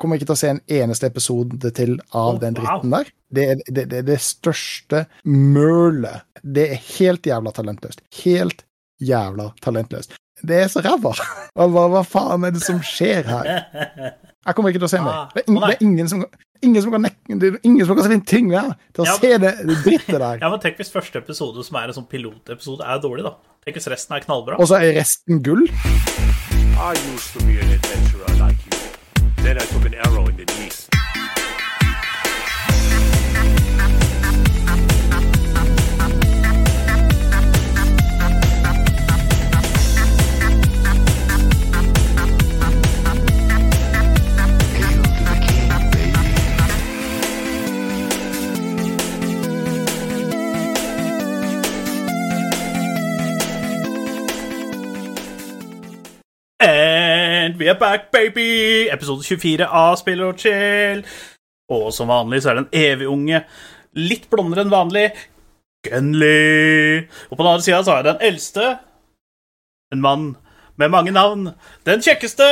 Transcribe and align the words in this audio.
kommer 0.00 0.16
ikke 0.18 0.30
til 0.30 0.36
å 0.36 0.40
se 0.40 0.50
en 0.54 0.62
eneste 0.80 1.06
episode 1.10 1.70
til 1.76 1.94
av 2.10 2.34
Oh, 2.34 2.40
den 2.42 2.56
wow. 2.56 2.64
dritten 2.64 2.94
der. 2.96 3.12
Det 3.30 3.44
er 3.52 3.60
det, 3.68 3.84
det, 3.92 3.98
er 4.00 4.08
det 4.08 4.18
største 4.24 5.04
mølet. 5.28 6.24
Det 6.42 6.66
er 6.74 6.82
helt 6.98 7.28
jævla 7.28 7.52
talentløst. 7.56 8.02
Helt 8.24 8.64
jævla 9.00 9.50
talentløst. 9.64 10.16
Det 10.42 10.56
er 10.64 10.68
så 10.72 10.80
ræva! 10.84 11.12
Hva, 11.56 11.86
hva, 11.92 12.00
faen 12.08 12.46
er 12.48 12.54
det 12.56 12.62
som 12.64 12.78
skjer 12.84 13.26
her? 13.28 13.48
Jeg 14.46 14.56
kommer 14.56 14.72
ikke 14.72 14.80
til 14.80 14.88
å 14.88 14.94
se 14.94 15.00
mer. 15.04 15.26
Ah, 15.26 15.34
Det 15.36 15.42
er, 15.44 15.50
ing, 15.52 15.58
det 15.60 15.74
er 15.74 15.82
ingen 15.84 16.08
som 16.08 16.22
Ingen 16.60 16.82
som 16.84 16.92
kan 16.92 17.00
nekke 17.06 17.36
Det 17.40 17.48
er 17.48 17.54
ingen 17.64 17.86
som 17.88 17.96
kan 17.96 18.04
se 18.04 18.16
en 18.18 18.24
ting 18.28 18.48
mer 18.50 18.74
til 18.92 19.04
å 19.04 19.06
Ja, 19.08 19.14
se 19.16 19.30
det, 19.40 19.52
det 19.68 19.76
drittet 19.84 20.16
der. 20.20 20.40
Ja, 20.42 20.50
men 20.52 20.60
tenk 20.60 20.80
hvis 20.80 20.92
første 20.92 21.20
episode, 21.22 21.64
som 21.64 21.78
er 21.80 21.88
en 21.92 21.96
sånn 21.96 22.08
pilotepisode, 22.08 22.84
er 22.84 23.00
dårlig, 23.04 23.24
da. 23.28 23.36
Tenk 23.64 23.76
hvis 23.80 23.88
resten 23.92 24.16
er 24.16 24.24
knallbra. 24.24 24.56
Og 24.60 24.68
så 24.68 24.80
er 24.80 24.92
resten 25.00 25.40
gull. 25.44 25.64
I 26.80 26.92
used 27.12 27.32
to 27.36 27.44
be 27.44 27.56
an 27.60 27.76
adventurer. 27.76 28.29
Then 29.42 29.56
I 29.56 29.64
took 29.64 29.86
an 29.86 29.94
arrow 29.94 30.19
we 57.60 57.68
are 57.68 57.78
back, 57.78 58.10
baby! 58.10 58.88
Episode 58.88 59.22
24 59.22 59.66
av 59.68 59.98
Spiller 60.00 60.30
og 60.30 60.38
chill. 60.40 61.02
Og 61.68 61.90
som 61.92 62.08
vanlig 62.08 62.40
så 62.40 62.50
er 62.50 62.56
det 62.56 62.62
en 62.62 62.78
evig 62.80 63.08
unge, 63.10 63.40
litt 64.00 64.24
blondere 64.32 64.64
enn 64.64 64.72
vanlig, 64.72 65.10
Gunley. 65.84 67.02
Og 67.28 67.34
på 67.34 67.42
den 67.42 67.50
andre 67.50 67.64
sida 67.66 67.82
så 67.84 67.98
er 67.98 68.06
det 68.06 68.14
den 68.14 68.24
eldste, 68.30 68.68
en 69.92 70.00
mann 70.00 70.24
med 70.80 70.92
mange 70.94 71.12
navn, 71.12 71.50
den 71.84 72.04
kjekkeste, 72.04 72.46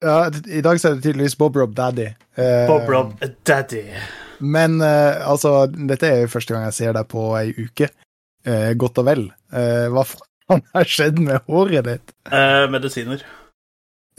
Ja, 0.00 0.30
I 0.48 0.62
dag 0.64 0.80
så 0.80 0.88
er 0.88 0.96
det 0.96 1.04
tydeligvis 1.04 1.36
Bob 1.36 1.58
Rob 1.60 1.74
Daddy. 1.76 2.06
Uh, 2.38 2.64
Bob 2.70 2.88
Rob 2.88 3.10
Daddy. 3.44 3.82
Men 4.40 4.80
uh, 4.80 5.28
altså, 5.28 5.66
dette 5.68 6.08
er 6.08 6.22
jo 6.22 6.32
første 6.32 6.54
gang 6.54 6.64
jeg 6.70 6.78
ser 6.78 6.96
deg 6.96 7.10
på 7.10 7.26
ei 7.36 7.50
uke. 7.52 7.90
Uh, 8.48 8.72
godt 8.80 9.02
og 9.04 9.10
vel. 9.10 9.26
Hva 9.52 10.06
faen 10.08 10.64
har 10.72 10.88
skjedd 10.88 11.20
med 11.20 11.44
håret 11.50 11.84
ditt? 11.84 12.16
Medisiner. 12.72 13.28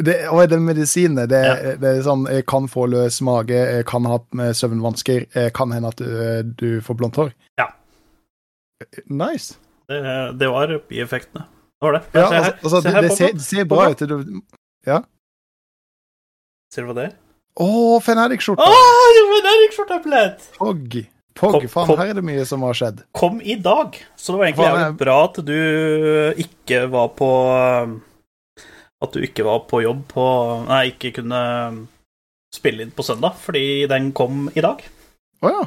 Det, 0.03 0.15
og 0.29 0.41
det 0.49 0.59
medisinet, 0.61 1.29
det, 1.29 1.41
Ja. 1.45 1.75
det 1.81 1.89
er 1.97 2.01
sånn 2.05 2.25
jeg 2.31 2.45
kan 2.49 2.67
få 2.71 2.85
løs 2.89 3.21
mage, 3.21 3.53
jeg 3.77 3.85
kan 3.85 4.05
ha 4.09 4.17
eh, 4.39 4.51
søvnvansker, 4.57 5.25
kan 5.53 5.71
hende 5.75 5.87
at 5.93 5.97
du, 6.01 6.05
eh, 6.21 6.41
du 6.43 6.81
får 6.81 6.97
blondt 6.99 7.15
hår. 7.21 7.33
Ja. 7.59 7.67
Nice. 9.09 9.55
Det, 9.87 9.99
det 10.39 10.47
var 10.49 10.71
bieffektene. 10.89 11.43
Det 11.81 11.85
var 11.87 11.93
det. 11.97 12.01
Ja, 12.13 12.27
Se 12.29 12.35
her. 12.35 12.43
altså, 12.43 12.61
altså, 12.63 12.81
Se 12.81 12.87
det, 12.87 12.93
her, 12.95 13.01
det, 13.01 13.11
ser, 13.17 13.37
ser 13.45 13.65
bra 13.69 13.89
ut. 13.91 13.99
Du, 13.99 14.41
Ser 16.71 16.85
du 16.85 16.87
hva 16.91 16.95
det 16.97 17.07
er? 17.09 17.15
å, 17.61 17.65
Fenrik-skjorta! 18.01 18.63
Å, 18.63 18.83
jo, 19.17 19.23
men 19.33 19.49
Erik-skjorta 19.51 19.97
er 19.99 20.03
plett! 20.05 20.45
Pog. 20.55 20.93
Pog, 21.35 21.55
Kom- 21.57 21.67
faen, 21.71 21.87
kom. 21.89 21.97
her 21.99 22.11
er 22.11 22.17
det 22.19 22.23
mye 22.27 22.45
som 22.47 22.63
har 22.67 22.75
skjedd. 22.77 23.01
kom 23.15 23.41
i 23.43 23.55
dag. 23.59 23.97
Så 24.15 24.31
det 24.33 24.39
var 24.39 24.45
egentlig 24.49 24.69
jævlig 24.69 24.97
bra 25.01 25.17
at 25.25 25.39
du 25.47 25.57
ikke 26.45 26.79
var 26.91 27.07
på 27.17 27.29
At 29.01 29.15
du 29.15 29.23
ikke 29.25 29.45
var 29.47 29.63
på 29.69 29.81
jobb 29.81 30.05
på 30.11 30.25
Nei, 30.67 30.91
ikke 30.91 31.15
kunne 31.21 31.41
spille 32.53 32.85
inn 32.85 32.93
på 32.93 33.05
søndag, 33.07 33.37
fordi 33.41 33.87
den 33.89 34.11
kom 34.15 34.49
i 34.53 34.63
dag. 34.63 34.83
Å 35.41 35.51
ja. 35.51 35.65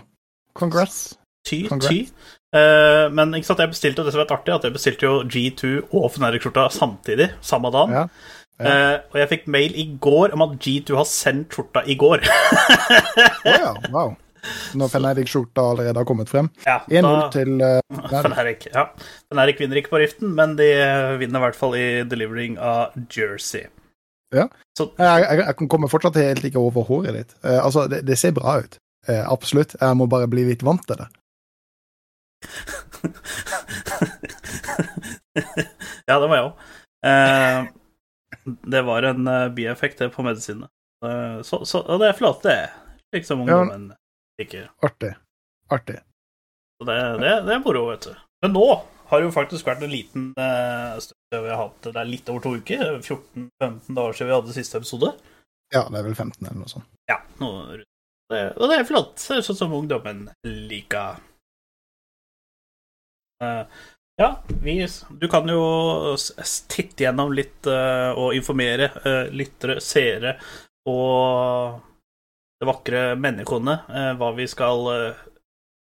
Congrats. 0.54 1.16
Ty, 1.44 1.64
Congrats. 1.68 1.90
ty. 1.90 2.30
Uh, 2.54 3.10
men 3.12 3.34
ikke 3.34 3.48
sant, 3.48 3.60
jeg 3.64 3.72
bestilte 3.72 4.00
jo 4.00 4.06
det 4.06 4.14
som 4.14 4.22
er 4.22 4.34
artig, 4.36 4.54
at 4.54 4.66
jeg 4.68 4.76
bestilte 4.76 5.08
jo 5.08 5.14
G2 5.26 5.72
og 5.90 6.06
Fnatic-skjorta 6.14 6.68
samtidig, 6.72 7.32
samme 7.44 7.72
dagen. 7.74 8.04
Ja. 8.04 8.06
Eh, 8.62 8.96
og 9.10 9.16
jeg 9.18 9.30
fikk 9.32 9.48
mail 9.50 9.72
i 9.74 9.84
går 9.98 10.34
om 10.36 10.44
at 10.44 10.52
G2 10.62 10.94
har 10.94 11.08
sendt 11.10 11.56
skjorta 11.56 11.82
i 11.90 11.96
går. 11.98 12.22
oh, 13.48 13.48
ja, 13.50 13.72
wow. 13.90 14.14
Når 14.78 14.90
Fenerik-skjorta 14.92 15.62
allerede 15.72 16.00
har 16.00 16.06
kommet 16.08 16.28
frem. 16.30 16.50
ja, 16.66 16.78
1-0 16.88 17.02
da- 17.02 17.30
til 17.34 17.50
uh, 17.62 17.80
Fnatic. 18.10 18.26
Fnatic. 18.26 18.66
Ja. 18.74 18.84
Vinner 19.60 19.80
ikke 19.80 19.92
på 19.94 20.00
riften, 20.02 20.34
men 20.36 20.56
de 20.58 20.68
vinner 21.20 21.40
i 21.40 21.44
hvert 21.46 21.58
fall 21.58 21.74
i 21.78 21.86
delivering 22.08 22.58
av 22.58 22.94
Jersey. 23.08 23.66
Ja. 24.34 24.48
Så 24.78 24.88
Jeg, 24.98 25.26
jeg, 25.28 25.44
jeg 25.46 25.68
kommer 25.70 25.88
fortsatt 25.92 26.16
helt 26.18 26.44
ikke 26.44 26.58
over 26.62 26.82
håret 26.88 27.14
ditt. 27.20 27.36
Uh, 27.44 27.60
altså, 27.64 27.86
det, 27.90 28.02
det 28.08 28.18
ser 28.18 28.34
bra 28.36 28.58
ut. 28.64 28.78
Uh, 29.08 29.22
absolutt. 29.30 29.76
Jeg 29.80 29.96
må 30.00 30.06
bare 30.10 30.28
bli 30.30 30.44
litt 30.50 30.64
vant 30.66 30.84
til 30.88 30.96
det. 31.04 31.08
Ja, 36.04 36.18
det 36.20 36.28
var 36.28 36.36
jeg 36.36 36.44
òg. 36.44 36.54
Uh, 37.04 37.60
det 38.68 38.82
var 38.84 39.06
en 39.08 39.26
eh, 39.30 39.48
bieffekt 39.56 40.02
på 40.12 40.22
medisinene. 40.26 40.68
Eh, 41.04 41.38
så, 41.42 41.62
så, 41.64 41.80
og 41.80 42.00
det 42.02 42.10
er 42.10 42.18
flott, 42.18 42.42
det. 42.44 42.58
Slik 43.08 43.24
som 43.28 43.44
Ja. 43.48 43.62
Liker. 44.40 44.70
Artig. 44.86 45.14
Artig. 45.72 46.00
Så 46.78 46.88
det, 46.88 46.98
det, 47.22 47.34
det 47.46 47.54
er 47.54 47.62
moro, 47.62 47.86
vet 47.92 48.08
du. 48.08 48.14
Men 48.44 48.54
nå 48.56 48.66
har 49.08 49.20
det 49.20 49.28
jo 49.28 49.34
faktisk 49.34 49.68
vært 49.68 49.84
en 49.84 49.92
liten 49.92 50.30
eh, 50.40 50.96
stund 51.02 51.20
vi 51.34 51.50
har 51.50 51.60
hatt 51.60 51.86
Det 51.86 51.98
er 52.00 52.08
litt 52.08 52.28
over 52.32 52.44
to 52.44 52.54
uker. 52.58 52.98
14-15 53.00 53.96
dager 53.96 54.16
siden 54.16 54.30
vi 54.30 54.36
hadde 54.36 54.56
siste 54.56 54.80
episode. 54.80 55.12
Ja, 55.74 55.84
det 55.88 56.00
er 56.00 56.06
vel 56.06 56.16
15 56.16 56.38
eller 56.44 56.60
noe 56.60 56.70
sånt. 56.70 56.88
Ja, 57.10 57.18
noe 57.40 57.80
det, 58.32 58.42
Og 58.56 58.70
det 58.70 58.78
er 58.78 58.88
flott. 58.88 59.16
Sånn 59.20 59.58
som 59.58 59.74
ungdommen 59.76 60.28
liker. 60.46 61.20
Uh, 63.42 63.64
ja, 64.20 64.30
vi 64.62 64.76
Du 65.20 65.26
kan 65.28 65.48
jo 65.50 66.14
titte 66.70 67.04
gjennom 67.04 67.34
litt 67.34 67.66
uh, 67.66 68.14
og 68.14 68.36
informere 68.36 68.92
uh, 69.02 69.26
lyttere, 69.34 69.80
seere 69.82 70.36
og 70.88 71.80
det 72.64 72.70
vakre 72.72 73.02
menneskene 73.20 73.78
eh, 73.92 74.12
hva 74.18 74.30
vi 74.36 74.48
skal 74.50 74.88
eh, 74.94 75.24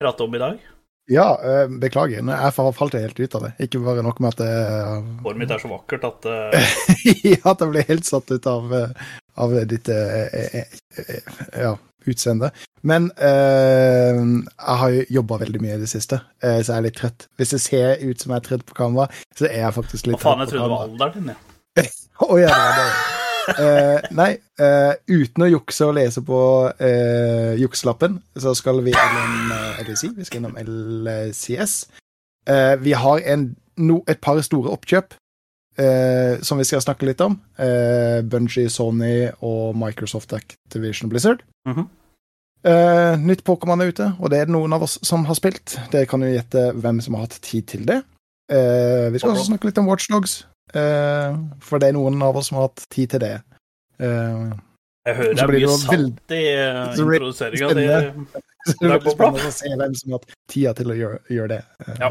prate 0.02 0.26
om 0.26 0.34
i 0.34 0.42
dag. 0.42 0.58
Ja, 1.06 1.28
eh, 1.38 1.66
beklager. 1.70 2.18
Jeg 2.18 2.54
falt 2.56 2.98
helt 2.98 3.20
ut 3.20 3.34
av 3.38 3.46
det. 3.46 3.52
Ikke 3.62 3.80
bare 3.84 4.02
nok 4.02 4.18
med 4.20 4.34
at 4.34 4.42
det 4.42 4.52
Håret 5.22 5.38
mitt 5.38 5.54
er 5.54 5.62
så 5.62 5.70
vakkert 5.70 6.08
at 6.08 6.30
Ja, 7.30 7.52
at 7.52 7.62
jeg 7.62 7.70
ble 7.70 7.84
helt 7.86 8.08
satt 8.08 8.32
ut 8.34 8.48
av, 8.50 8.74
av 9.38 9.58
ditt 9.70 9.90
ja, 9.90 11.76
utseende. 12.10 12.50
Men 12.86 13.10
eh, 13.18 14.18
jeg 14.18 14.78
har 14.82 14.94
jo 14.94 15.04
jobba 15.20 15.40
veldig 15.42 15.62
mye 15.62 15.76
i 15.78 15.82
det 15.82 15.90
siste, 15.90 16.20
eh, 16.42 16.60
så 16.60 16.76
jeg 16.76 16.78
er 16.78 16.88
litt 16.88 16.98
trøtt. 17.00 17.28
Hvis 17.38 17.54
det 17.56 17.62
ser 17.64 18.02
ut 18.06 18.22
som 18.22 18.34
jeg 18.34 18.42
er 18.42 18.48
trøtt 18.50 18.66
på 18.68 18.78
kamera, 18.78 19.10
så 19.36 19.48
er 19.50 19.62
jeg 19.64 19.76
faktisk 19.80 20.10
litt 20.10 20.18
Hva 20.18 20.18
litt 20.18 20.26
faen, 20.26 20.42
jeg 20.44 20.52
trøtt 20.52 20.56
på 20.56 20.56
trodde 20.56 20.66
det 20.66 20.74
var 20.74 20.82
kamera. 20.86 20.90
alderen 20.92 21.30
din, 21.30 21.36
ja. 21.36 21.92
Å 22.26 22.42
ja, 22.42 22.50
det 22.50 22.58
var 22.62 22.82
det. 22.82 23.15
Eh, 23.46 24.06
nei, 24.10 24.32
uh, 24.58 24.94
uten 25.06 25.44
å 25.44 25.50
jukse 25.50 25.86
og 25.86 25.94
lese 25.98 26.22
på 26.26 26.40
uh, 26.66 27.52
jukselappen, 27.60 28.18
så 28.34 28.54
skal 28.58 28.80
vi 28.82 28.94
gjennom 28.94 29.52
uh, 29.52 29.78
vi 29.86 30.26
skal 30.26 30.40
gjennom 30.40 30.58
LCS. 30.58 31.76
Vi 32.82 32.92
har 32.94 33.22
en, 33.26 33.48
no, 33.82 34.00
et 34.06 34.20
par 34.22 34.38
store 34.46 34.70
oppkjøp 34.70 35.16
som 35.76 36.56
vi 36.56 36.64
skal 36.64 36.80
snakke 36.80 37.04
litt 37.04 37.20
om. 37.20 37.34
Uh, 37.58 38.22
Bungie, 38.24 38.70
Sony 38.72 39.26
og 39.44 39.76
Microsoft 39.76 40.32
Activision 40.32 41.10
Blizzard. 41.10 41.42
Mm 41.68 41.74
-hmm. 41.74 41.88
Uh, 42.66 43.14
nytt 43.22 43.44
Pokémon 43.46 43.82
er 43.82 43.92
ute, 43.92 44.08
og 44.18 44.30
det 44.30 44.40
er 44.40 44.48
det 44.48 44.54
noen 44.54 44.72
av 44.72 44.82
oss 44.82 44.98
som 45.06 45.24
har 45.28 45.34
spilt. 45.38 45.76
Dere 45.92 46.06
kan 46.06 46.22
jo 46.24 46.32
gjette 46.32 46.72
hvem 46.74 47.00
som 47.00 47.14
har 47.14 47.28
hatt 47.28 47.38
tid 47.42 47.62
til 47.62 47.84
det. 47.86 48.00
Uh, 48.50 49.12
vi 49.12 49.18
skal 49.18 49.30
også 49.30 49.50
snakke 49.52 49.68
litt 49.68 49.78
om 49.78 49.86
Watchdogs, 49.86 50.46
for 50.72 51.78
det 51.82 51.88
er 51.90 51.96
noen 51.96 52.22
av 52.22 52.36
oss 52.36 52.48
som 52.50 52.58
har 52.60 52.68
hatt 52.70 52.86
tid 52.92 53.10
til 53.14 53.20
det. 53.22 53.34
Eh, 54.00 54.50
Jeg 55.06 55.16
hører 55.20 55.34
det 55.38 55.42
er 55.44 55.52
mye 55.54 55.68
sant 55.78 56.32
i 56.34 56.40
det 56.42 56.98
introduseringa 56.98 57.68
det 57.68 57.84
Det 57.86 57.86
er 57.86 58.90
veldig 58.90 59.12
spennende 59.14 59.46
å 59.46 59.54
se 59.54 59.70
hvem 59.78 59.94
som 59.94 60.10
har 60.12 60.18
hatt 60.18 60.34
tida 60.50 60.72
til 60.74 60.90
å 60.90 60.96
gjøre, 60.98 61.20
gjøre 61.30 61.48
det, 61.54 61.60
eh, 61.86 62.00
Ja. 62.02 62.10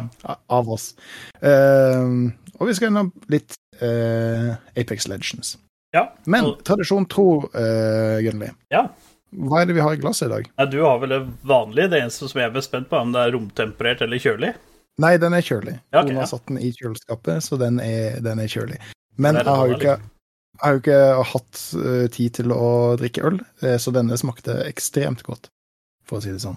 av 0.50 0.70
oss. 0.72 0.94
Eh, 1.42 2.06
og 2.56 2.68
vi 2.70 2.74
skal 2.78 2.88
gjennom 2.90 3.12
litt 3.28 3.58
eh, 3.82 4.54
Apex 4.80 5.10
Legends. 5.12 5.58
Ja. 5.96 6.10
Men 6.28 6.54
tradisjon 6.68 7.06
tro, 7.08 7.46
uh, 7.56 8.18
Gunnli, 8.24 8.50
Ja. 8.72 8.90
hva 9.32 9.62
er 9.62 9.66
det 9.70 9.76
vi 9.78 9.84
har 9.84 9.94
i 9.96 10.00
glasset 10.00 10.28
i 10.28 10.34
dag? 10.34 10.48
Nei, 10.58 10.66
du 10.72 10.82
har 10.84 10.98
vel 11.00 11.10
det 11.14 11.20
vanlige. 11.48 11.90
Det 11.94 12.02
eneste 12.02 12.28
som 12.28 12.40
jeg 12.42 12.50
er 12.50 12.56
mest 12.56 12.68
spent 12.72 12.90
på, 12.90 12.98
er 12.98 13.06
om 13.06 13.14
det 13.14 13.22
er 13.22 13.32
romtemperert 13.32 14.02
eller 14.04 14.20
kjølig. 14.20 14.50
Nei, 15.04 15.14
den 15.20 15.34
er 15.36 15.44
kjølig. 15.44 15.76
Ja, 15.92 16.00
okay, 16.02 16.14
Hun 16.14 16.20
ja. 16.20 16.24
har 16.24 16.30
satt 16.32 16.46
den 16.48 16.60
i 16.64 16.70
kjøleskapet, 16.72 17.44
så 17.44 17.58
den 17.60 17.82
er, 17.84 18.20
den 18.24 18.40
er 18.40 18.48
kjølig. 18.52 18.78
Men 19.20 19.36
jeg 19.40 19.48
har 19.48 19.68
jo 19.68 19.76
ikke, 19.76 19.96
har 20.64 20.76
jo 20.78 20.82
ikke 20.84 21.00
hatt 21.34 21.62
eh, 21.82 22.06
tid 22.16 22.34
til 22.40 22.54
å 22.56 22.70
drikke 23.00 23.26
øl, 23.28 23.42
eh, 23.64 23.76
så 23.82 23.92
denne 23.96 24.16
smakte 24.20 24.56
ekstremt 24.70 25.24
godt, 25.28 25.50
for 26.08 26.20
å 26.20 26.24
si 26.24 26.32
det 26.32 26.44
sånn. 26.46 26.56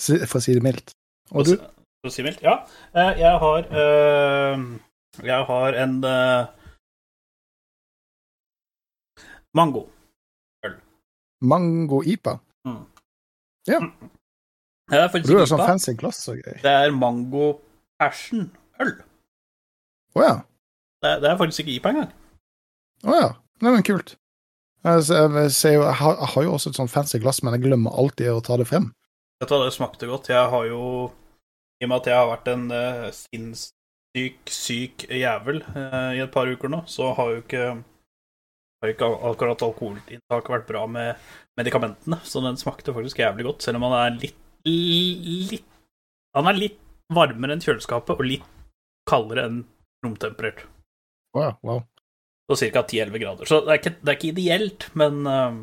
For 0.00 0.40
å 0.40 0.44
si 0.44 0.56
det 0.56 0.64
mildt. 0.64 0.92
Og 1.36 1.48
du? 1.48 1.54
For 2.00 2.08
å 2.08 2.14
si 2.14 2.24
mildt. 2.24 2.40
Ja. 2.44 2.58
eh, 2.96 3.12
Jeg 3.20 3.40
har 3.44 3.68
eh, 3.68 4.64
Jeg 5.24 5.46
har 5.48 5.78
en 5.84 5.94
eh, 6.04 6.48
mango. 9.56 9.86
Mango 11.44 12.00
IPA. 12.04 12.38
Det 13.66 13.76
er 14.96 15.08
faktisk 15.10 15.28
Du 15.28 15.38
har 15.40 15.48
sånn 15.50 15.60
fancy 15.66 15.92
glass 15.98 16.20
og 16.30 16.38
greier. 16.40 16.60
Det 16.62 16.72
er 16.86 16.92
mango 16.94 17.56
passion-øl. 18.02 18.92
Å 20.16 20.22
ja. 20.24 20.34
Det, 21.02 21.10
er- 21.10 21.20
det 21.24 21.30
er 21.30 21.40
faktisk 21.40 21.64
ikke 21.64 21.74
IPA 21.78 21.92
engang. 21.94 22.12
Å 23.06 23.18
ja. 23.20 23.28
Nei, 23.64 23.72
men 23.72 23.84
kult. 23.86 24.14
Jeg, 24.86 25.02
ser- 25.08 25.32
jeg, 25.40 25.52
ser 25.56 25.74
jeg, 25.76 25.94
har, 26.00 26.16
jeg 26.20 26.30
har 26.34 26.46
jo 26.46 26.52
også 26.56 26.70
et 26.72 26.78
sånt 26.80 26.92
fancy 26.92 27.18
glass, 27.22 27.42
men 27.42 27.56
jeg 27.56 27.64
glemmer 27.66 27.96
alltid 27.98 28.30
å 28.32 28.42
ta 28.44 28.56
det 28.60 28.68
frem. 28.68 28.90
Vet 29.40 29.50
du 29.50 29.54
hva, 29.56 29.64
det 29.66 29.74
smakte 29.76 30.08
godt. 30.08 30.30
Jeg 30.32 30.52
har 30.52 30.68
jo 30.68 30.82
I 31.80 31.84
og 31.84 31.90
med 31.90 31.98
at 31.98 32.06
jeg 32.08 32.16
har 32.16 32.30
vært 32.30 32.46
en 32.52 32.62
uh, 32.72 33.08
sinnssyk, 33.12 34.38
syk 34.48 35.04
jævel 35.12 35.58
uh, 35.74 36.12
i 36.16 36.22
et 36.24 36.32
par 36.32 36.48
uker 36.48 36.72
nå, 36.72 36.82
så 36.88 37.10
har 37.18 37.34
jo 37.34 37.42
ikke 37.42 37.66
har 38.84 38.92
ikke 38.92 39.08
akkurat 39.28 39.62
alkoholinntaket 39.66 40.52
vært 40.52 40.66
bra 40.68 40.82
med 40.88 41.20
medikamentene, 41.58 42.18
så 42.28 42.40
den 42.44 42.56
smakte 42.60 42.92
faktisk 42.96 43.20
jævlig 43.20 43.46
godt, 43.48 43.64
selv 43.64 43.80
om 43.80 43.86
han 43.88 43.94
er 43.98 44.18
litt, 44.20 44.40
litt 44.68 45.64
Han 46.36 46.48
er 46.50 46.58
litt 46.60 46.80
varmere 47.14 47.54
enn 47.56 47.62
kjøleskapet 47.62 48.16
og 48.18 48.26
litt 48.26 48.46
kaldere 49.08 49.44
enn 49.48 49.60
romtemperert. 50.04 50.64
Wow, 51.36 51.56
wow. 51.62 51.82
Så 52.50 52.70
ca. 52.72 52.82
10-11 52.86 53.18
grader. 53.22 53.46
Så 53.50 53.60
det 53.66 53.72
er 53.74 53.80
ikke, 53.80 53.94
det 54.02 54.10
er 54.12 54.16
ikke 54.18 54.32
ideelt, 54.32 54.86
men 54.98 55.26
eh, 55.26 55.56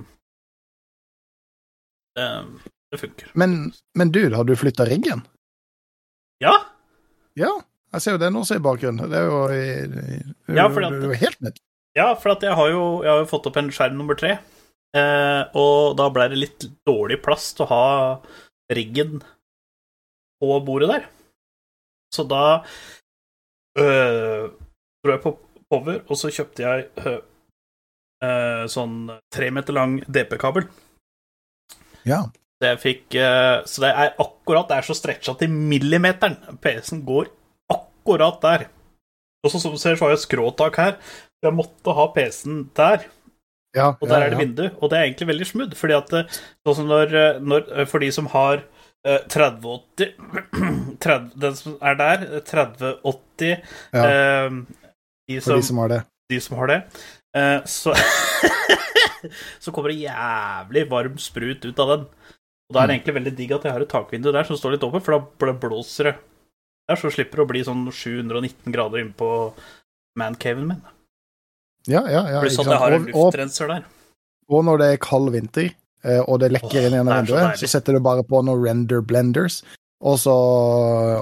det, 2.16 2.28
det 2.92 3.00
funker. 3.02 3.32
Men, 3.40 3.54
men 3.98 4.12
du, 4.14 4.22
har 4.36 4.44
du 4.48 4.56
flytta 4.60 4.86
riggen? 4.90 5.24
Ja, 6.44 6.58
Ja, 7.40 7.50
jeg 7.94 8.02
ser 8.04 8.14
jo 8.14 8.20
den 8.22 8.36
også 8.38 8.60
i 8.60 8.62
bakgrunnen. 8.62 9.08
Det 9.10 9.18
er 9.18 9.26
jo, 9.26 9.38
i- 9.50 10.18
i- 10.20 10.56
Ja, 10.58 10.68
at- 10.68 10.76
det 10.76 10.90
er 10.92 11.08
jo 11.08 11.22
helt 11.24 11.40
nytt. 11.42 11.60
Ja, 11.96 12.14
for 12.16 12.32
at 12.34 12.42
jeg 12.46 12.54
har 12.58 12.70
jo 12.70 12.84
jeg 13.04 13.10
har 13.12 13.20
jo 13.24 13.30
fått 13.30 13.48
opp 13.48 13.58
en 13.58 13.70
skjerm 13.74 13.96
nummer 13.98 14.16
tre, 14.18 14.38
eh, 14.94 15.44
og 15.54 15.96
da 15.98 16.10
ble 16.10 16.28
det 16.30 16.38
litt 16.38 16.66
dårlig 16.86 17.22
plass 17.24 17.54
til 17.54 17.66
å 17.66 17.70
ha 17.70 18.22
riggen 18.74 19.22
på 20.42 20.60
bordet 20.66 20.90
der. 20.90 21.06
Så 22.14 22.26
da 22.30 22.44
øh, 23.80 24.52
dro 25.04 25.16
jeg 25.16 25.24
på 25.24 25.34
Power, 25.74 26.00
og 26.06 26.20
så 26.20 26.30
kjøpte 26.30 26.62
jeg 26.62 26.86
øh, 27.02 27.20
øh, 28.24 28.66
sånn 28.70 28.98
tre 29.34 29.50
meter 29.56 29.74
lang 29.74 29.98
DP-kabel. 30.06 30.68
Ja. 32.06 32.28
Så 32.62 32.70
jeg 32.70 32.80
fikk 32.84 33.16
øh, 33.18 33.64
Så 33.66 33.82
det 33.84 33.90
er 33.90 34.12
akkurat 34.22 34.70
Det 34.70 34.76
er 34.78 34.86
så 34.86 34.96
stretcha 34.96 35.34
til 35.40 35.50
millimeteren. 35.50 36.38
PC-en 36.62 37.02
går 37.08 37.32
akkurat 37.74 38.38
der. 38.44 38.68
Og 39.44 39.52
så 39.52 39.60
som 39.60 39.74
du 39.74 39.82
ser, 39.82 39.98
så 39.98 40.06
har 40.06 40.14
jeg 40.14 40.24
skråtak 40.28 40.78
her. 40.80 40.94
Jeg 41.44 41.56
måtte 41.58 41.96
ha 41.98 42.06
PC-en 42.16 42.68
der, 42.78 43.08
Ja, 43.74 43.88
og 43.98 44.10
der 44.10 44.20
ja, 44.20 44.26
er 44.26 44.30
det 44.30 44.38
vindu. 44.38 44.64
Og 44.82 44.90
det 44.90 44.98
er 44.98 45.04
egentlig 45.08 45.28
veldig 45.28 45.48
smooth, 45.50 45.76
fordi 45.78 45.96
at 45.98 46.14
eh, 46.14 46.36
sånn 46.70 46.90
når, 46.90 47.16
eh, 47.18 47.40
når 47.42 47.88
For 47.90 48.04
de 48.04 48.12
som 48.14 48.30
har 48.30 48.62
3080 49.04 50.14
30, 51.04 51.32
Den 51.44 51.56
som 51.60 51.76
er 51.82 51.96
der, 52.00 52.24
eh, 52.38 52.44
3080 52.48 53.58
Ja. 53.94 54.04
eh, 54.08 54.50
de, 55.28 55.40
For 55.40 55.50
som, 55.50 55.60
de 55.60 55.68
som 55.68 55.78
har 55.84 55.90
det. 55.92 56.02
de 56.32 56.40
som 56.42 56.58
har 56.58 56.68
det, 56.72 56.80
eh, 57.36 57.60
så 57.66 57.94
Så 59.64 59.72
kommer 59.72 59.90
det 59.94 60.02
jævlig 60.04 60.90
varm 60.92 61.18
sprut 61.22 61.64
ut 61.66 61.80
av 61.80 61.88
den. 61.94 62.02
Og 62.68 62.76
da 62.76 62.82
er 62.84 62.88
det 62.90 62.96
egentlig 62.98 63.16
veldig 63.16 63.32
digg 63.38 63.52
at 63.56 63.64
jeg 63.68 63.72
har 63.76 63.84
et 63.86 63.92
takvindu 63.92 64.32
der 64.36 64.44
som 64.48 64.58
står 64.60 64.74
litt 64.76 64.84
åpent, 64.84 65.04
for 65.06 65.48
da 65.48 65.54
blåser 65.56 66.10
det. 66.10 66.16
Der 66.90 67.00
så 67.00 67.12
slipper 67.14 67.40
det 67.40 67.46
å 67.46 67.52
bli 67.54 67.62
sånn 67.64 67.86
719 67.88 68.74
grader 68.76 69.00
innpå 69.00 69.30
mancaven 70.20 70.68
min. 70.74 70.82
Ja, 71.88 72.02
ja, 72.12 72.26
ja. 72.32 72.42
Ikke 72.44 72.66
at 72.66 72.74
jeg 72.74 72.82
har 72.84 72.98
en? 72.98 73.08
Luftrenser 73.12 73.72
der. 73.72 73.86
og 74.52 74.66
når 74.68 74.78
det 74.84 74.88
er 74.92 75.00
kald 75.04 75.32
vinter, 75.32 75.70
eh, 75.72 75.83
og 76.04 76.42
det 76.44 76.50
lekker 76.52 76.88
inn 76.88 76.98
gjennom 76.98 77.14
det 77.14 77.20
er 77.22 77.30
så 77.30 77.38
vinduet, 77.38 77.62
så 77.64 77.72
setter 77.78 77.96
du 77.96 78.04
bare 78.04 78.26
på 78.28 78.42
noen 78.44 78.60
render 78.66 79.04
blenders, 79.08 79.62
og 80.04 80.18
så, 80.20 80.34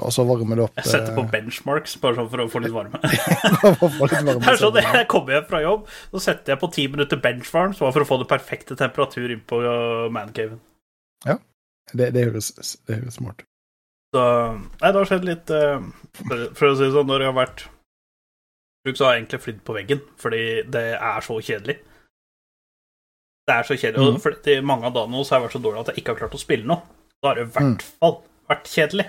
og 0.02 0.10
så 0.10 0.24
varmer 0.26 0.58
du 0.58 0.64
opp 0.64 0.80
Jeg 0.80 0.88
setter 0.90 1.14
på 1.14 1.22
eh, 1.22 1.30
benchmarks 1.30 1.94
bare 2.02 2.18
sånn 2.18 2.30
for 2.32 2.42
å 2.42 2.46
få 2.50 2.62
litt 2.64 2.74
varme. 2.74 2.98
få 3.78 4.08
litt 4.10 4.24
varme. 4.26 4.40
Det 4.42 4.50
er 4.50 4.58
sånn, 4.58 4.78
Jeg 4.82 5.06
kommer 5.12 5.36
hjem 5.36 5.46
fra 5.52 5.60
jobb, 5.62 5.84
så 6.10 6.22
setter 6.24 6.54
jeg 6.54 6.62
på 6.64 6.70
ti 6.74 6.88
minutter 6.90 7.20
benchvarm 7.22 7.76
så 7.78 7.92
for 7.94 8.02
å 8.02 8.08
få 8.08 8.18
det 8.24 8.26
perfekte 8.32 8.76
temperatur 8.78 9.30
inn 9.30 9.44
på 9.46 9.60
mancaven. 9.62 10.58
mancaven. 11.22 11.44
det, 11.92 12.10
det, 12.16 12.26
høres, 12.26 12.50
det 12.88 12.98
høres 12.98 13.20
smart 13.20 13.44
ut. 13.44 13.48
Så 14.12 14.24
Nei, 14.58 14.90
det 14.90 14.98
har 14.98 15.08
skjedd 15.08 15.30
litt 15.30 15.54
uh, 15.54 15.86
for, 16.18 16.44
for 16.58 16.72
å 16.72 16.74
si 16.74 16.84
det 16.84 16.92
sånn, 16.96 17.08
når 17.08 17.22
jeg 17.22 17.30
har 17.30 17.38
vært 17.38 17.64
sjuk, 18.82 18.96
så 18.98 19.06
har 19.06 19.14
jeg 19.14 19.22
egentlig 19.22 19.42
flydd 19.46 19.62
på 19.62 19.78
veggen, 19.78 20.02
fordi 20.20 20.44
det 20.74 20.86
er 20.98 21.24
så 21.24 21.38
kjedelig. 21.38 21.78
Det 23.48 23.54
er 23.56 23.66
så 23.66 23.74
kjedelig. 23.74 24.12
Mm. 24.14 24.20
Fordi 24.22 24.60
mange 24.62 24.86
av 24.86 24.94
dagene 24.94 25.18
har 25.22 25.32
jeg 25.38 25.44
vært 25.46 25.56
så 25.56 25.62
dårlig 25.64 25.80
at 25.82 25.90
jeg 25.92 26.02
ikke 26.02 26.12
har 26.14 26.20
klart 26.22 26.36
å 26.38 26.42
spille 26.42 26.68
noe. 26.68 26.82
Da 27.22 27.28
har 27.32 27.38
det 27.40 27.46
i 27.48 27.50
hvert 27.56 27.66
Mm. 27.72 27.88
fall 28.02 28.16
vært 28.50 28.70
kjedelig. 28.70 29.08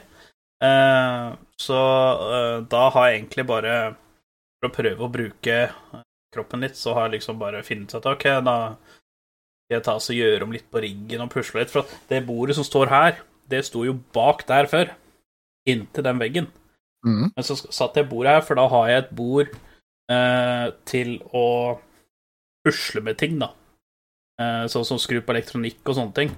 Uh, 0.63 1.35
så 1.59 1.77
uh, 2.23 2.61
da 2.71 2.89
har 2.95 3.09
jeg 3.09 3.19
egentlig 3.19 3.45
bare 3.49 3.73
For 4.63 4.69
å 4.69 4.75
prøve 4.77 5.03
å 5.03 5.11
bruke 5.11 5.55
eh, 5.67 6.03
kroppen 6.33 6.61
litt, 6.63 6.77
så 6.79 6.93
har 6.95 7.09
jeg 7.09 7.17
liksom 7.19 7.35
bare 7.41 7.59
funnet 7.67 7.91
ut 7.91 7.97
at 7.99 8.05
ok, 8.13 8.23
da 8.47 8.53
skal 8.77 9.75
jeg 9.75 9.83
ta 9.83 9.95
og 9.99 10.15
gjøre 10.15 10.45
om 10.47 10.53
litt 10.55 10.69
på 10.71 10.79
riggen 10.79 11.19
og 11.25 11.33
pusle 11.33 11.59
litt. 11.59 11.69
For 11.73 11.83
at 11.83 11.91
det 12.07 12.21
bordet 12.25 12.55
som 12.55 12.63
står 12.63 12.87
her, 12.87 13.17
det 13.51 13.65
sto 13.67 13.83
jo 13.83 13.97
bak 14.15 14.45
der 14.47 14.69
før. 14.71 14.93
Inntil 15.67 16.05
den 16.07 16.21
veggen. 16.21 16.47
Mm. 17.03 17.33
Men 17.35 17.43
så 17.43 17.57
satt 17.59 17.99
jeg 17.99 18.07
bordet 18.07 18.37
her, 18.37 18.45
for 18.47 18.55
da 18.55 18.69
har 18.71 18.87
jeg 18.87 19.03
et 19.03 19.11
bord 19.19 19.51
uh, 19.51 20.71
til 20.87 21.17
å 21.35 21.45
pusle 22.63 23.03
med 23.03 23.19
ting, 23.19 23.35
da. 23.43 23.51
Eh, 24.41 24.65
sånn 24.71 24.87
som 24.87 25.01
skru 25.01 25.19
på 25.21 25.33
elektronikk 25.35 25.83
og 25.85 25.97
sånne 25.97 26.17
ting. 26.17 26.31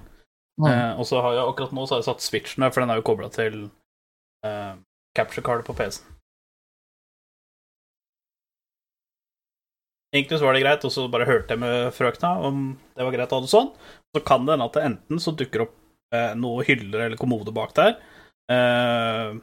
Mm. 0.60 0.68
Eh, 0.68 0.92
og 1.00 1.06
så 1.08 1.22
har 1.24 1.36
jeg 1.36 1.48
akkurat 1.48 1.72
nå 1.76 1.86
så 1.86 1.96
har 1.96 2.02
jeg 2.02 2.10
satt 2.10 2.24
switchen 2.24 2.64
der, 2.64 2.72
for 2.74 2.84
den 2.84 2.92
er 2.92 3.00
jo 3.00 3.06
kobla 3.08 3.30
til 3.32 3.56
eh, 4.44 4.74
capture 5.16 5.44
card 5.44 5.64
på 5.66 5.76
PC-en. 5.76 6.12
Egentlig 10.14 10.38
så 10.38 10.46
var 10.46 10.56
det 10.56 10.62
greit, 10.62 10.84
og 10.86 10.92
så 10.94 11.06
bare 11.12 11.26
hørte 11.28 11.52
jeg 11.52 11.60
med 11.60 11.90
frøkna 11.92 12.36
om 12.46 12.60
det 12.96 13.04
var 13.04 13.12
greit 13.12 13.32
å 13.34 13.40
ha 13.40 13.44
det 13.44 13.52
sånn. 13.52 13.72
Så 14.14 14.22
kan 14.24 14.46
det 14.46 14.54
hende 14.54 14.68
at 14.68 14.76
det 14.76 14.84
enten 14.86 15.20
så 15.20 15.34
dukker 15.36 15.66
opp 15.66 15.74
eh, 16.14 16.32
noe 16.38 16.64
hyller 16.68 17.08
eller 17.08 17.20
kommode 17.20 17.52
bak 17.56 17.74
der, 17.76 17.96
eh, 18.52 19.36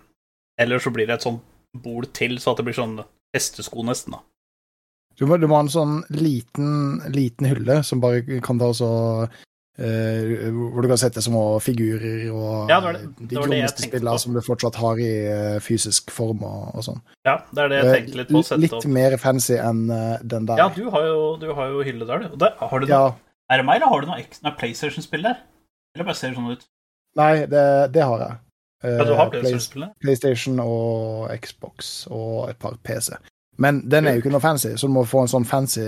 eller 0.64 0.82
så 0.82 0.94
blir 0.94 1.10
det 1.10 1.20
et 1.20 1.28
sånt 1.28 1.44
bol 1.84 2.06
til, 2.14 2.40
så 2.42 2.54
at 2.54 2.62
det 2.62 2.68
blir 2.70 2.78
sånn 2.78 3.00
hestesko 3.34 3.86
nesten, 3.86 4.16
da. 4.16 4.22
Du 5.20 5.26
må, 5.30 5.38
du 5.40 5.48
må 5.48 5.56
ha 5.60 5.64
en 5.66 5.70
sånn 5.74 6.00
liten, 6.10 7.00
liten 7.14 7.46
hylle 7.52 7.84
som 7.86 8.02
bare 8.04 8.22
kan 8.42 8.60
ta 8.62 8.72
så 8.74 8.92
Uh, 9.74 10.52
Hvor 10.54 10.84
du 10.86 10.88
kan 10.88 11.00
sette 11.02 11.18
små 11.26 11.58
figurer 11.66 12.28
og 12.30 12.70
Ja, 12.70 12.76
det 12.80 12.86
var 12.86 12.94
det- 12.94 13.00
de 13.02 13.26
det 13.26 13.38
var 13.40 13.48
det 13.48 13.56
grommeste 13.58 13.82
spillene 13.88 14.20
som 14.22 14.34
du 14.36 14.40
fortsatt 14.46 14.76
har 14.78 15.00
i 15.02 15.08
uh, 15.34 15.60
fysisk 15.66 16.12
form 16.14 16.44
og, 16.46 16.76
og 16.78 16.84
sånn. 16.86 17.00
Ja, 17.26 17.40
det 17.50 17.64
er 17.64 17.70
det 17.72 17.80
jeg 17.80 17.88
Eh, 17.88 17.96
tenkte 17.98 18.20
litt 18.20 18.28
på. 18.30 18.38
å 18.38 18.44
sette 18.46 18.62
litt 18.62 18.74
opp. 18.78 18.86
mer 18.86 19.18
fancy 19.18 19.56
enn 19.58 19.90
uh, 19.90 20.20
den 20.22 20.46
der. 20.46 20.58
Ja, 20.62 20.68
du 20.70 20.92
har 20.94 21.02
jo, 21.08 21.38
du 21.42 21.48
har 21.58 21.72
jo 21.74 21.82
hylle 21.82 22.06
der, 22.06 22.20
du. 22.28 22.38
Der, 22.38 22.54
har 22.60 22.80
du 22.80 22.86
noe, 22.86 22.94
Ja, 22.94 23.16
Er 23.50 23.58
det 23.58 23.66
meg, 23.66 23.82
eller 23.82 23.90
har 23.90 24.02
du 24.02 24.08
noe, 24.14 24.56
PlayStation-spill 24.62 25.24
der? 25.24 25.42
Eller 25.96 26.06
bare 26.06 26.16
ser 26.22 26.30
det 26.30 26.38
sånn 26.38 26.52
ut? 26.54 26.68
Nei, 27.18 27.46
det, 27.50 27.66
det 27.98 28.04
har 28.06 28.20
jeg. 28.28 28.38
Eh, 28.84 28.98
Ja, 29.00 29.04
du 29.10 29.16
har 29.16 29.30
PlayStation-spill? 29.34 29.90
PlayStation 30.06 30.60
og 30.60 31.34
Xbox 31.42 32.06
og 32.12 32.50
et 32.54 32.60
par 32.60 32.78
PC. 32.84 33.18
Men 33.62 33.84
den 33.90 34.08
er 34.08 34.16
jo 34.16 34.24
ikke 34.24 34.32
noe 34.34 34.42
fancy, 34.44 34.74
så 34.78 34.90
du 34.90 34.94
må 34.96 35.04
få 35.06 35.24
en 35.24 35.32
sånn 35.32 35.46
fancy 35.46 35.84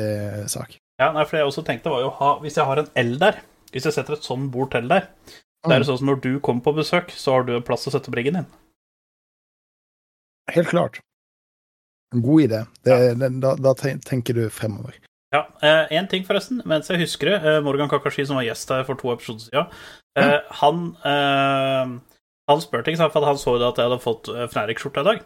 sak. 0.51 0.77
Ja, 1.01 1.10
nei, 1.15 1.24
for 1.25 1.36
det 1.36 1.41
jeg 1.43 1.50
også 1.50 1.63
tenkte 1.67 1.91
var 1.91 2.05
jo 2.05 2.12
ha 2.22 2.27
Hvis 2.39 2.55
jeg 2.55 2.63
har 2.69 2.79
en 2.79 2.91
L 3.01 3.17
der, 3.19 3.41
hvis 3.74 3.88
jeg 3.89 3.95
setter 3.98 4.15
et 4.15 4.24
sånn 4.27 4.45
bord 4.53 4.69
til 4.72 4.86
der, 4.88 5.10
så 5.65 5.74
er 5.74 5.81
det 5.81 5.88
sånn 5.89 5.98
som 6.00 6.12
når 6.12 6.22
du 6.24 6.29
kommer 6.45 6.63
på 6.63 6.75
besøk, 6.77 7.10
så 7.12 7.34
har 7.36 7.48
du 7.48 7.55
en 7.55 7.65
plass 7.65 7.88
å 7.89 7.91
sette 7.91 8.13
briggen 8.13 8.38
din. 8.38 8.45
Helt 10.53 10.69
klart. 10.69 11.01
En 12.13 12.22
god 12.22 12.45
idé. 12.45 12.62
Det, 12.86 12.95
det, 13.19 13.31
da, 13.43 13.55
da 13.60 13.74
tenker 13.75 14.38
du 14.38 14.45
fremover. 14.53 14.95
Ja, 15.34 15.41
Én 15.91 16.07
ting, 16.07 16.24
forresten, 16.24 16.62
mens 16.69 16.88
jeg 16.88 17.01
husker 17.01 17.31
det. 17.34 17.38
eh, 17.43 17.62
Morgan 17.65 17.89
Kakashi, 17.91 18.24
som 18.29 18.38
var 18.39 18.45
gjest 18.48 18.69
her 18.72 18.86
for 18.88 18.95
to 18.95 19.12
episoder 19.12 19.43
siden, 19.50 19.72
eh, 20.22 20.38
han 20.62 20.86
eh, 21.03 21.95
Han 22.45 22.62
spurte 22.62 22.93
ikke 22.93 23.01
sant, 23.01 23.12
for 23.12 23.25
han 23.25 23.39
så 23.41 23.55
jo 23.57 23.65
at 23.67 23.79
jeg 23.81 23.89
hadde 23.89 24.03
fått 24.03 24.29
eh, 24.29 24.45
Fnatic-skjorte 24.48 25.01
i 25.01 25.07
dag. 25.10 25.24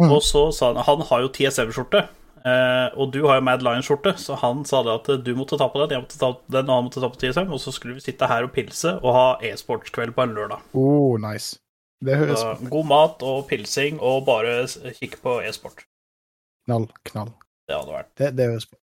Mm. 0.00 0.14
Og 0.16 0.22
så 0.24 0.46
sa 0.56 0.72
han 0.72 0.82
Han 0.86 1.02
har 1.10 1.20
jo 1.26 1.28
TSM-skjorte, 1.36 2.00
eh, 2.44 2.86
og 2.96 3.10
du 3.12 3.18
har 3.26 3.36
jo 3.40 3.44
Mad 3.44 3.62
Lion-skjorte, 3.66 4.14
så 4.18 4.38
han 4.40 4.64
sa 4.64 4.80
det 4.86 4.94
at 4.94 5.08
eh, 5.12 5.20
du 5.26 5.34
måtte 5.36 5.58
ta 5.60 5.68
på 5.68 5.82
den, 5.82 5.92
jeg 5.96 6.04
måtte 6.06 6.18
ta 6.20 6.32
på 6.32 6.54
den, 6.56 6.68
og 6.70 6.74
han 6.78 6.86
måtte 6.88 7.02
ta 7.04 7.10
på 7.12 7.20
TSM, 7.20 7.52
og 7.52 7.60
så 7.60 7.74
skulle 7.76 7.98
vi 7.98 8.04
sitte 8.06 8.28
her 8.30 8.46
og 8.48 8.54
pilse 8.56 8.96
og 9.02 9.12
ha 9.14 9.26
e-sportskveld 9.44 10.14
på 10.16 10.24
en 10.24 10.32
lørdag. 10.38 10.62
Oh, 10.72 11.18
nice. 11.20 11.58
Det 12.00 12.16
høres 12.16 12.40
Så, 12.40 12.54
god 12.72 12.86
mat 12.88 13.22
og 13.28 13.42
pilsing 13.50 13.98
og 14.00 14.24
bare 14.24 14.62
kikke 14.96 15.18
på 15.20 15.40
e-sport. 15.44 15.84
knall, 16.64 16.88
knall. 17.04 17.34
Det 17.68 17.76
hadde 17.76 17.92
vært 17.92 18.08
Det, 18.18 18.36
det 18.38 18.46
høres 18.54 18.66
bra. 18.66 18.78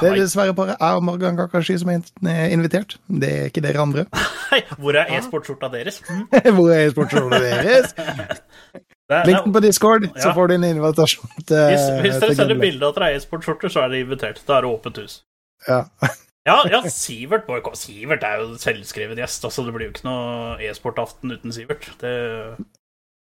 Det 0.00 0.08
er 0.10 0.16
dessverre 0.18 0.54
bare 0.58 0.74
jeg 0.80 0.96
og 0.98 1.04
Morgan 1.06 1.36
Kakashi 1.38 1.76
som 1.78 1.90
er 1.92 2.00
er 2.26 2.48
invitert. 2.50 2.96
Det 3.06 3.28
er 3.30 3.44
ikke 3.50 3.62
dere 3.62 3.78
andre. 3.84 4.06
Hei, 4.50 4.62
Hvor 4.78 4.96
er 4.96 5.12
e-sportskjorta 5.18 5.68
deres? 5.70 6.00
Mm. 6.10 6.24
Hvor 6.56 6.72
er 6.72 6.86
e-sportskjorta 6.88 7.38
deres? 7.44 7.94
Link 9.28 9.44
den 9.44 9.52
på 9.52 9.60
Discord, 9.60 10.06
så 10.16 10.32
får 10.32 10.48
du 10.48 10.54
en 10.54 10.64
invitasjon 10.64 11.32
til, 11.48 11.64
Hvis, 11.70 11.88
hvis 12.00 12.20
dere 12.22 12.36
sender 12.38 12.60
bilde 12.60 12.88
av 12.88 13.00
har 13.02 13.12
e-sportskjorter, 13.12 13.72
så 13.72 13.84
er 13.84 13.92
dere 13.92 14.06
invitert. 14.06 14.40
Da 14.48 14.58
er 14.58 14.64
det 14.64 14.70
åpent 14.72 15.02
hus. 15.02 15.22
Ja. 15.68 15.84
Ja, 16.44 16.58
ja, 16.68 16.82
Sivert 16.92 17.46
må 17.48 17.56
jo 17.56 17.62
komme. 17.64 17.78
Sivert 17.80 18.24
er 18.28 18.42
jo 18.42 18.58
selvskreven 18.60 19.16
gjest. 19.16 19.46
altså 19.48 19.62
Det 19.64 19.72
blir 19.72 19.86
jo 19.86 19.94
ikke 19.94 20.04
noe 20.04 20.58
e-sportaften 20.60 21.32
uten 21.32 21.54
Sivert. 21.56 21.86
Det, 22.02 22.10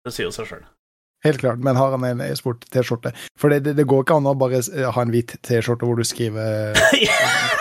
det 0.03 0.11
sier 0.11 0.27
jo 0.27 0.33
seg 0.35 0.49
sjøl. 0.49 0.65
Helt 1.23 1.39
klart, 1.39 1.63
men 1.63 1.79
har 1.79 1.95
han 1.95 2.03
en 2.03 2.25
e-sport-T-skjorte? 2.27 3.13
For 3.39 3.49
det, 3.49 3.61
det, 3.65 3.77
det 3.79 3.87
går 3.89 4.03
ikke 4.03 4.19
an 4.19 4.27
å 4.27 4.35
bare 4.37 4.59
ha 4.91 5.05
en 5.05 5.13
hvit 5.15 5.37
T-skjorte 5.39 5.87
hvor 5.87 5.95
du 5.95 6.03
skriver 6.03 6.75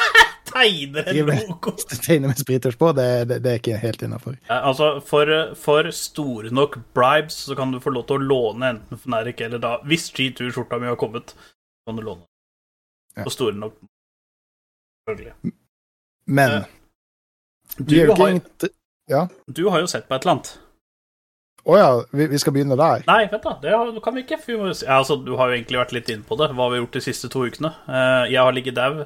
Tegner 0.56 1.08
en 1.12 1.18
logo! 1.26 1.72
tegner 2.06 2.32
med 2.32 2.40
sprittusj 2.40 2.78
på. 2.80 2.92
Det, 2.96 3.08
det, 3.30 3.40
det 3.44 3.52
er 3.52 3.60
ikke 3.60 3.80
helt 3.82 4.04
innafor. 4.06 4.38
Ja, 4.48 4.62
altså, 4.70 4.88
for, 5.04 5.32
for 5.60 5.90
store 5.94 6.52
nok 6.54 6.78
bribes 6.96 7.36
så 7.48 7.56
kan 7.58 7.75
du 7.75 7.80
få 7.84 7.92
lov 7.94 8.06
til 8.08 8.18
å 8.18 8.26
låne 8.30 8.72
enten 8.75 9.00
Fnatic 9.02 9.42
eller 9.44 9.62
da 9.62 9.76
Hvis 9.86 10.08
G2-skjorta 10.16 10.80
mi 10.80 10.88
har 10.90 10.98
kommet, 11.00 11.34
kan 11.86 11.98
du 11.98 12.04
låne. 12.06 12.25
Ja. 13.16 13.28
Store 13.32 13.56
nok 13.56 13.76
Selvfølgelig. 15.06 15.52
Men 16.26 16.56
Ja. 16.56 16.64
Du 17.76 17.92
ikke 17.92 18.14
har, 18.16 18.28
egentlig 18.30 18.70
du 19.46 19.68
har 19.68 19.80
jo 19.80 19.86
sett 19.86 20.08
på 20.08 20.14
et 20.16 20.25
eller 20.25 20.36
annet. 20.36 20.48
Å 21.66 21.76
ja, 21.78 21.86
vi, 22.14 22.26
vi 22.30 22.38
skal 22.38 22.54
begynne 22.54 22.78
der. 22.78 23.02
Nei, 23.08 23.25
vent, 23.30 23.42
da. 23.42 23.54
Det 23.62 24.02
kan 24.02 24.14
vi 24.14 24.22
ikke. 24.22 24.38
Vi 24.46 24.58
må, 24.58 24.68
ja, 24.70 25.00
altså, 25.00 25.16
du 25.18 25.32
har 25.38 25.50
jo 25.50 25.56
egentlig 25.56 25.80
vært 25.80 25.94
litt 25.96 26.10
inne 26.14 26.26
på 26.26 26.38
det. 26.38 26.52
Hva 26.54 26.68
vi 26.70 26.78
har 26.78 26.84
gjort 26.84 26.98
de 26.98 27.02
siste 27.02 27.30
to 27.30 27.42
ukene. 27.46 27.72
Eh, 27.86 28.32
jeg 28.32 28.42
har 28.42 28.54
ligget 28.54 28.78
dau, 28.78 29.04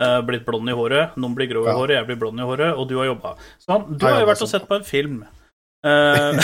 eh, 0.00 0.20
blitt 0.28 0.44
blond 0.46 0.68
i 0.68 0.72
håret. 0.76 1.16
Noen 1.16 1.34
blir 1.34 1.48
grå 1.50 1.64
i 1.64 1.70
Ja. 1.70 1.76
håret, 1.78 1.96
jeg 2.00 2.06
blir 2.10 2.16
blond 2.22 2.40
i 2.40 2.46
håret, 2.48 2.76
og 2.78 2.88
du 2.88 2.96
har 2.98 3.06
jobba. 3.12 3.36
Sånn, 3.62 3.98
du 3.98 4.06
har 4.06 4.20
jo 4.20 4.26
vært 4.26 4.42
og 4.42 4.48
sett 4.48 4.68
på 4.68 4.76
en 4.80 4.84
film. 4.88 5.22
Uh... 5.84 6.38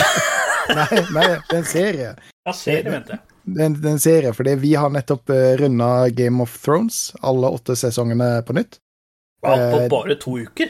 Nei, 0.68 0.98
nei, 1.14 1.22
det 1.24 1.54
er 1.54 1.56
en 1.56 1.64
serie. 1.64 2.08
ja, 2.44 2.52
serie, 2.52 2.90
mente 2.92 3.14
jeg. 3.14 3.20
Det 3.48 3.62
er 3.62 3.66
en, 3.70 3.76
det 3.80 3.86
er 3.88 3.94
en 3.94 4.02
serie, 4.04 4.32
fordi 4.36 4.52
vi 4.60 4.74
har 4.76 4.90
nettopp 4.92 5.30
uh, 5.32 5.54
runda 5.56 6.08
Game 6.12 6.42
of 6.44 6.52
Thrones, 6.60 7.14
alle 7.24 7.48
åtte 7.56 7.72
sesongene 7.80 8.42
på 8.44 8.52
nytt. 8.58 8.76
Ja, 9.40 9.54
på 9.54 9.78
Eh, 9.80 9.88
bare 9.88 10.16
to 10.20 10.34
uker. 10.42 10.68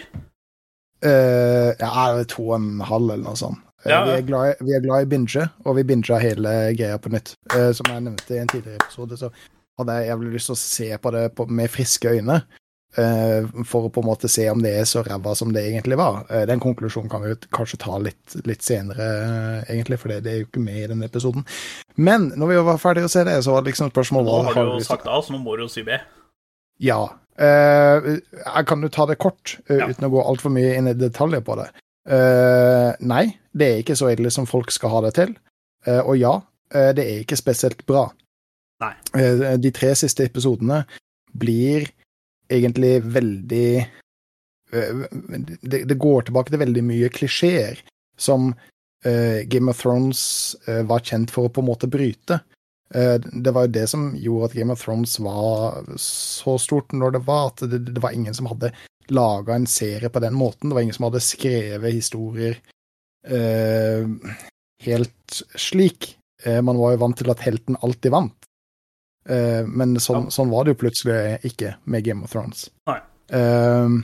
Uh, 1.05 1.73
ja, 1.81 2.23
to 2.31 2.45
og 2.51 2.55
en 2.61 2.81
halv 2.87 3.11
eller 3.11 3.25
noe 3.25 3.39
sånt. 3.39 3.59
Eh, 3.85 3.91
Ja. 3.91 4.05
vi, 4.05 4.11
er 4.19 4.23
glad, 4.27 4.49
i- 4.55 4.65
vi 4.65 4.73
er 4.77 4.81
glad 4.87 5.03
i 5.03 5.11
binge, 5.17 5.49
og 5.65 5.77
vi 5.77 5.83
binga 5.85 6.19
hele 6.23 6.55
greia 6.79 6.99
på 6.99 7.11
nytt. 7.11 7.35
Uh, 7.55 7.73
som 7.73 7.87
jeg 7.91 8.03
nevnte 8.07 8.35
i 8.35 8.39
en 8.39 8.49
tidligere 8.51 8.79
episode, 8.83 9.17
så 9.19 9.31
hadde 9.79 9.99
jeg 9.99 10.11
jævlig 10.13 10.33
lyst 10.37 10.51
til 10.51 10.57
å 10.57 10.63
se 10.63 10.89
på 11.03 11.13
det 11.15 11.27
på, 11.39 11.47
med 11.47 11.71
friske 11.71 12.17
øyne. 12.19 12.43
Uh, 12.97 13.45
for 13.69 13.85
å 13.85 13.91
på 13.93 14.01
en 14.01 14.07
måte 14.09 14.31
se 14.33 14.47
om 14.49 14.63
det 14.65 14.71
er 14.81 14.87
så 14.89 15.03
ræva 15.05 15.35
som 15.37 15.51
det 15.53 15.61
egentlig 15.69 15.99
var. 16.01 16.23
Uh, 16.33 16.47
den 16.49 16.59
konklusjonen 16.63 17.11
kan 17.13 17.21
vi 17.23 17.35
kanskje 17.55 17.77
ta 17.83 17.99
litt, 18.01 18.39
litt 18.49 18.65
senere, 18.65 19.09
uh, 19.29 19.59
egentlig, 19.69 19.99
for 20.01 20.09
det, 20.09 20.23
det 20.25 20.33
er 20.33 20.39
jo 20.41 20.47
ikke 20.47 20.63
med 20.65 20.79
i 20.81 20.87
denne 20.95 21.07
episoden. 21.07 21.45
Men 22.01 22.31
når 22.41 22.51
vi 22.55 22.57
var 22.71 22.81
ferdige 22.81 23.11
å 23.11 23.13
se 23.13 23.27
det, 23.29 23.37
så 23.45 23.53
var 23.53 23.63
det 23.63 23.75
liksom 23.75 23.93
spørsmålet 23.93 24.33
Nå 24.33 24.39
har 24.49 24.57
har 24.57 24.71
du 24.71 24.79
jo 24.81 24.87
sagt 24.89 25.07
A, 25.07 25.21
så 25.23 25.37
nå 25.37 25.43
må 25.45 25.59
du 25.61 25.67
jo 25.67 25.71
si 25.73 25.85
B. 25.87 26.01
ja. 26.81 27.03
Jeg 27.39 28.65
kan 28.67 28.81
jo 28.83 28.89
ta 28.91 29.05
det 29.07 29.15
kort, 29.23 29.59
Ja. 29.71 29.87
uten 29.87 30.09
å 30.09 30.11
gå 30.11 30.25
altfor 30.27 30.51
mye 30.51 30.73
inn 30.75 30.89
i 30.91 30.95
detaljer 30.99 31.45
på 31.47 31.55
det. 31.61 31.69
Nei, 32.99 33.25
det 33.55 33.69
er 33.69 33.83
ikke 33.85 33.95
så 34.01 34.09
ille 34.11 34.33
som 34.35 34.49
folk 34.49 34.73
skal 34.75 34.91
ha 34.91 35.03
det 35.05 35.13
til. 35.21 35.37
Og 35.87 36.17
ja, 36.19 36.33
det 36.67 37.05
er 37.05 37.21
ikke 37.23 37.39
spesielt 37.39 37.85
bra. 37.87 38.09
Nei. 38.83 38.95
Eh, 39.19 39.57
de 39.59 39.71
tre 39.75 39.93
siste 39.99 40.27
episodene 40.29 40.83
blir 41.39 41.89
egentlig 42.49 42.99
veldig 43.05 43.71
eh, 43.83 45.01
det, 45.63 45.99
går 45.99 46.29
tilbake 46.29 46.55
til 46.55 46.63
veldig 46.63 46.85
mye 46.87 47.11
klisjeer 47.13 47.83
som 48.19 48.53
eh, 49.05 49.43
Game 49.51 49.73
of 49.73 49.83
Thrones 49.83 50.21
var 50.87 51.03
kjent 51.05 51.35
for 51.35 51.49
å 51.49 51.53
på 51.53 51.65
en 51.65 51.71
måte 51.71 51.91
bryte. 51.91 52.41
Det 52.89 53.53
var 53.53 53.67
jo 53.67 53.73
det 53.75 53.83
som 53.91 54.05
gjorde 54.17 54.47
at 54.47 54.55
Game 54.57 54.73
of 54.73 54.81
Thrones 54.81 55.19
var 55.21 55.83
så 56.01 56.55
stort 56.57 56.95
når 56.97 57.19
det 57.19 57.21
var, 57.27 57.51
at 57.51 57.67
det, 57.69 58.01
var 58.01 58.15
ingen 58.17 58.33
som 58.33 58.49
hadde 58.49 58.71
laga 59.13 59.59
en 59.59 59.69
serie 59.69 60.09
på 60.09 60.23
den 60.25 60.33
måten. 60.33 60.71
Det 60.71 60.79
var 60.79 60.87
ingen 60.87 60.97
som 60.97 61.05
hadde 61.05 61.21
skrevet 61.21 61.93
historier 61.93 62.57
helt 64.89 65.37
slik. 65.53 66.15
Man 66.65 66.81
var 66.81 66.95
jo 66.95 67.03
vant 67.05 67.21
til 67.21 67.29
at 67.35 67.45
helten 67.45 67.77
alltid 67.85 68.15
vant. 68.15 68.38
Eh, 69.29 69.67
men 69.67 69.97
sånn, 70.01 70.25
Ja. 70.25 70.31
sånn 70.31 70.51
var 70.51 70.65
det 70.65 70.75
jo 70.77 70.83
plutselig 70.87 71.41
ikke 71.45 71.77
med 71.85 72.05
Game 72.05 72.25
of 72.25 72.33
Thrones. 72.33 72.71
Nei. 72.89 73.01
Eh, 73.31 73.99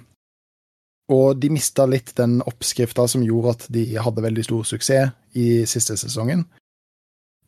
og 1.13 1.37
de 1.41 1.51
mista 1.53 1.87
litt 1.87 2.15
den 2.17 2.39
oppskrifta 2.43 3.07
som 3.09 3.25
gjorde 3.25 3.51
at 3.51 3.67
de 3.73 3.85
hadde 4.01 4.25
veldig 4.25 4.45
stor 4.47 4.65
suksess 4.65 5.13
i 5.37 5.65
siste 5.69 5.97
sesongen. 6.01 6.47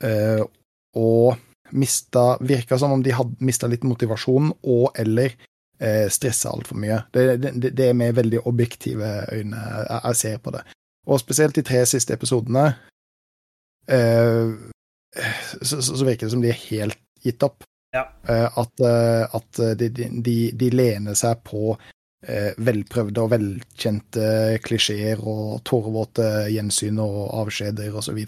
Uh, 0.04 0.44
og 0.96 1.38
mista 1.72 2.36
Virka 2.44 2.76
som 2.78 2.92
om 2.92 3.02
de 3.02 3.14
hadde 3.16 3.40
mista 3.40 3.66
litt 3.66 3.84
motivasjon 3.88 4.50
og 4.68 4.98
eller 5.00 5.32
eh, 5.80 6.04
stressa 6.12 6.52
altfor 6.52 6.76
mye. 6.78 7.00
Det, 7.12 7.24
det, 7.42 7.72
det 7.76 7.88
er 7.88 7.96
med 7.96 8.14
veldig 8.14 8.42
objektive 8.46 9.08
øyne 9.32 9.56
jeg, 9.56 10.00
jeg 10.04 10.20
ser 10.20 10.38
på 10.44 10.52
det. 10.54 10.62
Og 11.08 11.20
spesielt 11.22 11.56
de 11.56 11.64
tre 11.66 11.80
siste 11.88 12.14
episodene 12.14 12.66
eh, 13.88 14.52
så, 15.62 15.80
så, 15.80 15.96
så 15.96 16.04
virker 16.04 16.28
det 16.28 16.34
som 16.36 16.44
de 16.44 16.52
er 16.52 16.64
helt 16.68 17.00
gitt 17.26 17.46
opp. 17.46 17.66
Ja. 17.94 18.04
Eh, 18.28 18.58
at 18.58 18.82
eh, 18.84 19.36
at 19.38 19.60
de, 19.78 19.88
de, 19.90 20.36
de, 20.52 20.70
lener 20.74 21.16
seg 21.16 21.40
på 21.46 21.70
eh, 22.26 22.52
velprøvde 22.58 23.22
og 23.22 23.32
velkjente 23.32 24.58
klisjeer 24.66 25.22
og 25.22 25.62
tårevåte 25.66 26.48
gjensyn 26.52 27.00
og 27.02 27.20
avskjeder 27.42 27.96
osv. 27.96 28.18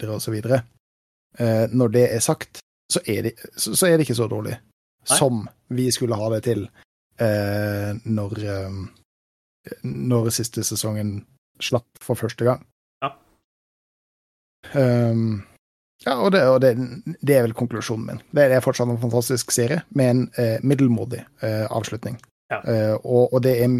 Eh, 0.49 1.65
når 1.71 1.95
det 1.95 2.05
er 2.15 2.23
sagt, 2.25 2.63
så 2.89 3.03
er, 3.05 3.29
det, 3.29 3.35
så, 3.53 3.75
er 3.85 3.97
det 3.97 4.07
ikke 4.07 4.17
så 4.17 4.29
dårlig 4.31 4.55
Nei. 4.55 5.17
som 5.19 5.43
vi 5.77 5.91
skulle 5.93 6.17
ha 6.17 6.31
det 6.33 6.45
til 6.49 6.69
når 7.19 8.37
når 9.83 10.29
siste 10.31 10.63
sesongen 10.63 11.17
slapp 11.61 11.99
for 12.03 12.19
første 12.19 12.47
gang. 12.47 12.63
Ja. 13.03 13.11
Um, 14.73 15.41
ja, 16.05 16.15
og, 16.15 16.31
det, 16.31 16.43
og 16.47 16.59
det, 16.63 16.73
det 17.19 17.35
er 17.35 17.47
vel 17.47 17.55
konklusjonen 17.57 18.05
min. 18.07 18.21
Det 18.35 18.47
er 18.47 18.63
fortsatt 18.63 18.91
en 18.91 19.01
fantastisk 19.01 19.51
serie 19.51 19.81
med 19.89 20.11
en 20.13 20.21
eh, 20.39 20.59
middelmådig 20.63 21.25
eh, 21.43 21.65
avslutning. 21.67 22.19
Ja. 22.49 22.61
Eh, 22.63 22.95
og, 23.03 23.33
og 23.33 23.43
det 23.45 23.57
er 23.63 23.73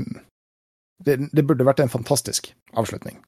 det, 1.05 1.15
det 1.31 1.45
burde 1.47 1.67
vært 1.67 1.79
en 1.79 1.91
fantastisk 1.91 2.51
avslutning. 2.77 3.21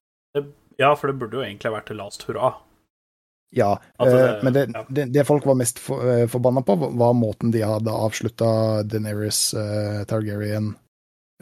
Ja, 0.80 0.96
for 0.96 1.12
det 1.12 1.20
burde 1.22 1.40
jo 1.40 1.46
egentlig 1.46 1.72
vært 1.72 1.88
til 1.92 2.00
last 2.02 2.24
hurra. 2.28 2.56
Ja, 3.52 3.80
Altså, 4.00 4.18
eh, 4.18 4.44
men 4.44 4.54
det, 4.54 4.72
ja. 4.74 5.06
det, 5.06 5.26
folk 5.28 5.46
var 5.46 5.56
mest 5.60 5.80
for, 5.80 6.08
eh, 6.08 6.28
forbanna 6.28 6.62
på, 6.64 6.76
var 6.76 7.14
måten 7.14 7.52
de 7.52 7.62
hadde 7.68 7.92
avslutta 7.92 8.84
Deneris 8.88 9.54
uh, 9.54 10.04
Targaryen 10.08 10.76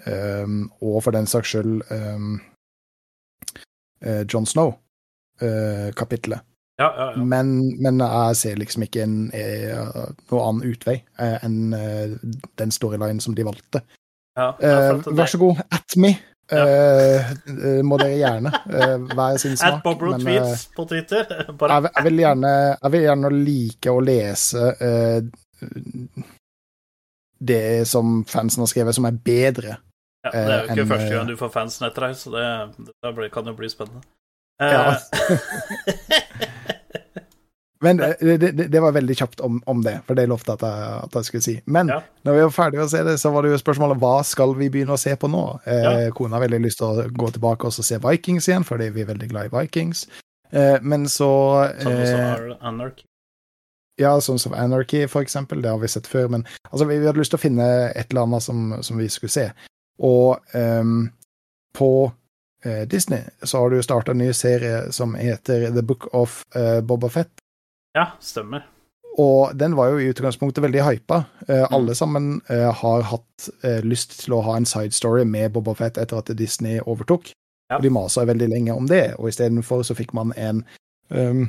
um, 0.05 0.71
og 0.81 1.03
for 1.05 1.11
den 1.13 1.27
saks 1.29 1.53
skyld 1.53 1.83
um, 1.93 2.41
eh, 4.01 4.25
John 4.25 4.45
Snow-kapitlet. 4.49 6.41
Ja, 6.79 6.93
ja, 6.97 7.11
ja. 7.11 7.23
men, 7.23 7.75
men 7.83 7.99
jeg 7.99 8.35
ser 8.39 8.59
liksom 8.59 8.85
ikke 8.85 9.03
en, 9.03 9.15
eh, 9.35 9.79
noe 10.31 10.43
annen 10.45 10.63
utvei 10.69 10.95
eh, 11.19 11.35
enn 11.43 11.73
eh, 11.75 12.13
den 12.61 12.71
storylinen 12.71 13.19
som 13.19 13.35
de 13.35 13.43
valgte. 13.43 13.81
vær 14.39 15.27
så 15.27 15.39
god, 15.41 15.59
at 15.75 15.97
me. 15.99 16.13
Må 16.49 17.97
dere 17.99 18.15
gjerne. 18.15 18.53
Hver 19.11 19.41
sin 19.41 19.57
smak. 19.59 19.81
At 19.81 19.83
Bob 19.83 20.05
eh, 20.07 20.15
Tweets 20.23 20.63
på 20.77 20.85
Twitter. 20.87 21.27
Jeg, 21.35 21.91
jeg, 21.95 22.05
vil 22.07 22.23
gjerne, 22.23 22.53
jeg 22.71 22.91
vil 22.93 23.03
gjerne 23.03 23.31
like 23.35 23.91
å 23.91 23.99
lese 24.01 24.69
eh, 24.79 25.19
det 27.51 27.87
som 27.91 28.21
fansen 28.27 28.63
har 28.63 28.71
skrevet, 28.71 28.95
som 28.95 29.07
er 29.09 29.19
bedre. 29.19 29.75
ja, 30.23 30.31
Det 30.31 30.39
er 30.39 30.63
jo 30.63 30.63
ikke 30.63 30.81
en, 30.85 30.93
første 30.93 31.11
gang 31.17 31.27
du 31.27 31.35
får 31.43 31.51
fansen 31.53 31.87
etter 31.89 32.07
deg, 32.07 32.15
så 32.19 32.33
det, 32.33 32.47
det 33.03 33.29
kan 33.35 33.51
jo 33.51 33.55
bli 33.59 33.69
spennende. 33.71 34.07
Ja. 34.59 34.95
Men 37.81 37.99
eh, 38.03 38.15
det, 38.19 38.37
det, 38.57 38.67
det 38.73 38.79
var 38.83 38.91
veldig 38.91 39.15
kjapt 39.15 39.39
om, 39.45 39.61
om 39.71 39.81
det, 39.85 40.01
for 40.07 40.17
det 40.19 40.25
lovte 40.27 40.51
at 40.57 40.63
jeg, 40.67 40.87
at 41.05 41.13
jeg 41.15 41.27
skulle 41.29 41.45
si. 41.45 41.53
Men 41.65 41.87
Ja. 41.93 42.01
når 42.27 42.33
vi 42.35 42.41
var 42.43 42.49
ferdige 42.55 42.83
å 42.83 42.89
se 42.91 43.03
det, 43.07 43.17
så 43.21 43.31
var 43.31 43.45
det 43.45 43.53
jo 43.53 43.59
spørsmålet 43.61 44.01
hva 44.01 44.15
skal 44.27 44.55
vi 44.59 44.67
begynne 44.69 44.97
å 44.97 44.99
se 44.99 45.13
på 45.15 45.29
nå? 45.31 45.43
Eh, 45.65 45.83
Ja. 45.85 46.11
Kona 46.11 46.35
har 46.35 46.43
veldig 46.47 46.59
lyst 46.65 46.81
til 46.81 46.87
å 46.89 47.07
gå 47.07 47.31
tilbake 47.31 47.65
og 47.69 47.73
se 47.73 47.97
Vikings 48.03 48.49
igjen, 48.51 48.65
fordi 48.67 48.89
vi 48.95 49.01
er 49.05 49.13
veldig 49.13 49.29
glad 49.31 49.47
i 49.47 49.53
Vikings. 49.55 50.07
Eh, 50.51 50.79
men 50.81 51.05
så 51.07 51.29
Sånn 51.79 51.93
eh, 51.93 52.05
som 52.09 52.19
er 52.25 52.57
Anarchy. 52.61 53.05
Ja, 53.99 54.13
sånn 54.23 54.39
som 54.39 54.53
Anarchy, 54.55 55.05
for 55.11 55.21
eksempel. 55.21 55.61
Det 55.61 55.69
har 55.69 55.79
vi 55.79 55.87
sett 55.91 56.07
før. 56.07 56.29
Men 56.31 56.45
altså, 56.71 56.85
vi, 56.87 56.99
vi 56.99 57.05
hadde 57.07 57.19
lyst 57.19 57.31
til 57.35 57.39
å 57.39 57.43
finne 57.43 57.65
et 57.95 58.11
eller 58.11 58.21
annet 58.27 58.43
som, 58.43 58.69
som 58.83 58.97
vi 58.97 59.07
skulle 59.11 59.31
se. 59.33 59.49
Og 59.99 60.39
ehm, 60.55 61.09
på 61.75 61.89
eh, 62.63 62.85
Disney 62.87 63.23
så 63.43 63.59
har 63.59 63.69
du 63.75 63.81
starta 63.83 64.11
en 64.15 64.21
ny 64.23 64.29
serie 64.33 64.85
som 64.95 65.15
heter 65.19 65.67
The 65.75 65.83
Book 65.83 66.07
of 66.15 66.45
eh, 66.55 66.79
Boba 66.81 67.09
Fett. 67.11 67.29
Ja, 67.97 68.11
stemmer. 68.21 68.65
Og 69.19 69.51
den 69.57 69.73
var 69.75 69.89
jo 69.91 69.99
i 69.99 70.09
utgangspunktet 70.13 70.63
veldig 70.63 70.83
hypa. 70.85 71.23
Eh, 71.47 71.65
Mm. 71.65 71.73
Alle 71.75 71.95
sammen 71.95 72.41
eh, 72.47 72.69
har 72.81 73.01
hatt 73.09 73.49
eh, 73.63 73.81
lyst 73.83 74.19
til 74.21 74.33
å 74.37 74.41
ha 74.45 74.55
en 74.57 74.65
side 74.69 74.93
story 74.93 75.25
med 75.25 75.51
Boba 75.51 75.73
Fett 75.75 75.97
etter 75.97 76.17
at 76.21 76.29
Disney 76.37 76.79
overtok. 76.79 77.31
Ja. 77.69 77.77
Og 77.77 77.83
de 77.83 77.89
masa 77.93 78.23
veldig 78.25 78.47
lenge 78.49 78.73
om 78.73 78.87
det, 78.87 79.15
og 79.19 79.27
istedenfor 79.29 79.83
så 79.83 79.93
fikk 79.97 80.13
man 80.17 80.31
en 80.37 80.63
um, 81.09 81.43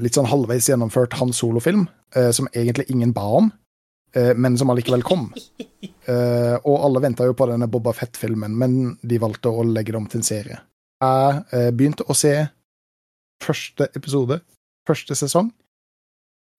litt 0.00 0.14
sånn 0.16 0.28
halvveis 0.30 0.68
gjennomført 0.70 1.12
Han 1.20 1.32
Solo-film, 1.36 1.88
eh, 2.14 2.30
som 2.32 2.48
egentlig 2.54 2.86
ingen 2.90 3.12
ba 3.12 3.26
om. 3.40 3.50
eh, 4.14 4.32
men 4.36 4.56
som 4.58 4.70
allikevel 4.70 5.02
kom. 5.02 5.32
Eh, 6.06 6.54
og 6.62 6.84
alle 6.86 7.00
venta 7.02 7.24
jo 7.26 7.32
på 7.34 7.48
denne 7.50 7.66
Boba 7.66 7.90
Fett-filmen, 7.92 8.52
men 8.54 8.96
de 9.02 9.16
valgte 9.18 9.50
å 9.50 9.64
legge 9.66 9.90
det 9.90 9.98
om 9.98 10.04
til 10.06 10.20
en 10.20 10.26
serie. 10.28 10.58
Jeg 11.02 11.72
begynte 11.74 12.06
å 12.06 12.14
se 12.14 12.30
første 13.42 13.88
episode, 13.98 14.38
første 14.86 15.16
sesong, 15.18 15.50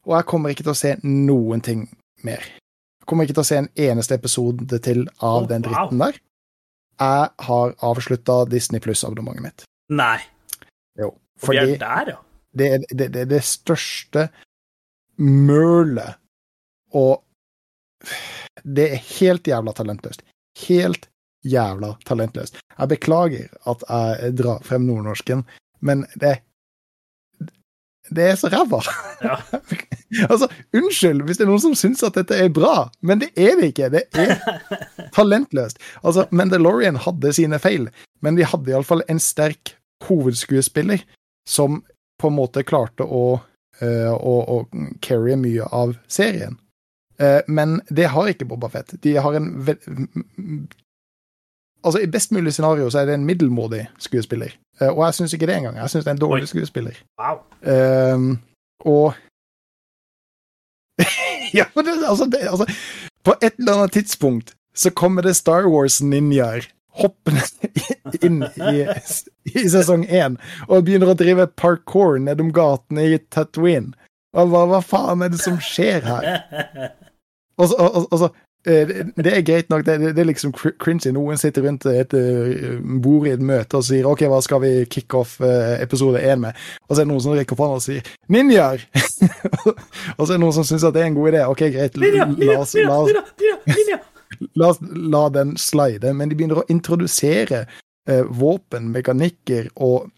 og 0.07 0.15
jeg 0.15 0.27
kommer 0.29 0.53
ikke 0.53 0.65
til 0.67 0.73
å 0.73 0.79
se 0.79 0.93
noen 1.03 1.63
ting 1.63 1.87
mer. 2.27 2.43
Jeg 3.01 3.09
kommer 3.09 3.27
ikke 3.27 3.37
til 3.37 3.45
å 3.45 3.49
se 3.49 3.59
en 3.61 3.69
eneste 3.87 4.15
episode 4.17 4.79
til 4.83 5.05
av 5.19 5.43
oh, 5.43 5.49
den 5.49 5.65
wow. 5.65 5.73
dritten 5.73 6.03
der. 6.03 6.19
Jeg 6.97 7.47
har 7.47 7.75
avslutta 7.85 8.37
Disney 8.49 8.81
Pluss-abonnementet 8.81 9.43
mitt. 9.43 9.67
Nei. 9.93 10.17
Jo. 10.97 11.11
fordi 11.37 11.65
vi 11.69 11.75
er 11.75 11.83
der, 11.83 12.09
ja. 12.09 12.17
det 12.57 12.67
er 12.67 12.79
det, 12.89 13.07
det, 13.13 13.21
er 13.21 13.29
det 13.29 13.43
største 13.45 14.23
mølet, 15.21 16.17
og 16.97 17.21
det 18.63 18.87
er 18.95 19.05
helt 19.19 19.47
jævla 19.47 19.73
talentløst. 19.77 20.23
Helt 20.65 21.05
jævla 21.45 21.93
talentløst. 22.05 22.57
Jeg 22.73 22.89
beklager 22.89 23.53
at 23.69 23.85
jeg 23.85 24.33
drar 24.41 24.65
frem 24.65 24.87
nordnorsken, 24.89 25.45
men 25.79 26.05
det 26.15 26.39
det 28.09 28.29
er 28.31 28.37
så 28.39 28.49
ræva. 28.51 28.81
Ja. 29.23 29.37
altså, 30.31 30.47
unnskyld 30.75 31.25
hvis 31.27 31.39
det 31.39 31.45
er 31.45 31.51
noen 31.51 31.63
som 31.63 31.75
syns 31.77 32.03
at 32.05 32.17
dette 32.19 32.37
er 32.37 32.51
bra, 32.53 32.87
men 33.01 33.21
det 33.23 33.31
er 33.35 33.57
det 33.59 33.71
ikke. 33.73 33.89
Det 33.93 34.03
er 34.13 34.37
talentløst. 35.17 35.81
Altså, 36.03 36.27
Mandalorian 36.31 36.99
hadde 37.03 37.33
sine 37.35 37.59
feil, 37.63 37.89
men 38.25 38.39
de 38.39 38.47
hadde 38.47 38.73
iallfall 38.73 39.03
en 39.11 39.21
sterk 39.23 39.75
hovedskuespiller 40.07 41.03
som 41.49 41.81
på 42.21 42.31
en 42.31 42.37
måte 42.37 42.63
klarte 42.67 43.05
å, 43.05 43.25
uh, 43.81 44.13
å, 44.13 44.35
å 44.55 44.95
carry 45.05 45.37
mye 45.39 45.67
av 45.73 45.95
serien. 46.11 46.57
Uh, 47.21 47.41
men 47.47 47.79
det 47.89 48.11
har 48.13 48.29
ikke 48.29 48.47
Boba 48.49 48.69
Fett. 48.73 48.95
De 49.01 49.15
har 49.21 49.37
en 49.37 49.49
Altså, 51.85 51.99
I 52.01 52.09
best 52.11 52.31
mulig 52.31 52.53
scenario 52.53 52.89
så 52.89 52.99
er 52.99 53.05
det 53.05 53.13
en 53.17 53.25
middelmådig 53.25 53.87
skuespiller. 54.01 54.55
Eh, 54.81 54.89
og 54.89 55.05
jeg 55.05 55.13
syns 55.13 55.33
ikke 55.33 55.47
det 55.49 55.55
engang. 55.55 55.77
Jeg 55.77 55.89
syns 55.89 56.05
det 56.05 56.11
er 56.11 56.17
en 56.17 56.23
dårlig 56.23 56.47
Oi. 56.47 56.51
skuespiller. 56.51 56.97
Wow. 57.21 57.41
Um, 58.15 58.39
og 58.85 59.13
Ja, 61.53 61.65
men 61.75 61.85
det, 61.85 61.93
altså, 62.03 62.25
det, 62.25 62.39
altså 62.49 62.65
På 63.23 63.33
et 63.41 63.53
eller 63.59 63.73
annet 63.73 63.91
tidspunkt 63.91 64.53
så 64.75 64.89
kommer 64.89 65.21
det 65.21 65.35
Star 65.35 65.65
Wars-ninjaer 65.65 66.67
hoppende 66.97 67.41
inn 68.25 68.43
i, 68.43 68.83
i 69.53 69.63
sesong 69.69 70.05
én 70.05 70.37
og 70.67 70.85
begynner 70.85 71.13
å 71.13 71.17
drive 71.17 71.47
parkour 71.57 72.17
nedom 72.21 72.51
gatene 72.53 73.07
i 73.09 73.17
Tatooine. 73.33 73.93
Og 74.37 74.51
hva, 74.51 74.65
hva 74.69 74.81
faen 74.85 75.25
er 75.25 75.33
det 75.33 75.41
som 75.41 75.57
skjer 75.61 76.05
her? 76.05 76.27
Og 77.57 77.69
så, 77.71 77.77
og, 77.77 78.05
og 78.11 78.21
så 78.21 78.29
eh, 78.29 78.43
det, 78.67 79.03
det 79.15 79.31
er 79.31 79.45
greit 79.47 79.69
nok, 79.71 79.85
det, 79.87 79.97
det, 80.01 80.19
er 80.19 80.27
liksom 80.27 80.51
cringy. 80.53 81.11
Noen 81.15 81.39
sitter 81.39 81.63
rundt 81.63 81.85
et 81.87 82.13
eh, 82.17 82.75
bord 83.03 83.27
i 83.29 83.33
et 83.35 83.43
møte 83.43 83.79
og 83.79 83.85
sier 83.87 84.07
OK, 84.09 84.25
hva 84.27 84.41
skal 84.43 84.61
vi 84.63 84.71
kicke 84.91 85.21
off 85.21 85.37
eh, 85.39 85.77
episode 85.83 86.19
én 86.19 86.43
med? 86.43 86.57
Og 86.87 86.95
så 86.95 87.01
er 87.01 87.05
det 87.05 87.11
noen 87.13 87.23
som 87.23 87.37
rekker 87.37 87.55
opp 87.55 87.63
hånda 87.63 87.79
og 87.79 87.85
sier 87.85 88.11
'ninjaer'! 88.27 88.83
og 90.17 90.23
så 90.25 90.29
er 90.29 90.35
det 90.35 90.43
noen 90.43 90.57
som 90.57 90.67
syns 90.67 90.85
at 90.87 90.97
det 90.97 91.05
er 91.05 91.11
en 91.11 91.17
god 91.17 91.31
idé. 91.31 91.45
OK, 91.47 91.63
greit, 91.73 91.95
Ninja, 91.95 92.25
la 92.25 92.33
ninja, 92.33 92.59
oss, 92.59 92.75
la 92.75 92.99
oss, 92.99 93.11
ninja, 93.11 93.23
ninja, 93.39 93.57
ninja. 93.71 93.99
la 94.59 94.71
oss 94.73 94.81
la 94.81 95.23
den 95.29 95.55
slide, 95.61 96.13
men 96.13 96.29
de 96.29 96.39
begynner 96.39 96.61
å 96.61 96.67
introdusere 96.71 97.63
eh, 98.09 98.25
våpen, 98.27 98.91
mekanikker 98.91 99.71
og 99.75 100.09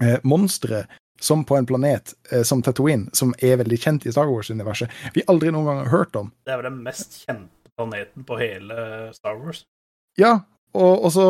eh, 0.00 0.16
monstre 0.24 0.86
som 1.20 1.44
på 1.44 1.56
en 1.56 1.66
planet 1.66 2.14
eh, 2.30 2.42
som 2.42 2.62
Tatooine, 2.62 3.10
som 3.12 3.34
er 3.42 3.58
veldig 3.58 3.78
kjent 3.80 4.06
i 4.06 4.12
Star 4.14 4.30
Wars-universet, 4.30 4.90
vi 5.14 5.24
aldri 5.26 5.52
noen 5.54 5.66
gang 5.66 5.80
har 5.82 5.92
hørt 5.92 6.18
om. 6.18 6.32
Det 6.46 6.54
er 6.54 6.62
vel 6.62 6.70
den 6.70 6.82
mest 6.86 7.22
kjente 7.24 7.57
planeten 7.78 8.26
på 8.28 8.38
hele 8.40 9.08
Star 9.16 9.38
Wars. 9.38 9.64
Ja, 10.18 10.40
og, 10.76 11.04
og 11.06 11.12
så 11.14 11.24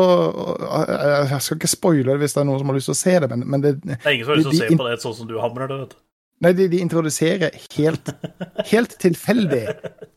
Jeg 1.31 1.41
skal 1.45 1.57
ikke 1.57 1.71
spoile 1.71 2.11
det 2.11 2.19
hvis 2.23 2.35
det 2.35 2.41
er 2.41 2.47
noen 2.49 2.59
som 2.59 2.71
har 2.71 2.75
lyst 2.77 2.89
til 2.89 2.97
å 2.97 2.99
se 2.99 3.15
det, 3.23 3.29
men, 3.31 3.45
men 3.47 3.63
det, 3.63 3.73
Det 3.85 3.97
er 4.01 4.15
ingen 4.17 4.27
som 4.27 4.33
har 4.33 4.41
lyst 4.41 4.49
til 4.51 4.57
å 4.57 4.63
se 4.65 4.79
på 4.81 4.87
det 4.89 5.01
sånn 5.05 5.19
som 5.21 5.29
du 5.29 5.37
hamrer 5.41 5.71
det, 5.71 5.81
vet 5.83 5.93
du. 5.95 5.99
Nei, 6.39 6.53
de, 6.55 6.69
de 6.71 6.79
introduserer 6.79 7.55
helt, 7.75 8.11
helt 8.71 8.95
tilfeldig 9.03 9.63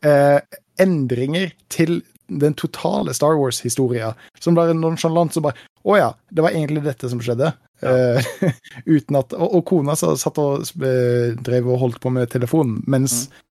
eh, 0.07 0.39
endringer 0.81 1.51
til 1.73 2.01
den 2.27 2.55
totale 2.57 3.13
Star 3.13 3.35
Wars-historia, 3.35 4.13
som 4.39 4.55
bare 4.55 4.75
nonchalant 4.77 5.35
så 5.35 5.43
bare 5.43 5.59
Å 5.83 5.97
ja, 5.99 6.11
det 6.31 6.45
var 6.45 6.55
egentlig 6.55 6.85
dette 6.85 7.09
som 7.11 7.19
skjedde. 7.19 7.49
Eh, 7.83 8.29
uten 8.95 9.17
at 9.19 9.33
Og, 9.35 9.57
og 9.59 9.65
kona 9.67 9.97
så, 9.99 10.13
satt 10.19 10.39
og 10.39 10.63
eh, 10.79 11.33
drev 11.35 11.67
og 11.73 11.81
holdt 11.81 11.99
på 12.03 12.13
med 12.15 12.31
telefonen 12.31 12.79
mens 12.87 13.25
eh, 13.27 13.41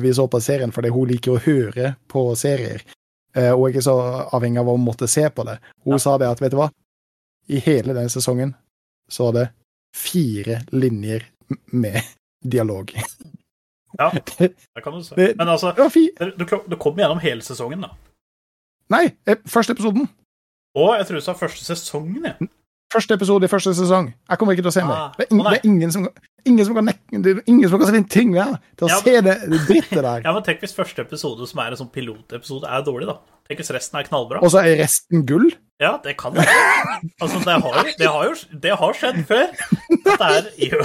vi 0.00 0.12
så 0.14 0.24
på 0.32 0.40
serien, 0.40 0.72
fordi 0.72 0.88
hun 0.94 1.08
liker 1.10 1.34
å 1.36 1.42
høre 1.44 1.94
på 2.08 2.22
serier. 2.38 2.82
Eh, 3.36 3.52
og 3.52 3.68
ikke 3.70 3.82
så 3.84 3.94
avhengig 4.32 4.62
av 4.62 4.70
å 4.72 4.76
måtte 4.80 5.08
se 5.10 5.26
på 5.30 5.44
det. 5.44 5.58
Hun 5.84 5.98
Ja. 5.98 6.02
sa 6.02 6.16
det 6.18 6.28
at, 6.30 6.40
vet 6.40 6.54
du 6.54 6.56
hva, 6.60 6.70
i 7.48 7.60
hele 7.62 7.94
den 7.94 8.08
sesongen 8.10 8.54
så 9.12 9.28
var 9.28 9.32
det 9.36 9.46
fire 9.94 10.62
linjer 10.72 11.26
med 11.72 12.00
dialog. 12.42 12.90
Ja, 13.98 14.10
Det, 14.38 14.52
kan 14.82 14.92
du 14.96 15.02
se. 15.04 15.14
Men 15.36 15.48
altså, 15.48 15.72
du, 15.76 16.44
du 16.68 16.76
kom 16.76 16.96
gjennom 16.98 17.20
hele 17.22 17.42
sesongen, 17.44 17.84
da. 17.86 17.92
Nei, 18.92 19.06
eh, 19.26 19.38
første 19.48 19.72
episoden. 19.76 20.08
Å, 20.76 20.88
jeg 20.98 21.06
tror 21.08 21.20
du 21.20 21.24
sa 21.24 21.34
første 21.38 21.64
sesongen, 21.64 22.24
jeg. 22.28 22.48
Første 22.94 23.16
episode 23.18 23.44
i 23.44 23.50
første 23.50 23.72
sesong. 23.74 24.12
Jeg 24.30 24.38
kommer 24.38 24.54
ikke 24.54 24.62
til 24.62 24.70
å 24.70 24.74
se 24.76 24.82
mer. 24.86 24.96
Ah, 25.08 25.14
Det 25.18 25.26
ingen, 25.32 25.46
det 25.50 25.56
er 25.58 25.64
ingen 25.66 25.92
som, 25.92 26.04
ingen 26.46 26.66
som 26.68 26.76
kan 26.78 26.86
nekke 26.86 27.18
Det 27.24 27.32
er 27.32 27.40
ingen 27.50 27.68
som 27.72 27.80
kan 27.82 27.90
finne 27.90 28.08
ting 28.14 28.30
med 28.30 28.52
til 28.78 28.86
å 28.86 28.90
Ja, 28.92 28.98
se 29.02 29.14
det, 29.26 29.34
det 29.50 29.60
drittet 29.66 30.02
der. 30.06 30.20
Ja, 30.26 30.32
men 30.36 30.44
tenk 30.46 30.62
hvis 30.62 30.74
første 30.76 31.02
episode, 31.02 31.48
som 31.50 31.62
er 31.64 31.74
en 31.74 31.80
sånn 31.80 31.90
pilotepisode, 31.92 32.68
er 32.70 32.84
dårlig, 32.86 33.08
da. 33.10 33.16
Tenk 33.50 33.58
hvis 33.62 33.72
resten 33.74 33.98
er 33.98 34.06
knallbra. 34.06 34.38
Og 34.46 34.52
så 34.54 34.62
er 34.62 34.78
resten 34.84 35.24
gull. 35.26 35.48
Ja, 35.82 35.96
det 36.04 36.14
kan 36.16 36.32
det. 36.38 36.46
Altså, 37.20 37.42
det 37.44 37.56
har, 37.66 37.74
jo- 37.74 37.96
det 37.98 38.06
har 38.08 38.28
jo 38.30 38.60
det 38.64 38.76
har 38.80 38.94
skjedd 38.96 39.18
før. 39.28 39.50
At 39.50 40.22
det 40.62 40.62
er 40.62 40.70
jo 40.70 40.80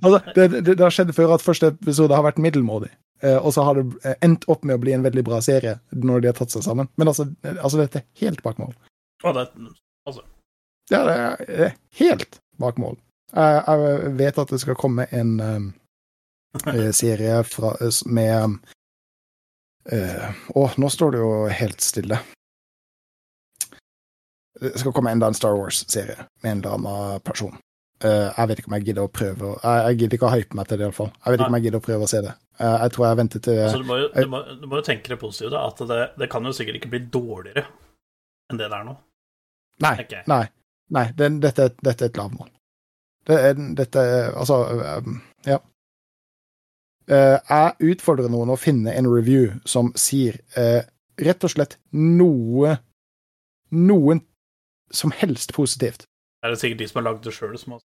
Altså, 0.00 0.20
det, 0.38 0.46
det, 0.70 0.78
har 0.80 0.94
skjedd 0.94 1.10
før 1.16 1.34
at 1.36 1.44
første 1.44 1.72
episode 1.74 2.14
har 2.16 2.24
vært 2.26 2.38
middelmådig. 2.42 2.92
Eh, 3.24 3.36
og 3.40 3.50
så 3.56 3.64
har 3.66 3.78
det 3.80 3.84
eh, 4.06 4.16
endt 4.24 4.46
opp 4.52 4.64
med 4.68 4.78
å 4.78 4.82
bli 4.82 4.94
en 4.96 5.04
veldig 5.04 5.24
bra 5.26 5.42
serie 5.44 5.76
når 5.92 6.22
de 6.24 6.30
har 6.30 6.38
tatt 6.38 6.54
seg 6.54 6.64
sammen. 6.66 6.88
Men 7.00 7.10
altså, 7.12 7.26
eh, 7.44 7.58
altså 7.58 7.82
dette 7.82 8.02
er 8.04 8.08
helt 8.24 8.42
bak 8.46 8.58
mål. 8.62 8.72
altså 9.24 9.42
det, 10.22 10.26
Ja, 10.90 11.00
det 11.08 11.16
er, 11.66 11.74
helt 11.98 12.38
bak 12.62 12.76
mål. 12.78 12.96
Jeg, 13.34 13.62
jeg 13.66 14.12
vet 14.20 14.38
at 14.38 14.52
det 14.54 14.60
skal 14.62 14.78
komme 14.78 15.08
en 15.10 15.32
um, 15.42 15.64
eh, 16.72 16.90
serie 16.94 17.40
fra, 17.48 17.72
s- 17.88 18.04
med 18.06 18.44
um, 18.44 18.54
eh, 19.90 20.28
Å, 20.54 20.66
nå 20.78 20.90
står 20.94 21.16
det 21.16 21.20
jo 21.24 21.32
helt 21.50 21.82
stille. 21.84 22.20
Det 24.60 24.78
skal 24.80 24.92
komme 24.96 25.10
enda 25.12 25.26
en 25.28 25.34
Star 25.36 25.52
Wars-serie 25.58 26.16
med 26.42 26.52
en 26.52 26.58
eller 26.62 26.76
annen 26.78 27.20
person. 27.26 27.58
Eh, 28.04 28.28
jeg 28.36 28.48
vet 28.48 28.58
ikke 28.60 28.70
om 28.70 28.74
jeg 28.76 28.84
gidder 28.90 29.06
å 29.06 29.12
prøve 29.12 29.50
Jeg, 29.56 29.76
jeg 29.86 29.98
gidder 30.02 30.16
ikke 30.18 30.26
å 30.28 30.32
hype 30.34 30.56
meg 30.58 30.66
til 30.68 30.78
det, 30.78 30.84
iallfall. 30.86 31.10
Jeg 31.16 31.32
vet 31.32 31.40
ikke 31.40 31.48
om 31.50 31.56
jeg 31.58 31.64
gidder 31.66 31.80
å 31.80 31.86
prøve 31.86 32.06
å 32.06 32.10
se 32.10 32.20
det. 32.24 32.32
Uh, 32.56 32.76
jeg 32.86 32.92
tror 32.94 33.04
jeg 33.06 33.18
venter 33.20 33.42
til 33.44 33.58
altså, 33.66 33.80
du 33.82 33.88
må, 33.88 33.96
jo, 34.00 34.06
du, 34.14 34.28
må, 34.32 34.38
du 34.62 34.66
må 34.68 34.78
jo 34.80 34.84
tenke 34.86 35.12
det 35.12 35.18
positive, 35.20 35.50
da. 35.52 35.62
At 35.68 35.82
det, 35.90 35.98
det 36.22 36.28
kan 36.32 36.48
jo 36.48 36.52
sikkert 36.56 36.78
ikke 36.80 36.92
bli 36.94 37.00
dårligere 37.12 37.66
enn 38.52 38.60
det 38.60 38.68
det 38.72 38.78
er 38.78 38.86
nå. 38.86 38.94
Nei. 39.84 39.92
Okay. 40.06 40.22
Nei. 40.32 40.44
Nei 40.94 41.08
den, 41.18 41.40
dette, 41.42 41.70
dette 41.82 42.06
er 42.06 42.12
et 42.12 42.20
lavmål. 42.20 42.50
Det 43.26 43.38
er, 43.48 43.56
dette 43.78 43.98
er 43.98 44.36
Altså, 44.38 44.60
um, 45.02 45.18
ja. 45.46 45.58
Eh, 47.06 47.38
jeg 47.38 47.92
utfordrer 47.92 48.30
noen 48.30 48.50
å 48.50 48.58
finne 48.58 48.94
en 48.94 49.08
review 49.10 49.52
som 49.66 49.92
sier 49.98 50.40
eh, 50.58 50.82
rett 51.22 51.44
og 51.46 51.52
slett 51.54 51.78
noe 51.94 52.78
Noen 53.74 54.20
som 54.94 55.10
helst 55.10 55.50
positivt. 55.56 56.04
Det 56.06 56.46
er 56.46 56.52
det 56.54 56.60
sikkert 56.60 56.78
de 56.78 56.86
som 56.86 57.00
har 57.00 57.06
lagd 57.08 57.24
det 57.26 57.32
sjøl, 57.34 57.56
som 57.58 57.74
har 57.74 57.80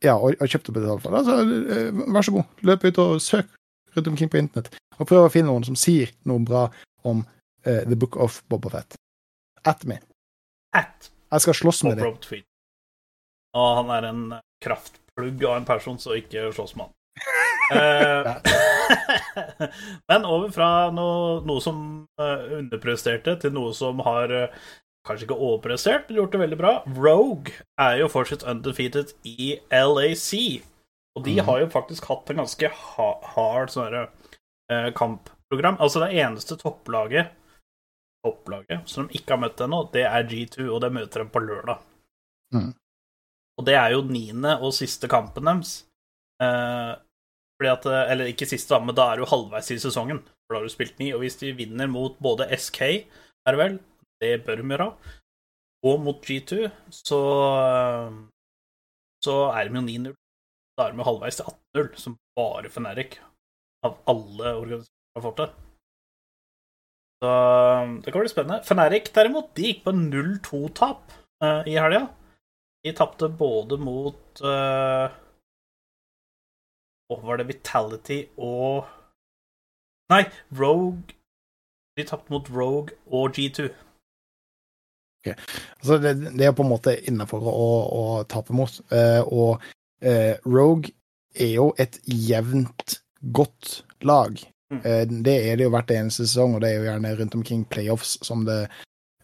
Ja, 0.00 0.14
og, 0.16 0.32
og 0.40 0.48
kjøpt 0.48 0.70
og 0.72 0.78
betalt 0.78 1.02
for 1.04 1.12
det. 1.12 1.20
Altså, 1.20 1.58
eh, 1.76 2.14
vær 2.16 2.24
så 2.24 2.34
god, 2.38 2.54
løp 2.64 2.86
ut 2.88 3.00
og 3.04 3.20
søk 3.20 3.52
rundt 3.96 4.08
omkring 4.08 4.30
på 4.32 4.40
internett, 4.40 4.72
og 4.96 5.08
prøv 5.10 5.26
å 5.26 5.32
finne 5.32 5.50
noen 5.52 5.66
som 5.66 5.76
sier 5.76 6.12
noe 6.30 6.40
bra 6.46 6.68
om 7.04 7.20
uh, 7.20 7.82
The 7.84 7.98
Book 7.98 8.16
of 8.16 8.40
Boba 8.48 8.72
Fett. 8.72 8.96
At 9.68 9.84
me. 9.84 9.98
At 10.72 11.10
Jeg 11.30 11.40
skal 11.44 11.54
slåss 11.54 11.82
med 11.86 11.98
dem. 12.00 12.16
Og 13.54 13.68
han 13.80 13.90
er 13.96 14.06
en 14.10 14.22
kraftplugg 14.64 15.44
av 15.46 15.56
en 15.60 15.68
person, 15.68 15.98
så 15.98 16.16
ikke 16.18 16.48
slåss 16.56 16.76
med 16.78 16.88
han. 16.88 16.96
Eh, 17.70 18.26
Men 20.10 20.24
over 20.26 20.48
fra 20.50 20.68
noe, 20.90 21.36
noe 21.46 21.60
som 21.62 21.76
eh, 22.18 22.40
underpresterte, 22.56 23.36
til 23.38 23.52
noe 23.54 23.70
som 23.78 24.00
har 24.02 24.32
eh, 24.34 24.56
kanskje 25.06 25.28
ikke 25.28 25.36
overprestert, 25.38 26.08
men 26.08 26.18
gjort 26.18 26.34
det 26.34 26.40
veldig 26.42 26.58
bra. 26.58 26.72
Rogue 26.98 27.54
er 27.78 28.00
jo 28.00 28.08
fortsatt 28.10 28.42
undefeated 28.50 29.12
i 29.22 29.52
LAC. 29.70 30.32
Og 31.14 31.22
de 31.28 31.36
Mhm. 31.36 31.44
har 31.46 31.60
jo 31.62 31.68
faktisk 31.70 32.10
hatt 32.10 32.30
en 32.34 32.42
ganske 32.42 32.72
hard 32.74 33.70
sånn 33.70 34.08
kampprogram. 34.98 35.78
Altså 35.78 36.02
det 36.02 36.10
eneste 36.18 36.58
topplaget 36.58 37.30
topplaget 38.24 38.88
som 38.90 39.06
de 39.06 39.18
ikke 39.18 39.34
har 39.34 39.42
møtt 39.42 39.60
ennå, 39.64 39.82
det 39.94 40.04
er 40.08 40.26
G2, 40.28 40.66
og 40.68 40.80
det 40.84 40.92
møter 40.94 41.24
de 41.24 41.32
på 41.32 41.42
lørdag. 41.44 41.84
Mm. 42.54 42.72
Og 43.58 43.66
det 43.68 43.76
er 43.76 43.94
jo 43.94 44.02
niende 44.08 44.56
og 44.58 44.74
siste 44.76 45.08
kampen 45.10 45.48
deres. 45.48 45.76
Eh, 46.42 46.96
Fordi 47.60 47.70
at, 47.70 47.86
eh, 47.86 48.12
Eller 48.12 48.30
ikke 48.32 48.48
siste, 48.48 48.78
men 48.80 48.94
da 48.96 49.12
er 49.12 49.20
du 49.20 49.28
halvveis 49.28 49.70
i 49.70 49.78
sesongen. 49.78 50.22
For 50.24 50.54
da 50.54 50.60
har 50.60 50.64
du 50.64 50.72
spilt 50.72 50.98
ni. 50.98 51.12
Og 51.12 51.20
hvis 51.20 51.36
de 51.36 51.52
vinner 51.52 51.86
mot 51.86 52.16
både 52.18 52.48
SK, 52.56 52.80
er 53.46 53.52
det 53.52 53.58
vel, 53.60 53.78
det 54.20 54.44
bør 54.46 54.56
de 54.56 54.62
gjøre, 54.62 54.88
og 55.84 56.00
mot 56.00 56.24
G2, 56.24 56.70
så 56.90 57.20
eh, 57.60 58.16
så 59.24 59.36
er 59.52 59.68
de 59.68 59.76
jo 59.76 59.84
9-0. 59.84 60.14
Da 60.76 60.86
er 60.86 60.92
de 60.94 61.02
jo 61.02 61.08
halvveis 61.08 61.36
til 61.36 61.50
18-0, 61.76 61.90
som 62.00 62.16
bare 62.36 62.70
Fnatic 62.72 63.18
av 63.84 63.98
alle 64.08 64.54
organisasjoner 64.60 65.18
har 65.18 65.24
fått 65.26 65.40
til. 65.42 65.69
Så 67.20 67.30
det 68.04 68.12
kan 68.12 68.22
bli 68.22 68.32
spennende. 68.32 68.62
Fnatic 68.64 69.10
derimot, 69.14 69.50
de 69.56 69.68
gikk 69.68 69.82
på 69.84 69.92
0-2-tap 69.92 71.12
uh, 71.44 71.62
i 71.68 71.76
helga. 71.76 72.06
De 72.84 72.94
tapte 72.96 73.28
både 73.28 73.76
mot 73.76 74.40
uh, 74.40 75.12
Var 77.10 77.36
det 77.36 77.48
Vitality 77.50 78.22
og 78.40 78.88
Nei, 80.10 80.22
Rogue 80.56 81.12
De 81.98 82.06
tapte 82.08 82.32
mot 82.32 82.48
Rogue 82.48 82.96
og 83.12 83.36
G2. 83.36 83.68
Altså, 85.28 85.98
det, 86.00 86.14
det 86.38 86.46
er 86.46 86.56
på 86.56 86.64
en 86.64 86.72
måte 86.72 86.96
innafor 87.10 87.44
å, 87.44 87.68
å 88.00 88.04
tape 88.24 88.56
mot. 88.56 88.80
Uh, 88.88 89.20
og 89.28 89.68
uh, 90.06 90.34
Rogue 90.48 90.94
er 91.36 91.52
jo 91.58 91.68
et 91.76 92.00
jevnt 92.08 92.96
godt 93.36 93.82
lag. 94.08 94.40
Mm. 94.70 94.80
Eh, 94.84 95.02
det 95.26 95.36
er 95.50 95.58
det 95.58 95.66
jo 95.66 95.72
hvert 95.74 95.90
eneste 95.94 96.26
sesong, 96.26 96.54
og 96.56 96.62
det 96.62 96.70
er 96.70 96.78
jo 96.78 96.86
gjerne 96.86 97.14
rundt 97.18 97.36
omkring 97.40 97.64
playoffs 97.72 98.16
som 98.26 98.44
det 98.46 98.60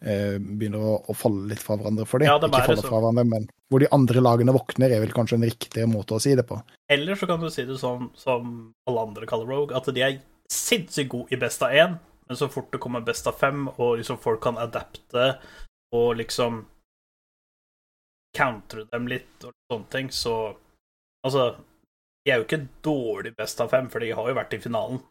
eh, 0.01 0.35
begynner 0.39 0.83
å, 0.83 0.95
å 1.07 1.15
falle 1.15 1.47
litt 1.51 1.63
fra 1.63 1.77
hverandre 1.79 2.07
for 2.09 2.23
dem. 2.23 2.29
Ja, 2.31 2.39
Ikke 2.41 2.65
falle 2.67 2.83
så. 2.83 2.89
fra 2.89 2.99
hverandre, 2.99 3.27
men 3.31 3.47
hvor 3.71 3.83
de 3.83 3.91
andre 3.95 4.23
lagene 4.23 4.55
våkner, 4.55 4.91
er 4.91 5.03
vel 5.03 5.15
kanskje 5.15 5.39
en 5.39 5.47
riktigere 5.47 5.91
måte 5.91 6.17
å 6.17 6.23
si 6.23 6.35
det 6.37 6.47
på. 6.49 6.59
Eller 6.93 7.19
så 7.19 7.29
kan 7.29 7.43
du 7.43 7.49
si 7.53 7.65
det 7.67 7.79
sånn 7.81 8.09
som 8.19 8.51
alle 8.89 9.07
andre 9.09 9.29
kaller 9.29 9.49
Rogue, 9.51 9.75
at 9.77 9.87
de 9.93 10.03
er 10.03 10.19
sinnssykt 10.51 11.11
gode 11.11 11.35
i 11.35 11.39
best 11.39 11.63
av 11.63 11.75
én, 11.75 11.97
men 12.27 12.39
så 12.39 12.49
fort 12.51 12.71
det 12.73 12.81
kommer 12.83 13.03
best 13.07 13.27
av 13.27 13.39
fem, 13.39 13.69
og 13.75 13.97
liksom 14.01 14.19
folk 14.23 14.43
kan 14.43 14.59
adapte 14.59 15.37
og 15.95 16.17
liksom 16.19 16.65
countre 18.35 18.83
dem 18.91 19.07
litt 19.07 19.47
og 19.47 19.55
sånne 19.71 19.93
ting, 19.93 20.11
så 20.13 20.37
Altså, 21.25 21.57
de 22.23 22.31
er 22.31 22.37
jo 22.37 22.45
ikke 22.45 22.67
dårlig 22.85 23.31
best 23.35 23.59
av 23.59 23.71
fem, 23.73 23.87
for 23.91 23.99
de 23.99 24.13
har 24.15 24.27
jo 24.29 24.35
vært 24.37 24.53
i 24.55 24.59
finalen 24.63 25.01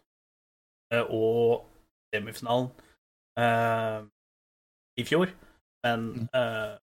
og 1.11 1.67
semifinalen 2.15 2.71
eh, 3.39 4.01
i 4.99 5.05
fjor, 5.05 5.31
men 5.85 6.07
Mm. 6.17 6.29
eh, 6.35 6.79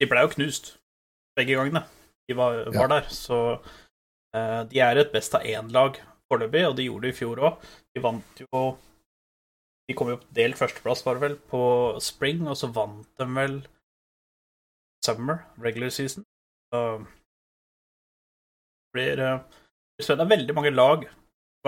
de 0.00 0.06
ble 0.10 0.20
jo 0.20 0.28
knust 0.34 0.78
begge 1.38 1.54
gangene 1.56 1.84
de 2.28 2.34
var, 2.36 2.64
var 2.74 2.88
der, 2.88 3.08
så 3.10 3.58
uh, 4.36 4.62
de 4.70 4.78
er 4.80 4.96
et 5.00 5.12
best 5.12 5.34
av 5.34 5.42
én-lag 5.46 5.96
foreløpig, 6.30 6.66
og 6.68 6.76
de 6.76 6.84
gjorde 6.86 7.02
det 7.06 7.12
i 7.14 7.18
fjor 7.18 7.40
òg. 7.42 7.64
De 7.94 8.02
vant 8.02 8.40
jo 8.40 8.62
De 9.88 9.94
kom 9.98 10.08
jo 10.08 10.16
på 10.16 10.28
delt 10.34 10.56
førsteplass, 10.56 11.02
var 11.04 11.14
det 11.18 11.22
vel, 11.24 11.34
på 11.50 11.62
spring, 12.00 12.46
og 12.48 12.56
så 12.56 12.68
vant 12.72 13.08
de 13.18 13.26
vel 13.34 13.56
summer, 15.04 15.42
regular 15.58 15.90
season. 15.90 16.22
Så 16.72 16.82
det 17.02 18.92
blir, 18.94 19.18
eh, 19.18 19.38
det 19.42 19.98
blir 19.98 20.06
spennende. 20.06 20.30
Veldig 20.30 20.54
mange 20.54 20.70
lag 20.70 21.04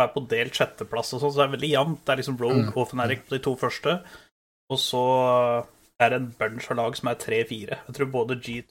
er 0.03 0.11
på 0.15 0.23
delt 0.29 0.57
sjetteplass 0.57 1.13
og 1.15 1.21
sånn, 1.23 1.33
så 1.33 1.39
det 1.43 1.45
er 1.47 1.57
veldig 1.57 1.71
jevnt. 1.71 2.01
Det 2.05 2.13
er 2.13 2.21
liksom 2.23 2.39
Rogue 2.41 2.65
Mm. 2.65 2.77
og 2.77 2.89
Feneric 2.91 3.21
på 3.29 3.37
de 3.37 3.43
to 3.45 3.55
første, 3.57 3.93
og 4.71 4.79
så 4.79 5.03
er 6.01 6.09
det 6.11 6.17
en 6.21 6.35
bunch 6.39 6.71
av 6.71 6.77
lag 6.77 6.97
som 6.97 7.09
er 7.09 7.15
tre-fire. 7.15 7.79
Jeg 7.87 7.95
tror 7.95 8.11
både 8.11 8.41
G 8.43 8.65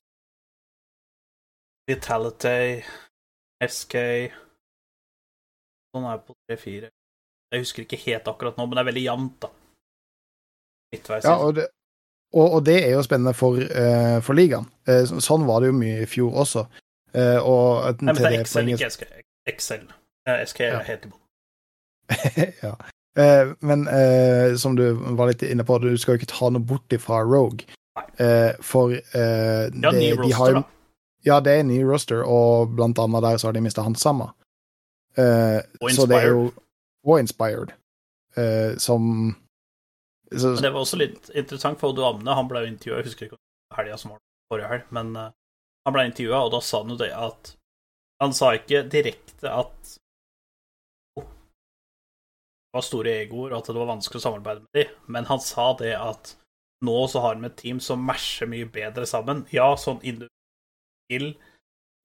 Vitality, 1.87 2.83
SK 3.63 3.95
Sånn 5.93 6.05
er 6.09 6.21
på 6.25 6.33
3-4. 6.49 6.87
Jeg 7.53 7.61
husker 7.61 7.83
ikke 7.85 7.99
helt 8.07 8.27
akkurat 8.31 8.57
nå, 8.57 8.65
men 8.65 8.79
det 8.79 8.81
er 8.81 8.87
veldig 8.87 9.03
jevnt, 9.03 9.35
da. 9.43 9.49
Midtveis. 10.93 11.27
Ja, 11.27 11.35
og 11.37 11.51
det, 11.59 11.67
og, 12.33 12.47
og 12.57 12.63
det 12.65 12.79
er 12.87 12.95
jo 12.95 13.03
spennende 13.05 13.35
for, 13.37 13.59
uh, 13.61 14.17
for 14.25 14.33
ligaen. 14.33 14.65
Uh, 14.89 15.03
sånn 15.21 15.45
var 15.45 15.61
det 15.61 15.69
jo 15.69 15.75
mye 15.77 15.99
i 16.01 16.07
fjor 16.09 16.39
også. 16.45 16.63
Uh, 17.13 17.37
og 17.45 18.01
Nei, 18.01 18.09
men 18.09 18.23
det 18.23 18.31
er 18.31 18.39
Excel, 18.39 18.71
ikke 18.73 18.89
SK. 18.95 19.05
Excel. 19.53 19.85
SK 20.25 20.59
Ja. 20.59 20.81
i 20.87 20.97
bånn. 21.07 21.19
ja. 22.63 22.75
Eh, 23.19 23.53
men 23.61 23.87
eh, 23.87 24.55
som 24.57 24.75
du 24.75 24.93
var 24.93 25.27
litt 25.29 25.43
inne 25.45 25.63
på, 25.67 25.77
du 25.81 25.91
skal 25.97 26.15
jo 26.15 26.21
ikke 26.23 26.31
ta 26.33 26.49
noe 26.49 26.63
bort 26.63 26.93
ifra 26.95 27.21
Rogue. 27.23 27.65
Eh, 28.17 28.53
for 28.61 28.91
eh, 28.93 29.69
Ja, 29.69 29.91
ny 29.91 29.91
det- 29.91 30.17
de 30.23 30.31
har 30.33 30.53
roster, 30.53 30.53
jo-. 30.59 30.65
Ja, 31.25 31.39
det 31.39 31.53
er 31.59 31.63
ny 31.63 31.77
roster, 31.87 32.23
og 32.27 32.73
blant 32.75 32.99
annet 32.99 33.21
der 33.23 33.37
så 33.39 33.47
har 33.47 33.53
de 33.55 33.61
mista 33.63 33.83
han 33.85 33.95
samme. 33.95 34.31
Eh, 35.17 35.61
Og 35.79 35.91
så 35.93 36.07
det 36.09 36.17
Inspired. 36.23 36.51
Og 37.05 37.19
Inspired. 37.19 37.71
Eh, 38.35 38.75
som 38.77 39.35
så, 40.33 40.47
Men 40.55 40.61
det 40.63 40.71
var 40.73 40.79
også 40.81 40.97
litt 40.97 41.29
interessant, 41.35 41.79
for 41.79 41.93
Odo 41.93 42.07
Amne 42.09 42.33
han 42.33 42.47
ble 42.49 42.63
jo 42.63 42.71
intervjua 42.71 42.97
Jeg 42.97 43.05
husker 43.05 43.25
ikke 43.27 43.35
om 43.35 43.41
det 43.69 43.77
helga 43.77 43.97
som 44.01 44.11
var 44.15 44.19
forrige 44.49 44.69
helg, 44.71 44.87
men 44.91 45.15
eh, 45.15 45.29
han 45.85 45.93
ble 45.93 46.05
intervjua, 46.09 46.39
og 46.47 46.51
da 46.55 46.61
sa 46.65 46.81
han 46.81 46.89
jo 46.89 46.97
det 46.97 47.11
at 47.13 47.51
Han 48.23 48.33
sa 48.33 48.53
ikke 48.57 48.81
direkte 48.89 49.51
at 49.51 49.75
det 49.83 49.99
var 52.73 52.85
store 52.85 53.17
egoer, 53.21 53.53
og 53.53 53.61
at 53.61 53.69
det 53.69 53.77
var 53.77 53.91
vanskelig 53.91 54.21
å 54.21 54.25
samarbeide 54.25 54.63
med 54.65 54.79
dem, 54.79 54.95
men 55.15 55.27
han 55.29 55.41
sa 55.43 55.71
det 55.79 55.93
at 55.97 56.33
nå 56.83 56.95
så 57.07 57.21
har 57.23 57.37
de 57.37 57.47
et 57.47 57.59
team 57.59 57.79
som 57.83 58.01
matcher 58.03 58.49
mye 58.49 58.67
bedre 58.67 59.05
sammen. 59.07 59.45
Ja, 59.53 59.69
sånn 59.79 60.01
individuell 60.03 61.29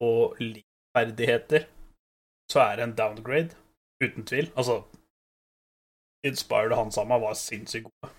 og 0.05 0.39
likferdigheter, 0.43 1.67
så 2.53 2.63
er 2.63 2.79
det 2.79 2.87
en 2.87 2.97
downgrade, 3.01 3.57
uten 4.05 4.27
tvil. 4.29 4.53
Altså, 4.55 4.83
Inspired 6.27 6.75
og 6.75 6.85
Hansama 6.85 7.19
var 7.23 7.35
sinnssykt 7.39 7.89
gode. 7.89 8.13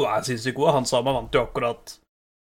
Og 0.00 0.06
er 0.08 0.24
sinnssykt 0.24 0.56
gode. 0.56 0.74
Hansama 0.78 1.12
vant 1.16 1.36
jo 1.36 1.44
akkurat 1.44 1.94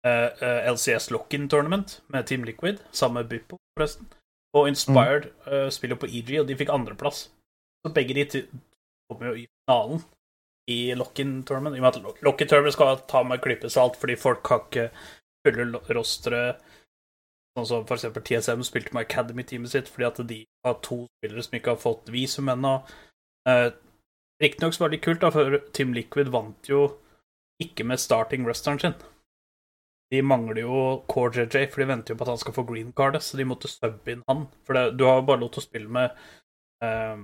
uh, 0.07 0.29
uh, 0.39 0.59
LCS 0.71 1.09
Lock-in 1.11 1.49
Tournament 1.51 1.99
med 2.13 2.27
Team 2.27 2.43
Liquid, 2.47 2.79
sammen 2.91 3.21
med 3.21 3.31
Bippo, 3.31 3.59
forresten. 3.77 4.07
Og 4.53 4.67
Inspired 4.69 5.31
eh, 5.49 5.69
spiller 5.73 5.97
på 5.97 6.05
EG, 6.05 6.35
og 6.37 6.45
de 6.45 6.53
fikk 6.53 6.69
andreplass. 6.69 7.23
Så 7.81 7.89
begge 7.89 8.13
de 8.13 8.43
kommer 9.13 9.31
jo 9.31 9.43
i 9.43 9.47
finalen 9.47 10.03
i 10.73 10.79
Lock-in 10.97 11.41
Tournament. 11.47 11.77
I 11.77 11.81
og 11.81 11.85
med 11.85 11.95
at 11.95 12.23
Lock-in 12.25 12.49
Tournament 12.49 12.75
skal 12.75 13.01
ta 13.07 13.23
med 13.27 13.41
klypesalt, 13.43 13.97
fordi 13.99 14.19
folk 14.19 14.47
har 14.51 14.65
ikke 14.67 14.89
fulle 15.43 15.83
rostre 15.95 16.45
Sånn 17.53 17.67
som 17.69 17.91
eksempel 17.93 18.23
TSM 18.25 18.63
spilte 18.65 18.95
med 18.95 19.05
Academy-teamet 19.05 19.69
sitt 19.69 19.89
fordi 19.91 20.05
at 20.07 20.21
de 20.29 20.39
har 20.65 20.79
to 20.81 21.03
spillere 21.19 21.43
som 21.45 21.57
ikke 21.59 21.75
har 21.75 21.81
fått 21.83 22.09
visum 22.09 22.49
ennå. 22.49 22.79
Eh, 23.49 23.67
Riktignok 24.41 24.79
var 24.79 24.89
det 24.89 24.97
litt 24.97 25.05
kult, 25.05 25.21
da, 25.21 25.29
for 25.31 25.59
Team 25.77 25.93
Liquid 25.93 26.31
vant 26.33 26.69
jo 26.69 26.87
ikke 27.61 27.85
med 27.85 28.01
starting 28.01 28.47
rusteren 28.49 28.81
sin. 28.81 28.95
De 30.11 30.23
mangler 30.25 30.63
jo 30.63 30.79
Core 31.09 31.45
JJ, 31.45 31.69
for 31.69 31.83
de 31.83 31.89
venter 31.91 32.13
jo 32.13 32.17
på 32.17 32.25
at 32.25 32.33
han 32.33 32.41
skal 32.41 32.57
få 32.57 32.65
green 32.67 32.89
card, 32.97 33.19
så 33.21 33.37
de 33.37 33.45
måtte 33.47 33.69
subbe 33.69 34.15
inn 34.15 34.25
han. 34.27 34.47
For 34.65 34.77
det, 34.77 34.97
du 34.97 35.05
har 35.05 35.21
jo 35.21 35.27
bare 35.29 35.43
lov 35.45 35.53
til 35.53 35.61
å 35.61 35.67
spille 35.67 35.93
med 35.93 36.17
eh, 36.85 37.23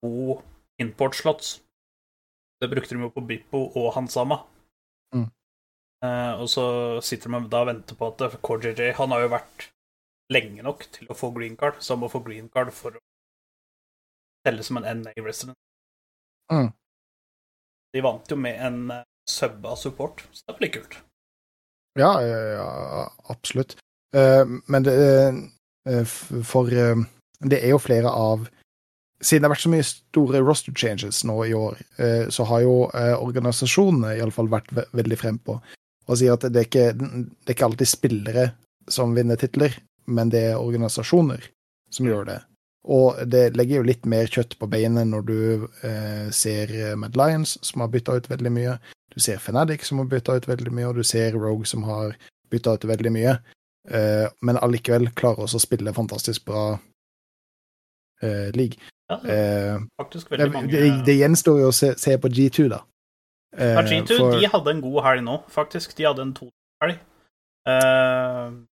to 0.00 0.40
import-slots. 0.82 1.60
Det 2.60 2.70
brukte 2.70 2.94
de 2.94 3.04
jo 3.04 3.12
på 3.12 3.24
Bippo 3.26 3.60
og 3.76 3.92
Hansama. 3.96 4.40
Mm. 5.14 5.28
Eh, 6.04 6.32
og 6.40 6.48
så 6.50 6.66
sitter 7.04 7.32
de 7.32 7.42
da 7.52 7.62
og 7.64 7.70
venter 7.70 7.98
på 7.98 8.10
at 8.10 8.38
KJJ 8.44 8.94
Han 8.98 9.14
har 9.14 9.24
jo 9.24 9.32
vært 9.34 9.68
lenge 10.32 10.64
nok 10.64 10.86
til 10.92 11.10
å 11.10 11.16
få 11.16 11.30
green 11.34 11.56
card, 11.56 11.80
så 11.80 11.94
han 11.94 12.04
må 12.04 12.10
få 12.12 12.22
green 12.24 12.48
card 12.52 12.72
for 12.74 12.96
å 12.96 13.02
telle 14.44 14.64
som 14.64 14.80
en 14.80 15.02
NA 15.02 15.12
resident. 15.24 15.56
Mm. 16.52 16.70
De 17.94 18.02
vant 18.04 18.30
jo 18.30 18.36
med 18.36 18.60
en 18.60 18.80
sub 18.90 19.54
subba 19.54 19.76
support, 19.80 20.24
så 20.32 20.44
det 20.50 20.58
blir 20.58 20.72
kult. 20.74 20.98
Ja, 21.96 22.10
ja, 22.20 23.10
absolutt. 23.32 23.76
Eh, 24.16 24.44
men 24.66 24.84
det 24.84 24.94
eh, 25.88 26.04
For 26.44 26.68
eh, 26.68 27.04
det 27.40 27.60
er 27.62 27.72
jo 27.74 27.80
flere 27.82 28.10
av 28.10 28.48
Siden 29.24 29.44
det 29.44 29.48
har 29.48 29.54
vært 29.54 29.64
så 29.64 29.72
mye 29.72 29.86
store 29.88 30.40
roster 30.44 30.74
changes 30.76 31.22
nå 31.24 31.38
i 31.48 31.54
år, 31.56 31.78
eh, 31.96 32.26
så 32.28 32.44
har 32.50 32.64
jo 32.64 32.74
eh, 32.92 33.14
organisasjonene 33.16 34.18
iallfall 34.18 34.50
vært 34.52 34.68
ve 34.76 34.84
veldig 34.92 35.20
frempå 35.20 35.56
og 36.04 36.18
sier 36.20 36.34
at 36.34 36.44
det 36.52 36.60
er, 36.60 36.66
ikke, 36.68 36.88
det 36.92 37.48
er 37.48 37.54
ikke 37.54 37.68
alltid 37.70 37.88
spillere 37.88 38.42
som 38.92 39.14
vinner 39.16 39.40
titler, 39.40 39.72
men 40.04 40.28
det 40.28 40.42
er 40.50 40.60
organisasjoner 40.60 41.46
som 41.88 42.10
gjør 42.10 42.26
det. 42.28 42.36
Og 42.92 43.22
det 43.32 43.54
legger 43.56 43.80
jo 43.80 43.86
litt 43.88 44.04
mer 44.04 44.28
kjøtt 44.28 44.58
på 44.60 44.68
beinet 44.68 45.08
når 45.08 45.24
du 45.30 45.38
eh, 45.88 46.28
ser 46.28 46.74
Mad 47.00 47.16
Lions, 47.16 47.56
som 47.64 47.80
har 47.80 47.92
bytta 47.94 48.18
ut 48.20 48.28
veldig 48.28 48.52
mye. 48.52 48.76
Du 49.14 49.16
ser 49.24 49.40
Fnatic, 49.40 49.88
som 49.88 50.02
har 50.02 50.10
bytta 50.12 50.36
ut 50.36 50.50
veldig 50.50 50.74
mye, 50.76 50.90
og 50.90 51.00
du 51.00 51.08
ser 51.08 51.32
Rogue, 51.32 51.64
som 51.64 51.88
har 51.88 52.12
bytta 52.52 52.76
ut 52.76 52.84
veldig 52.92 53.14
mye. 53.14 53.38
Men 54.44 54.56
allikevel 54.64 55.10
klarer 55.16 55.44
også 55.44 55.58
å 55.60 55.64
spille 55.64 55.92
fantastisk 55.92 56.46
bra 56.48 56.78
eh, 58.24 58.50
league. 58.56 58.78
Ja, 59.10 59.18
det 59.22 59.30
er 59.36 59.74
Eh, 59.76 59.80
faktisk 60.00 60.30
veldig 60.32 60.50
mange 60.54 60.70
det, 60.72 60.82
det 61.06 61.16
gjenstår 61.18 61.58
jo 61.60 61.70
å 61.70 61.74
se, 61.76 61.92
se 62.00 62.16
på 62.18 62.28
G2, 62.32 62.68
da. 62.72 62.80
Uh, 63.54 63.74
Ja, 63.76 63.82
G2 63.86 64.16
for- 64.18 64.38
de 64.40 64.48
hadde 64.50 64.70
en 64.72 64.80
god 64.82 65.02
helg 65.04 65.22
nå, 65.26 65.34
faktisk. 65.52 65.92
De 65.98 66.06
hadde 66.08 66.22
en 66.24 66.32
to-helg. 66.34 66.96
Uh, 67.68 68.64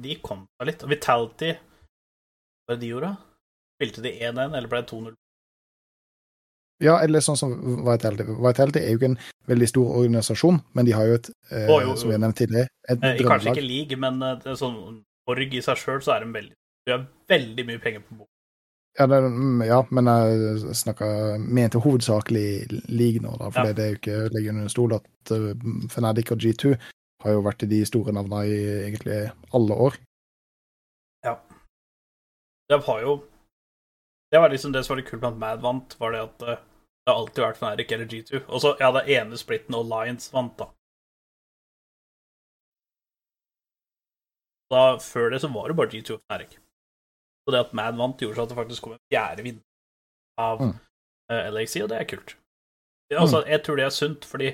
de 0.00 0.14
kom 0.24 0.46
seg 0.58 0.66
litt. 0.70 0.84
Vitality 0.88 1.50
Hva 1.52 2.72
var 2.72 2.78
det 2.78 2.80
de 2.86 2.88
gjorde? 2.94 3.10
Spilte 3.76 4.02
de 4.06 4.12
1-1, 4.24 4.54
eller 4.56 4.70
ble 4.70 4.80
det 4.80 4.88
2-0? 4.94 5.12
Ja, 6.82 6.96
eller 7.04 7.20
sånn 7.22 7.36
som 7.38 7.52
Vitality. 7.86 8.24
Vitality 8.42 8.80
er 8.80 8.94
jo 8.94 8.98
ikke 8.98 9.10
en 9.12 9.18
veldig 9.50 9.68
stor 9.70 9.92
organisasjon, 10.00 10.58
men 10.74 10.88
de 10.88 10.94
har 10.96 11.06
jo 11.10 11.18
et, 11.20 11.28
eh, 11.50 11.68
oh, 11.68 11.80
jo, 11.82 11.90
jo. 11.92 11.96
som 12.00 12.08
vi 12.10 12.16
har 12.16 12.22
nevnt 12.24 12.38
tidligere, 12.40 12.68
et 12.88 13.04
Eh, 13.04 13.20
kanskje 13.22 13.52
ikke 13.52 13.66
league, 13.68 13.98
men 14.00 14.22
eh, 14.22 14.54
sånn 14.58 15.02
org 15.30 15.54
i 15.54 15.62
seg 15.64 15.76
sjøl, 15.80 16.00
så 16.02 16.16
er 16.16 16.24
de 16.24 16.32
veldig 16.34 16.56
De 16.86 16.92
har 16.92 17.06
veldig 17.28 17.66
mye 17.66 17.80
penger 17.80 18.02
på 18.04 18.18
bok. 18.20 18.28
Ja, 18.98 19.06
det, 19.10 19.16
mm, 19.26 19.62
ja, 19.66 19.80
men 19.90 20.06
jeg 20.06 20.74
snakker 20.78 21.38
mente 21.42 21.80
hovedsakelig 21.82 22.46
league 22.86 23.22
nå, 23.24 23.32
da, 23.40 23.48
for 23.50 23.66
Ja. 23.66 23.72
det 23.74 23.84
er 23.84 23.88
jo 23.90 23.98
ikke 23.98 24.18
å 24.20 24.28
legge 24.36 24.52
under 24.52 24.68
stol 24.70 24.94
at 24.94 25.32
uh, 25.34 25.50
Fnatic 25.90 26.30
og 26.30 26.44
G2 26.44 26.74
har 27.24 27.32
jo 27.34 27.42
vært 27.42 27.64
de 27.70 27.80
store 27.88 28.12
navnene 28.14 28.44
i 28.46 28.60
egentlig 28.84 29.18
alle 29.56 29.78
år. 29.86 29.96
Ja. 31.24 31.38
Det 32.68 32.78
var 32.86 33.00
jo 33.00 33.22
Det 34.32 34.40
var 34.40 34.50
liksom 34.50 34.72
det 34.72 34.84
som 34.84 34.94
var 34.94 35.02
litt 35.02 35.10
kult 35.10 35.22
med 35.22 35.32
at 35.32 35.38
Mad 35.38 35.60
vant, 35.62 35.92
var 36.00 36.10
det 36.10 36.20
at 36.20 36.42
eh, 36.42 36.62
det 37.06 37.12
har 37.12 37.18
alltid 37.20 37.42
vært 37.44 37.58
Fnatic 37.60 37.92
eller 37.92 38.06
G2. 38.10 38.40
Og 38.48 38.60
så, 38.60 38.72
ja, 38.80 38.88
det 38.90 39.04
ene 39.14 39.38
splitten 39.38 39.76
og 39.78 39.84
Lions 39.86 40.32
vant, 40.34 40.56
da. 40.58 40.66
Da, 44.74 44.98
Før 44.98 45.30
det 45.30 45.40
så 45.44 45.50
var 45.54 45.68
det 45.70 45.76
bare 45.78 45.92
G2 45.92 46.16
og 46.16 46.24
Fnatic. 46.26 46.58
Så 47.44 47.52
det 47.52 47.60
at 47.66 47.74
Mad 47.76 47.96
vant, 48.00 48.16
gjorde 48.20 48.36
så 48.38 48.42
at 48.46 48.48
det 48.48 48.56
faktisk 48.56 48.82
kom 48.86 48.92
en 48.96 49.02
fjerde 49.12 49.42
vinner 49.44 49.62
av 50.40 50.60
Mm. 50.60 50.74
eh, 51.30 51.50
LAC, 51.52 51.76
og 51.82 51.88
det 51.92 51.98
er 52.00 52.04
kult. 52.08 52.36
Ja, 53.10 53.20
Altså, 53.20 53.44
Jeg 53.46 53.62
tror 53.64 53.76
det 53.76 53.84
er 53.84 53.90
sunt, 53.90 54.24
fordi 54.24 54.48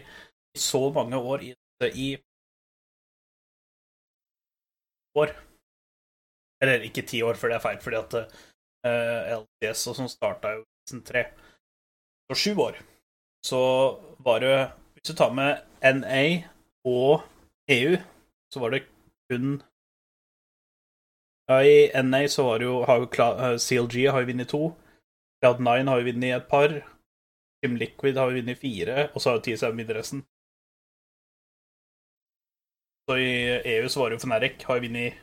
i 0.55 0.59
så 0.59 0.91
mange 0.93 1.17
år 1.17 1.43
i, 1.47 1.55
i 1.95 2.17
år 5.17 5.33
Eller 6.63 6.83
ikke 6.85 7.07
ti 7.09 7.23
år, 7.25 7.35
for 7.41 7.49
det 7.49 7.57
er 7.57 7.65
feil, 7.65 7.79
fordi 7.81 7.97
at 7.97 8.15
uh, 8.85 9.39
LDS 9.41 9.87
og 9.89 9.97
sånn 9.97 10.11
starta 10.13 10.51
jo 10.59 10.61
i 10.61 10.91
2003. 10.91 11.23
Så 12.31 12.37
sju 12.37 12.61
år. 12.61 12.77
Så 13.47 13.61
var 14.21 14.43
det 14.45 14.53
Hvis 14.95 15.09
du 15.09 15.15
tar 15.17 15.33
med 15.33 15.63
NA 15.81 16.45
og 16.85 17.23
EU, 17.73 17.97
så 18.53 18.61
var 18.61 18.75
det 18.75 18.83
kun 19.31 19.63
I 21.51 22.03
NA 22.03 22.21
så 22.31 22.45
var 22.47 22.59
det 22.63 22.67
jo, 22.69 22.77
har 22.87 23.01
jo 23.03 23.09
eh, 23.27 23.57
CLG 23.59 24.05
har 24.13 24.23
jo 24.23 24.29
vunnet 24.31 24.49
to. 24.53 24.61
Cloud9 25.43 25.89
har 25.89 26.01
jo 26.03 26.07
vunnet 26.11 26.37
et 26.37 26.49
par. 26.51 26.75
Team 27.61 27.75
Liquid 27.81 28.17
har 28.17 28.31
jo 28.31 28.39
vunnet 28.41 28.59
fire, 28.61 29.09
og 29.15 29.21
så 29.21 29.31
har 29.33 29.39
jo 29.41 29.45
TSM 29.49 29.75
vunnet 29.81 29.97
resten. 29.97 30.23
Så 33.09 33.17
i 33.19 33.31
EU 33.75 33.89
så 33.91 34.01
var 34.01 34.11
det 34.13 34.19
jo 34.21 34.25
Fnatic 34.27 34.65
har 34.69 34.79
jo 34.79 34.85
vunnet 34.87 35.19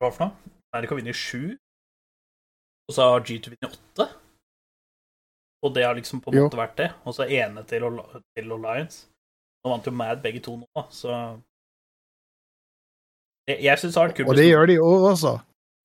Hva 0.00 0.10
for 0.12 0.26
noe? 0.26 0.52
Fnatic 0.70 0.92
har 0.92 1.00
vunnet 1.00 1.18
sju. 1.18 1.42
Og 2.88 2.94
så 2.94 3.08
har 3.08 3.24
G2 3.24 3.54
vunnet 3.54 3.72
åtte. 3.72 4.06
Og 5.64 5.72
det 5.74 5.86
har 5.86 5.96
liksom 5.96 6.20
på 6.20 6.30
en 6.30 6.36
måte 6.44 6.60
vært 6.60 6.76
det. 6.78 6.90
Og 7.08 7.16
så 7.16 7.24
ene 7.26 7.64
til, 7.66 7.84
Al- 7.88 8.22
til 8.36 8.52
Alliance. 8.52 9.06
Nå 9.64 9.72
vant 9.72 9.86
jo 9.88 9.92
Mad 9.96 10.20
begge 10.22 10.42
to 10.44 10.58
nå, 10.60 10.82
så 10.92 11.14
Jeg, 13.48 13.58
jeg 13.66 13.80
syns 13.82 13.98
har 13.98 14.08
vært 14.08 14.22
Og 14.24 14.38
det 14.38 14.46
gjør 14.48 14.70
de 14.70 14.78
i 14.78 14.84
år 14.84 15.10
også. 15.10 15.34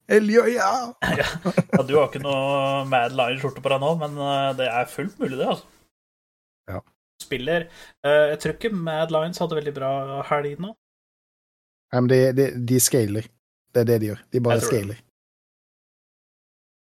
Eljoja! 0.10 0.70
ja, 1.20 1.26
ja, 1.46 1.82
du 1.86 1.92
har 1.98 2.08
ikke 2.08 2.22
noe 2.24 2.86
Mad 2.90 3.14
Lion-skjorte 3.14 3.62
på 3.62 3.72
deg 3.74 3.84
nå, 3.84 3.92
men 4.00 4.16
eh, 4.26 4.46
det 4.58 4.70
er 4.72 4.88
fullt 4.90 5.20
mulig, 5.22 5.38
det. 5.38 5.50
altså. 5.52 5.68
Ja. 6.70 6.80
Spiller 7.22 7.68
eh, 7.68 8.26
Jeg 8.32 8.40
tror 8.42 8.56
ikke 8.56 8.72
Mad 8.74 9.14
Lions 9.14 9.42
hadde 9.44 9.60
veldig 9.60 9.76
bra 9.76 9.92
helg 10.32 10.64
nå. 10.64 10.72
Nei, 11.94 12.02
men 12.02 12.10
de, 12.10 12.20
de, 12.38 12.48
de 12.72 12.82
scaler. 12.82 13.30
Det 13.74 13.84
er 13.84 13.92
det 13.92 14.00
de 14.02 14.10
gjør. 14.12 14.26
De 14.34 14.42
bare 14.46 14.66
scaler. 14.66 14.98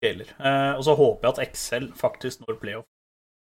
scaler. 0.01 0.33
Eh, 0.39 0.73
og 0.79 0.83
så 0.87 0.97
håper 0.97 1.27
jeg 1.27 1.35
at 1.35 1.45
Excel 1.45 1.87
faktisk 1.97 2.45
når 2.45 2.59
playoff. 2.61 2.89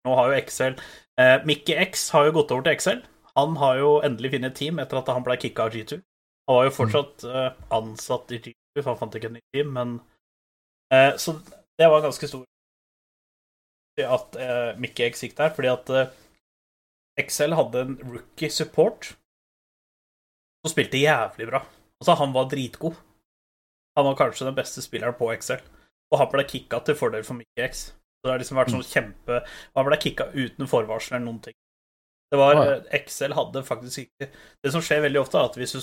Nå 0.07 0.15
har 0.17 0.31
jo 0.31 0.37
Excel 0.41 0.77
eh, 1.21 1.37
Mickey 1.45 1.77
X 1.85 2.09
har 2.15 2.27
jo 2.27 2.39
gått 2.41 2.51
over 2.55 2.65
til 2.65 2.75
Excel. 2.75 3.03
Han 3.37 3.55
har 3.61 3.77
jo 3.79 3.99
endelig 4.03 4.33
funnet 4.33 4.51
et 4.51 4.59
team 4.59 4.81
etter 4.83 4.99
at 4.99 5.11
han 5.13 5.23
ble 5.23 5.37
kicka 5.39 5.69
av 5.69 5.75
G2. 5.75 6.01
Han 6.51 6.57
var 6.57 6.65
jo 6.67 6.71
fortsatt 6.75 7.23
eh, 7.23 7.51
ansatt 7.71 8.31
i 8.35 8.41
G2, 8.43 8.81
for 8.81 8.89
han 8.91 8.97
fant 8.99 9.13
ikke 9.15 9.29
et 9.29 9.37
nytt 9.37 9.53
team, 9.55 9.69
men 9.71 9.93
eh, 10.91 11.13
Så 11.15 11.37
det 11.79 11.87
var 11.87 12.03
ganske 12.03 12.27
stor 12.27 12.43
at 14.01 14.35
eh, 14.35 14.71
Mickey 14.81 15.05
X 15.07 15.23
gikk 15.23 15.37
der, 15.37 15.53
fordi 15.55 15.69
at 15.71 15.91
Excel 17.21 17.55
hadde 17.55 17.85
en 17.85 17.95
rookie 18.03 18.51
support 18.51 19.13
som 20.59 20.73
spilte 20.73 20.99
jævlig 20.99 21.47
bra. 21.47 21.63
Altså, 22.01 22.17
han 22.19 22.35
var 22.35 22.49
dritgod. 22.51 22.99
Han 23.95 24.09
var 24.09 24.19
kanskje 24.19 24.49
den 24.49 24.57
beste 24.57 24.83
spilleren 24.83 25.15
på 25.15 25.31
Excel. 25.31 25.63
Og 26.11 26.19
han 26.19 26.31
ble 26.33 26.43
kicka 26.49 26.81
til 26.83 26.99
fordel 26.99 27.23
for 27.27 27.39
Mickey 27.39 27.63
X. 27.63 27.87
Så 27.95 28.27
det 28.27 28.33
har 28.33 28.43
liksom 28.43 28.59
vært 28.59 28.73
sånn 28.73 28.83
kjempe 28.85 29.37
Han 29.73 29.85
ble 29.87 29.97
kicka 29.97 30.27
uten 30.35 30.67
forvarsel 30.69 31.15
eller 31.15 31.25
noen 31.29 31.39
ting. 31.47 31.55
Det 32.31 32.39
var 32.39 32.55
Ah, 32.55 32.63
ja. 32.65 32.75
eh, 32.77 32.83
Excel 33.01 33.33
hadde 33.35 33.63
faktisk 33.67 34.05
ikke 34.05 34.29
Det 34.63 34.71
som 34.71 34.83
skjer 34.83 35.03
veldig 35.05 35.19
ofte, 35.21 35.37
er 35.39 35.49
at 35.49 35.59
hvis 35.59 35.75
du 35.75 35.81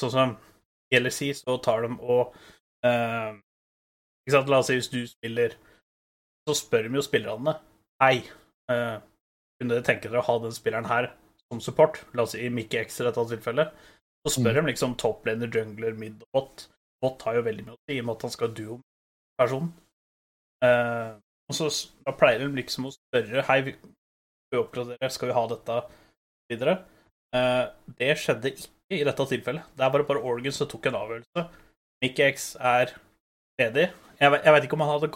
Sånn 0.00 0.12
som 0.14 0.36
i 0.92 1.32
så 1.36 1.56
tar 1.64 1.86
de 1.86 1.94
og 2.00 2.34
eh, 2.84 3.32
Ikke 4.26 4.34
sant, 4.36 4.50
la 4.52 4.58
oss 4.60 4.68
si 4.68 4.76
hvis 4.76 4.90
du 4.92 5.00
spiller 5.08 5.54
Så 6.48 6.56
spør 6.58 6.88
de 6.88 7.00
jo 7.00 7.04
spillerne 7.04 7.56
Hei, 8.02 8.18
eh, 8.72 8.98
kunne 9.60 9.76
dere 9.76 9.86
tenke 9.86 10.08
dere 10.10 10.20
å 10.20 10.26
ha 10.26 10.38
den 10.42 10.54
spilleren 10.56 10.88
her 10.90 11.12
som 11.52 11.60
support? 11.62 12.00
La 12.16 12.24
oss 12.24 12.32
si 12.34 12.48
Mickey 12.50 12.80
X 12.80 12.96
i 13.00 13.04
dette 13.06 13.22
tilfellet. 13.30 13.70
Så 14.26 14.32
spør 14.40 14.56
de 14.58 14.62
liksom 14.72 14.96
toplaner, 14.98 15.50
jungler, 15.54 15.94
mid 15.94 16.16
og 16.24 16.28
bot. 16.34 16.64
Bot 17.04 17.22
har 17.28 17.36
jo 17.38 17.44
veldig 17.46 17.66
mye 17.68 17.76
å 17.76 17.78
si, 17.84 17.94
i 17.94 18.00
og 18.02 18.08
med 18.08 18.16
at 18.16 18.24
han 18.26 18.32
skal 18.34 18.50
duo 18.58 18.78
personen. 19.38 19.70
Eh, 20.66 21.12
og 21.46 21.58
så 21.58 21.68
da 22.06 22.14
pleier 22.18 22.42
de 22.42 22.50
liksom 22.58 22.88
å 22.88 22.94
spørre 22.96 23.44
Hei, 23.46 23.60
vi 24.52 24.60
oppgradere, 24.60 25.10
skal 25.12 25.30
vi 25.30 25.36
ha 25.36 25.44
dette 25.50 25.78
videre? 26.52 26.76
Eh, 27.36 27.64
det 27.98 28.14
skjedde 28.20 28.52
ikke 28.52 28.98
i 28.98 29.04
dette 29.08 29.28
tilfellet. 29.30 29.68
Det 29.76 29.84
er 29.84 29.92
bare 29.94 30.08
bare 30.08 30.24
Organ 30.28 30.54
som 30.54 30.68
tok 30.70 30.88
en 30.90 30.98
avgjørelse. 31.00 31.46
Mickey 32.04 32.26
X 32.28 32.52
er 32.60 32.94
ledig. 33.60 33.88
Jeg, 34.20 34.40
jeg 34.44 34.54
vet 34.54 34.66
ikke 34.66 34.78
om 34.78 34.84
han 34.84 34.92
hadde 34.96 35.12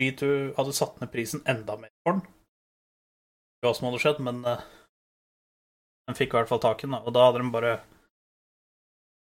G2 0.00 0.28
hadde 0.56 0.76
satt 0.76 1.00
ned 1.00 1.10
prisen 1.12 1.42
enda 1.48 1.76
mer 1.80 1.92
for 2.04 2.16
den. 2.18 2.26
Hva 3.60 3.72
som 3.76 3.90
hadde 3.90 4.00
skjedd, 4.00 4.20
men 4.24 4.44
eh, 4.48 4.62
de 6.08 6.16
fikk 6.16 6.32
i 6.32 6.40
hvert 6.40 6.50
fall 6.50 6.62
tak 6.62 6.84
i 6.84 6.88
den, 6.88 6.96
og 6.96 7.12
da 7.14 7.26
hadde 7.26 7.42
de 7.42 7.52
bare 7.52 7.74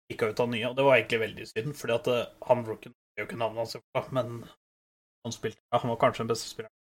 kikka 0.09 0.33
ut 0.33 0.42
av 0.44 0.51
nye, 0.53 0.66
og 0.68 0.77
det 0.77 0.85
var 0.85 0.98
egentlig 0.98 1.22
veldig 1.22 1.46
synd, 1.48 1.77
fordi 1.79 1.94
at 1.96 2.11
eh, 2.12 2.27
han 2.51 2.64
rookien 2.66 2.96
jo 3.18 3.27
ikke 3.27 3.40
navnet 3.40 3.64
hans, 3.64 4.11
men 4.14 4.42
han 5.27 5.35
spilte 5.35 5.59
Han 5.74 5.90
var 5.90 5.98
kanskje 6.01 6.22
den 6.22 6.31
beste 6.31 6.51
spilleren. 6.51 6.78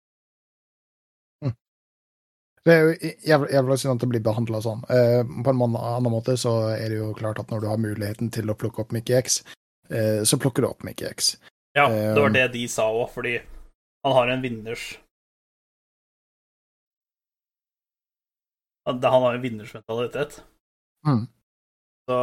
Det 2.67 2.75
er 2.75 2.83
jo 2.83 3.13
jævla, 3.23 3.49
jævla 3.55 3.77
synd 3.79 3.95
at 3.95 4.03
det 4.03 4.09
blir 4.11 4.23
behandla 4.27 4.61
sånn. 4.65 4.81
Eh, 4.91 5.21
på 5.23 5.53
en 5.53 5.61
annen 5.79 6.11
måte 6.11 6.35
så 6.41 6.57
er 6.75 6.91
det 6.91 6.99
jo 6.99 7.13
klart 7.15 7.39
at 7.39 7.53
når 7.53 7.63
du 7.63 7.69
har 7.71 7.79
muligheten 7.79 8.33
til 8.35 8.51
å 8.51 8.57
plukke 8.59 8.83
opp 8.83 8.95
Mickey 8.97 9.15
X, 9.21 9.45
eh, 9.87 10.25
så 10.27 10.39
plukker 10.43 10.67
du 10.67 10.73
opp 10.73 10.83
Mickey 10.87 11.07
X. 11.07 11.37
Ja, 11.79 11.87
det 11.87 12.19
var 12.19 12.33
Um, 12.33 12.35
det 12.35 12.49
de 12.57 12.65
sa 12.73 12.89
òg, 12.91 13.11
fordi 13.15 13.37
han 14.03 14.17
har 14.17 14.33
en 14.33 14.43
vinners 14.43 14.97
han 18.87 19.03
har 19.03 19.35
en 19.35 19.43
vinnersmentalitet. 19.43 20.43
Mm. 21.07 21.27
Så 22.07 22.19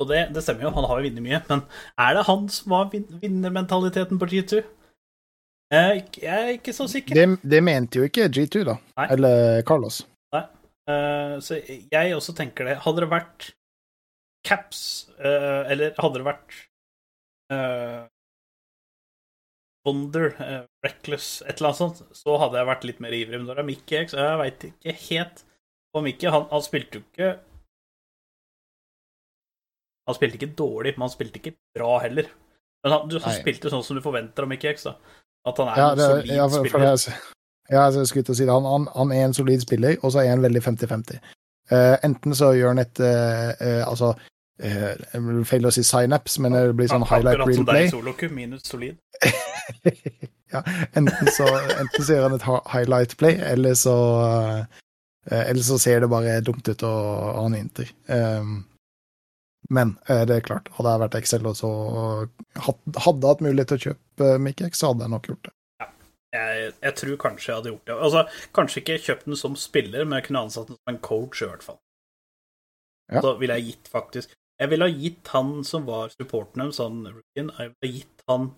Og 0.00 0.08
det, 0.08 0.20
det 0.34 0.42
stemmer 0.42 0.66
jo, 0.66 0.70
han 0.74 0.86
har 0.86 0.98
jo 0.98 1.06
vunnet 1.06 1.22
mye, 1.22 1.38
men 1.48 1.60
er 1.98 2.14
det 2.16 2.24
han 2.26 2.48
som 2.50 2.72
har 2.74 2.88
vinnermentaliteten 2.90 4.18
på 4.18 4.26
G2? 4.26 4.62
Jeg 5.72 5.82
er 5.88 5.94
ikke- 6.02 6.22
jeg 6.22 6.38
er 6.44 6.52
ikke 6.58 6.72
så 6.76 6.86
sikker. 6.90 7.14
Det, 7.16 7.26
det 7.48 7.62
mente 7.64 7.98
jo 7.98 8.04
ikke 8.04 8.28
G2, 8.28 8.64
da. 8.68 8.74
Nei. 8.98 9.06
Eller 9.16 9.62
Carlos. 9.62 10.02
Eh, 10.88 11.38
så 11.38 11.60
jeg 11.62 12.14
også 12.16 12.34
tenker 12.34 12.66
det. 12.66 12.80
Hadde 12.82 13.04
det 13.04 13.10
vært 13.12 13.52
Caps, 14.42 14.80
uh, 15.22 15.62
eller 15.70 15.94
hadde 16.02 16.18
det 16.18 16.26
vært 16.26 16.54
uh, 17.54 18.08
Wonder, 19.86 20.32
uh, 20.42 20.64
Reckless, 20.82 21.42
et 21.46 21.60
eller 21.60 21.70
annet 21.70 21.78
sånt, 21.78 22.02
så 22.18 22.34
hadde 22.42 22.58
jeg 22.58 22.68
vært 22.72 22.86
litt 22.88 23.00
mer 23.04 23.14
ivrig. 23.14 23.38
Men 23.38 23.46
når 23.46 23.60
det 23.60 23.62
er 23.62 23.68
Mickey 23.70 24.00
X, 24.02 24.16
jeg 24.18 24.40
veit 24.42 24.66
ikke 24.72 24.96
helt 25.06 25.44
Og 25.94 26.02
Mickey, 26.06 26.26
han, 26.32 26.48
han 26.50 26.64
spilte 26.64 26.98
jo 26.98 27.04
ikke 27.06 27.30
Han 30.08 30.18
spilte 30.18 30.40
ikke 30.40 30.54
dårlig, 30.58 30.96
men 30.96 31.06
han 31.06 31.14
spilte 31.14 31.38
ikke 31.38 31.54
bra 31.78 31.92
heller. 32.02 32.26
Men 32.82 32.96
han, 32.96 33.06
du, 33.06 33.20
han 33.22 33.30
Nei. 33.30 33.38
spilte 33.38 33.70
sånn 33.70 33.84
som 33.86 33.94
du 33.98 34.02
forventer 34.02 34.42
av 34.42 34.50
Mickey 34.50 34.72
X, 34.72 34.88
da. 34.88 34.96
At 35.46 35.58
han 35.58 35.68
er 35.68 35.78
Ja, 35.80 35.92
en 35.92 35.98
solid 35.98 36.34
ja, 36.36 36.44
for, 36.46 36.50
for 36.50 36.68
spiller. 36.68 36.90
det, 36.96 37.14
ja, 37.70 37.84
altså, 37.86 38.00
jeg 38.00 38.06
skulle 38.10 38.24
til 38.28 38.34
å 38.34 38.40
si 38.40 38.44
det. 38.46 38.52
Han, 38.52 38.64
han, 38.72 38.88
han 38.96 39.12
er 39.16 39.24
en 39.24 39.34
solid 39.34 39.60
spiller, 39.64 39.96
og 40.02 40.12
så 40.12 40.22
er 40.22 40.30
han 40.34 40.42
veldig 40.42 40.62
50-50. 40.62 41.18
Uh, 41.72 41.96
enten 42.04 42.34
så 42.34 42.52
gjør 42.52 42.72
han 42.74 42.82
et 42.82 42.98
uh, 43.00 43.52
uh, 43.62 43.82
Altså 43.86 44.08
uh, 44.12 45.44
Feil 45.48 45.66
å 45.66 45.70
si 45.72 45.84
synapse, 45.86 46.42
men 46.42 46.52
det 46.52 46.74
blir 46.76 46.90
sånn 46.90 47.06
highlight 47.06 47.38
Akkurat 47.38 47.48
real 47.48 47.88
som 47.92 48.02
deg 48.04 48.18
play. 48.18 48.28
i 48.28 48.34
minus 48.34 48.66
solid. 48.68 48.96
ja, 50.52 50.62
enten 50.98 51.30
så, 51.32 51.46
enten 51.78 52.04
så 52.04 52.16
gjør 52.16 52.26
han 52.28 52.36
et 52.36 52.46
highlight 52.74 53.16
play, 53.16 53.38
eller 53.54 53.74
så 53.78 53.94
eh, 55.30 55.44
Eller 55.48 55.62
så 55.62 55.78
ser 55.78 56.00
det 56.02 56.10
bare 56.10 56.40
dumt 56.44 56.68
ut 56.68 56.82
og 56.82 57.38
han 57.44 57.54
inter. 57.54 57.88
Um, 58.10 58.64
Men 59.70 59.96
eh, 60.10 60.24
det 60.28 60.36
er 60.36 60.46
klart, 60.46 60.70
hadde 60.76 60.94
jeg 60.94 61.02
vært 61.04 61.18
Excel 61.20 61.46
og 61.48 61.56
så 61.58 61.72
hadde 62.66 63.26
hatt 63.28 63.44
mulighet 63.44 63.70
til 63.72 63.78
å 63.78 63.84
kjøpe 63.86 64.30
Mikkex, 64.42 64.80
så 64.80 64.92
hadde 64.92 65.06
jeg 65.06 65.14
nok 65.14 65.28
gjort 65.30 65.48
det. 65.48 65.54
Jeg, 66.32 66.72
jeg 66.80 66.96
tror 66.96 67.16
kanskje 67.20 67.50
jeg 67.50 67.58
hadde 67.58 67.72
gjort 67.74 67.88
det. 67.90 67.96
Altså, 68.08 68.48
Kanskje 68.56 68.80
ikke 68.80 69.00
kjøpt 69.06 69.26
den 69.28 69.38
som 69.38 69.56
spiller, 69.60 70.06
men 70.06 70.16
jeg 70.18 70.30
kunne 70.30 70.44
ansatt 70.46 70.70
den 70.70 70.78
som 70.78 70.94
en 70.94 71.02
coach 71.04 71.42
i 71.42 71.48
hvert 71.48 71.66
fall. 71.66 71.78
Ja. 73.12 73.20
Så 73.20 73.34
ville 73.40 73.58
jeg 73.58 73.66
gitt 73.66 73.90
faktisk 73.92 74.30
Jeg 74.62 74.70
ville 74.70 74.86
ha 74.86 74.94
gitt 74.94 75.28
han 75.34 75.64
som 75.66 75.84
var 75.88 76.12
supporten 76.14 76.62
deres, 76.62 76.78
han 76.78 77.02
rookien, 77.08 77.50
jeg 77.58 77.72
ville 77.72 77.90
ha 77.90 77.98
gitt 77.98 78.24
han 78.30 78.50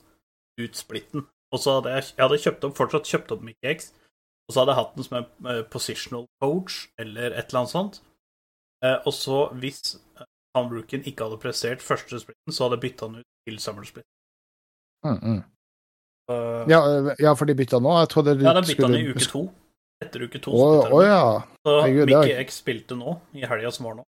ut 0.61 0.79
splitten. 0.79 1.27
Og 1.55 1.63
så 1.63 1.79
hadde 1.79 1.95
jeg, 1.95 2.09
jeg 2.13 2.25
hadde 2.25 2.41
kjøpt 2.45 2.67
opp, 2.69 2.75
fortsatt 2.79 3.09
kjøpt 3.09 3.33
opp 3.35 3.45
Mikkex, 3.47 3.93
og 4.45 4.53
så 4.53 4.61
hadde 4.61 4.75
jeg 4.75 4.81
hatt 4.83 4.97
den 4.97 5.07
som 5.07 5.17
en 5.19 5.49
eh, 5.51 5.63
positional 5.73 6.27
coach 6.43 6.81
eller 7.01 7.33
et 7.33 7.49
eller 7.49 7.63
annet 7.63 7.73
sånt. 7.73 8.01
Eh, 8.85 8.99
og 9.01 9.15
så, 9.17 9.39
hvis 9.63 9.95
han 10.55 10.71
rookien 10.71 11.03
ikke 11.07 11.27
hadde 11.27 11.41
prestert 11.43 11.83
første 11.83 12.21
splitten, 12.23 12.55
så 12.55 12.69
hadde 12.69 12.81
bytta 12.83 13.09
han 13.09 13.21
ut 13.23 13.27
til 13.49 13.59
summer 13.63 13.85
split. 13.89 14.07
Mm, 15.05 15.19
mm. 15.21 15.43
Så, 16.31 16.39
Ja, 16.71 16.79
eh, 16.89 17.15
ja, 17.21 17.35
for 17.37 17.45
de 17.51 17.55
bytta 17.59 17.81
nå? 17.83 17.93
Jeg 18.01 18.09
trodde 18.15 18.37
de 18.39 18.47
ja, 18.47 18.55
de 18.57 18.67
bytta 18.71 18.87
han 18.89 18.97
i 18.97 19.05
uke 19.11 19.27
to. 19.29 19.43
Etter 20.05 20.25
uke 20.25 20.41
to. 20.43 20.55
Oh, 20.55 20.81
bytta 20.85 21.03
ja. 21.05 21.21
Så 21.67 21.75
Herregud, 21.83 22.03
er- 22.11 22.23
Mickey 22.25 22.39
X 22.47 22.61
spilte 22.63 22.97
nå, 22.99 23.19
i 23.37 23.45
helga 23.47 23.71
som 23.75 23.87
var 23.91 23.99
nå. 24.01 24.07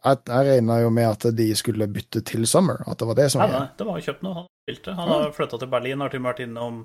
Jeg, 0.00 0.16
jeg 0.32 0.46
regna 0.48 0.78
jo 0.80 0.90
med 0.96 1.04
at 1.10 1.26
de 1.36 1.46
skulle 1.54 1.84
bytte 1.92 2.22
til 2.24 2.46
Summer, 2.48 2.78
at 2.88 2.96
det 2.98 3.06
var 3.10 3.16
det 3.18 3.26
som 3.34 3.42
Nei, 3.42 3.50
var 3.52 3.58
nei, 3.66 3.68
det 3.76 3.86
var 3.86 3.98
jo 4.00 4.04
kjøpt 4.06 4.22
nå. 4.24 4.30
Han 4.38 4.46
spilte. 4.64 4.94
Han 4.96 5.08
har 5.12 5.32
flytta 5.36 5.58
til 5.60 5.68
Berlin, 5.68 6.00
har 6.00 6.08
til 6.08 6.22
og 6.22 6.24
med 6.24 6.30
vært 6.30 6.40
innom 6.46 6.78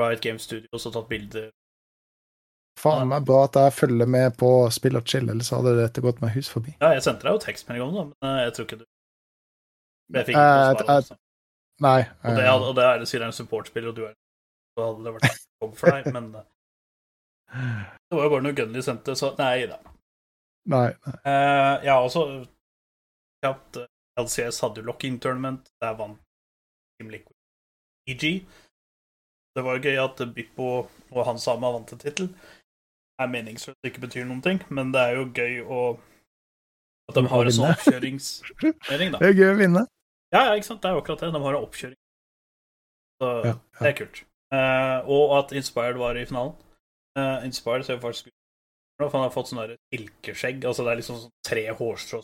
Riot 0.00 0.20
Game 0.24 0.42
Studios 0.42 0.86
og 0.88 0.96
tatt 0.96 1.06
bilder. 1.12 1.46
Faen 2.80 3.10
meg 3.10 3.26
bra 3.28 3.42
at 3.44 3.58
jeg 3.60 3.74
følger 3.76 4.08
med 4.08 4.36
på 4.40 4.50
Spill 4.72 4.96
og 4.96 5.08
chill, 5.08 5.28
ellers 5.28 5.50
hadde 5.52 5.74
dette 5.76 6.04
gått 6.04 6.22
meg 6.22 6.32
hus 6.36 6.48
forbi. 6.52 6.72
Ja, 6.80 6.94
jeg 6.96 7.04
sendte 7.04 7.26
deg 7.26 7.36
jo 7.36 7.42
tekstmelding 7.42 7.84
om 7.84 7.96
det, 7.96 8.04
men 8.10 8.30
eh, 8.30 8.44
jeg 8.46 8.54
tror 8.56 8.68
ikke 8.68 8.80
du 8.80 8.86
Jeg 10.16 10.28
fikk 10.30 10.38
Eh, 10.38 10.46
ikke 10.46 10.54
noe 10.54 10.86
svar. 10.86 10.94
Altså. 10.96 11.18
Nei. 11.80 11.98
Og 12.24 12.38
det, 12.38 12.46
eh, 12.46 12.64
og 12.70 12.78
det 12.78 12.86
er 12.86 13.04
sier 13.10 13.26
en 13.26 13.36
supportspiller, 13.36 13.92
og 13.92 13.98
du 13.98 14.06
er 14.08 14.16
Så 14.76 14.86
hadde 14.86 15.04
det 15.04 15.14
vært 15.18 15.44
jobb 15.60 15.76
for 15.76 15.96
deg, 15.96 16.08
men 16.16 16.30
eh, 16.40 16.48
det 17.50 18.16
var 18.16 18.26
jo 18.26 18.32
bare 18.36 18.46
noe 18.46 18.56
Gunley 18.56 18.86
sendte, 18.86 19.16
så 19.18 19.34
nei 19.38 19.66
da. 19.70 19.80
nei, 20.70 20.88
nei. 21.04 21.14
Eh, 21.26 21.74
ja, 21.88 21.98
også 21.98 22.24
at 23.46 23.80
eh, 23.80 23.88
LCS 24.20 24.60
hadde 24.64 24.82
jo 24.82 24.88
locking 24.88 25.18
tournament. 25.20 25.70
Der 25.82 25.96
vant 25.98 26.20
Team 26.98 27.10
Liquid 27.12 27.36
EG. 28.08 28.46
Det 29.56 29.64
var 29.66 29.82
gøy 29.82 29.98
at 29.98 30.20
Bippo 30.34 30.70
og 31.10 31.26
han 31.26 31.40
Sama 31.42 31.72
vant 31.74 31.92
en 31.92 32.00
tittel. 32.00 32.30
Er 33.20 33.28
meningsløst 33.28 33.76
det 33.84 33.92
ikke 33.92 34.06
betyr 34.06 34.24
noen 34.24 34.40
ting, 34.44 34.62
men 34.72 34.94
det 34.94 35.02
er 35.02 35.18
jo 35.18 35.26
gøy 35.36 35.60
å 35.66 35.80
At 37.10 37.18
de 37.18 37.26
har 37.28 37.48
en 37.50 37.56
sånn 37.56 37.72
oppkjøringsturnering, 37.74 39.12
da. 39.12 39.20
Det 39.20 39.28
er 39.28 39.36
gøy 39.36 39.50
å 39.50 39.58
vinne. 39.58 39.84
Ja, 40.30 40.44
ja, 40.46 40.54
ikke 40.54 40.70
sant. 40.70 40.80
Det 40.82 40.88
er 40.88 40.96
jo 40.96 41.02
akkurat 41.02 41.24
det. 41.24 41.32
De 41.34 41.42
har 41.42 41.56
en 41.58 41.66
oppkjøring. 41.66 41.98
Så 43.20 43.30
Ja, 43.44 43.54
det 43.80 43.88
er 43.90 43.96
kult. 43.98 44.20
Uh, 44.50 44.98
og 45.10 45.34
at 45.38 45.52
Inspired 45.58 45.98
var 46.00 46.18
i 46.18 46.26
finalen. 46.26 46.54
Uh, 47.18 47.42
Inspired 47.46 47.84
ser 47.86 47.98
jo 47.98 48.04
faktisk 48.04 48.30
ut 48.30 48.36
for 49.00 49.16
han 49.16 49.24
har 49.24 49.34
fått 49.34 49.50
sånn 49.50 49.76
silkeskjegg. 49.94 50.64
Altså 50.68 50.84
det 50.84 50.92
er 50.92 51.00
liksom 51.00 51.20
sånn 51.22 51.36
tre 51.46 51.64
hårstrå. 51.72 52.22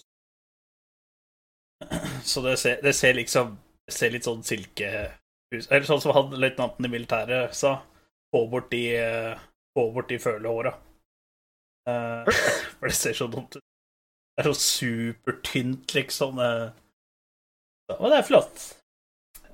Så 2.30 2.42
det 2.44 2.56
ser, 2.60 2.80
det 2.84 2.94
ser 2.96 3.16
liksom 3.18 3.56
Det 3.86 3.92
ser 3.92 4.12
litt 4.14 4.24
sånn 4.24 4.40
silke 4.46 4.88
Eller 5.52 5.84
sånn 5.84 6.00
som 6.00 6.14
han 6.16 6.32
løytnanten 6.32 6.88
i 6.88 6.90
militæret 6.90 7.56
sa. 7.56 7.78
Få 8.32 8.46
bort 8.50 8.70
de 8.72 8.82
eh, 8.96 9.44
Få 9.76 9.90
bort 9.92 10.08
de 10.08 10.18
følehåra. 10.20 10.72
Eh, 11.86 12.32
for 12.78 12.90
det 12.90 12.96
ser 12.98 13.16
så 13.16 13.28
dumt 13.30 13.56
ut. 13.58 13.62
Det 14.36 14.44
er 14.44 14.50
så 14.50 14.58
supertynt, 14.60 15.94
liksom. 15.96 16.42
Og 16.42 18.08
det 18.10 18.18
er 18.18 18.26
flott. 18.26 18.66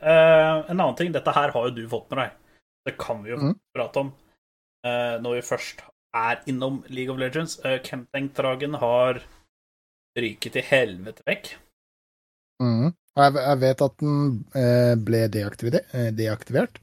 Uh, 0.03 0.67
en 0.67 0.81
annen 0.81 0.97
ting, 0.99 1.13
dette 1.15 1.31
her 1.31 1.53
har 1.55 1.67
jo 1.69 1.75
du 1.77 1.83
fått 1.91 2.09
med 2.11 2.19
deg. 2.19 2.39
Det 2.89 2.97
kan 2.99 3.21
vi 3.23 3.31
jo 3.31 3.39
mm. 3.39 3.53
prate 3.77 4.03
om. 4.03 4.09
uh, 4.83 5.15
når 5.23 5.37
vi 5.37 5.43
først 5.47 5.85
er 6.19 6.41
innom 6.51 6.81
League 6.91 7.15
of 7.15 7.21
Legends. 7.21 7.61
Uh, 7.63 7.79
Kemtank-dragen 7.87 8.75
har 8.83 9.23
ryket 10.19 10.57
til 10.57 10.67
helvete 10.67 11.23
vekk. 11.29 11.53
Mm. 12.63 12.91
Jeg, 12.91 13.37
jeg 13.37 13.61
vet 13.61 13.85
at 13.85 13.95
den 14.01 14.19
ble 15.05 15.21
deaktivert. 15.29 15.95
Deaktivert. 16.17 16.79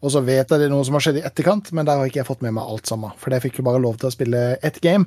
Og 0.00 0.12
så 0.14 0.22
vet 0.24 0.48
jeg 0.48 0.60
det 0.60 0.68
er 0.68 0.72
noe 0.72 0.84
som 0.86 0.96
har 0.96 1.04
skjedd 1.04 1.20
i 1.20 1.24
etterkant, 1.28 1.72
men 1.76 1.88
der 1.88 2.00
har 2.00 2.08
ikke 2.08 2.22
jeg 2.22 2.28
fått 2.28 2.44
med 2.44 2.54
meg 2.56 2.68
alt 2.72 2.88
sammen. 2.88 3.12
For 3.20 3.34
jeg 3.34 3.44
fikk 3.44 3.60
jo 3.60 3.66
bare 3.66 3.82
lov 3.82 3.98
til 4.00 4.08
å 4.08 4.14
spille 4.14 4.44
ett 4.64 4.80
game 4.84 5.06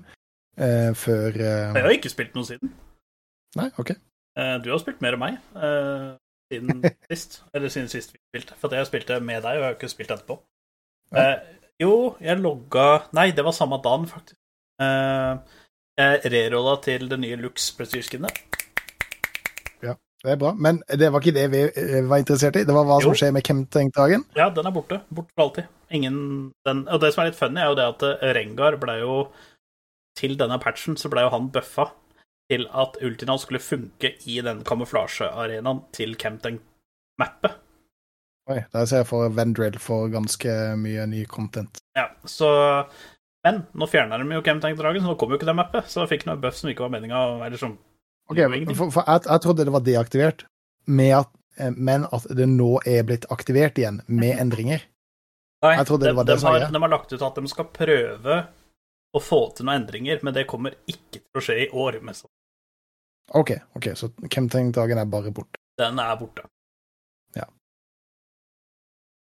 uh, 0.62 0.92
før 0.98 1.34
uh... 1.34 1.74
Jeg 1.74 1.86
har 1.86 1.96
ikke 1.96 2.12
spilt 2.14 2.38
noe 2.38 2.46
siden. 2.48 2.74
Nei, 3.58 3.70
OK. 3.82 3.96
Uh, 4.38 4.58
du 4.62 4.70
har 4.74 4.82
spilt 4.82 5.02
mer 5.06 5.18
enn 5.18 5.24
meg 5.24 5.40
siden 6.54 6.86
sist. 7.10 7.42
Eller 7.58 7.74
siden 7.74 7.90
sist 7.90 8.14
vi 8.14 8.22
spilte. 8.22 8.58
For 8.62 8.78
jeg 8.78 8.90
spilte 8.90 9.18
med 9.22 9.42
deg, 9.42 9.58
og 9.58 9.64
jeg 9.64 9.70
har 9.72 9.78
ikke 9.80 9.92
spilt 9.94 10.14
etterpå. 10.14 10.40
Ja. 11.14 11.28
Jo, 11.82 11.94
jeg 12.22 12.40
logga 12.40 13.10
Nei, 13.18 13.32
det 13.36 13.44
var 13.46 13.54
samme 13.54 13.80
dagen, 13.84 14.06
faktisk. 14.10 14.38
Jeg 14.80 16.32
rerolla 16.34 16.78
til 16.82 17.06
det 17.10 17.20
nye 17.22 17.38
Lux 17.42 17.72
Prestige-skinnet. 17.78 18.63
Det 20.24 20.32
er 20.32 20.38
bra. 20.40 20.54
Men 20.56 20.78
det 20.88 21.10
var 21.12 21.20
ikke 21.24 21.36
det 21.36 21.48
vi 21.52 21.62
eh, 21.68 22.06
var 22.08 22.22
interessert 22.22 22.56
i. 22.56 22.64
Det 22.64 22.74
var 22.76 22.86
hva 22.88 23.00
som 23.04 23.12
Jo. 23.12 23.18
skjer 23.20 23.34
med 23.36 23.44
Kemtank-dagen. 23.44 24.24
Ja, 24.40 24.50
den 24.56 24.70
er 24.70 24.72
borte. 24.76 25.02
Borte 25.12 25.34
for 25.36 25.50
alltid. 25.50 25.66
Ingen 25.94 26.16
den, 26.66 26.86
Og 26.88 27.02
det 27.04 27.12
som 27.14 27.22
er 27.24 27.30
litt 27.32 27.40
funny, 27.40 27.60
er 27.60 27.74
jo 27.74 27.76
det 27.76 27.90
at 27.92 28.06
eh, 28.08 28.32
Rengar 28.38 28.78
ble 28.82 28.96
jo 29.02 29.18
Til 30.18 30.38
denne 30.38 30.60
patchen 30.62 30.96
så 30.98 31.10
ble 31.12 31.24
jo 31.26 31.32
han 31.34 31.50
bøffa 31.52 31.88
til 32.52 32.68
at 32.72 32.98
Ultinal 33.02 33.40
skulle 33.42 33.60
funke 33.64 34.14
i 34.30 34.36
den 34.46 34.60
kamuflasjearenaen 34.68 35.80
til 35.96 36.14
Kemtank-mappet. 36.20 37.56
Oi, 38.52 38.60
der 38.74 38.86
ser 38.86 39.02
jeg 39.02 39.08
for 39.08 39.30
Vendrill 39.32 39.78
får 39.80 40.10
ganske 40.14 40.54
mye 40.78 41.06
ny 41.08 41.24
content. 41.32 41.80
Ja, 41.98 42.10
så 42.28 42.50
Men 43.44 43.64
nå 43.74 43.88
fjerner 43.92 44.20
de 44.22 44.36
jo 44.38 44.44
Chemtank-dragen, 44.44 45.02
så 45.04 45.14
nå 45.14 45.18
kom 45.20 45.32
jo 45.34 45.40
ikke 45.40 45.48
det 45.50 45.56
mappet. 45.58 45.88
Så 45.92 46.04
jeg 46.04 46.12
fikk 46.14 46.26
noe 46.30 46.38
buff 46.40 46.56
som 46.60 46.70
ikke 46.72 46.84
var 46.86 46.94
meninga. 46.94 47.24
Eller 47.48 47.58
som 47.60 47.74
Ok, 48.32 48.38
Det 48.38 48.76
for, 48.78 48.90
for 48.94 49.04
jeg, 49.08 49.26
jeg 49.28 49.42
trodde 49.44 49.66
det 49.68 49.74
var 49.76 49.84
deaktivert, 49.86 50.46
med 50.88 51.12
at, 51.18 51.30
eh, 51.60 51.72
men 51.76 52.06
at 52.12 52.24
det 52.36 52.48
nå 52.50 52.78
er 52.88 53.04
blitt 53.08 53.26
aktivert 53.32 53.78
igjen, 53.78 54.02
med 54.08 54.40
endringer. 54.40 54.84
Nei, 55.64 55.76
Jeg 55.78 55.88
trodde 55.88 56.06
det 56.08 56.12
de, 56.12 56.18
var 56.18 56.28
det 56.28 56.36
de, 56.36 56.40
som 56.42 56.52
har, 56.52 56.66
de 56.72 56.82
har 56.84 56.92
lagt 56.92 57.14
ut 57.14 57.22
at 57.24 57.36
de 57.40 57.48
skal 57.52 57.68
prøve 57.72 58.38
å 59.14 59.20
få 59.22 59.42
til 59.56 59.68
noen 59.68 59.84
endringer, 59.84 60.20
men 60.26 60.34
det 60.36 60.48
kommer 60.50 60.74
ikke 60.90 61.20
til 61.22 61.40
å 61.40 61.44
skje 61.44 61.58
i 61.66 61.70
år. 61.70 62.00
Mest. 62.04 62.26
OK, 63.38 63.54
ok, 63.78 63.92
så 63.96 64.10
Kemtank-dagen 64.28 65.00
er 65.00 65.06
bare 65.08 65.32
borte. 65.32 65.60
Den 65.80 66.00
er 66.02 66.16
borte. 66.20 66.44
Ja. 67.38 67.46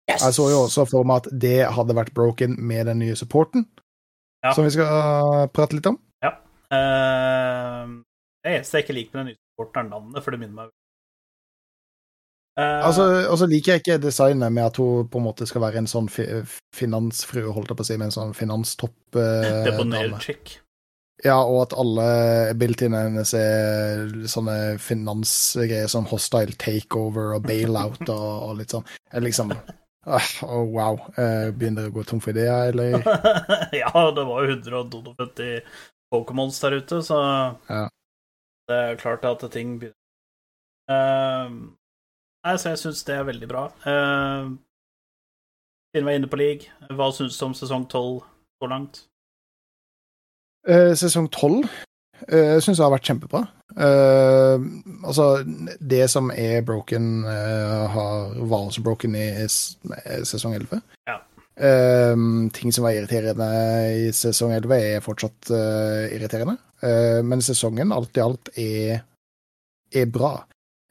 Yes! 0.09 0.21
Jeg 0.23 0.37
så 0.37 0.45
jo 0.51 0.61
også 0.67 0.85
for 0.89 1.07
meg 1.07 1.25
at 1.25 1.31
det 1.43 1.57
hadde 1.75 1.95
vært 1.97 2.13
broken 2.15 2.55
med 2.59 2.87
den 2.91 3.01
nye 3.03 3.15
supporten, 3.19 3.67
Ja. 4.43 4.53
som 4.55 4.63
vi 4.65 4.71
skal 4.73 5.49
prate 5.53 5.75
litt 5.77 5.85
om. 5.91 5.99
Eh, 6.71 7.85
det 8.41 8.55
eneste 8.55 8.79
jeg 8.79 8.87
ikke 8.87 8.97
liker 8.97 9.17
med 9.17 9.25
den 9.25 9.35
utsporten, 9.35 9.81
er 9.81 9.91
navnet, 9.91 10.23
for 10.23 10.33
det 10.33 10.41
minner 10.41 10.57
meg 10.57 10.71
uh, 12.59 12.81
Altså, 12.87 13.05
Og 13.29 13.37
så 13.41 13.49
liker 13.51 13.75
jeg 13.75 13.83
ikke 13.83 14.01
designet 14.01 14.53
med 14.53 14.65
at 14.69 14.81
hun 14.81 15.07
på 15.11 15.21
en 15.21 15.27
måte 15.29 15.47
skal 15.49 15.65
være 15.65 15.83
en 15.83 15.91
sånn 15.91 16.09
fi 16.11 16.27
finansfrue, 16.75 17.53
holdt 17.53 17.73
jeg 17.73 17.79
på 17.79 17.87
å 17.87 17.91
si, 17.91 17.99
med 18.01 18.09
en 18.09 18.17
sånn 18.17 18.35
finanstopp 18.37 19.19
uh, 19.21 19.63
Debonair 19.67 20.09
dame. 20.09 20.21
chick. 20.23 20.57
Ja, 21.21 21.37
og 21.45 21.67
at 21.67 21.75
alle 21.77 22.05
bildene 22.57 23.03
hennes 23.05 23.35
er 23.37 24.07
sånne 24.25 24.79
finansgreier 24.81 25.91
som 25.91 26.07
hostile 26.09 26.57
takeover 26.57 27.35
og 27.35 27.45
bailout 27.45 28.01
og, 28.07 28.29
og 28.47 28.55
litt 28.57 28.73
sånn. 28.73 28.87
Liksom 29.21 29.53
Åh, 30.05 30.29
oh, 30.49 30.65
wow. 30.73 30.97
Eh, 31.13 31.51
begynner 31.53 31.91
å 31.91 31.93
gå 31.93 32.03
tom 32.09 32.21
for 32.23 32.33
ideer, 32.33 32.71
eller? 32.71 33.03
ja, 33.83 33.91
det 34.15 34.23
var 34.25 34.47
jo 34.47 34.55
152 34.55 35.59
Pokémons 36.11 36.57
der 36.63 36.79
ute, 36.81 37.03
så 37.05 37.19
Ja. 37.69 37.83
Det 38.69 38.77
er 38.77 38.99
klart 39.01 39.25
at 39.25 39.45
ting 39.51 39.77
begynner 39.79 39.97
uh, 40.91 41.51
Nei, 42.41 42.55
så 42.57 42.73
jeg 42.73 42.81
syns 42.81 43.03
det 43.05 43.15
er 43.15 43.27
veldig 43.27 43.47
bra. 43.47 43.67
Uh, 43.85 44.49
siden 45.93 46.07
vi 46.07 46.13
er 46.13 46.17
inne 46.17 46.29
på 46.31 46.39
league, 46.41 46.71
hva 46.89 47.11
syns 47.13 47.37
du 47.37 47.45
om 47.45 47.53
sesong 47.53 47.85
12 47.85 48.23
så 48.57 48.69
langt? 48.71 49.03
Uh, 50.65 50.93
sesong 50.97 51.29
tolv 51.29 51.69
uh, 52.29 52.57
syns 52.61 52.77
jeg 52.77 52.85
har 52.85 52.93
vært 52.93 53.07
kjempebra. 53.09 53.41
Uh, 53.71 54.57
altså, 55.07 55.27
det 55.79 56.03
som 56.11 56.31
er 56.35 56.61
broken, 56.65 57.23
uh, 57.25 57.87
har, 57.93 58.33
var 58.37 58.67
også 58.67 58.83
broken 58.85 59.15
i 59.15 59.27
eh, 59.43 60.23
sesong 60.27 60.55
elleve. 60.57 60.81
Ja. 61.09 61.19
Eh, 61.61 62.15
ting 62.53 62.73
som 62.73 62.83
var 62.83 62.95
irriterende 62.95 63.47
i 63.93 64.07
sesong 64.15 64.55
elleve, 64.55 64.79
er 64.81 65.03
fortsatt 65.05 65.51
uh, 65.53 66.07
irriterende. 66.09 66.55
Uh, 66.81 67.21
men 67.21 67.43
sesongen, 67.45 67.93
alt 67.93 68.17
i 68.17 68.23
alt, 68.23 68.49
er, 68.57 69.03
er 69.93 70.07
bra. 70.09 70.39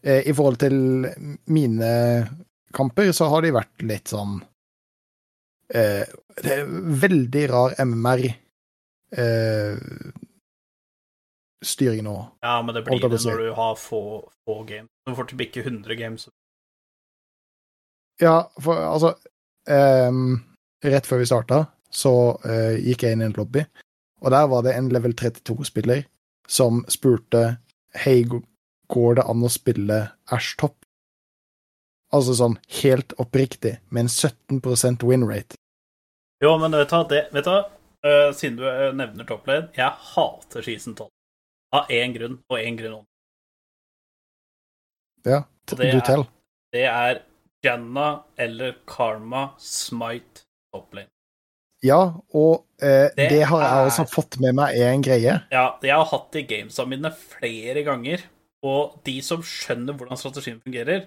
Uh, 0.07 0.21
I 0.23 0.35
forhold 0.37 0.61
til 0.63 1.09
mine 1.51 1.91
kamper, 2.77 3.11
så 3.17 3.27
har 3.33 3.43
de 3.43 3.51
vært 3.57 3.83
litt 3.83 4.13
sånn 4.13 4.37
eh, 5.75 6.07
Det 6.39 6.53
er 6.55 6.69
veldig 7.03 7.43
rar 7.51 7.75
MMR. 7.83 8.29
Styring 11.67 12.05
nå. 12.07 12.15
Ja, 12.47 12.61
men 12.63 12.77
det 12.77 12.85
blir 12.87 13.03
det 13.03 13.19
når 13.25 13.43
du 13.43 13.49
har 13.59 13.75
få, 13.75 14.03
få 14.47 14.61
games. 14.69 14.87
Du 15.03 15.17
får 15.19 15.33
til 15.33 15.43
ikke 15.43 15.65
100 15.67 15.99
games. 15.99 16.29
Ja, 18.23 18.47
for 18.63 18.79
altså 18.79 19.17
ehm, 19.67 20.39
Rett 20.85 21.07
før 21.07 21.21
vi 21.21 21.29
starta, 21.29 21.65
så 21.93 22.13
uh, 22.41 22.77
gikk 22.81 23.05
jeg 23.05 23.17
inn 23.17 23.25
i 23.25 23.29
en 23.29 23.37
lobby, 23.37 23.65
og 24.25 24.33
der 24.33 24.47
var 24.49 24.65
det 24.65 24.77
en 24.77 24.89
level 24.93 25.13
32-spiller 25.17 26.07
som 26.49 26.85
spurte 26.89 27.59
Hei, 28.01 28.23
går 28.25 29.19
det 29.19 29.27
an 29.29 29.45
å 29.45 29.51
spille 29.51 29.99
Ash 30.33 30.57
Top? 30.61 30.79
Altså 32.15 32.37
sånn 32.39 32.57
helt 32.81 33.13
oppriktig, 33.23 33.77
med 33.91 34.07
en 34.07 34.11
17 34.11 35.05
win 35.07 35.27
rate. 35.29 35.59
Jo, 36.41 36.57
men 36.59 36.73
vet 36.73 36.89
du 36.89 36.97
hva, 36.97 37.05
det, 37.11 37.23
vet 37.35 37.47
du 37.47 37.53
hva? 37.53 37.61
Uh, 38.01 38.33
siden 38.33 38.57
du 38.57 38.65
nevner 38.65 38.97
nevner 38.97 39.29
topplane, 39.29 39.69
jeg 39.77 39.93
hater 40.15 40.65
season 40.65 40.97
12. 40.97 41.11
Av 41.77 41.91
én 41.93 42.15
grunn, 42.17 42.39
og 42.49 42.57
én 42.59 42.79
grunn 42.79 43.03
om. 43.03 43.07
Ja, 45.29 45.43
du 45.69 46.01
tell. 46.07 46.25
Det 46.73 46.87
er 46.89 47.21
Janna 47.63 48.23
eller 48.41 48.79
Karma 48.89 49.51
Smite 49.61 50.47
topplane. 50.75 51.09
Ja, 51.83 52.01
og 52.37 52.67
eh, 52.83 53.09
det, 53.17 53.29
Det 53.33 53.43
har 53.49 53.63
jeg 53.63 53.71
er- 53.73 53.87
også 53.89 54.05
fått 54.13 54.37
med 54.41 54.55
meg 54.55 54.77
er 54.77 54.91
en 54.93 55.03
greie. 55.03 55.39
Ja, 55.51 55.79
jeg 55.83 55.95
har 55.97 56.05
hatt 56.11 56.31
det 56.33 56.43
i 56.45 56.49
gamesa 56.55 56.85
mine 56.87 57.11
flere 57.17 57.83
ganger, 57.87 58.21
og 58.63 58.99
de 59.05 59.15
som 59.25 59.41
skjønner 59.41 59.97
hvordan 59.97 60.19
strategien 60.21 60.61
fungerer, 60.61 61.07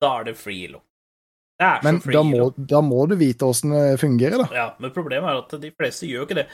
da 0.00 0.12
er 0.20 0.24
det 0.30 0.36
free 0.38 0.68
low. 0.70 0.82
Det 1.58 1.66
er 1.66 1.80
Men 1.82 1.98
så 2.00 2.04
free 2.06 2.14
da 2.14 2.22
må, 2.22 2.46
da 2.56 2.80
må 2.82 3.00
du 3.10 3.16
vite 3.18 3.44
åssen 3.46 3.70
det 3.74 3.98
fungerer, 4.00 4.38
da. 4.44 4.48
Ja, 4.54 4.68
men 4.78 4.90
problemet 4.94 5.28
er 5.30 5.42
at 5.42 5.60
de 5.60 5.70
fleste 5.74 6.06
gjør 6.06 6.22
jo 6.22 6.26
ikke 6.26 6.38
det. 6.42 6.46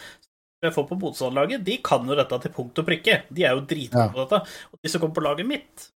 Jeg 0.65 0.73
får 0.75 0.89
på 0.89 0.99
motstanderlaget, 0.99 1.63
de 1.65 1.77
kan 1.85 2.09
jo 2.09 2.17
dette 2.19 2.41
til 2.43 2.51
punkt 2.57 2.79
og 2.83 2.87
prikke. 2.89 3.21
De 3.31 3.45
er 3.45 3.53
jo 3.55 3.61
dritgode 3.69 4.09
Ja. 4.09 4.09
på 4.17 4.25
dette. 4.25 4.41
Og 4.73 4.79
de 4.83 4.89
som 4.91 5.01
kommer 5.01 5.15
på 5.15 5.23
laget 5.29 5.47
mitt, 5.47 5.91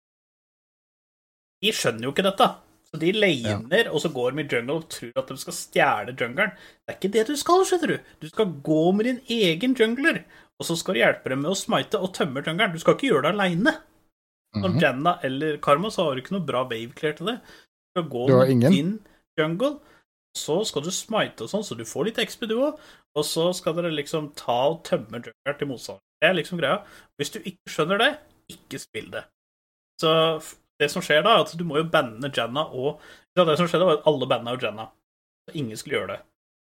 de 1.63 1.73
skjønner 1.73 2.03
jo 2.09 2.13
ikke 2.13 2.27
dette. 2.27 2.51
Så 2.91 2.99
de 2.99 3.13
laner, 3.15 3.89
og 3.95 4.01
så 4.03 4.11
går 4.11 4.33
de 4.35 4.43
i 4.43 4.49
jungle 4.51 4.81
og 4.81 4.89
tror 4.91 5.19
at 5.21 5.29
de 5.31 5.37
skal 5.39 5.55
stjele 5.55 6.15
jungelen. 6.19 6.57
Det 6.59 6.91
er 6.91 6.97
ikke 6.97 7.13
det 7.15 7.27
du 7.29 7.37
skal, 7.39 7.63
skjønner 7.69 7.93
du. 7.93 8.09
Du 8.25 8.27
skal 8.33 8.57
gå 8.67 8.81
med 8.97 9.07
din 9.07 9.21
egen 9.31 9.77
jungler, 9.79 10.25
og 10.59 10.67
så 10.67 10.77
skal 10.79 10.97
du 10.97 11.03
hjelpe 11.05 11.31
dem 11.31 11.45
med 11.45 11.53
å 11.53 11.59
smite 11.59 12.01
og 12.03 12.11
tømme 12.17 12.43
jungelen. 12.43 12.75
Du 12.75 12.83
skal 12.83 12.99
ikke 12.99 13.13
gjøre 13.13 13.29
det 13.29 13.33
aleine. 13.37 13.77
Som 14.55 14.73
-hmm. 14.73 14.81
Janna 14.83 15.19
eller 15.23 15.57
Karma, 15.57 15.91
så 15.91 16.05
har 16.05 16.15
du 16.15 16.21
ikke 16.21 16.35
noe 16.35 16.47
bra 16.47 16.63
wave 16.63 16.93
clear 16.97 17.13
til 17.13 17.27
det. 17.27 17.39
Du 17.41 18.01
skal 18.01 18.11
gå 18.11 18.27
Du 18.29 18.37
med 18.37 18.71
din 18.71 19.01
jungle, 19.39 19.79
så 20.37 20.65
skal 20.65 20.83
du 20.83 20.91
smite 20.91 21.45
og 21.45 21.51
sånn, 21.51 21.65
så 21.65 21.75
du 21.75 21.85
får 21.85 22.05
litt 22.05 22.19
XP 22.19 22.47
du 22.49 22.59
òg. 22.59 22.79
Og 23.15 23.25
så 23.25 23.53
skal 23.53 23.75
dere 23.75 23.91
liksom 23.91 24.33
ta 24.35 24.69
og 24.71 24.85
tømme 24.85 25.23
jungelen 25.23 25.59
til 25.59 25.69
motstanderen. 25.69 26.03
Det 26.21 26.29
er 26.29 26.33
liksom 26.33 26.59
greia. 26.59 26.83
Hvis 27.17 27.31
du 27.31 27.39
ikke 27.39 27.71
skjønner 27.71 27.99
det, 27.99 28.19
ikke 28.51 28.79
spill 28.79 29.11
det. 29.11 29.25
Så 30.01 30.11
det 30.81 30.89
som 30.93 31.05
skjer 31.05 31.23
da, 31.27 31.37
er 31.37 31.45
at 31.47 31.55
du 31.59 31.65
må 31.69 31.79
jo 31.81 31.87
banne 31.93 32.31
Janna 32.35 32.67
og 32.73 33.01
Det 33.37 33.57
som 33.61 33.69
skjedde, 33.71 33.87
var 33.87 34.01
at 34.01 34.07
alle 34.11 34.27
banna 34.31 34.57
jo 34.57 34.63
Janna. 34.65 34.89
Så 35.49 35.55
ingen 35.61 35.79
skulle 35.79 35.99
gjøre 36.01 36.15
det. 36.17 36.21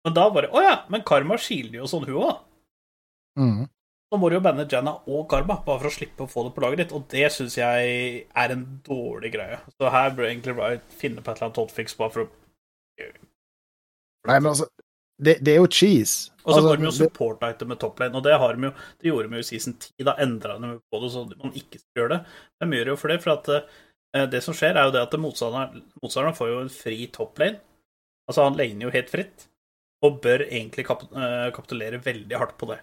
Men 0.07 0.15
da 0.15 0.27
bare 0.33 0.49
Å 0.55 0.61
ja, 0.63 0.75
men 0.93 1.03
Karma 1.07 1.37
kiler 1.41 1.81
jo 1.81 1.89
sånn, 1.91 2.07
hun 2.07 2.21
òg. 2.23 2.37
Så 4.07 4.17
må 4.17 4.29
du 4.31 4.37
jo 4.37 4.43
banne 4.45 4.63
Janna 4.71 4.93
og 5.05 5.25
Karma, 5.29 5.59
bare 5.65 5.81
for 5.83 5.89
å 5.91 5.93
slippe 5.93 6.23
å 6.23 6.31
få 6.31 6.45
det 6.47 6.53
på 6.55 6.63
laget 6.63 6.79
ditt, 6.85 6.93
og 6.95 7.05
det 7.11 7.27
syns 7.35 7.57
jeg 7.59 8.23
er 8.23 8.53
en 8.55 8.63
dårlig 8.87 9.33
greie. 9.35 9.59
Så 9.75 9.91
her 9.91 10.13
bør 10.15 10.29
egentlig 10.29 10.55
Wright 10.57 10.85
finne 10.95 11.21
på 11.21 11.31
et 11.33 11.37
eller 11.41 11.49
annet 11.49 11.59
hotfix 11.61 11.97
bare 11.99 12.13
for 12.15 12.25
å 12.25 12.29
Nei, 14.27 14.39
men 14.41 14.49
altså, 14.51 14.65
det, 15.23 15.37
det 15.45 15.53
er 15.53 15.61
jo 15.61 15.67
cheese. 15.71 16.31
Og 16.43 16.49
så 16.51 16.55
altså, 16.57 16.67
går 16.69 16.79
de 16.79 16.83
jo 16.87 16.91
det- 16.91 16.97
support-item 16.97 17.69
med 17.71 17.79
toplane, 17.79 18.15
og 18.15 18.23
det, 18.25 18.33
har 18.39 18.55
de 18.55 18.67
jo, 18.67 18.71
det 19.01 19.07
gjorde 19.11 19.29
de 19.29 19.37
jo 19.39 19.43
i 19.43 19.47
season 19.49 19.75
10. 19.79 20.03
Da 20.07 20.15
endra 20.23 20.57
de 20.59 20.71
på 20.91 21.01
det 21.03 21.11
så 21.13 21.23
man 21.31 21.53
ikke 21.55 21.79
skulle 21.79 22.01
gjøre 22.01 22.15
det. 22.17 22.19
De 22.63 22.79
gjør 22.79 22.91
jo 22.91 22.97
for 23.03 23.13
det, 23.13 23.19
for 23.23 23.33
at 23.35 23.49
eh, 23.55 23.77
det 24.13 24.41
som 24.43 24.53
skjer, 24.55 24.75
er 24.77 24.87
jo 24.87 24.91
det 24.95 25.01
at 25.03 25.15
motstanderen, 25.19 25.83
motstanderen 26.01 26.35
får 26.37 26.47
jo 26.51 26.59
en 26.63 26.69
fri 26.73 27.07
toplane. 27.13 27.59
Altså, 28.27 28.43
han 28.43 28.57
laner 28.59 28.87
jo 28.87 28.93
helt 28.93 29.09
fritt, 29.11 29.47
og 30.03 30.21
bør 30.23 30.45
egentlig 30.47 30.85
kap 30.87 31.03
eh, 31.11 31.49
kapitulere 31.55 31.99
veldig 32.03 32.37
hardt 32.37 32.57
på 32.59 32.67
det. 32.71 32.79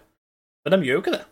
Men 0.65 0.79
de 0.79 0.87
gjør 0.87 0.99
jo 0.99 1.03
ikke 1.03 1.17
det. 1.17 1.25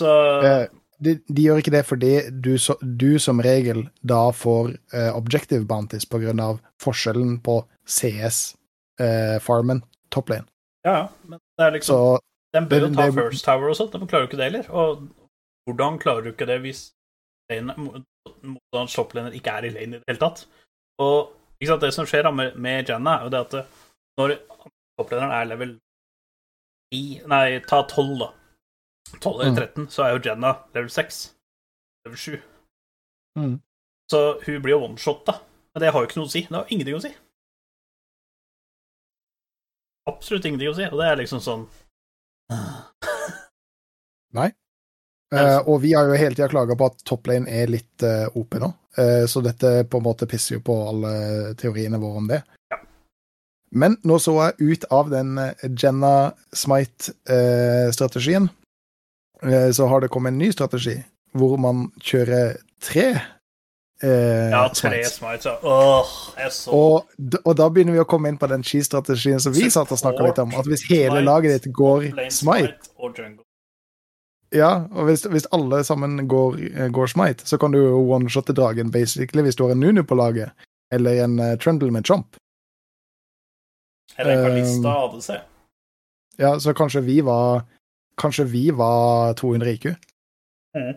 Så 0.00 0.10
Eh, 0.44 0.66
de, 1.04 1.14
de 1.28 1.42
gjør 1.42 1.58
ikke 1.60 1.72
det 1.74 1.84
fordi 1.86 2.12
du, 2.30 2.52
så, 2.58 2.74
du 2.82 3.18
som 3.18 3.40
regel 3.42 3.84
da 4.06 4.30
får 4.34 4.72
uh, 4.94 5.10
objective 5.18 5.66
bounties 5.66 6.06
på 6.06 6.18
grunn 6.22 6.40
av 6.40 6.60
forskjellen 6.82 7.40
på 7.44 7.56
CS-farmen 7.90 9.82
toplane. 10.14 10.46
ja, 10.86 10.94
ja. 11.02 11.08
Men 11.26 11.38
det 11.58 11.66
er 11.66 11.70
liksom 11.78 11.94
Så 11.96 12.20
De 12.54 12.60
bør 12.70 12.80
jo 12.86 12.94
ta 12.94 13.06
det- 13.06 13.14
First 13.18 13.44
Tower 13.44 13.68
og 13.70 13.76
sånt, 13.76 13.92
de 13.92 14.06
klarer 14.06 14.24
jo 14.24 14.28
ikke 14.30 14.36
det 14.38 14.48
heller. 14.52 14.70
Og 14.70 15.08
hvordan 15.66 15.98
klarer 15.98 16.22
du 16.22 16.30
ikke 16.32 16.46
det 16.46 16.60
hvis 16.62 16.92
lane- 17.50 18.04
motstanderens 18.26 18.94
toplaner 18.96 19.34
ikke 19.36 19.52
er 19.58 19.66
i 19.68 19.72
lane 19.74 19.96
i 19.96 19.98
det 20.00 20.08
hele 20.08 20.20
tatt? 20.22 20.44
Og 21.02 21.32
ikke 21.60 21.70
sant, 21.72 21.82
det 21.84 21.92
som 21.96 22.06
skjer 22.08 22.24
da 22.26 22.30
med, 22.34 22.56
med 22.60 22.88
Janna, 22.88 23.18
er 23.18 23.26
jo 23.28 23.32
det 23.34 23.40
at 23.46 23.56
når 24.18 24.34
topplederen 24.98 25.32
er 25.34 25.48
level 25.50 25.72
10 26.94 27.26
Nei, 27.30 27.58
ta 27.66 27.82
12, 27.90 28.18
da. 28.20 28.28
12 29.20 29.40
eller 29.40 29.50
Mm. 29.52 29.56
13, 29.58 29.88
så 29.90 30.02
er 30.04 30.14
jo 30.14 30.22
Janna 30.28 30.52
level 30.74 30.90
6. 30.90 31.20
Level 32.06 32.18
7. 32.18 32.36
Mm. 33.38 33.56
Så 34.10 34.20
hun 34.46 34.62
blir 34.62 34.74
jo 34.76 34.84
one-shot, 34.84 35.24
da. 35.26 35.38
Men 35.74 35.80
det 35.82 35.90
har 35.92 36.00
jo 36.04 36.06
ikke 36.08 36.20
noe 36.20 36.28
å 36.28 36.32
si. 36.34 36.42
Det 36.46 36.54
har 36.54 36.70
ingenting 36.70 36.98
å 36.98 37.02
si. 37.02 37.10
Absolutt 40.06 40.44
ingenting 40.44 40.68
å 40.70 40.76
si, 40.76 40.84
og 40.90 41.00
det 41.00 41.06
er 41.08 41.16
liksom 41.22 41.40
sånn 41.42 41.64
Eh, 45.32 45.60
og 45.64 45.80
vi 45.82 45.94
har 45.96 46.10
jo 46.10 46.18
hele 46.18 46.36
tida 46.36 46.50
klaga 46.52 46.76
på 46.78 46.90
at 46.90 47.00
toplane 47.08 47.48
er 47.50 47.70
litt 47.72 48.04
uh, 48.04 48.28
OP 48.36 48.58
nå, 48.60 48.68
uh, 48.98 49.24
så 49.30 49.40
dette 49.42 49.80
på 49.90 49.98
en 49.98 50.04
måte 50.04 50.28
pisser 50.30 50.58
jo 50.58 50.64
på 50.66 50.76
alle 50.90 51.14
teoriene 51.58 51.98
våre 52.02 52.20
om 52.20 52.28
det. 52.30 52.42
Ja. 52.70 52.78
Men 53.74 53.96
nå 54.06 54.20
så 54.22 54.36
jeg 54.38 54.74
ut 54.74 54.84
av 54.94 55.10
den 55.10 55.38
eh, 55.42 55.66
Jenna 55.66 56.32
Smite-strategien, 56.54 58.48
eh, 59.42 59.70
så 59.74 59.88
har 59.90 60.04
det 60.04 60.12
kommet 60.14 60.34
en 60.34 60.38
ny 60.38 60.52
strategi 60.54 61.00
hvor 61.34 61.56
man 61.58 61.88
kjører 61.98 62.60
tre 62.84 63.08
eh, 63.10 64.52
Ja, 64.52 64.68
tre 64.70 65.00
smites. 65.10 65.48
Åh, 65.66 66.12
jeg 66.38 66.52
så 66.54 66.76
Og, 66.78 67.16
og 67.42 67.56
da 67.58 67.66
begynner 67.66 67.96
vi 67.96 68.04
å 68.04 68.06
komme 68.06 68.30
inn 68.30 68.38
på 68.38 68.46
den 68.52 68.62
cheese-strategien 68.62 69.42
som 69.42 69.56
vi 69.56 69.66
satt 69.66 69.90
og 69.90 69.98
snakka 69.98 70.28
litt 70.28 70.38
om. 70.44 70.54
At 70.54 70.70
hvis 70.70 70.86
hele 70.92 71.24
laget 71.26 71.58
ditt 71.58 71.74
går 71.74 72.12
smite. 72.30 72.78
Ja, 74.54 74.70
og 74.92 75.08
hvis, 75.08 75.24
hvis 75.30 75.48
alle 75.52 75.82
sammen 75.84 76.28
går, 76.28 76.56
eh, 76.70 76.90
går 76.94 77.06
smite, 77.10 77.46
så 77.46 77.58
kan 77.58 77.74
du 77.74 77.80
one-shotte 77.94 78.54
dragen, 78.54 78.92
basically, 78.92 79.42
hvis 79.42 79.56
du 79.56 79.64
har 79.66 79.74
en 79.74 79.80
Nunu 79.80 80.02
på 80.02 80.14
laget. 80.14 80.50
Eller 80.92 81.24
en 81.24 81.38
uh, 81.40 81.56
Trundle 81.58 81.90
med 81.90 82.06
Chomp. 82.06 82.36
Eller 84.18 84.32
en 84.32 84.38
Um, 84.38 84.44
Kalista 84.44 84.94
ADC. 85.04 85.30
Ja, 86.38 86.60
så 86.60 86.74
kanskje 86.74 87.00
vi 87.00 87.20
var 87.20 87.64
Kanskje 88.16 88.44
vi 88.44 88.70
var 88.70 89.34
200 89.34 89.70
IQ. 89.70 89.86
Mm. 90.76 90.94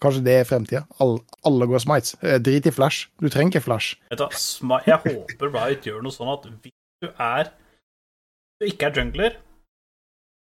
Kanskje 0.00 0.22
det 0.24 0.34
er 0.40 0.44
fremtida. 0.44 0.86
Alle, 1.00 1.20
alle 1.44 1.66
går 1.66 1.78
smites. 1.78 2.14
Eh, 2.22 2.40
Drit 2.40 2.66
i 2.66 2.70
flash. 2.70 3.10
Du 3.20 3.28
trenger 3.28 3.50
ikke 3.52 3.64
flash. 3.64 3.96
Vet 4.10 4.18
du, 4.18 4.28
jeg 4.86 4.98
håper 5.04 5.52
Riot 5.52 5.84
gjør 5.84 6.00
noe 6.04 6.16
sånn 6.16 6.32
at 6.32 6.48
hvis 6.48 6.72
du 7.04 7.10
er 7.12 7.52
du 8.60 8.64
ikke 8.70 8.88
er 8.88 8.96
jungler, 8.96 9.36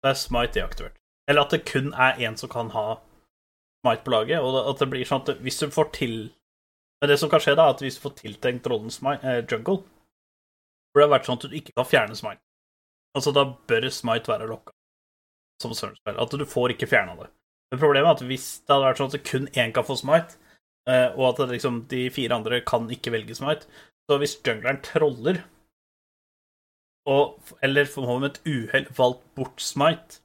så 0.01 0.09
er 0.09 0.17
smite 0.17 0.57
deaktivert. 0.57 1.00
Eller 1.31 1.45
at 1.47 1.55
det 1.55 1.63
kun 1.69 1.93
er 1.95 2.19
én 2.19 2.35
som 2.39 2.51
kan 2.51 2.73
ha 2.75 2.99
smite 3.81 4.03
på 4.03 4.11
laget, 4.11 4.43
og 4.43 4.57
at 4.59 4.83
det 4.83 4.89
blir 4.91 5.07
sånn 5.07 5.23
at 5.23 5.39
hvis 5.41 5.61
du 5.61 5.71
får 5.71 5.93
til 5.95 6.15
Men 7.01 7.09
det 7.09 7.15
som 7.17 7.31
kan 7.31 7.41
skje, 7.41 7.55
da, 7.57 7.63
er 7.65 7.73
at 7.73 7.79
hvis 7.81 7.95
du 7.97 8.03
får 8.03 8.11
tiltenkt 8.19 8.67
rollen 8.69 8.91
smite, 8.93 9.25
eh, 9.25 9.39
jungle, 9.49 9.79
burde 10.93 11.07
det 11.07 11.13
vært 11.15 11.25
sånn 11.25 11.39
at 11.39 11.45
du 11.49 11.55
ikke 11.57 11.73
kan 11.73 11.87
fjerne 11.89 12.17
smite. 12.19 12.43
Altså, 13.17 13.31
da 13.33 13.45
bør 13.71 13.87
smite 13.89 14.29
være 14.29 14.45
lokka 14.51 14.75
som 15.63 15.73
Surnspell. 15.73 16.19
At 16.21 16.35
du 16.37 16.45
får 16.45 16.75
ikke 16.75 16.89
fjerna 16.91 17.15
det. 17.17 17.31
Men 17.71 17.81
problemet 17.81 18.09
er 18.09 18.19
at 18.19 18.23
hvis 18.29 18.47
det 18.59 18.75
hadde 18.75 18.85
vært 18.85 19.01
sånn 19.01 19.09
at 19.15 19.25
kun 19.31 19.49
én 19.63 19.73
kan 19.73 19.87
få 19.87 19.97
smite, 19.97 20.37
eh, 20.89 21.09
og 21.15 21.25
at 21.31 21.41
liksom, 21.55 21.85
de 21.89 22.03
fire 22.13 22.37
andre 22.37 22.61
kan 22.67 22.85
ikke 22.93 23.15
velge 23.15 23.39
smite, 23.39 23.65
så 24.05 24.19
hvis 24.21 24.37
jungleren 24.45 24.81
troller, 24.85 25.41
og, 27.09 27.39
eller 27.65 27.89
med 28.19 28.29
et 28.29 28.41
uhell 28.45 28.87
valgt 28.97 29.23
bort 29.33 29.63
smite, 29.63 30.21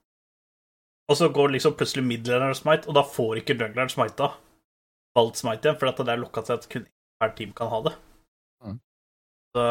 og 1.06 1.18
så 1.18 1.28
går 1.30 1.54
liksom 1.54 1.76
plutselig 1.78 2.04
middeleren 2.06 2.56
smite, 2.58 2.88
og 2.88 2.98
da 2.98 3.04
får 3.06 3.42
ikke 3.42 3.56
jungleren 3.58 3.92
smita 3.92 4.32
valgt 5.16 5.40
smite 5.40 5.64
igjen, 5.64 5.78
for 5.80 5.90
at 5.90 6.02
det 6.02 6.12
er 6.12 6.20
lokka 6.20 6.42
til 6.44 6.58
at 6.58 6.68
kun 6.72 6.84
hvert 7.20 7.38
team 7.38 7.54
kan 7.56 7.70
ha 7.72 7.80
det. 7.86 7.94
Mm. 8.64 8.76
Så, 9.56 9.64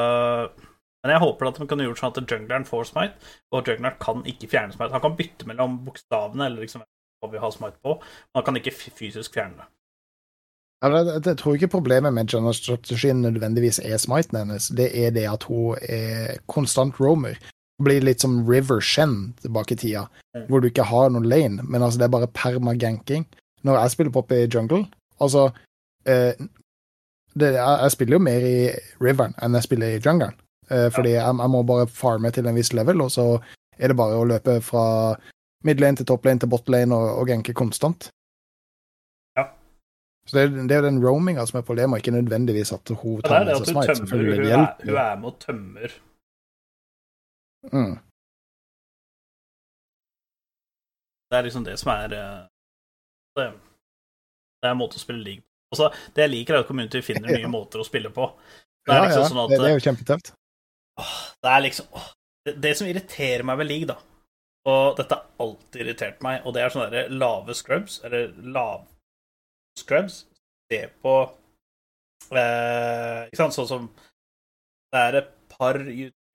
men 1.03 1.13
jeg 1.13 1.21
håper 1.21 1.49
at 1.49 1.59
de 1.61 1.67
kan 1.69 1.83
gjøre 1.83 1.99
sånn 1.99 2.15
at 2.15 2.33
jungleren 2.33 2.65
får 2.65 2.89
smite, 2.89 3.31
og 3.53 3.69
jungleren 3.69 3.99
kan 4.01 4.25
ikke 4.25 4.49
fjerne 4.49 4.73
smite. 4.73 4.93
Han 4.95 5.03
kan 5.03 5.17
bytte 5.19 5.49
mellom 5.51 5.79
bokstavene, 5.86 6.47
eller 6.47 6.65
liksom 6.65 6.86
hva 6.86 7.31
vi 7.31 7.41
har 7.43 7.53
smite 7.53 7.81
på, 7.83 7.97
men 7.99 8.39
han 8.39 8.47
kan 8.47 8.61
ikke 8.61 8.75
fysisk 8.75 9.38
fjerne 9.38 9.59
det. 9.59 9.69
Jeg, 10.86 11.21
Jeg 11.25 11.38
tror 11.38 11.55
ikke 11.55 11.71
problemet 11.71 12.13
med 12.13 12.33
Jenna-strategien 12.33 13.21
nødvendigvis 13.21 13.79
er 13.79 13.97
smiten 13.97 14.38
hennes. 14.38 14.67
Det 14.67 14.89
er 15.05 15.13
det 15.15 15.27
at 15.29 15.43
hun 15.49 15.77
er 15.81 16.38
konstant 16.47 16.99
roamer. 16.99 17.39
Blir 17.84 18.01
litt 18.01 18.21
som 18.23 18.38
River 18.47 18.80
Shen 18.82 19.34
tilbake 19.41 19.73
i 19.76 19.76
tida, 19.82 20.05
Mm. 20.36 20.45
hvor 20.49 20.59
du 20.61 20.67
ikke 20.67 20.84
har 20.84 21.09
noen 21.09 21.23
lane, 21.28 21.63
men 21.63 21.82
altså 21.82 21.97
det 21.99 22.05
er 22.05 22.11
bare 22.11 22.28
perma-ganking. 22.28 23.26
Når 23.63 23.78
jeg 23.82 23.91
spiller 23.91 24.11
pop 24.11 24.32
i 24.32 24.45
jungle, 24.47 24.86
altså 25.21 25.45
eh, 26.05 26.34
det, 27.36 27.53
jeg, 27.55 27.80
jeg 27.82 27.91
spiller 27.91 28.15
jo 28.17 28.19
mer 28.19 28.39
i 28.47 28.57
Riveren 29.01 29.34
enn 29.41 29.53
jeg 29.55 29.63
spiller 29.63 29.88
i 29.95 29.99
jungelen. 29.99 30.36
Eh, 30.69 30.89
fordi 30.91 31.09
jeg, 31.15 31.23
jeg 31.39 31.49
må 31.51 31.63
bare 31.63 31.88
farme 31.88 32.32
til 32.32 32.47
en 32.47 32.55
viss 32.55 32.73
level, 32.73 33.01
og 33.01 33.11
så 33.11 33.39
er 33.80 33.88
det 33.91 33.97
bare 33.97 34.15
å 34.19 34.26
løpe 34.28 34.61
fra 34.63 35.15
midlane 35.63 35.97
til 35.97 36.05
topplane 36.05 36.39
til 36.39 36.49
botlane 36.51 36.95
og, 36.95 37.19
og 37.19 37.28
ganke 37.28 37.53
konstant. 37.53 38.09
Ja. 39.38 39.47
Så 40.28 40.38
det, 40.39 40.67
det 40.69 40.76
er 40.76 40.82
jo 40.84 40.88
den 40.89 40.99
roaminga 41.03 41.45
som 41.47 41.59
er 41.59 41.65
problemet, 41.67 41.99
ikke 42.03 42.15
nødvendigvis 42.15 42.71
at 42.76 42.91
hun 43.01 43.21
tar 43.21 43.45
med 43.45 43.55
seg 43.55 43.57
hun 43.57 43.65
smite. 43.71 43.88
tømmer 43.88 43.95
Selvfølgelig, 44.03 44.36
Hun 44.38 44.45
det 44.45 44.53
er, 44.53 44.91
hun 44.91 44.99
er 45.05 45.15
med 45.23 45.32
og 45.32 45.39
tømmer. 45.43 45.95
Mm. 47.74 47.95
Det 51.32 51.38
er 51.39 51.47
liksom 51.47 51.66
det 51.66 51.78
som 51.82 51.91
er 51.95 52.13
eh, 52.16 52.41
Det, 53.36 53.45
det 54.61 54.70
er 54.70 54.74
en 54.76 54.80
måte 54.80 54.99
å 54.99 55.01
spille 55.01 55.24
league 55.26 55.41
på. 55.43 55.76
Altså, 55.76 55.89
det 56.16 56.24
jeg 56.26 56.32
liker, 56.32 56.55
er 56.55 56.63
at 56.63 56.70
community 56.70 57.01
finner 57.03 57.28
nye 57.34 57.41
Ja. 57.43 57.51
måter 57.51 57.82
å 57.82 57.88
spille 57.88 58.11
på. 58.13 58.30
Det 58.86 58.93
Ja, 58.93 58.99
er 59.01 59.07
liksom 59.07 59.24
ja, 59.24 59.30
sånn 59.32 59.41
at 59.43 59.49
det, 59.51 59.57
det 59.63 59.70
er 59.72 59.78
jo 59.80 59.86
kjempetøft. 59.88 60.34
Det 61.43 61.51
er 61.51 61.63
liksom 61.66 61.88
det, 62.45 62.53
det 62.63 62.74
som 62.80 62.88
irriterer 62.88 63.43
meg 63.49 63.57
ved 63.59 63.68
league, 63.68 63.88
da 63.89 63.97
Og 64.70 64.95
dette 64.97 65.18
har 65.18 65.26
alltid 65.43 65.82
irritert 65.82 66.22
meg, 66.24 66.45
og 66.45 66.53
det 66.55 66.61
er 66.63 66.72
sånne 66.74 66.91
der 66.93 67.09
lave 67.11 67.55
scrubs, 67.57 67.97
eller 68.07 68.30
lav 68.55 68.86
scrubs, 69.82 70.22
se 70.72 70.80
på 71.03 71.16
eh, 72.32 73.26
Ikke 73.28 73.41
sant, 73.41 73.57
sånn 73.57 73.68
som 73.74 73.89
Det 74.93 75.01
er 75.09 75.20
et 75.24 75.34
par 75.51 75.82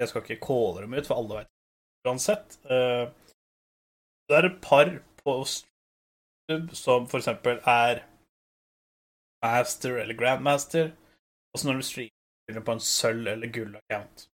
Jeg 0.01 0.09
skal 0.09 0.23
ikke 0.23 0.47
calle 0.47 0.85
dem 0.85 0.95
ut, 0.97 1.07
for 1.07 1.21
alle 1.21 1.43
vet 1.43 1.51
uansett. 2.09 2.57
Eh, 2.65 3.05
det 4.29 4.37
er 4.39 4.49
et 4.49 4.61
par 4.65 4.89
på 5.21 5.37
YouTube 5.45 6.77
som 6.77 7.09
for 7.11 7.21
eksempel 7.21 7.61
er 7.69 8.01
master 9.45 10.01
eller 10.01 10.17
grandmaster, 10.17 10.91
og 11.53 11.61
så 11.61 11.69
når 11.69 11.81
de 11.81 11.89
streamer 11.89 12.65
på 12.65 12.73
en 12.73 12.85
sølv- 12.85 13.29
eller 13.29 13.53
gull-account 13.53 14.31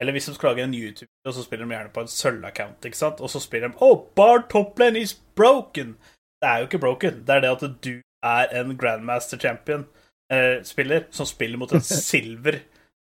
eller 0.00 0.12
hvis 0.12 0.26
de 0.26 0.34
skal 0.34 0.48
lage 0.50 0.64
en 0.64 0.74
YouTube-video, 0.74 1.32
så 1.32 1.42
spiller 1.42 1.64
de 1.64 1.74
gjerne 1.74 1.92
på 1.94 2.02
en 2.04 2.10
sølv-account, 2.10 2.84
ikke 2.84 2.98
sant? 2.98 3.20
Og 3.20 3.30
så 3.30 3.40
spiller 3.40 3.68
de 3.68 3.78
Oh, 3.80 4.02
bar 4.16 4.46
toplane 4.50 5.00
is 5.00 5.14
broken! 5.36 5.96
Det 6.42 6.48
er 6.48 6.58
jo 6.58 6.66
ikke 6.68 6.78
broken. 6.78 7.22
Det 7.26 7.34
er 7.34 7.40
det 7.40 7.52
at 7.54 7.84
du 7.84 7.92
er 8.22 8.60
en 8.60 8.76
grandmaster 8.78 9.38
champion-spiller 9.38 11.06
som 11.10 11.26
spiller 11.26 11.58
mot 11.58 11.72
en 11.72 11.80
silver 12.10 12.58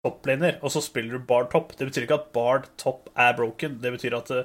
toplaner, 0.05 0.59
og 0.63 0.71
så 0.71 0.81
spiller 0.83 1.17
du 1.17 1.27
bard 1.27 1.51
top. 1.51 1.75
Det 1.77 1.89
betyr 1.89 2.07
ikke 2.07 2.19
at 2.21 2.31
bard 2.35 2.69
top 2.81 3.09
er 3.15 3.35
broken. 3.37 3.79
Det 3.83 3.93
betyr 3.95 4.17
at 4.17 4.31
det 4.31 4.43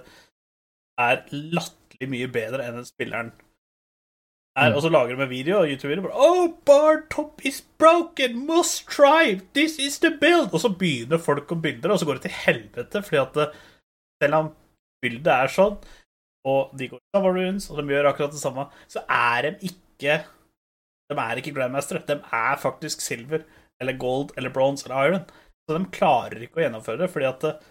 er 1.01 1.25
latterlig 1.31 2.11
mye 2.11 2.31
bedre 2.31 2.67
enn 2.67 2.79
den 2.81 2.89
spilleren 2.89 3.33
er. 4.55 4.71
Mm. 4.71 4.77
Og 4.77 4.83
så 4.85 4.91
lager 4.93 5.17
de 5.17 5.23
en 5.23 5.31
video, 5.31 5.61
og 5.61 5.71
YouTube-video 5.71 6.07
bare 6.07 6.27
Oh, 6.27 6.49
bard 6.67 7.09
top 7.11 7.45
is 7.47 7.61
broken! 7.79 8.47
Must 8.47 8.87
try! 8.91 9.41
This 9.55 9.79
is 9.79 9.99
the 9.99 10.13
build! 10.21 10.53
Og 10.53 10.63
så 10.63 10.71
begynner 10.71 11.23
folk 11.23 11.51
å 11.53 11.61
bilde, 11.61 11.91
og 11.91 11.99
så 12.01 12.09
går 12.09 12.21
det 12.21 12.29
til 12.29 12.39
helvete, 12.45 13.03
fordi 13.03 13.23
at 13.23 13.39
det, 13.39 13.49
selv 14.23 14.41
om 14.41 14.53
bildet 15.05 15.33
er 15.35 15.53
sånn, 15.53 15.79
og 16.49 16.77
de 16.79 16.91
går 16.93 17.01
i 17.01 17.25
runes, 17.25 17.71
og 17.71 17.81
de 17.81 17.95
gjør 17.95 18.11
akkurat 18.11 18.35
det 18.35 18.43
samme, 18.43 18.69
så 18.91 19.05
er 19.09 19.49
de 19.49 19.71
ikke 19.71 20.23
De 21.13 21.17
er 21.21 21.37
ikke 21.37 21.53
grandmastere. 21.53 22.01
De 22.09 22.15
er 22.17 22.57
faktisk 22.61 23.03
silver, 23.05 23.43
eller 23.81 23.97
gold, 24.01 24.31
eller 24.39 24.53
bronze, 24.53 24.87
eller 24.87 25.11
iron. 25.11 25.27
Så 25.65 25.79
de 25.79 25.87
klarer 25.95 26.43
ikke 26.45 26.61
å 26.61 26.65
gjennomføre 26.67 27.01
det, 27.05 27.11
fordi 27.13 27.29
at 27.31 27.45
eh, 27.49 27.69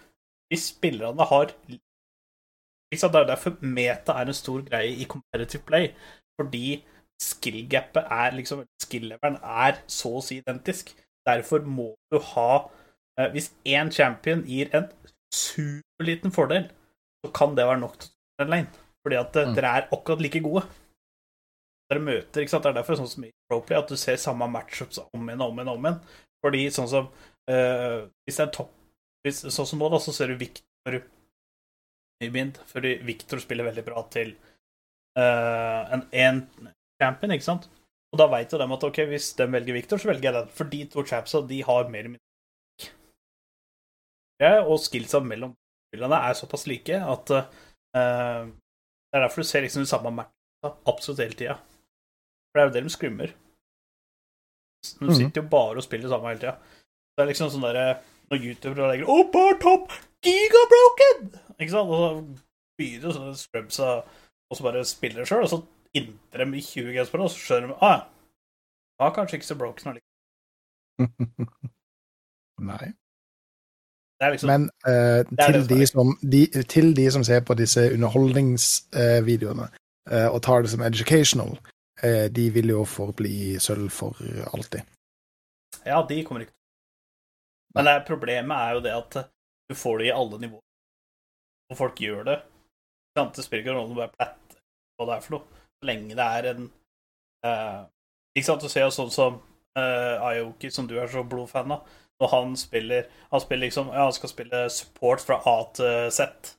hvis 0.50 0.68
spillerne 0.74 1.26
har 1.30 1.52
liksom, 1.70 3.12
Det 3.12 3.20
er 3.20 3.26
derfor 3.26 3.56
meta 3.62 4.14
er 4.20 4.28
en 4.30 4.36
stor 4.36 4.62
greie 4.66 4.92
i 5.02 5.06
competitive 5.10 5.62
play, 5.66 5.88
fordi 6.38 6.82
skill-gapet 7.22 8.06
er 8.10 8.34
liksom 8.36 8.64
Skill-leveren 8.82 9.38
er 9.42 9.78
så 9.90 10.16
å 10.18 10.22
si 10.22 10.40
identisk. 10.42 10.92
Derfor 11.26 11.62
må 11.66 11.94
du 12.12 12.18
ha 12.34 12.48
eh, 13.18 13.30
Hvis 13.32 13.52
én 13.64 13.90
champion 13.94 14.42
gir 14.46 14.70
en 14.76 14.88
superliten 15.34 16.34
fordel, 16.34 16.68
så 17.24 17.30
kan 17.34 17.54
det 17.56 17.66
være 17.66 17.80
nok 17.80 17.98
til 18.02 18.10
en 18.44 18.50
lane. 18.52 18.68
Fordi 19.04 19.16
at 19.20 19.36
eh, 19.36 19.46
Mm. 19.48 19.54
dere 19.54 19.70
er 19.78 19.88
akkurat 19.92 20.20
like 20.22 20.40
gode. 20.44 20.64
Dere 21.90 22.00
møter, 22.00 22.40
ikke 22.42 22.50
sant? 22.50 22.64
Det 22.64 22.70
er 22.72 22.78
derfor 22.80 22.96
sånn 22.98 23.10
som 23.10 23.24
i 23.26 23.30
Proplay 23.50 23.78
at 23.78 23.88
du 23.90 23.96
ser 24.00 24.16
samme 24.16 24.46
matchups 24.50 24.98
om 25.12 25.26
igjen 25.28 25.42
og 25.44 25.50
om 25.52 25.58
igjen. 25.58 25.68
om 25.74 25.84
igjen. 25.84 25.98
Fordi 26.44 26.62
sånn 26.72 26.88
som 26.88 27.08
eh, 27.50 28.00
Hvis 28.24 28.36
det 28.40 28.46
er 28.46 28.52
topp 28.56 28.72
hvis, 29.24 29.42
Sånn 29.52 29.66
som 29.68 29.78
nå, 29.80 29.88
da, 29.92 29.98
så 30.02 30.12
ser 30.12 30.28
du 30.32 30.36
Victor 30.40 31.00
i 32.22 32.28
bind, 32.32 32.58
fordi 32.70 32.94
Victor 33.04 33.40
spiller 33.42 33.66
veldig 33.66 33.82
bra 33.84 34.02
til 34.12 34.30
uh, 35.18 35.82
en, 35.92 36.04
én 36.14 36.38
champion, 37.02 37.32
ikke 37.34 37.44
sant? 37.44 37.66
Og 38.14 38.20
da 38.20 38.28
veit 38.30 38.52
jo 38.54 38.60
dem 38.60 38.72
at 38.72 38.84
ok, 38.86 39.00
hvis 39.10 39.32
de 39.36 39.46
velger 39.50 39.74
Victor, 39.76 39.98
så 40.00 40.08
velger 40.12 40.28
jeg 40.28 40.36
den. 40.36 40.52
For 40.54 40.70
de 40.70 40.80
to 40.92 41.02
chapsa, 41.04 41.42
de 41.48 41.58
har 41.66 41.88
mer 41.90 42.04
eller 42.06 42.14
mindre 42.14 42.22
Og 44.70 44.78
skillsa 44.82 45.20
mellom 45.24 45.52
spillerne 45.88 46.20
er 46.28 46.38
såpass 46.38 46.66
like 46.70 46.96
at 47.00 47.34
uh, 47.34 47.44
Det 48.46 49.14
er 49.18 49.24
derfor 49.26 49.42
du 49.42 49.48
ser 49.48 49.62
liksom 49.66 49.84
de 49.84 49.90
samme 49.90 50.10
matcha 50.14 50.70
absolutt 50.90 51.22
hele 51.22 51.38
tida. 51.38 51.56
For 52.50 52.58
det 52.58 52.62
er 52.62 52.68
jo 52.70 52.74
det 52.78 52.84
de 52.86 52.94
skrimmer 52.94 53.34
De 55.00 55.06
Mhm. 55.08 55.14
sitter 55.18 55.42
jo 55.42 55.48
bare 55.48 55.76
og 55.80 55.86
spiller 55.86 56.08
samme 56.12 56.28
hele 56.30 56.40
tida. 56.42 56.56
Det 57.14 57.22
er 57.22 57.30
liksom 57.30 57.52
sånn 57.52 57.62
derre 57.62 57.86
Når 58.32 58.42
youtubere 58.48 58.90
legger 58.90 59.10
Oh, 59.12 59.24
bar 59.30 59.58
top! 59.62 59.92
Giga 60.24 60.62
broken! 60.72 61.30
Ikke 61.60 61.70
sant? 61.70 61.90
Og 61.92 62.00
så 62.00 62.10
begynner 62.78 63.14
sånne 63.14 63.38
scrubsa 63.38 63.90
og 64.50 64.58
så 64.58 64.64
bare 64.64 64.84
spiller 64.84 65.24
sjøl, 65.26 65.44
og 65.46 65.50
så 65.50 65.60
innter 65.96 66.42
dem 66.42 66.54
i 66.54 66.60
20 66.62 66.92
games 66.92 67.10
på 67.10 67.18
det, 67.18 67.24
og 67.24 67.30
så 67.32 67.40
skjønner 67.40 67.72
de 67.72 67.76
ah, 67.82 68.02
ja, 69.00 69.08
kanskje 69.14 69.38
ikke 69.38 69.46
så 69.46 69.56
broken 69.58 69.90
allikevel. 69.92 71.30
Nei. 72.70 72.92
Det 74.20 74.30
liksom 74.30 74.50
Men 74.50 74.66
er 74.86 75.24
til, 75.26 75.64
de 75.68 75.86
som, 75.86 76.12
de, 76.22 76.46
til 76.70 76.92
de 76.96 77.10
som 77.10 77.24
ser 77.26 77.40
på 77.40 77.56
disse 77.58 77.82
underholdningsvideoene 77.92 79.66
uh, 79.66 80.28
og 80.28 80.42
tar 80.42 80.62
det 80.62 80.70
som 80.70 80.84
educational, 80.86 81.56
uh, 82.04 82.26
de 82.36 82.44
vil 82.54 82.70
jo 82.76 82.84
forbli 82.84 83.58
sølv 83.58 83.90
for 83.90 84.20
alltid. 84.54 84.86
Ja, 85.86 86.04
de 86.08 86.22
kommer 86.24 86.46
ikke 86.46 86.54
Men 87.74 87.88
det 87.88 87.94
er, 87.94 88.06
problemet 88.06 88.54
er 88.56 88.76
jo 88.76 88.84
det 88.84 88.94
at 88.94 89.16
du 89.68 89.74
får 89.78 89.98
det 90.00 90.10
i 90.10 90.14
alle 90.14 90.38
nivåer. 90.38 90.62
Og 91.72 91.78
folk 91.78 92.00
gjør 92.00 92.26
det. 92.28 92.38
Det 93.14 93.44
spiller 93.44 93.64
ikke 93.64 93.74
rolle 93.74 93.90
om 93.90 93.98
du 93.98 94.02
er 94.04 94.14
platt 94.14 94.56
hva 94.98 95.08
det 95.08 95.16
er 95.16 95.24
for 95.24 95.36
noe. 95.36 95.62
Så 95.78 95.88
lenge 95.88 96.16
det 96.18 96.24
er 96.38 96.48
en 96.52 96.64
eh, 97.46 97.82
Ikke 98.34 98.46
sant, 98.46 98.62
du 98.62 98.70
ser 98.70 98.86
jo 98.86 98.94
sånn 98.94 99.12
som 99.14 99.38
eh, 99.78 100.22
Ayoki, 100.22 100.70
som 100.70 100.88
du 100.90 100.96
er 101.00 101.10
så 101.10 101.24
blodfan 101.26 101.74
av. 101.74 101.86
Når 102.22 102.30
han 102.30 102.52
spiller 102.54 103.08
Han 103.32 103.42
spiller 103.42 103.66
liksom 103.66 103.88
Ja, 103.90 104.04
han 104.06 104.14
skal 104.14 104.30
spille 104.30 104.60
support 104.70 105.22
fra 105.24 105.40
A 105.50 105.56
til 105.74 106.12
Z. 106.14 106.54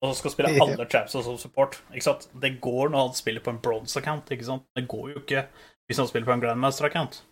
Og 0.00 0.12
så 0.12 0.22
skal 0.22 0.34
spille 0.36 0.54
alle 0.64 0.88
trapsa 0.88 1.24
som 1.24 1.36
support. 1.40 1.82
Ikke 1.92 2.08
sant? 2.08 2.28
Det 2.32 2.54
går 2.64 2.92
når 2.92 3.08
han 3.08 3.18
spiller 3.18 3.44
på 3.44 3.52
en 3.52 3.60
bronze 3.60 4.00
account. 4.00 4.32
Ikke 4.32 4.48
sant? 4.48 4.64
Det 4.76 4.88
går 4.88 5.12
jo 5.14 5.24
ikke 5.24 5.44
hvis 5.90 5.98
han 5.98 6.08
spiller 6.08 6.28
på 6.28 6.36
en 6.36 6.44
grandmaster 6.44 6.86
account. 6.86 7.24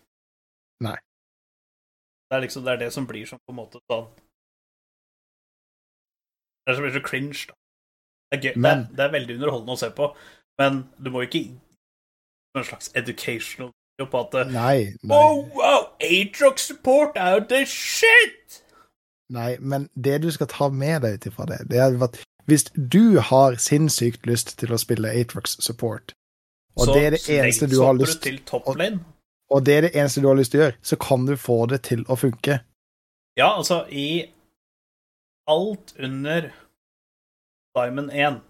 Nei. 0.83 0.97
Det 2.29 2.37
er 2.37 2.41
liksom 2.45 2.63
det 2.63 2.71
er 2.73 2.77
det 2.85 2.91
som 2.93 3.07
blir 3.07 3.25
som 3.25 3.39
på 3.47 3.51
en 3.53 3.57
måte 3.57 3.79
sånn 3.91 4.07
Det 6.65 6.71
er 6.71 6.75
som 6.77 6.83
blir 6.85 6.93
så 6.93 7.01
cringe, 7.07 7.45
da. 7.49 7.53
Det 8.31 8.37
er, 8.37 8.41
gøy. 8.51 8.55
Men- 8.61 8.87
det 8.95 8.99
er 8.99 9.11
veldig 9.11 9.35
underholdende 9.39 9.73
å 9.73 9.79
se 9.81 9.89
på, 9.89 10.15
men 10.59 10.83
du 11.03 11.09
må 11.09 11.23
ikke 11.25 11.41
en 12.55 12.63
slags 12.63 12.91
educational 12.95 13.71
på 13.99 14.19
at 14.21 14.47
Nei, 14.47 14.93
nei, 15.03 15.17
Oh, 15.17 15.43
wow, 15.57 15.89
Atrox 15.99 16.61
support 16.69 17.17
er 17.17 17.39
the 17.39 17.65
shit! 17.65 18.63
nei, 19.29 19.57
men 19.59 19.89
det 20.01 20.21
du 20.21 20.31
skal 20.31 20.47
ta 20.47 20.69
med 20.69 21.01
deg 21.01 21.13
ut 21.19 21.25
ifra 21.25 21.45
det, 21.45 21.57
det 21.69 21.77
er 21.79 22.03
at 22.03 22.21
hvis 22.47 22.63
du 22.73 23.19
har 23.19 23.57
sinnssykt 23.61 24.25
lyst 24.25 24.55
til 24.57 24.71
å 24.73 24.79
spille 24.79 25.09
Atrox 25.11 25.57
support, 25.61 26.13
og 26.77 26.85
Så 26.85 26.93
det 26.93 27.03
er 27.05 27.09
det 27.09 27.21
eneste 27.29 27.67
du 27.69 27.81
har 27.83 27.93
lyst 27.93 28.21
til 28.23 28.39
toplane. 28.45 28.99
og 28.99 29.18
det 29.65 29.75
er 29.75 29.81
det 29.87 29.95
eneste 29.95 30.21
du 30.21 30.27
har 30.29 30.37
lyst 30.37 30.53
til 30.53 30.61
å 30.61 30.65
gjøre, 30.67 30.77
så 30.85 30.97
kan 31.01 31.25
du 31.25 31.35
få 31.39 31.65
det 31.71 31.81
til 31.89 32.03
å 32.05 32.17
funke. 32.19 32.59
Ja, 33.39 33.55
altså, 33.55 33.81
i 33.89 34.29
alt 35.49 35.95
under 35.97 36.51
Diamond 37.77 38.11
1 38.11 38.41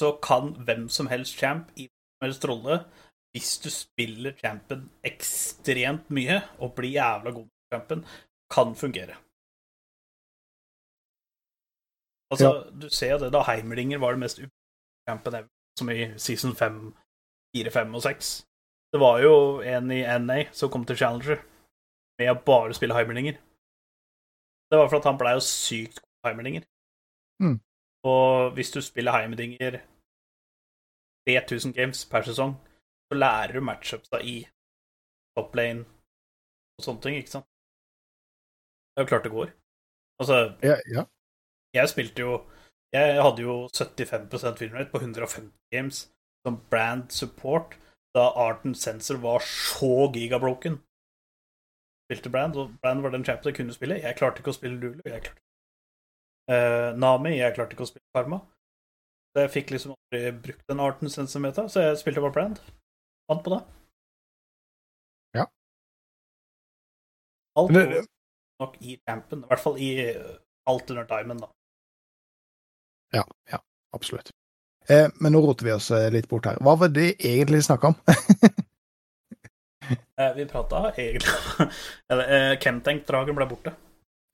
så 0.00 0.12
kan 0.24 0.54
hvem 0.66 0.88
som 0.88 1.06
helst 1.06 1.36
champ 1.38 1.68
i 1.76 1.86
hvem 1.86 1.92
som 1.92 2.26
helst 2.26 2.46
rolle, 2.48 2.78
hvis 3.32 3.58
du 3.64 3.68
spiller 3.70 4.32
champen 4.40 4.86
ekstremt 5.04 6.08
mye 6.10 6.40
og 6.58 6.74
blir 6.76 6.96
jævla 6.96 7.30
god 7.30 7.44
med 7.44 7.74
champen, 7.74 8.06
kan 8.52 8.74
fungere. 8.76 9.16
Altså, 12.32 12.70
du 12.82 12.88
ser 12.88 13.12
jo 13.12 13.18
det 13.18 13.32
da 13.32 13.42
Heimlinger 13.44 13.98
var 13.98 14.16
det 14.16 14.20
mest 14.24 14.40
champen 15.08 15.34
ever, 15.34 15.48
som 15.78 15.90
i 15.90 16.08
season 16.16 16.56
5, 16.56 16.94
4, 17.56 17.70
5 17.70 17.94
og 17.94 18.02
6. 18.02 18.32
Det 18.92 19.00
var 19.00 19.22
jo 19.24 19.34
en 19.64 19.90
i 19.90 20.02
NA 20.20 20.42
som 20.52 20.70
kom 20.70 20.84
til 20.84 20.98
Challenger 21.00 21.40
med 22.20 22.28
å 22.28 22.40
bare 22.44 22.74
spille 22.76 22.94
Heimlinger. 22.96 23.38
Det 24.72 24.78
var 24.78 24.88
for 24.88 25.00
at 25.00 25.08
han 25.08 25.18
blei 25.20 25.34
jo 25.36 25.44
sykt 25.44 26.00
god 26.00 26.30
heimerdinger. 26.30 26.64
Mm. 27.44 27.58
Og 28.08 28.52
hvis 28.56 28.72
du 28.72 28.80
spiller 28.84 29.12
heimerdinger 29.12 29.82
3000 31.28 31.74
games 31.76 32.04
per 32.08 32.24
sesong, 32.24 32.54
så 33.08 33.18
lærer 33.18 33.58
du 33.58 33.64
matchups 33.64 34.08
da 34.12 34.20
i 34.20 34.38
top 35.36 35.56
lane 35.56 35.84
og 36.78 36.86
sånne 36.86 37.04
ting, 37.04 37.18
ikke 37.20 37.34
sant? 37.34 37.48
Det 38.92 39.02
er 39.02 39.04
jo 39.04 39.10
klart 39.12 39.28
det 39.28 39.34
går. 39.34 39.52
Altså, 40.20 40.38
Ja, 40.62 40.76
ja. 40.94 41.04
jeg 41.74 41.88
spilte 41.88 42.20
jo 42.20 42.32
Jeg 42.92 43.22
hadde 43.24 43.40
jo 43.40 43.68
75% 43.72 44.60
winrate 44.60 44.90
på 44.92 45.00
150 45.00 45.48
games 45.72 46.12
som 46.44 46.58
brand 46.70 47.08
support 47.10 47.78
da 48.14 48.26
Arten 48.36 48.74
Sensor 48.74 49.16
var 49.22 49.40
så 49.40 50.08
gigabroken. 50.14 50.78
Spilte 52.06 52.30
Brand, 52.30 52.56
og 52.60 52.74
Brand 52.82 53.00
var 53.02 53.10
den 53.14 53.24
champion 53.24 53.52
jeg 53.52 53.56
kunne 53.56 53.72
spille. 53.76 54.00
Jeg 54.02 54.16
klarte 54.18 54.42
ikke 54.42 54.52
å 54.52 54.58
spille 54.58 54.78
Lulu. 54.80 55.00
Jeg 55.06 55.22
klarte 55.28 55.40
Eh, 56.50 56.90
Nami, 56.98 57.36
jeg 57.38 57.54
klarte 57.54 57.76
ikke 57.76 57.84
å 57.84 57.88
spille 57.88 58.02
Karma. 58.16 58.40
Så 59.32 59.44
jeg 59.44 59.50
fikk 59.54 59.70
liksom 59.70 59.92
aldri 59.94 60.32
brukt 60.42 60.64
den 60.68 60.80
Arten 60.82 61.08
Sensor-meta, 61.08 61.68
så 61.70 61.84
jeg 61.84 62.00
spilte 62.00 62.20
bare 62.24 62.34
Brand. 62.34 62.58
Vant 63.30 63.44
på 63.46 63.52
det. 63.54 63.60
Ja. 65.38 65.44
Alt 67.56 67.72
det- 67.72 68.02
nok 68.60 68.74
i 68.82 68.96
campen. 69.08 69.44
i 69.44 69.46
hvert 69.52 69.60
fall 69.62 69.78
i 69.78 69.88
eh, 70.10 70.36
alt 70.66 70.90
under 70.90 71.04
Diamond. 71.06 71.40
da. 71.40 71.48
Ja, 73.14 73.24
ja, 73.52 73.58
absolutt. 73.94 74.30
Eh, 74.88 75.08
men 75.20 75.32
nå 75.32 75.40
roter 75.44 75.64
vi 75.68 75.72
oss 75.76 75.90
eh, 75.94 76.08
litt 76.10 76.28
bort 76.30 76.46
her. 76.46 76.56
Hva 76.62 76.74
var 76.80 76.88
det 76.94 77.12
egentlig 77.20 77.62
snakka 77.68 77.92
om? 77.92 77.98
Eh, 80.16 80.28
vi 80.36 80.44
prata 80.46 80.92
egentlig 80.94 81.32
Eller 82.12 82.28
eh, 82.30 82.52
Kentenk-dragen 82.62 83.34
ble 83.34 83.46
borte. 83.50 83.72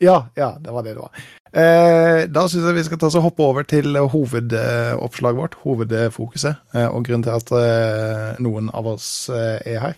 ja, 0.02 0.28
ja, 0.36 0.50
det 0.60 0.70
var 0.70 0.82
det 0.84 0.92
det 0.94 1.00
var. 1.00 1.22
Eh, 1.52 2.26
da 2.30 2.42
syns 2.46 2.66
jeg 2.68 2.76
vi 2.76 2.84
skal 2.86 3.00
ta 3.00 3.08
oss 3.08 3.16
og 3.18 3.24
hoppe 3.24 3.42
over 3.46 3.64
til 3.66 3.96
hovedoppslaget 3.96 5.40
vårt, 5.40 5.56
hovedfokuset, 5.64 6.60
eh, 6.76 6.86
og 6.92 7.06
grunnen 7.08 7.24
til 7.26 7.34
at 7.34 7.50
eh, 7.56 8.36
noen 8.44 8.68
av 8.76 8.86
oss 8.92 9.08
eh, 9.32 9.56
er 9.72 9.80
her. 9.86 9.96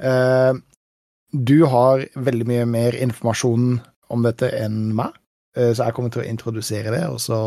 Eh, 0.00 0.54
du 1.34 1.56
har 1.68 2.06
veldig 2.14 2.46
mye 2.48 2.64
mer 2.70 2.96
informasjon 3.08 3.80
om 4.14 4.24
dette 4.24 4.48
enn 4.56 4.94
meg, 4.96 5.18
eh, 5.58 5.74
så 5.74 5.88
jeg 5.90 5.98
kommer 5.98 6.14
til 6.14 6.22
å 6.24 6.28
introdusere 6.30 6.94
det, 6.94 7.04
og 7.10 7.18
så 7.20 7.40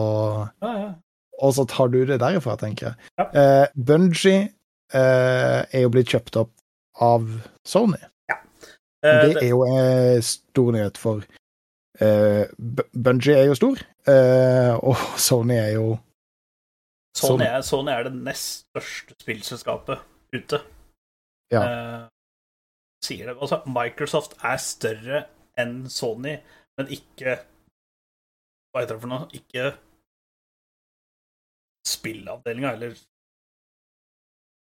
Ja, 0.61 0.75
ja. 0.83 0.91
Og 1.39 1.53
så 1.55 1.63
tar 1.71 1.87
du 1.93 2.01
det 2.05 2.19
derifra, 2.19 2.57
tenker 2.59 2.89
jeg. 2.91 3.09
Ja. 3.19 3.25
Uh, 3.31 3.67
Bungie 3.75 4.49
uh, 4.93 5.61
er 5.71 5.83
jo 5.85 5.91
blitt 5.93 6.11
kjøpt 6.11 6.35
opp 6.41 6.51
av 6.99 7.27
Sony. 7.67 7.99
Eh, 8.29 9.21
Det 9.23 9.29
det, 9.37 9.43
er 9.45 9.49
jo 9.53 9.61
en 9.63 10.21
stor 10.27 10.73
nyhet, 10.75 10.97
for 10.99 11.21
uh, 12.03 12.43
Bu- 12.59 12.83
Bungie 12.91 13.37
er 13.39 13.45
jo 13.47 13.55
stor, 13.55 13.79
eh, 14.11 14.73
og 14.83 14.99
Sony 15.29 15.55
er 15.55 15.69
jo 15.77 15.93
Sony, 17.15 17.45
er, 17.47 17.61
Sony 17.63 17.91
er 17.93 18.03
det 18.09 18.13
nest 18.17 18.65
største 18.67 19.15
spillselskapet 19.23 20.03
ute. 20.35 20.59
Ja. 21.51 21.61
Eh, 21.63 22.03
sier 23.03 23.31
det. 23.31 23.37
Altså, 23.39 23.61
Microsoft 23.71 24.35
er 24.43 24.59
større 24.61 25.23
enn 25.59 25.85
Sony, 25.89 26.35
men 26.77 26.91
ikke 26.91 27.39
Hva 28.69 28.83
heter 28.83 28.97
det 28.99 29.01
for 29.01 29.09
noe? 29.15 29.25
Ikke 29.33 29.71
spillavdelinga, 31.87 32.73
eller 32.73 32.97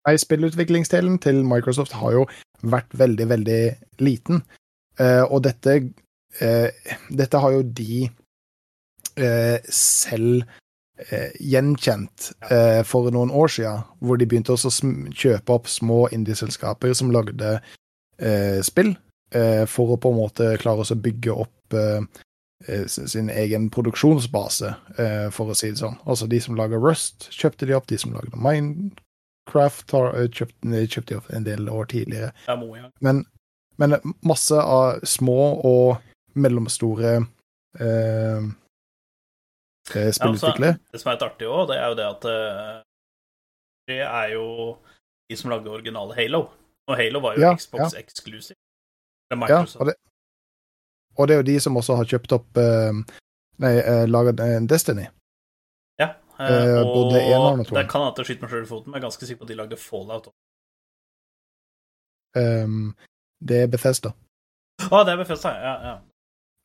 Nei, 0.03 0.17
spillutviklingsdelen 0.19 1.21
til 1.23 1.45
Microsoft 1.47 1.95
har 1.95 2.17
jo 2.17 2.25
vært 2.67 2.91
veldig, 2.99 3.29
veldig 3.31 3.61
liten. 4.03 4.43
Uh, 4.99 5.23
og 5.29 5.45
dette 5.47 5.77
uh, 6.43 6.91
Dette 7.09 7.39
har 7.39 7.55
jo 7.55 7.63
de 7.63 8.09
uh, 9.21 9.59
selv 9.71 10.43
gjenkjent 11.43 12.29
for 12.87 13.11
noen 13.11 13.33
år 13.35 13.49
siden, 13.51 13.81
hvor 13.99 14.21
de 14.21 14.27
begynte 14.31 14.55
å 14.55 14.71
kjøpe 15.19 15.51
opp 15.51 15.67
små 15.67 16.05
indieselskaper 16.15 16.93
som 16.95 17.11
lagde 17.11 17.57
spill, 18.63 18.93
for 19.73 19.97
å 19.97 19.97
på 19.99 20.13
en 20.13 20.21
måte 20.21 20.53
klare 20.63 20.85
å 20.87 20.99
bygge 21.03 21.35
opp 21.35 21.75
sin 22.87 23.31
egen 23.31 23.71
produksjonsbase, 23.71 24.75
eh, 24.99 25.29
for 25.35 25.53
å 25.53 25.57
si 25.57 25.71
det 25.73 25.81
sånn. 25.81 25.99
Altså 26.07 26.29
de 26.31 26.41
som 26.41 26.57
lager 26.59 26.83
Rust, 26.83 27.29
kjøpte 27.35 27.67
de 27.67 27.77
opp. 27.77 27.87
De 27.91 27.99
som 27.99 28.15
lagde 28.15 28.39
Minecraft, 28.39 29.91
har 29.97 30.17
eh, 30.17 30.29
kjøpt, 30.29 30.57
eh, 30.71 30.87
kjøpte 30.87 31.09
de 31.13 31.21
opp 31.21 31.31
en 31.33 31.45
del 31.49 31.69
år 31.69 31.91
tidligere. 31.93 32.33
er. 32.49 32.91
Men, 33.01 33.25
men 33.79 33.99
masse 34.23 34.55
av 34.55 35.03
små 35.05 35.41
og 35.65 35.97
mellomstore 36.35 37.15
eh, 37.19 38.49
spillutviklere. 39.91 40.73
Ja, 40.73 40.79
altså, 40.79 40.93
Det 40.93 41.01
som 41.01 41.11
er 41.11 41.19
litt 41.19 41.29
artig 41.29 41.51
òg, 41.51 41.69
det 41.71 41.79
er 41.79 41.87
jo 41.89 41.99
det 41.99 42.09
at 42.09 42.25
eh, 42.31 42.81
det 43.91 44.01
er 44.07 44.33
jo 44.37 44.47
de 45.29 45.37
som 45.37 45.51
lagde 45.51 45.71
originale 45.71 46.15
Halo. 46.17 46.47
Og 46.91 46.97
Halo 46.99 47.21
var 47.23 47.37
jo 47.37 47.45
Ja, 47.45 47.55
Xbox 47.57 47.95
exclusive. 47.99 48.59
Eller 49.33 49.49
Ja, 49.49 49.61
og 49.79 49.87
det, 49.87 49.95
og 51.17 51.29
det 51.29 51.35
er 51.35 51.43
jo 51.43 51.49
de 51.51 51.59
som 51.61 51.77
også 51.77 51.97
har 51.99 52.09
kjøpt 52.09 52.33
opp 52.39 52.61
eh, 52.63 53.03
Nei, 53.63 53.75
uh, 53.85 54.07
laget 54.11 54.41
eh, 54.41 54.61
Destiny. 54.67 55.05
Ja, 56.01 56.15
eh, 56.41 56.49
Eh, 56.49 56.79
og 56.83 57.13
det 57.13 57.85
kan 57.91 58.03
hende 58.03 58.23
jeg 58.23 58.27
skyter 58.27 58.43
meg 58.47 58.51
sjøl 58.51 58.65
i 58.65 58.71
foten, 58.71 58.91
men 58.91 58.97
jeg 58.99 59.03
er 59.03 59.07
ganske 59.07 59.27
sikker 59.29 59.43
på 59.43 59.47
at 59.47 59.53
de 59.53 59.59
lagde 59.61 59.77
Fallout 59.79 60.31
òg. 60.31 60.35
Um, 62.35 62.95
det 63.45 63.59
er 63.65 63.69
Bethesda. 63.69 64.15
Å, 64.89 65.03
det 65.05 65.13
er 65.13 65.21
Bethesda, 65.21 65.53
ja. 65.61 65.75
ja. 65.91 65.93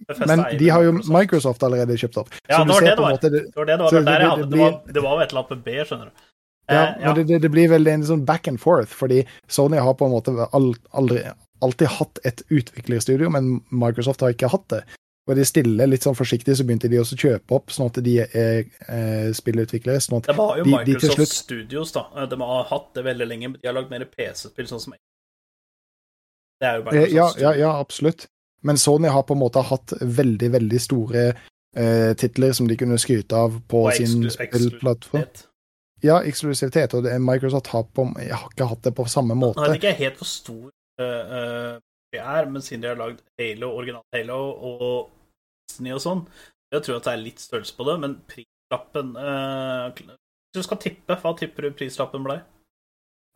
Bethesda 0.08 0.30
Men 0.32 0.46
de 0.62 0.70
har 0.72 0.86
jo 0.86 0.94
Microsoft. 1.12 1.66
Allerede 1.68 1.98
kjøpt 2.00 2.22
opp. 2.24 2.32
Ja, 2.48 2.64
det 2.64 2.72
var 2.72 2.86
det 2.86 2.94
det 2.96 3.04
var. 3.04 3.18
måte 3.18 3.30
det- 3.34 3.44
Det 3.52 3.58
var 3.58 3.66
det 3.66 3.78
det 3.78 3.84
var. 3.84 3.92
Det, 3.92 4.06
det- 4.06 4.30
hadde, 4.30 4.42
det 4.46 4.50
det, 4.52 4.60
var, 4.64 4.82
det 4.94 5.04
var 5.04 5.18
jo 5.18 5.26
et 5.28 5.50
med 5.50 5.64
B, 5.64 5.78
skjønner 5.84 6.06
du. 6.06 6.12
Ja, 6.68 6.82
Eh, 6.84 7.06
men 7.06 7.16
det, 7.16 7.24
det, 7.28 7.42
det 7.42 7.50
blir 7.52 7.70
vel 7.70 7.88
en 7.88 8.04
sånn 8.04 8.26
back 8.26 8.48
and 8.48 8.60
forth, 8.60 8.92
fordi 8.92 9.26
Sony 9.48 9.78
har 9.78 9.94
på 9.94 10.06
en 10.06 10.12
måte 10.12 10.34
aldri, 10.52 11.22
alltid 11.66 11.88
hatt 11.98 12.20
et 12.28 12.44
utviklerstudio, 12.50 13.30
men 13.34 13.58
Microsoft 13.70 14.22
har 14.22 14.34
ikke 14.36 14.50
hatt 14.54 14.68
det. 14.74 14.84
Og 15.28 15.36
de 15.36 15.44
stille 15.44 15.88
litt 15.90 16.06
sånn 16.08 16.16
forsiktig, 16.16 16.56
så 16.56 16.64
begynte 16.64 16.88
de 16.88 17.02
også 17.02 17.18
å 17.18 17.20
kjøpe 17.20 17.56
opp, 17.58 17.74
sånn 17.76 17.90
at 17.92 17.98
de 18.06 18.14
er 18.24 18.62
eh, 18.88 19.28
spillutviklere. 19.36 20.00
Sånn 20.04 20.24
Det 20.24 20.36
var 20.38 20.62
jo 20.62 20.64
de, 20.64 20.72
de 20.72 20.94
Microsoft 20.94 21.18
slutt 21.18 21.34
Studios, 21.36 21.92
da. 21.96 22.06
Eh, 22.16 22.30
De 22.32 22.40
har 22.40 22.64
hatt 22.70 22.88
det 22.96 23.04
veldig 23.10 23.28
lenge, 23.28 23.50
de 23.58 23.68
har 23.68 23.76
lagd 23.76 23.92
mer 23.92 24.06
PC-spill, 24.08 24.70
sånn 24.72 24.84
som 24.86 24.96
Det 24.96 26.70
er 26.70 26.80
jo 26.80 26.86
Eh, 26.88 26.88
Microsoft 26.94 27.18
Ja, 27.18 27.28
ja, 27.44 27.54
ja, 27.66 27.74
absolutt. 27.80 28.30
Men 28.64 28.80
Sony 28.80 29.12
har 29.12 29.28
på 29.28 29.36
en 29.36 29.44
måte 29.44 29.62
hatt 29.68 29.94
veldig, 30.02 30.50
veldig 30.56 30.80
store 30.82 31.26
eh, 31.28 32.14
titler 32.18 32.56
som 32.56 32.72
de 32.72 32.80
kunne 32.80 32.98
skryte 32.98 33.36
av 33.36 33.60
på 33.68 33.84
Og 33.90 34.00
sin 34.00 34.30
spillplattform. 34.32 35.28
Ja, 36.06 36.22
eksklusivitet, 36.24 36.94
og 36.94 37.04
det, 37.04 37.20
Microsoft 37.20 37.68
har, 37.74 37.84
på, 37.84 38.06
har 38.16 38.48
ikke 38.48 38.70
hatt 38.70 38.84
det 38.86 38.94
på 38.96 39.06
samme 39.10 39.36
Nå 39.36 39.52
er 39.58 39.74
det 39.74 39.80
ikke 39.82 39.96
helt 39.98 40.20
for 40.20 40.30
stor 40.30 40.68
eh, 41.00 41.38
eh, 41.40 42.20
er, 42.20 42.48
men 42.50 42.64
siden 42.66 42.82
de 42.86 42.90
har 42.92 43.00
lagd 43.00 43.20
Halo, 43.40 43.72
original 43.78 44.04
Halo 44.16 44.38
og 44.72 45.10
Disney 45.70 45.92
og 45.94 46.02
sånn, 46.02 46.22
jeg 46.74 46.84
tror 46.86 46.98
at 47.00 47.08
det 47.08 47.14
er 47.14 47.24
litt 47.24 47.42
størrelse 47.44 47.76
på 47.78 47.86
det, 47.88 47.96
men 48.04 48.14
prislappen 48.28 49.12
uh, 49.16 49.92
Hvis 49.96 50.58
du 50.58 50.64
skal 50.66 50.80
tippe, 50.84 51.16
hva 51.22 51.34
tipper 51.40 51.68
du 51.68 51.76
prislappen 51.78 52.24
blei? 52.26 52.40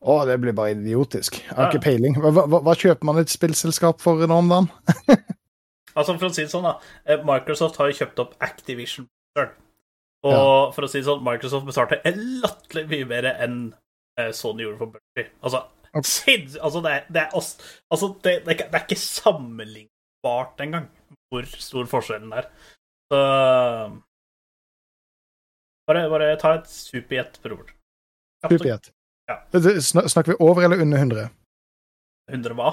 Å, 0.01 0.15
det 0.25 0.39
blir 0.41 0.55
bare 0.57 0.73
idiotisk. 0.73 1.37
Jeg 1.43 1.53
har 1.53 1.67
Ja. 1.67 1.69
ikke 1.69 1.83
peiling. 1.85 2.15
Hva, 2.17 2.31
hva, 2.33 2.59
hva 2.65 2.73
kjøper 2.73 3.05
man 3.05 3.19
et 3.21 3.29
spillselskap 3.29 4.01
for 4.01 4.23
nå 4.25 4.39
om 4.41 4.49
dagen? 4.49 4.71
Altså, 5.91 6.13
for 6.15 6.29
å 6.29 6.31
si 6.31 6.45
det 6.45 6.51
sånn, 6.53 6.63
da. 6.63 6.77
eh, 7.03 7.19
Microsoft 7.27 7.75
har 7.81 7.89
jo 7.91 7.97
kjøpt 7.97 8.19
opp 8.23 8.35
Activision. 8.39 9.09
Og 10.23 10.71
for 10.71 10.85
å 10.85 10.89
si 10.89 11.01
det 11.01 11.07
sånn, 11.07 11.19
Microsoft 11.25 11.67
betalte 11.67 11.97
latterlig 12.15 12.85
mye 12.93 13.07
mer 13.09 13.27
enn 13.33 13.57
eh, 14.15 14.29
Sony 14.37 14.63
gjorde 14.63 14.79
for 14.79 14.93
Bungie. 14.93 15.27
Altså. 15.43 15.65
Sinns- 15.99 16.57
altså, 16.57 16.81
det 16.81 16.91
er, 16.91 17.01
det 17.11 17.21
er, 17.21 17.33
altså 17.91 18.07
det, 18.23 18.35
det, 18.45 18.59
er 18.61 18.83
ikke, 18.83 18.95
sammenlignbart 18.95 20.63
engang 20.63 20.87
hvor 21.31 21.45
stor 21.59 21.85
forskjellen 21.91 22.31
er. 22.33 22.47
Så 23.11 23.19
Bare, 25.87 26.07
bare 26.09 26.35
ta 26.39 26.53
et 26.55 26.69
superjet. 26.71 27.39
Kjapt 27.43 28.53
Superjet. 28.53 28.91
Ja. 29.27 29.37
Snakker 30.07 30.31
vi 30.31 30.37
over 30.39 30.63
eller 30.63 30.81
under 30.81 30.97
100? 30.97 31.29
100 32.31 32.55
hva? 32.55 32.71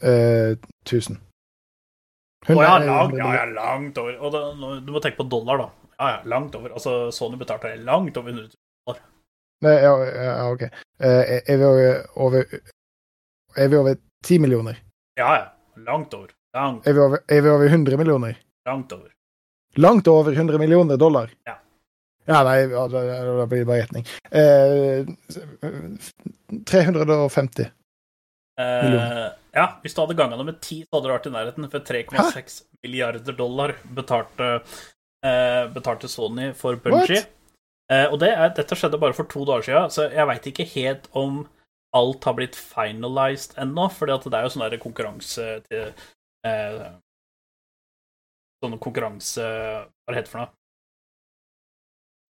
Eh, 0.00 0.56
1000. 0.86 1.18
Å 2.46 2.56
ja, 2.62 2.76
langt, 2.78 3.16
ja, 3.18 3.28
ja, 3.34 3.44
langt 3.50 3.98
over. 3.98 4.16
Og 4.22 4.32
da, 4.32 4.42
du 4.84 4.92
må 4.94 5.02
tenke 5.02 5.18
på 5.18 5.28
dollar, 5.28 5.58
da. 5.64 5.92
Ja, 5.98 6.08
ja, 6.14 6.18
langt 6.30 6.54
over. 6.54 6.76
Altså, 6.76 7.10
Sony 7.12 7.36
betalte 7.40 7.74
langt 7.82 8.16
over 8.20 8.30
100 8.30 8.52
000. 8.86 9.00
Nei, 9.64 9.74
ja, 9.82 9.92
ja, 10.06 10.32
OK. 10.52 10.62
Eh, 10.62 11.40
er 11.48 11.56
vi 11.60 11.64
over, 12.16 12.44
Er 13.56 13.68
vi 13.72 13.76
over 13.76 13.96
10 14.26 14.38
millioner? 14.42 14.76
Ja, 15.16 15.30
ja. 15.36 15.46
Langt 15.86 16.14
over. 16.14 16.30
Langt, 16.56 16.86
Er 16.86 16.92
vi 16.92 17.00
over, 17.00 17.22
er 17.28 17.40
vi 17.42 17.48
over 17.48 17.66
100 17.68 17.96
millioner? 17.96 18.36
langt 18.66 18.92
over. 18.92 19.10
Langt 19.76 20.08
over 20.08 20.32
100 20.32 20.58
millioner 20.58 20.96
dollar? 20.96 21.30
Ja. 21.46 21.58
Ja, 22.26 22.40
nei, 22.42 22.66
da, 22.66 22.88
da 22.88 23.44
blir 23.46 23.60
det 23.62 23.66
bare 23.68 23.82
gjetning. 23.84 24.06
Eh, 24.34 25.06
350. 26.66 27.60
Eh, 28.58 28.82
Millioner. 28.84 29.32
ja, 29.52 29.66
hvis 29.82 29.94
du 29.94 30.00
hadde 30.00 30.16
ganga 30.18 30.36
det 30.40 30.46
med 30.48 30.60
10, 30.64 30.80
så 30.88 30.96
hadde 30.96 31.06
du 31.08 31.12
vært 31.14 31.28
i 31.28 31.32
nærheten. 31.34 31.68
For 31.70 31.84
3,6 31.86 32.56
milliarder 32.82 33.36
dollar 33.36 33.74
betalte 33.94 34.48
eh, 34.56 35.62
betalte 35.74 36.08
Sony 36.10 36.50
for 36.56 36.76
Bungie. 36.82 37.20
Eh, 37.20 37.28
og 38.10 38.18
det 38.18 38.28
er, 38.34 38.48
dette 38.56 38.74
skjedde 38.78 38.98
bare 38.98 39.14
for 39.14 39.24
to 39.30 39.44
dager 39.46 39.62
siden, 39.62 39.90
så 39.94 40.08
jeg 40.10 40.26
veit 40.26 40.46
ikke 40.50 40.66
helt 40.74 41.06
om 41.14 41.44
alt 41.94 42.24
har 42.26 42.34
blitt 42.34 42.56
finalized 42.58 43.54
ennå, 43.62 43.86
for 43.94 44.06
det 44.10 44.16
er 44.34 44.42
jo 44.42 44.50
sånn 44.52 44.64
der 44.70 44.78
konkurranse 44.82 45.46
til 45.70 45.92
eh, 46.44 46.86
Sånn 48.64 48.78
konkurranse 48.80 49.44
Hva 49.44 50.08
er 50.08 50.14
det 50.14 50.18
heter 50.22 50.32
for 50.32 50.40
noe? 50.42 50.50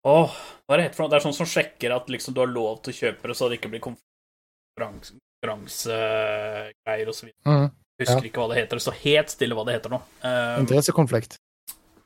Åh, 0.09 0.35
hva 0.67 0.75
er 0.75 0.81
det 0.81 0.87
heter 0.89 0.97
for 0.99 1.05
noe? 1.05 1.13
Det 1.13 1.19
er 1.21 1.25
sånn 1.29 1.37
som 1.37 1.49
sjekker 1.49 1.95
at 1.97 2.11
liksom 2.13 2.35
du 2.37 2.41
har 2.43 2.51
lov 2.51 2.83
til 2.85 2.93
å 2.93 2.99
kjøpe 2.99 3.29
det, 3.31 3.37
så 3.39 3.49
det 3.49 3.59
ikke 3.61 3.71
blir 3.73 3.83
konkurranse- 3.85 5.17
konkurransegreier 5.45 7.09
og 7.09 7.17
så 7.17 7.27
videre. 7.29 7.45
Mhm. 7.55 7.71
Husker 8.01 8.21
Ja. 8.25 8.29
ikke 8.29 8.41
hva 8.43 8.49
det 8.55 8.59
heter. 8.65 8.81
Står 8.83 8.97
helt 9.05 9.29
stille 9.31 9.55
hva 9.55 9.65
det 9.65 9.75
heter 9.79 9.91
nå. 9.93 10.01
Eh, 10.25 10.61
Interessekonflikt. 10.65 11.37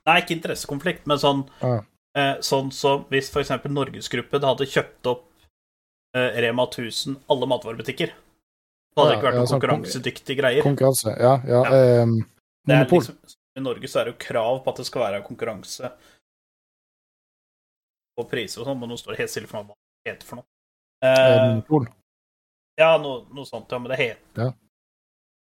Nei, 0.06 0.20
ikke 0.20 0.34
interessekonflikt, 0.36 1.06
men 1.06 1.18
sånn 1.18 1.48
Ah. 1.62 1.80
Eh, 2.18 2.34
Sånn 2.44 2.70
som 2.74 3.04
hvis 3.12 3.30
eksempel 3.42 3.72
Norgesgruppen 3.74 4.42
hadde 4.46 4.66
kjøpt 4.68 5.06
opp 5.12 5.24
eh, 6.16 6.40
Rema 6.44 6.66
1000, 6.66 7.16
alle 7.30 7.48
matvarebutikker. 7.50 8.12
Så 8.12 9.00
hadde 9.02 9.10
det 9.10 9.14
Ja, 9.14 9.18
ikke 9.18 9.28
vært 9.28 9.34
ja, 9.36 9.38
noen 9.42 9.50
sånn 9.52 9.60
konkurransedyktige 9.62 10.38
greier. 10.40 10.62
Konkurranse. 10.66 11.14
Ja, 11.20 11.34
ja. 11.46 11.62
Ja. 11.64 11.80
er 11.80 12.06
monopol. 12.06 13.02
liksom, 13.04 13.18
I 13.58 13.60
Norge 13.64 13.88
så 13.90 14.00
er 14.00 14.08
det 14.08 14.14
jo 14.16 14.20
krav 14.26 14.62
på 14.64 14.70
at 14.72 14.80
det 14.82 14.86
skal 14.88 15.02
være 15.06 15.22
konkurranse 15.26 15.92
på 18.18 18.24
priser 18.30 18.62
og 18.62 18.66
sånn, 18.70 18.80
men 18.80 18.90
nå 18.90 18.96
står 18.98 19.14
det 19.14 19.20
helt 19.22 19.32
stille 19.32 19.48
for 19.50 19.60
meg 19.60 19.70
hva 19.70 19.76
det 19.78 20.12
heter 20.12 20.26
for 20.26 20.40
noe. 20.40 20.48
Eh, 21.06 21.14
Eh, 21.14 21.42
monopol. 21.52 21.86
ja, 22.80 22.90
noe, 22.98 23.20
noe 23.34 23.46
sånt, 23.46 23.70
ja, 23.70 23.78
men 23.78 23.92
det 23.92 23.98
heter. 24.00 24.54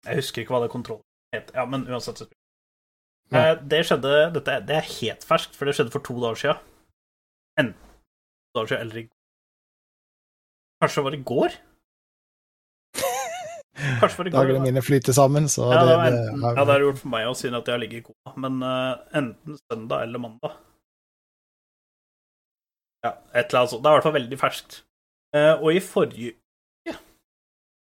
Jeg 0.06 0.20
husker 0.22 0.44
ikke 0.44 0.54
hva 0.54 0.62
det 0.66 0.72
kontrollen 0.74 1.04
heter. 1.34 1.56
Ja, 1.58 1.66
men 1.66 1.86
uansett. 1.90 2.18
så- 2.22 2.30
Ja. 3.32 3.40
Eh, 3.52 3.62
det 3.68 3.84
skjedde 3.88 4.12
dette, 4.38 4.60
Det 4.68 4.76
er 4.78 4.92
helt 5.02 5.26
ferskt, 5.28 5.56
for 5.58 5.68
det 5.68 5.76
skjedde 5.76 5.92
for 5.92 6.04
to 6.06 6.16
dager 6.22 6.40
siden. 6.42 6.62
Enten 7.60 7.80
to 7.82 8.60
dager 8.60 8.72
siden 8.72 8.86
eller 8.86 9.02
i 9.02 9.08
går. 9.08 9.18
Kanskje 10.82 11.02
det 11.02 11.08
var 11.08 11.18
i 11.18 11.24
går? 11.32 11.58
Kanskje 14.02 14.24
det 14.24 14.30
i 14.30 14.36
går. 14.36 14.40
Dagene 14.40 14.64
mine 14.64 14.86
flyter 14.86 15.18
sammen, 15.18 15.50
så 15.52 15.68
Ja, 15.74 15.82
det, 15.82 15.90
det, 15.90 15.98
var 15.98 16.12
det, 16.12 16.22
enten, 16.22 16.48
ja, 16.48 16.64
det 16.64 16.74
har 16.74 16.86
gjort 16.88 17.04
for 17.04 17.14
meg 17.16 17.28
å 17.28 17.36
siden 17.36 17.60
at 17.60 17.68
jeg 17.68 17.76
har 17.76 17.84
ligget 17.84 18.00
i 18.00 18.08
koma. 18.08 18.36
Men 18.46 18.64
uh, 18.64 19.20
enten 19.22 19.60
søndag 19.66 20.08
eller 20.08 20.24
mandag. 20.24 20.58
Ja, 23.06 23.14
et 23.34 23.48
eller 23.50 23.64
annet 23.64 23.74
sånt. 23.74 23.84
Det 23.84 23.90
er 23.90 23.96
i 23.96 24.00
hvert 24.00 24.08
fall 24.08 24.20
veldig 24.22 24.40
ferskt. 24.40 24.82
Uh, 25.36 25.54
og 25.58 25.70
i 25.76 25.84
forrige 25.84 26.38
uke 26.38 26.96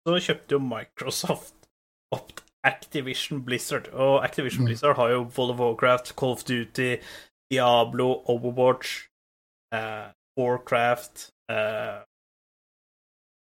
så 0.07 0.17
kjøpte 0.23 0.55
jo 0.55 0.63
Microsoft 0.63 1.69
opp 2.15 2.46
Activision 2.65 3.43
Blizzard. 3.45 3.87
Og 3.93 4.23
Activision 4.25 4.61
Mm. 4.63 4.65
Blizzard 4.71 4.95
har 4.95 5.09
jo 5.09 5.19
World 5.37 5.51
of 5.53 5.59
Warcraft, 5.59 6.15
Call 6.15 6.31
of 6.31 6.43
Duty, 6.43 6.97
Diablo, 7.51 8.23
Overwatch, 8.27 9.07
eh, 9.73 10.07
Warcraft 10.39 11.29
eh, 11.49 12.03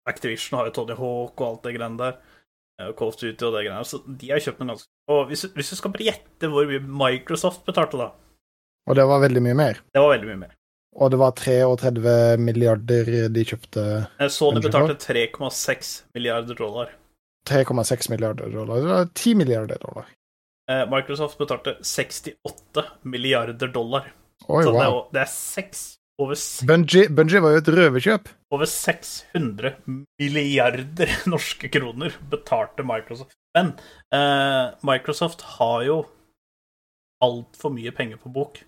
Activision 0.09 0.59
har 0.59 0.67
jo 0.69 0.73
Tony 0.77 0.95
Hawk 0.95 1.41
og 1.41 1.47
alt 1.49 1.63
det 1.67 1.75
greiene 1.79 1.99
der. 1.99 2.19
eh, 2.81 2.93
Call 2.93 3.09
of 3.09 3.17
Duty 3.17 3.45
og 3.45 3.53
det 3.57 3.65
greiene. 3.67 3.81
der. 3.81 3.89
Så 3.89 4.03
de 4.19 4.29
har 4.31 4.39
kjøpt 4.39 4.61
noe 4.61 4.69
ganske 4.75 4.89
Og 5.09 5.27
hvis, 5.29 5.43
hvis 5.55 5.71
du 5.71 5.77
skal 5.77 5.91
bare 5.93 6.05
gjette 6.13 6.49
hvor 6.51 6.67
mye 6.67 6.81
Microsoft 6.83 7.65
betalte, 7.65 7.97
da 7.99 8.11
Og 8.89 8.95
det 8.95 9.07
var 9.07 9.21
veldig 9.21 9.43
mye 9.43 9.55
mer. 9.55 9.81
Det 9.95 10.01
var 10.03 10.13
veldig 10.19 10.29
mye 10.29 10.41
mer. 10.45 10.53
Og 10.97 11.11
det 11.11 11.19
var 11.19 11.31
33 11.33 12.37
milliarder 12.39 13.29
de 13.29 13.45
kjøpte. 13.45 14.09
Eh, 14.21 14.29
Sony 14.29 14.61
betalte 14.63 14.95
3,6 14.97 16.05
milliarder 16.15 16.55
dollar. 16.55 16.93
3,6 17.49 18.11
milliarder 18.13 18.51
dollar. 18.53 18.81
Det 18.83 18.91
var 18.93 19.09
10 19.15 19.35
milliarder 19.41 19.79
dollar. 19.83 20.07
Eh, 20.71 20.85
Microsoft 20.91 21.39
betalte 21.39 21.77
68 21.87 22.85
milliarder 23.07 23.69
dollar. 23.71 24.09
Oi, 24.49 24.63
Så 24.67 24.73
det 24.75 24.83
er, 24.83 24.91
wow. 24.93 25.05
det 25.15 25.21
er 25.23 25.31
seks 25.33 25.85
over, 26.19 26.35
s- 26.37 26.63
Bungie, 26.67 27.09
Bungie 27.13 27.41
var 27.45 27.55
jo 27.55 27.61
et 27.63 27.69
røverkjøp. 27.77 28.29
over 28.53 28.67
600 28.67 29.75
milliarder 30.21 31.11
norske 31.33 31.69
kroner 31.73 32.15
betalte 32.31 32.85
Microsoft. 32.87 33.33
Men 33.57 33.73
eh, 34.13 34.75
Microsoft 34.85 35.41
har 35.57 35.85
jo 35.87 35.99
altfor 37.25 37.73
mye 37.73 37.93
penger 37.97 38.19
på 38.21 38.33
bok. 38.33 38.61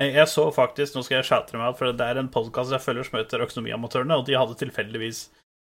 Eh, 0.00 0.12
Jeg 0.14 0.28
så 0.30 0.46
faktisk, 0.54 0.94
nå 0.94 1.02
skal 1.06 1.18
jeg 1.20 1.28
chatte 1.30 1.58
meg 1.58 1.74
for 1.78 1.90
det 1.92 2.06
er 2.06 2.20
en 2.20 2.30
podkast 2.30 2.70
jeg 2.74 2.84
følger 2.84 3.08
som 3.08 3.18
heter 3.18 3.42
Økonomiamatørene, 3.48 4.18
og 4.20 4.26
de 4.28 4.36
hadde 4.38 4.58
tilfeldigvis 4.60 5.24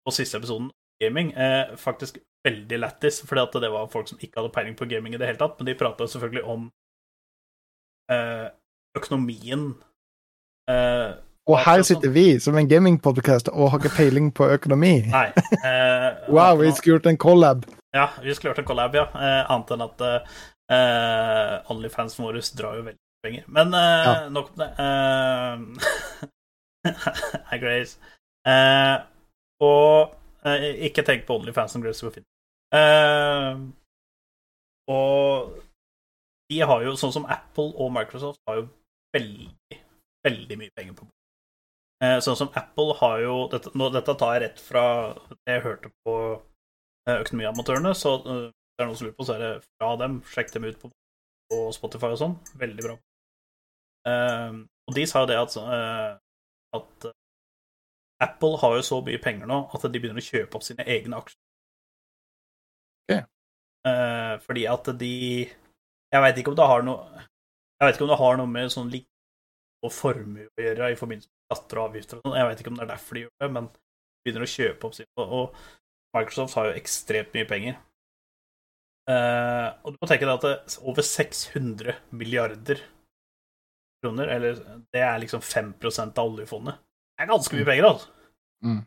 på 0.08 0.14
siste 0.16 0.40
episoden 0.40 0.70
gaming 1.04 1.34
eh, 1.36 1.76
faktisk 1.80 2.18
veldig 2.48 2.80
lættis, 2.84 3.22
fordi 3.28 3.62
det 3.64 3.70
var 3.72 3.92
folk 3.92 4.10
som 4.12 4.20
ikke 4.20 4.42
hadde 4.42 4.52
peiling 4.56 4.76
på 4.80 4.88
gaming 4.92 5.14
i 5.16 5.20
det 5.22 5.30
hele 5.30 5.40
tatt, 5.40 5.56
men 5.60 5.70
de 5.70 5.76
prata 5.80 6.08
selvfølgelig 6.12 6.44
om 6.56 6.66
eh, 8.12 8.48
økonomien 9.00 9.70
eh, 10.70 11.14
Og 11.50 11.58
her 11.66 11.82
sitter 11.88 12.12
vi 12.16 12.26
som 12.44 12.56
en 12.60 12.68
gamingpodkast 12.72 13.50
og 13.54 13.72
har 13.74 13.80
ikke 13.82 13.96
peiling 13.98 14.30
på 14.36 14.48
økonomi. 14.58 14.96
Nei. 15.12 15.28
Eh, 15.64 16.10
Wow, 16.32 16.58
vi 16.62 16.72
skulle 16.76 16.98
gjort 16.98 17.08
en 17.12 17.18
collab. 17.20 17.66
Ja, 17.96 18.08
vi 18.24 18.34
skulle 18.36 18.52
gjort 18.52 18.60
en 18.64 18.68
collab, 18.68 18.96
ja. 18.96 19.04
Eh, 19.12 19.52
annet 19.52 19.72
enn 19.76 19.84
at 19.86 20.04
eh, 20.08 21.72
Onlyfansen 21.72 22.24
vår 22.26 22.40
drar 22.58 22.78
jo 22.80 22.86
veldig 22.90 23.00
penger. 23.24 23.44
Men 23.48 23.74
eh, 23.76 24.04
Ja. 24.08 24.14
nok 24.32 24.52
om 24.52 24.64
det. 24.64 24.70
Eh, 24.84 25.56
Hei, 27.52 27.60
Grace. 27.64 27.98
Eh, 28.48 28.96
og 29.64 30.16
ikke 30.88 31.06
tenk 31.08 31.28
på 31.28 31.38
Onlyfansen, 31.40 31.84
Grace 31.84 32.06
går 32.06 32.18
fint. 32.18 32.28
Eh, 32.76 33.60
og 34.92 35.54
de 36.52 36.62
har 36.62 36.86
jo, 36.86 36.96
sånn 37.00 37.14
som 37.16 37.28
Apple 37.32 37.72
og 37.80 37.92
Microsoft, 37.96 38.42
har 38.50 38.62
jo 38.62 38.66
veldig, 39.16 39.80
veldig 40.28 40.60
mye 40.60 40.74
penger 40.76 40.98
på 40.98 41.06
bordet. 41.06 41.20
Eh, 42.04 42.18
sånn 42.26 42.36
som 42.36 42.52
Apple 42.60 42.98
har 43.00 43.22
jo 43.24 43.36
dette, 43.54 43.72
nå, 43.80 43.88
dette 43.94 44.18
tar 44.20 44.36
jeg 44.36 44.44
rett 44.44 44.60
fra 44.60 44.86
det 45.32 45.56
jeg 45.56 45.64
hørte 45.64 45.94
på 46.04 46.18
eh, 47.08 47.16
Økonomiamatørene, 47.22 47.94
så 47.96 48.18
eh, 48.20 48.50
det 48.74 48.84
er 48.84 48.90
noen 48.90 49.00
som 49.00 49.08
lurer 49.08 49.18
på, 49.18 49.28
så 49.28 49.38
er 49.38 49.44
det 49.44 49.54
fra 49.64 49.94
dem. 50.02 50.20
Sjekk 50.34 50.54
dem 50.56 50.68
ut 50.68 50.80
på, 50.82 50.90
på 51.52 51.64
Spotify 51.76 52.10
og 52.16 52.20
sånn. 52.20 52.38
Veldig 52.60 52.86
bra. 52.88 52.96
Um, 54.04 54.64
og 54.90 54.98
de 54.98 55.04
sa 55.08 55.22
jo 55.24 55.30
det 55.30 55.38
at, 55.40 55.54
uh, 55.62 56.18
at 56.76 57.06
eh, 57.08 57.14
Apple 58.24 58.60
har 58.62 58.78
jo 58.78 58.86
så 58.86 59.00
mye 59.06 59.22
penger 59.22 59.50
nå 59.50 59.60
at 59.74 59.86
de 59.86 60.00
begynner 60.00 60.22
å 60.22 60.26
kjøpe 60.26 60.60
opp 60.60 60.66
sine 60.66 60.86
egne 60.90 61.20
aksjer. 61.20 61.40
Okay. 63.04 63.24
Eh, 63.90 64.36
fordi 64.46 64.64
at 64.72 64.88
de 64.96 65.14
Jeg 65.44 66.22
veit 66.24 66.38
ikke 66.40 66.54
om 66.54 66.56
det 66.56 66.68
har 66.70 66.86
noe 66.88 67.02
Jeg 67.20 67.84
vet 67.84 67.98
ikke 67.98 68.06
om 68.06 68.14
det 68.14 68.20
har 68.22 68.38
noe 68.40 68.52
med 68.52 68.72
sånn 68.72 68.92
lik 68.94 69.10
og 69.84 69.92
formue 69.92 70.46
å 70.48 70.64
gjøre 70.64 70.94
i 70.94 70.96
forbindelse 70.96 71.28
med 71.28 71.58
skatter 71.58 71.80
og 71.82 71.90
avgifter 71.90 72.20
og 72.20 72.24
sånn. 72.24 72.38
Jeg 72.40 72.48
vet 72.48 72.62
ikke 72.62 72.72
om 72.72 72.78
det 72.78 72.86
er 72.86 72.92
derfor 72.94 73.18
de 73.18 73.24
gjør 73.26 73.34
det, 73.44 73.50
men 73.58 73.66
de 73.68 73.82
begynner 74.24 74.46
å 74.46 74.54
kjøpe 74.54 74.88
opp 74.88 74.96
sine 74.96 75.26
Og 75.26 75.58
Microsoft 76.16 76.56
har 76.56 76.70
jo 76.70 76.78
ekstremt 76.80 77.36
mye 77.36 77.50
penger. 77.50 77.82
Eh, 79.12 79.68
og 79.84 79.92
du 79.92 80.00
må 80.00 80.08
tenke 80.08 80.24
deg 80.24 80.38
at 80.38 80.46
det 80.46 80.54
er 80.56 80.88
over 80.88 81.04
600 81.04 81.98
milliarder 82.16 82.80
kroner, 84.04 84.32
eller 84.38 84.64
det 84.96 85.04
er 85.04 85.20
liksom 85.20 85.44
5% 85.44 86.20
av 86.22 86.32
oljefondet. 86.32 86.80
Det 87.14 87.24
er 87.26 87.30
ganske 87.30 87.56
mye 87.56 87.66
penger, 87.70 87.86
altså. 87.90 88.08
Mm. 88.66 88.82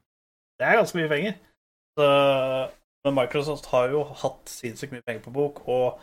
Det 0.59 0.67
er 0.67 0.79
ganske 0.81 0.99
mye 0.99 1.09
penger. 1.13 1.35
Så, 1.97 2.07
men 3.07 3.15
Microsoft 3.17 3.67
har 3.73 3.89
jo 3.93 4.03
hatt 4.23 4.51
sinnssykt 4.51 4.93
mye 4.93 5.05
penger 5.07 5.23
på 5.25 5.33
bok, 5.37 5.63
og 5.69 6.01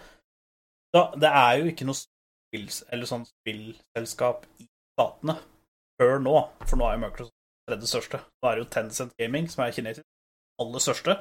da, 0.95 1.07
det 1.19 1.30
er 1.30 1.59
jo 1.59 1.69
ikke 1.71 1.86
noe 1.89 1.97
spill, 1.99 2.67
eller 2.93 3.09
sånn 3.09 3.26
spillselskap 3.30 4.45
i 4.61 4.67
statene 4.93 5.36
før 5.99 6.19
nå, 6.24 6.36
for 6.65 6.80
nå 6.80 6.88
er 6.88 6.97
jo 6.97 7.03
Microsoft 7.03 7.38
tredje 7.69 7.88
største. 7.91 8.19
Nå 8.41 8.49
er 8.49 8.57
det 8.57 8.63
jo 8.65 8.71
Tencent 8.76 9.13
Gaming, 9.21 9.45
som 9.51 9.63
er 9.65 9.76
kinesisk, 9.76 10.07
aller 10.61 10.84
største. 10.84 11.17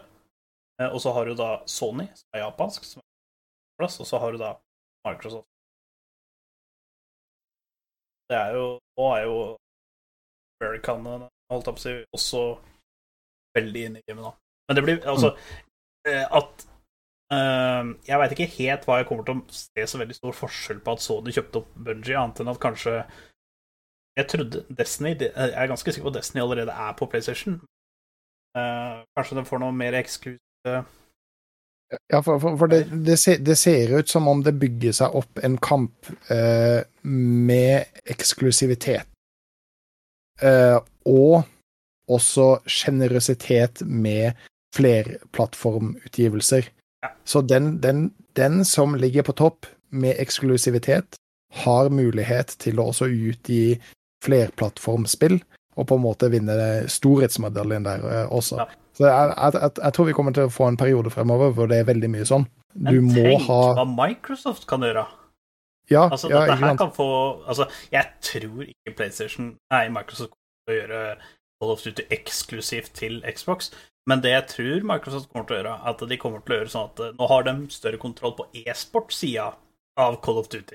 Eh, 0.81 0.89
Og 0.89 1.01
så 1.05 1.13
har 1.17 1.29
du 1.29 1.35
da 1.39 1.51
Sony, 1.71 2.07
som 2.17 2.29
er 2.37 2.45
japansk, 2.47 2.85
som 2.89 3.03
er 3.03 3.81
plass, 3.81 4.01
og 4.01 4.09
så 4.09 4.19
har 4.23 4.33
du 4.33 4.41
da 4.41 4.55
Microsoft. 5.09 5.49
Det 8.31 8.39
er 8.39 8.55
jo 8.57 8.67
Nå 8.99 9.07
er 9.17 9.23
jo 9.25 9.37
Americanene, 10.69 11.31
holdt 11.53 11.71
jeg 11.71 11.79
på 11.79 12.19
også 12.19 12.43
veldig 13.59 13.87
inne 13.89 14.03
i 14.03 14.07
gamet 14.09 14.27
nå. 14.27 14.35
Men 14.69 14.79
det 14.79 14.85
blir 14.87 15.09
altså 15.11 15.35
eh, 16.09 16.25
At 16.31 16.67
Uh, 17.33 17.95
Jeg 18.09 18.19
veit 18.21 18.33
ikke 18.35 18.55
helt 18.59 18.83
hva 18.85 18.99
jeg 19.01 19.07
kommer 19.09 19.25
til 19.25 19.39
å 19.39 19.55
se 19.57 19.85
så 19.89 20.01
veldig 20.03 20.17
stor 20.19 20.35
forskjell 20.37 20.83
på 20.85 20.93
at 20.93 21.01
Sony 21.01 21.33
kjøpte 21.33 21.63
opp 21.63 21.71
Bungie, 21.87 22.17
annet 22.19 22.43
enn 22.43 22.51
at 22.53 22.61
kanskje 22.61 22.99
Jeg 24.19 24.29
trodde 24.29 24.65
Destiny 24.69 25.15
Jeg 25.17 25.55
er 25.55 25.71
ganske 25.71 25.95
sikker 25.95 26.05
på 26.05 26.13
at 26.13 26.19
Destiny 26.19 26.43
allerede 26.43 26.75
er 26.77 26.93
på 26.99 27.09
PlayStation. 27.09 27.63
Uh, 28.53 29.01
kanskje 29.17 29.39
den 29.39 29.49
får 29.49 29.63
noe 29.63 29.73
mer 29.73 29.97
eksklusive 29.97 30.83
Ja, 32.13 32.21
for, 32.21 32.37
for, 32.43 32.59
for 32.61 32.73
det, 32.75 32.83
det, 33.07 33.17
ser, 33.23 33.41
det 33.41 33.57
ser 33.57 33.97
ut 33.97 34.13
som 34.13 34.29
om 34.29 34.45
det 34.45 34.53
bygger 34.61 34.99
seg 35.01 35.17
opp 35.17 35.41
en 35.45 35.57
kamp 35.61 36.13
eh, 36.33 36.81
med 37.05 38.05
eksklusivitet. 38.09 39.12
Eh, 40.43 40.79
og 41.07 41.45
også 42.11 42.59
sjenerøsitet 42.67 43.85
med 43.87 44.39
flerplattformutgivelser. 44.75 46.69
Ja. 47.03 47.11
Så 47.25 47.43
den, 47.47 47.77
den, 47.83 48.13
den 48.37 48.65
som 48.65 48.95
ligger 48.95 49.23
på 49.27 49.33
topp 49.39 49.67
med 49.91 50.19
eksklusivitet 50.19 51.19
har 51.65 51.91
mulighet 51.93 52.57
til 52.59 52.81
å 52.81 52.89
også 52.93 53.11
utgi 53.11 53.81
flerplattformspill, 54.25 55.41
og 55.77 55.89
på 55.89 55.97
en 55.97 56.05
måte 56.05 56.31
vinne 56.33 56.55
storhetsmedaljen 56.91 57.87
der 57.87 58.05
eh, 58.09 58.33
også. 58.33 58.63
Ja. 58.63 58.69
Så 58.97 59.09
jeg, 59.09 59.33
jeg, 59.37 59.71
jeg, 59.83 59.93
tror 59.97 60.09
vi 60.09 60.15
kommer 60.17 60.37
til 60.37 60.49
å 60.49 60.53
få 60.53 60.69
en 60.69 60.77
periode 60.81 61.11
fremover 61.13 61.55
hvor 61.57 61.71
det 61.71 61.81
er 61.81 61.89
veldig 61.89 62.11
mye 62.13 62.27
sånn. 62.29 62.45
Du 62.73 62.99
Men 63.01 63.09
må 63.09 63.25
tenk 63.25 63.47
ha 63.49 63.61
hva 63.79 63.87
Microsoft 63.89 64.67
kan 64.69 64.85
gjøre. 64.85 65.07
Ja, 65.91 66.07
Altså, 66.09 66.31
ja 66.31 66.45
dette 66.47 66.57
her 66.61 66.77
kan 66.79 66.93
få 66.95 67.09
Altså, 67.43 67.67
jeg 67.93 68.07
tror 68.23 68.63
ikke 68.69 68.95
PlayStation 68.97 69.57
Nei, 69.73 69.89
Microsoft 69.93 70.31
kommer 70.35 70.69
til 70.69 70.75
å 70.75 70.79
gjøre 70.79 71.01
Call 71.63 71.73
of 71.73 71.83
Duty 71.83 72.05
eksklusivt 72.11 72.95
til 72.99 73.21
Xbox, 73.23 73.71
men 74.11 74.23
det 74.23 74.33
jeg 74.33 74.47
tror 74.51 74.87
Microsoft 74.93 75.29
kommer 75.31 75.47
til 75.47 75.55
å 75.55 75.61
gjøre, 75.61 75.75
at 75.91 76.01
de 76.11 76.17
kommer 76.19 76.43
til 76.43 76.55
å 76.55 76.59
gjøre 76.59 76.73
sånn 76.73 76.89
at 76.91 77.03
eh, 77.05 77.13
nå 77.19 77.29
har 77.31 77.45
de 77.47 77.53
større 77.71 78.01
kontroll 78.03 78.35
på 78.35 78.49
e-sport-sida 78.65 79.45
av 80.03 80.17
Call 80.25 80.41
of 80.41 80.49
Duty. 80.51 80.75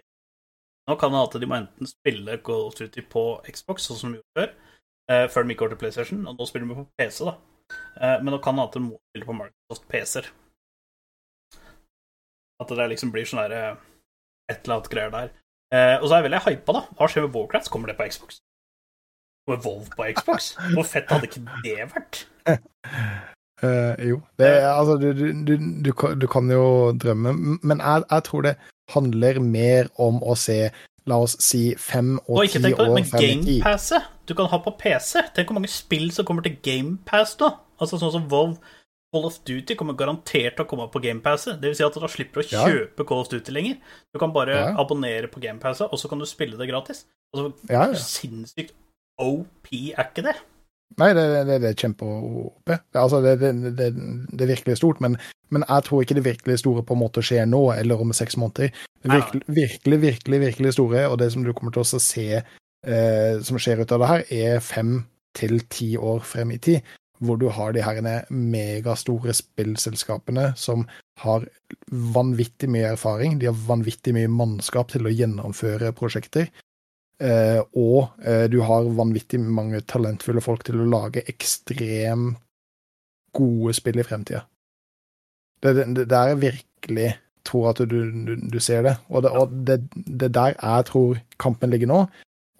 Nå 0.88 0.96
kan 0.96 1.12
det 1.12 1.26
at 1.26 1.36
de 1.42 1.50
må 1.52 1.58
enten 1.60 1.92
spille 1.92 2.38
Call 2.48 2.70
of 2.70 2.80
Duty 2.80 3.04
på 3.12 3.26
Xbox, 3.52 3.90
sånn 3.90 4.00
som 4.00 4.16
de 4.16 4.22
gjorde 4.22 4.40
før, 4.40 4.56
eh, 5.12 5.26
før 5.34 5.44
de 5.44 5.52
gikk 5.52 5.66
over 5.66 5.76
til 5.76 5.82
PlayStation, 5.84 6.24
og 6.24 6.40
nå 6.40 6.48
spiller 6.48 6.72
de 6.72 6.78
på 6.80 6.88
PC, 7.02 7.28
da. 7.28 7.36
Eh, 8.00 8.18
men 8.24 8.32
nå 8.32 8.40
kan 8.44 8.56
det 8.56 8.70
at 8.70 8.80
de 8.80 8.84
må 8.86 9.02
spille 9.12 9.28
på 9.28 9.36
Microsoft 9.42 9.90
PC-er. 9.92 10.32
At 12.64 12.72
det 12.80 12.90
liksom 12.94 13.12
blir 13.12 13.28
sånn 13.28 13.44
derre 13.44 13.76
et 14.52 14.60
eller 14.64 14.78
annet 14.78 14.90
greier 14.94 15.14
der. 15.14 15.30
Eh, 15.76 15.96
og 16.02 16.08
så 16.08 16.16
er 16.16 16.22
jeg 16.22 16.28
veldig 16.30 16.44
hypa, 16.48 16.76
da. 16.78 16.82
Hva 17.00 17.08
skjer 17.12 17.26
med 17.28 17.36
Warcraft? 17.36 17.70
Kommer 17.74 17.92
det 17.92 17.98
på 18.00 18.08
Xbox? 18.12 18.38
Og 19.48 19.56
Evolve 19.58 19.92
på 19.96 20.06
Xbox? 20.16 20.54
Hvor 20.74 20.88
fett 20.88 21.12
hadde 21.12 21.28
ikke 21.30 21.44
det 21.64 21.76
vært? 21.94 22.22
Uh, 23.64 23.96
jo. 24.12 24.22
Det, 24.40 24.52
altså, 24.64 24.98
du, 25.02 25.10
du, 25.16 25.26
du, 25.48 25.54
du, 25.88 25.92
kan- 25.94 26.20
du 26.20 26.28
kan 26.32 26.52
jo 26.52 26.92
drømme, 27.00 27.34
men 27.64 27.80
jeg, 27.84 28.04
jeg 28.12 28.24
tror 28.28 28.42
det 28.48 28.56
handler 28.94 29.40
mer 29.44 29.90
om 30.00 30.20
å 30.24 30.36
se, 30.40 30.70
la 31.08 31.18
oss 31.24 31.36
si, 31.44 31.74
fem 31.80 32.16
Og 32.28 32.42
og 32.44 32.52
ti 32.52 32.72
år 32.74 32.84
frem 32.88 33.00
i 33.00 33.04
tid. 33.08 33.62
GamePasset 33.64 34.14
du 34.28 34.34
kan 34.36 34.50
ha 34.52 34.58
på 34.60 34.74
PC. 34.80 35.22
Tenk 35.36 35.48
hvor 35.52 35.56
mange 35.60 35.72
spill 35.72 36.10
som 36.12 36.28
kommer 36.28 36.44
til 36.44 36.58
GamePass 36.64 37.38
da. 37.40 37.54
Altså 37.80 38.00
sånn 38.02 38.12
som 38.16 38.26
Volve 38.32 38.60
Call 39.18 39.26
of 39.32 39.40
Duty 39.50 39.76
kommer 39.80 39.96
garantert 39.98 40.56
til 40.58 40.66
å 40.66 40.68
komme 40.70 40.86
på 40.94 41.02
GamePasset. 41.02 41.58
Det 41.62 41.72
vil 41.72 41.78
si 41.80 41.86
at 41.86 41.96
da 41.98 42.10
slipper 42.12 42.44
du 42.44 42.46
å 42.46 42.52
Ja. 42.54 42.66
kjøpe 42.68 43.06
Call 43.10 43.24
of 43.24 43.30
Duty 43.32 43.52
lenger. 43.56 43.78
Du 44.14 44.20
kan 44.22 44.32
bare 44.34 44.54
Ja. 44.60 44.76
abonnere 44.78 45.28
på 45.32 45.42
GamePasset, 45.42 45.90
og 45.92 45.98
så 45.98 46.08
kan 46.10 46.20
du 46.20 46.26
spille 46.26 46.58
det 46.58 46.70
gratis. 46.70 47.06
Altså, 47.34 47.54
Ja, 47.70 47.88
ja. 47.88 47.94
Sinnssykt 47.94 48.74
OP 49.20 49.68
er 49.98 50.04
ikke 50.12 50.24
det? 50.24 50.36
Nei, 50.98 51.10
det, 51.14 51.46
det, 51.48 51.62
det 51.62 51.70
er 51.72 51.82
kjempe-OP. 51.82 52.66
Det, 52.66 52.80
altså, 52.96 53.22
det, 53.22 53.40
det, 53.42 53.76
det, 53.76 53.88
det 54.38 54.42
er 54.46 54.54
virkelig 54.56 54.78
stort, 54.78 55.02
men, 55.02 55.18
men 55.50 55.64
jeg 55.68 55.84
tror 55.84 56.02
ikke 56.02 56.16
det 56.16 56.24
virkelig 56.24 56.60
store 56.60 56.84
på 56.84 56.94
en 56.96 57.02
måte 57.02 57.20
skjer 57.26 57.46
nå, 57.50 57.74
eller 57.76 58.00
om 58.00 58.14
seks 58.14 58.38
måneder. 58.38 58.72
Det 59.04 59.12
virkelig, 59.12 59.44
virkelig, 59.48 60.00
virkelig, 60.02 60.40
virkelig 60.46 60.74
store, 60.78 61.08
og 61.10 61.18
det 61.20 61.32
som 61.34 61.44
du 61.44 61.52
kommer 61.54 61.74
til 61.76 61.82
å 61.84 62.00
se 62.00 62.28
eh, 62.86 63.40
som 63.44 63.58
skjer 63.60 63.82
ut 63.84 63.92
av 63.92 64.00
det 64.00 64.08
her, 64.14 64.24
er 64.32 64.60
fem 64.64 65.06
til 65.36 65.60
ti 65.70 65.98
år 65.98 66.22
frem 66.26 66.52
i 66.56 66.58
tid, 66.58 66.82
hvor 67.20 67.40
du 67.42 67.48
har 67.54 67.74
de 67.74 67.84
her 67.86 68.00
megastore 68.30 69.34
spillselskapene 69.34 70.52
som 70.60 70.86
har 71.24 71.48
vanvittig 71.90 72.70
mye 72.70 72.94
erfaring, 72.94 73.40
de 73.40 73.50
har 73.50 73.66
vanvittig 73.68 74.14
mye 74.14 74.30
mannskap 74.30 74.94
til 74.94 75.08
å 75.08 75.14
gjennomføre 75.14 75.94
prosjekter, 75.98 76.52
Eh, 77.18 77.62
og 77.74 78.14
eh, 78.22 78.46
du 78.46 78.60
har 78.62 78.90
vanvittig 78.94 79.40
mange 79.42 79.82
talentfulle 79.90 80.42
folk 80.44 80.62
til 80.68 80.84
å 80.84 80.90
lage 80.90 81.24
ekstremt 81.26 82.38
gode 83.38 83.74
spill 83.78 84.02
i 84.02 84.06
fremtida. 84.06 84.44
Det, 85.62 85.74
det, 85.80 86.06
det 86.06 86.18
er 86.18 86.42
virkelig 86.42 87.10
tror 87.48 87.72
at 87.72 87.82
du, 87.90 87.98
du, 88.28 88.36
du 88.38 88.60
ser 88.62 88.86
det. 88.86 88.96
Og 89.10 89.26
det, 89.26 89.34
og 89.34 89.58
det, 89.66 90.30
der 90.30 90.54
jeg 90.54 90.88
tror 90.90 91.20
kampen 91.42 91.74
ligger 91.74 91.90
nå, 91.90 92.00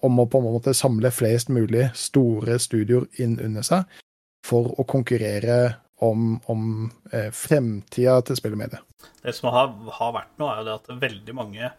om 0.02 0.22
å 0.22 0.26
på 0.30 0.40
en 0.40 0.46
måte 0.46 0.74
samle 0.74 1.10
flest 1.14 1.50
mulig 1.50 1.88
store 1.98 2.58
studioer 2.62 3.06
inn 3.22 3.38
under 3.42 3.66
seg 3.66 3.98
for 4.46 4.72
å 4.78 4.86
konkurrere 4.88 5.58
om, 6.04 6.36
om 6.46 6.62
eh, 7.12 7.30
fremtida 7.34 8.20
til 8.26 8.38
spillemediet. 8.38 8.84
Det 9.22 9.34
som 9.34 9.50
har, 9.54 9.72
har 9.98 10.14
vært 10.14 10.36
nå, 10.38 10.48
er 10.48 10.60
jo 10.60 10.68
det 10.68 10.76
at 10.78 10.90
veldig 11.02 11.34
mange 11.38 11.70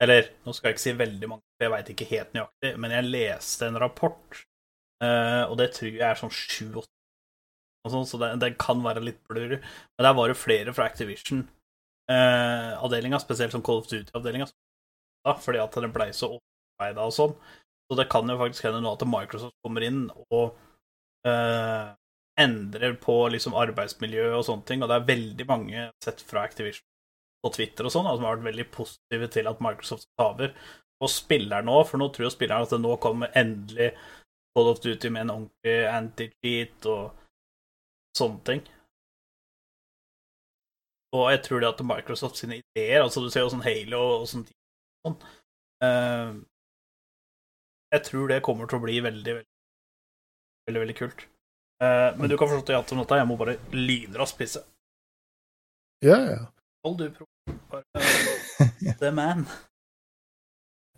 Eller 0.00 0.30
nå 0.46 0.52
skal 0.54 0.70
jeg 0.70 0.76
ikke 0.76 0.82
si 0.82 0.92
veldig 0.96 1.28
mange, 1.28 1.42
for 1.54 1.66
jeg 1.66 1.72
veit 1.74 1.88
ikke 1.92 2.12
helt 2.14 2.30
nøyaktig, 2.32 2.70
men 2.80 2.94
jeg 2.94 3.08
leste 3.10 3.66
en 3.68 3.76
rapport, 3.82 4.38
eh, 5.04 5.42
og 5.44 5.58
det 5.60 5.66
tror 5.76 5.90
jeg 5.90 6.06
er 6.06 6.16
sånn 6.16 6.32
sju-åtte 6.32 7.00
sånn, 7.88 8.04
så 8.08 8.18
det, 8.20 8.28
det 8.42 8.58
kan 8.60 8.82
være 8.84 9.00
litt 9.04 9.20
blurry. 9.28 9.58
Men 9.60 10.04
der 10.04 10.14
var 10.16 10.28
det 10.28 10.36
flere 10.40 10.72
fra 10.76 10.86
Activision-avdelinga, 10.90 13.18
spesielt 13.22 13.52
som 13.54 13.62
Call 13.64 13.80
of 13.80 13.88
Duty-avdelinga, 13.92 14.46
fordi 15.44 15.58
at 15.62 15.74
den 15.84 15.94
blei 15.94 16.10
så 16.16 16.26
overarbeida 16.34 17.02
og 17.06 17.14
sånn. 17.16 17.34
Så 17.90 17.94
det 17.98 18.10
kan 18.12 18.24
jo 18.30 18.40
faktisk 18.40 18.62
hende 18.68 18.82
nå 18.84 18.90
at 18.94 19.08
Microsoft 19.08 19.56
kommer 19.64 19.82
inn 19.84 20.02
og 20.30 20.44
eh, 21.26 21.86
endrer 22.40 22.94
på 23.02 23.16
liksom 23.34 23.56
arbeidsmiljø 23.58 24.30
og 24.38 24.46
sånne 24.48 24.66
ting, 24.68 24.82
og 24.82 24.90
det 24.90 24.96
er 24.98 25.10
veldig 25.10 25.46
mange 25.48 25.88
sett 26.04 26.22
fra 26.26 26.44
Activision 26.48 26.86
på 27.40 27.52
Twitter 27.54 27.86
og 27.88 27.94
sånn, 27.94 28.08
som 28.08 28.26
har 28.26 28.36
vært 28.36 28.50
veldig 28.50 28.66
positive 28.74 29.28
til 29.32 29.48
at 29.48 29.62
Microsoft 29.64 30.08
tar 30.18 30.34
over. 30.34 30.52
Og 31.00 31.08
spiller 31.08 31.64
nå, 31.64 31.78
for 31.88 32.00
nå 32.00 32.10
tror 32.12 32.26
jo 32.26 32.32
spilleren 32.34 32.66
at 32.66 32.74
det 32.74 32.80
nå 32.82 32.96
kommer 33.00 33.32
endelig 33.38 33.94
Call 34.52 34.68
of 34.68 34.82
Duty 34.84 35.08
med 35.14 35.22
en 35.22 35.32
ordentlig 35.36 35.76
anti-cheat 35.88 36.88
og 36.90 37.16
sånne 38.18 38.44
ting. 38.48 38.62
Og 41.16 41.30
jeg 41.32 41.42
tror 41.46 41.62
det 41.62 41.70
at 41.70 41.80
Microsoft 41.86 42.38
sine 42.38 42.60
ideer, 42.60 43.00
altså 43.02 43.22
du 43.24 43.30
ser 43.32 43.46
jo 43.46 43.52
sånn 43.54 43.64
Halo 43.64 44.02
og 44.20 44.28
sånn 44.30 44.44
sånn, 45.06 45.16
Jeg 47.90 48.06
tror 48.06 48.28
det 48.30 48.42
kommer 48.46 48.68
til 48.70 48.78
å 48.78 48.84
bli 48.84 49.00
veldig, 49.02 49.40
veldig, 49.40 49.50
veldig, 50.68 50.82
veldig 50.84 50.98
kult. 51.00 51.29
Eh, 51.80 52.10
men 52.18 52.28
du 52.28 52.36
kan 52.38 52.50
forstå 52.50 52.76
at 52.76 52.92
om 52.92 53.00
dette, 53.00 53.18
jeg 53.20 53.28
må 53.28 53.38
bare 53.40 53.56
lynraskt 53.72 54.38
pisse. 54.38 54.62
Ja, 56.04 56.18
ja. 56.28 56.40
Hold 56.84 56.98
du, 57.00 57.10
pro. 57.12 57.26
The 59.00 59.10
man. 59.12 59.46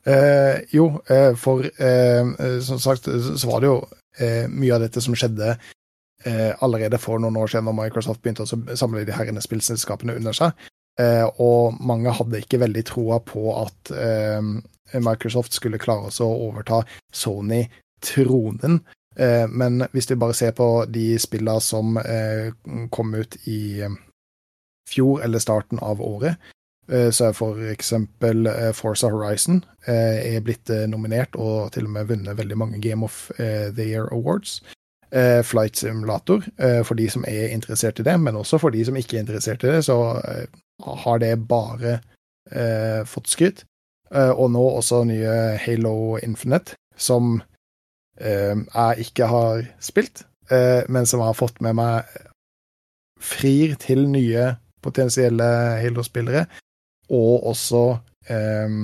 Eh, 0.07 0.62
jo, 0.74 0.89
eh, 1.07 1.35
for 1.39 1.62
eh, 1.62 2.26
eh, 2.26 2.59
som 2.66 2.80
sagt 2.83 3.07
så 3.07 3.51
var 3.51 3.62
det 3.62 3.70
jo 3.70 3.76
eh, 4.18 4.49
mye 4.51 4.74
av 4.74 4.83
dette 4.83 5.03
som 5.03 5.14
skjedde 5.14 5.53
eh, 5.53 6.51
allerede 6.59 6.99
for 6.99 7.22
noen 7.22 7.39
år 7.39 7.53
siden 7.53 7.70
da 7.70 7.74
Microsoft 7.76 8.22
begynte 8.22 8.43
å 8.43 8.78
samle 8.78 9.05
de 9.07 9.14
herrene 9.14 9.43
spillselskapene 9.43 10.16
under 10.18 10.35
seg. 10.35 10.59
Eh, 11.01 11.26
og 11.41 11.78
mange 11.80 12.12
hadde 12.18 12.43
ikke 12.43 12.61
veldig 12.64 12.85
troa 12.91 13.20
på 13.24 13.47
at 13.61 13.95
eh, 13.95 14.43
Microsoft 14.99 15.55
skulle 15.57 15.80
klare 15.83 16.11
å 16.11 16.33
overta 16.49 16.83
Sony-tronen. 17.14 18.83
Eh, 19.16 19.48
men 19.48 19.84
hvis 19.92 20.10
vi 20.10 20.16
bare 20.16 20.34
ser 20.34 20.54
på 20.56 20.84
de 20.88 21.18
spillene 21.20 21.60
som 21.60 21.96
eh, 22.00 22.52
kom 22.90 23.14
ut 23.14 23.36
i 23.44 23.82
eh, 23.84 23.96
fjor 24.88 25.22
eller 25.24 25.42
starten 25.42 25.78
av 25.82 26.02
året, 26.02 26.36
så 26.92 27.28
er 27.28 27.36
for 27.38 27.60
eksempel 27.70 28.48
Forza 28.74 29.06
Horizon 29.08 29.60
er 29.86 30.40
blitt 30.44 30.68
nominert 30.90 31.36
og 31.38 31.70
til 31.72 31.86
og 31.86 31.92
med 31.94 32.08
vunnet 32.10 32.36
veldig 32.36 32.56
mange 32.58 32.80
Game 32.82 33.06
of 33.06 33.30
the 33.38 33.86
Year 33.86 34.10
Awards. 34.12 34.58
Flight 35.46 35.78
Simulator, 35.78 36.42
for 36.82 36.98
de 36.98 37.06
som 37.08 37.24
er 37.30 37.54
interessert 37.54 38.02
i 38.02 38.04
det, 38.04 38.16
men 38.20 38.36
også 38.36 38.58
for 38.60 38.74
de 38.74 38.82
som 38.84 38.98
ikke 38.98 39.16
er 39.16 39.22
interessert 39.22 39.62
i 39.64 39.70
det, 39.70 39.84
så 39.86 39.96
har 41.06 41.22
det 41.22 41.32
bare 41.48 42.00
fått 43.08 43.30
skryt. 43.30 43.64
Og 44.10 44.50
nå 44.50 44.66
også 44.74 45.04
nye 45.08 45.38
Halo 45.62 46.18
Infinite, 46.18 46.74
som 46.98 47.38
jeg 48.20 49.06
ikke 49.06 49.26
har 49.26 49.62
spilt, 49.80 50.24
eh, 50.50 50.82
men 50.88 51.06
som 51.08 51.22
har 51.24 51.36
fått 51.38 51.60
med 51.64 51.78
meg 51.78 52.08
frir 53.22 53.76
til 53.80 54.04
nye 54.10 54.50
potensielle 54.82 55.46
Halo-spillere, 55.80 56.46
og 57.12 57.46
også 57.52 57.82
eh, 58.32 58.74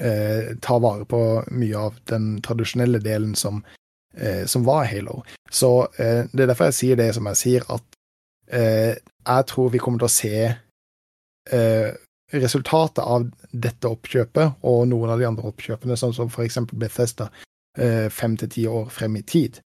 uh, 0.00 0.56
ta 0.60 0.78
vare 0.78 1.06
på 1.08 1.20
mye 1.54 1.86
av 1.86 1.98
den 2.10 2.40
tradisjonelle 2.44 3.00
delen 3.02 3.34
som, 3.38 3.62
eh, 4.16 4.44
som 4.46 4.64
var 4.64 4.84
Halo. 4.84 5.22
Så 5.50 5.86
eh, 5.98 6.24
det 6.32 6.44
er 6.44 6.52
derfor 6.52 6.70
jeg 6.70 6.78
sier 6.80 7.00
det 7.00 7.14
som 7.14 7.26
jeg 7.30 7.40
sier, 7.40 7.66
at 7.72 7.98
eh, 8.52 8.94
jeg 9.24 9.46
tror 9.50 9.70
vi 9.72 9.80
kommer 9.80 10.02
til 10.02 10.10
å 10.10 10.16
se 10.16 10.36
eh, 11.54 11.90
resultatet 12.34 13.04
av 13.04 13.28
dette 13.52 13.88
oppkjøpet 13.88 14.64
og 14.66 14.86
noen 14.90 15.14
av 15.14 15.20
de 15.20 15.28
andre 15.28 15.48
oppkjøpene, 15.52 15.96
sånn 15.96 16.16
som 16.16 16.32
for 16.32 16.44
eksempel 16.44 16.80
Bethesda, 16.80 17.30
eh, 17.30 17.53
fem 18.10 18.36
til 18.38 18.50
ti 18.50 18.66
år 18.70 18.88
frem 18.94 19.16
i 19.18 19.22
tid. 19.26 19.58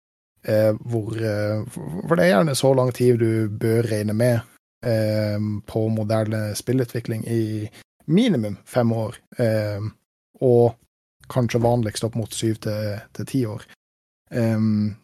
Eh, 0.48 0.74
hvor, 0.80 1.12
eh, 1.16 1.64
for 2.08 2.14
det 2.16 2.24
er 2.24 2.32
gjerne 2.32 2.54
så 2.54 2.72
lang 2.74 2.92
tid 2.94 3.18
du 3.18 3.48
bør 3.48 3.82
regne 3.90 4.14
med 4.14 4.38
eh, 4.86 5.38
på 5.66 5.88
moderne 5.88 6.54
spillutvikling 6.56 7.26
i 7.28 7.68
minimum 8.06 8.56
fem 8.64 8.92
år, 8.92 9.16
eh, 9.38 9.82
og 10.40 10.78
kanskje 11.28 11.60
vanligst 11.60 12.04
opp 12.06 12.14
mot 12.16 12.32
syv 12.32 12.54
til, 12.64 13.26
ti 13.26 13.44
år. 13.46 13.66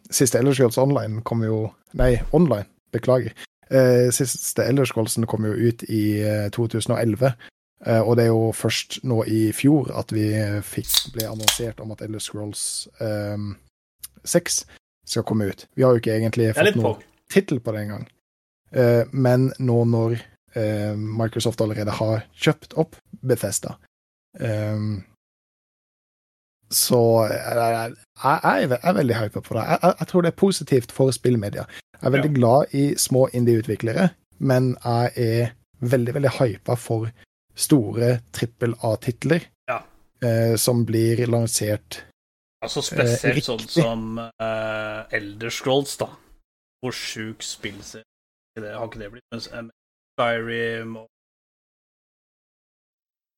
Siste 0.09 0.39
Elder 0.39 0.79
Online 0.79 1.21
kom 1.21 1.43
jo 1.43 1.71
Nei, 1.93 2.17
online, 2.33 2.65
beklager. 2.91 3.31
Eh, 3.71 4.09
siste 4.11 4.65
Elder 4.65 5.25
kom 5.25 5.45
jo 5.45 5.53
ut 5.53 5.83
i 5.89 6.21
eh, 6.21 6.49
2011, 6.51 7.31
Eh, 7.31 7.54
og 7.85 8.15
det 8.17 8.23
er 8.23 8.31
jo 8.31 8.51
først 8.55 9.01
nå 9.03 9.19
i 9.29 9.49
fjor 9.53 9.91
at 9.99 10.13
vi 10.15 10.29
fikk, 10.65 11.11
ble 11.13 11.27
annonsert 11.27 11.81
om 11.83 11.91
at 11.93 12.01
Elder 12.01 12.23
Scrolls 12.23 12.87
um, 13.03 13.51
6 14.25 14.61
skal 15.05 15.25
komme 15.27 15.49
ut. 15.51 15.65
Vi 15.75 15.83
har 15.83 15.93
jo 15.93 16.01
ikke 16.01 16.15
egentlig 16.15 16.53
fått 16.55 16.77
noen 16.79 17.03
tittel 17.31 17.59
på 17.61 17.73
det 17.75 17.85
engang. 17.85 18.07
Uh, 18.75 19.03
men 19.11 19.51
nå 19.59 19.81
når 19.87 20.17
uh, 20.17 20.93
Microsoft 20.97 21.61
allerede 21.61 21.93
har 21.99 22.25
kjøpt 22.33 22.75
opp 22.81 22.97
Bethesda, 23.21 23.77
um, 24.39 25.03
så 26.73 26.99
jeg, 27.29 27.57
jeg, 27.61 27.93
jeg 28.25 28.79
er 28.81 28.97
veldig 28.97 29.17
hypa 29.19 29.41
på 29.45 29.55
det. 29.55 29.65
Jeg, 29.69 29.93
jeg, 29.99 30.07
tror 30.09 30.25
det 30.25 30.31
er 30.31 30.41
positivt 30.41 30.95
for 30.95 31.13
spillmedia. 31.13 31.67
Jeg 31.93 32.07
er 32.09 32.15
veldig 32.17 32.31
glad 32.35 32.73
i 32.75 32.85
små 32.99 33.27
indie-utviklere, 33.37 34.09
men 34.39 34.73
jeg 34.83 35.11
er 35.15 35.53
veldig, 35.85 36.15
veldig 36.17 36.33
hypa 36.39 36.75
for 36.79 37.11
store 37.55 38.19
trippel 38.35 38.73
A-titler 38.83 39.41
Ja. 39.69 39.79
eh, 40.21 40.55
som 40.59 40.85
blir 40.85 41.25
lansert 41.27 42.01
Altså 42.63 42.81
spesielt 42.81 43.37
Eh, 43.37 43.41
sånn 43.45 43.67
som 43.69 44.17
eh, 44.19 45.05
Elder 45.13 45.49
Scrolls, 45.53 45.97
da. 45.97 46.07
Hvor 46.81 46.91
sjuk 46.95 47.43
spillserie 47.45 48.03
det 48.55 48.71
har 48.73 48.87
ikke 48.87 48.99
det 49.03 49.11
blitt. 49.11 49.25
Mens 49.31 49.47
eh, 49.51 49.63
Skyrim 50.17 50.95
og 51.03 51.07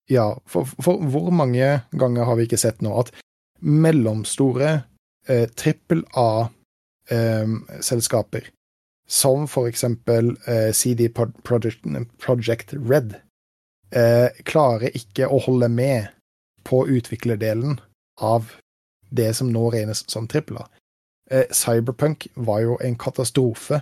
Ja, 0.10 0.38
for, 0.48 0.64
for 0.80 1.02
hvor 1.04 1.32
mange 1.36 1.82
ganger 1.92 2.24
har 2.30 2.36
vi 2.40 2.46
ikke 2.48 2.58
sett 2.62 2.80
nå 2.86 2.94
at 3.02 3.10
mellomstore 3.60 4.84
eh, 5.28 5.48
trippel 5.60 6.06
A-selskaper, 7.10 8.48
som 9.10 9.48
for 9.52 9.68
eksempel 9.68 10.38
eh, 10.48 10.72
CD 10.72 11.10
Pro- 11.10 11.34
Project, 11.44 11.84
Project 12.24 12.74
Red, 12.78 13.18
eh, 13.92 14.30
klarer 14.48 14.96
ikke 14.98 15.30
å 15.30 15.40
holde 15.44 15.70
med 15.72 16.10
på 16.68 16.84
utviklerdelen 16.88 17.80
av 18.22 18.52
det 19.10 19.32
som 19.38 19.52
nå 19.52 19.70
regnes 19.72 20.04
som 20.12 20.28
tripler. 20.28 20.68
Eh, 21.32 21.48
Cyberpunk 21.52 22.28
var 22.36 22.64
jo 22.64 22.78
en 22.84 22.98
katastrofe, 23.00 23.82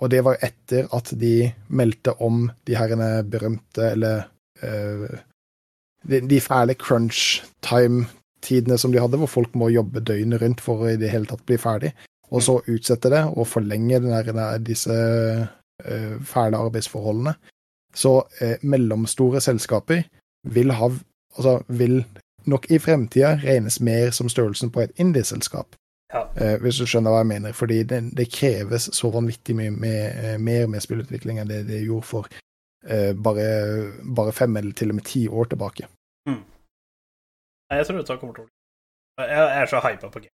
og 0.00 0.12
det 0.12 0.22
var 0.24 0.40
etter 0.44 0.88
at 0.96 1.12
de 1.20 1.50
meldte 1.68 2.14
om 2.24 2.46
de 2.68 2.76
herrene 2.76 3.10
berømte, 3.28 3.92
eller 3.94 4.24
eh, 4.64 5.20
de, 6.08 6.22
de 6.28 6.40
fæle 6.40 6.76
crunch 6.80 7.42
time-tidene 7.64 8.78
som 8.80 8.92
de 8.92 9.02
hadde, 9.02 9.20
hvor 9.20 9.30
folk 9.30 9.56
må 9.58 9.68
jobbe 9.72 10.04
døgnet 10.04 10.40
rundt 10.42 10.64
for 10.64 10.84
å 10.84 10.92
i 10.92 11.00
det 11.00 11.12
hele 11.12 11.28
tatt 11.28 11.44
bli 11.48 11.60
ferdig, 11.60 11.92
og 12.30 12.44
så 12.46 12.60
utsette 12.70 13.10
det 13.12 13.24
og 13.34 13.48
forlenge 13.50 13.98
denne, 14.04 14.46
disse 14.62 14.94
uh, 14.94 16.16
fæle 16.22 16.60
arbeidsforholdene. 16.62 17.34
Så 17.94 18.22
eh, 18.40 18.56
mellomstore 18.62 19.40
selskaper 19.40 20.02
vil 20.42 20.70
ha 20.72 20.90
Altså 21.30 21.60
vil 21.68 22.00
nok 22.50 22.64
i 22.74 22.78
fremtida 22.82 23.36
regnes 23.38 23.76
mer 23.80 24.10
som 24.10 24.28
størrelsen 24.28 24.72
på 24.74 24.80
et 24.80 24.90
indie-selskap. 24.98 25.76
Ja. 26.12 26.24
Eh, 26.34 26.56
hvis 26.62 26.80
du 26.80 26.86
skjønner 26.90 27.14
hva 27.14 27.20
jeg 27.22 27.30
mener. 27.30 27.52
Fordi 27.54 27.82
det, 27.86 28.00
det 28.18 28.26
kreves 28.34 28.88
så 28.96 29.10
vanvittig 29.14 29.54
mye 29.56 29.70
med, 29.70 30.00
eh, 30.24 30.38
mer 30.42 30.66
med 30.66 30.82
spillutvikling 30.82 31.38
enn 31.38 31.50
det 31.50 31.60
det 31.68 31.84
gjorde 31.84 32.08
for 32.08 32.30
eh, 32.82 33.12
bare, 33.14 33.46
bare 34.16 34.34
fem 34.34 34.56
eller 34.56 34.74
til 34.74 34.90
og 34.90 34.98
med 34.98 35.06
ti 35.06 35.28
år 35.28 35.52
tilbake. 35.54 35.86
Mm. 36.28 36.42
jeg 37.70 37.86
tror 37.86 37.96
dette 37.96 38.16
kommer 38.20 38.34
til 38.34 38.44
å 38.44 38.48
bli 38.48 39.28
Jeg 39.30 39.62
er 39.62 39.70
så 39.70 39.80
hypa 39.86 40.08
på 40.10 40.24
game. 40.24 40.36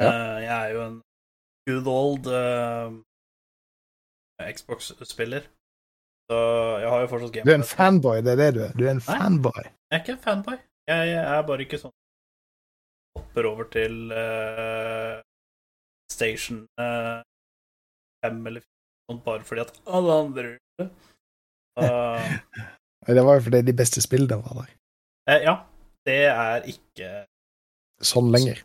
Ja. 0.00 0.08
Uh, 0.08 0.38
jeg 0.42 0.56
er 0.66 0.70
jo 0.74 0.80
en 0.86 1.00
good 1.68 1.86
old 1.86 2.26
uh, 2.26 2.92
Xbox-spiller. 4.54 5.42
Så 6.30 6.38
jeg 6.82 6.88
har 6.92 7.00
jo 7.02 7.08
fortsatt 7.10 7.32
game. 7.34 7.44
Du 7.44 7.50
er 7.52 7.58
en 7.60 7.66
fanboy, 7.66 8.20
det 8.24 8.32
er 8.32 8.38
det 8.40 8.50
du 8.56 8.60
er. 8.66 8.72
Du 8.78 8.84
er 8.86 8.90
en 8.94 9.00
Nei. 9.02 9.06
fanboy. 9.18 9.62
Jeg 9.64 9.96
er 9.98 10.02
ikke 10.04 10.12
en 10.16 10.22
fanboy. 10.26 10.56
Jeg, 10.88 11.08
jeg 11.12 11.24
er 11.36 11.42
bare 11.46 11.62
ikke 11.66 11.78
sånn 11.82 11.92
Hopper 13.18 13.46
over 13.50 13.66
til 13.70 13.96
uh, 14.16 15.18
Station 16.10 16.62
uh, 16.80 17.20
5 18.24 18.46
eller 18.48 18.62
4 18.64 19.10
sånt 19.10 19.24
bare 19.26 19.44
fordi 19.44 19.60
at 19.66 19.72
alle 19.98 20.16
andre 20.24 20.44
gjør 20.52 20.60
det. 20.82 20.88
Uh, 21.72 22.20
Det 23.08 23.22
var 23.24 23.38
jo 23.38 23.44
fordi 23.46 23.62
de 23.64 23.72
beste 23.72 24.02
spillene 24.04 24.36
var 24.44 24.58
der. 24.58 24.72
eh, 25.32 25.38
ja, 25.46 25.54
det 26.04 26.16
er 26.28 26.66
ikke 26.68 27.08
Sånn 28.04 28.28
lenger. 28.34 28.58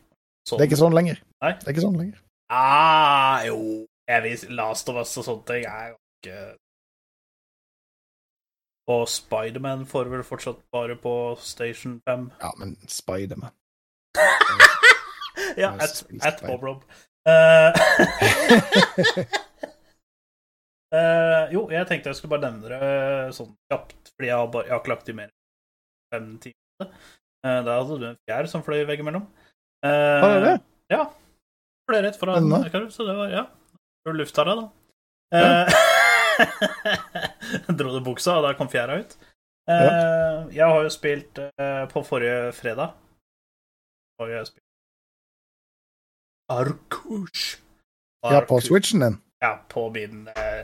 sånn. 0.43 0.59
Det 0.59 0.65
er 0.65 0.67
ikke 0.67 0.79
sånn 0.81 0.95
lenger. 0.97 1.21
Nei. 1.45 1.53
Det 1.61 1.69
er 1.69 1.71
ikke 1.77 1.85
sånn 1.85 1.95
lenger. 2.01 2.17
Ah, 2.51 3.45
jo 3.47 3.55
Jeg 4.11 4.23
vil 4.25 4.55
Last 4.59 4.89
of 4.91 4.99
Us 4.99 5.15
og 5.21 5.23
sånne 5.29 5.47
ting 5.47 5.65
er 5.71 5.87
jo 5.93 5.95
ikke 6.19 6.41
Og 8.87 9.03
Spiderman 9.11 9.83
får 9.89 10.07
vel 10.11 10.23
fortsatt 10.23 10.61
bare 10.71 10.95
på 10.99 11.13
Station 11.43 11.97
5. 12.07 12.29
Ja, 12.43 12.51
men 12.59 12.75
Spiderman. 12.87 13.51
Ja, 15.57 15.73
at, 15.75 15.81
at 15.81 16.39
Spider- 16.39 16.47
Bob 16.47 16.63
Rob. 16.63 16.83
Uh, 17.27 17.73
eh, 20.95 21.43
jo, 21.51 21.65
jeg 21.73 21.87
tenkte 21.89 22.09
jeg 22.09 22.15
skulle 22.15 22.31
bare 22.37 22.45
nevne 22.47 22.71
det 22.71 22.77
eh, 22.79 23.33
sånn 23.35 23.51
kjapt, 23.67 24.13
fordi 24.13 24.29
jeg 24.29 24.37
har, 24.39 24.47
bare, 24.53 24.69
jeg 24.69 24.73
har 24.75 24.79
ikke 24.79 24.93
lagt 24.93 25.11
i 25.11 25.15
mer 25.17 25.27
enn 25.27 25.35
fem 26.15 26.29
timer. 26.45 26.87
Uh, 27.43 27.59
da 27.67 27.75
hadde 27.81 27.99
du 27.99 28.05
en 28.13 28.19
fjær 28.23 28.47
som 28.53 28.63
fløy 28.63 28.85
veggimellom. 28.87 29.27
Uh, 29.83 30.23
Var 30.23 30.37
det 30.37 30.45
det? 30.45 30.55
Ja. 30.95 31.03
Fløy 31.91 31.99
rett 32.07 32.19
foran 32.19 32.47
så 32.95 33.07
det 33.07 33.17
var 33.19 33.35
Ja. 33.35 33.43
Du 34.07 34.13
lufta 34.15 34.47
deg, 34.47 34.63
da. 34.63 34.67
Eh, 37.53 37.73
Dro 37.77 37.95
du 37.95 38.03
buksa, 38.05 38.37
og 38.39 38.47
da 38.47 38.53
kom 38.57 38.69
fjæra 38.71 38.99
ut. 39.01 39.17
Ja. 39.67 40.47
Jeg 40.53 40.63
har 40.63 40.85
jo 40.85 40.91
spilt 40.93 41.39
eh, 41.43 41.83
på 41.91 42.03
forrige 42.07 42.53
fredag 42.55 42.93
har 44.19 44.27
jeg 44.31 44.47
spilt 44.47 44.63
Arkush. 46.49 47.59
Ja, 48.23 48.39
på 48.47 48.59
Switchen 48.59 49.01
din. 49.01 49.17
Ja, 49.41 49.57
på 49.69 49.89
min 49.89 50.27
uh, 50.27 50.63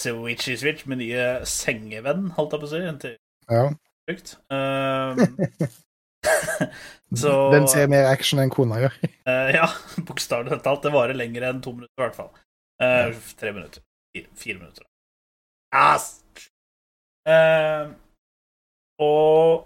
Switchy 0.00 0.56
Switch, 0.56 0.86
med 0.86 1.00
nye 1.00 1.46
sengevenn, 1.48 2.28
holdt 2.36 2.52
jeg 2.52 2.60
på 2.60 2.68
å 2.68 2.72
si. 2.72 2.82
Til 3.00 3.16
Ja. 3.50 3.64
Um, 4.52 5.22
så 7.22 7.32
Den 7.54 7.68
ser 7.72 7.88
mer 7.88 8.10
action 8.10 8.42
enn 8.42 8.52
kona 8.52 8.82
gjør. 8.84 8.98
uh, 9.24 9.48
Ja, 9.58 9.70
bokstavelig 10.04 10.60
talt. 10.62 10.84
Det 10.84 10.92
varer 10.92 11.16
lenger 11.16 11.48
enn 11.48 11.64
to 11.64 11.72
minutter, 11.72 11.96
i 11.96 12.04
hvert 12.04 12.20
fall. 12.20 12.30
Uh, 12.76 13.16
tre 13.40 13.56
minutter. 13.56 13.80
Fire, 14.12 14.28
fire 14.36 14.60
minutter. 14.60 14.84
Ass! 15.74 16.22
Uh, 17.24 17.94
og 19.02 19.64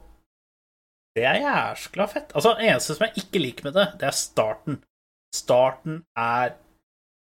det 1.19 1.25
er 1.27 1.41
jæskla 1.43 2.07
fett. 2.09 2.33
Altså, 2.35 2.55
det 2.57 2.69
eneste 2.71 2.95
som 2.97 3.09
jeg 3.09 3.25
ikke 3.25 3.43
liker 3.43 3.69
med 3.69 3.77
det, 3.77 3.87
det 4.01 4.09
er 4.09 4.17
starten. 4.17 4.79
Starten 5.35 6.03
er 6.17 6.55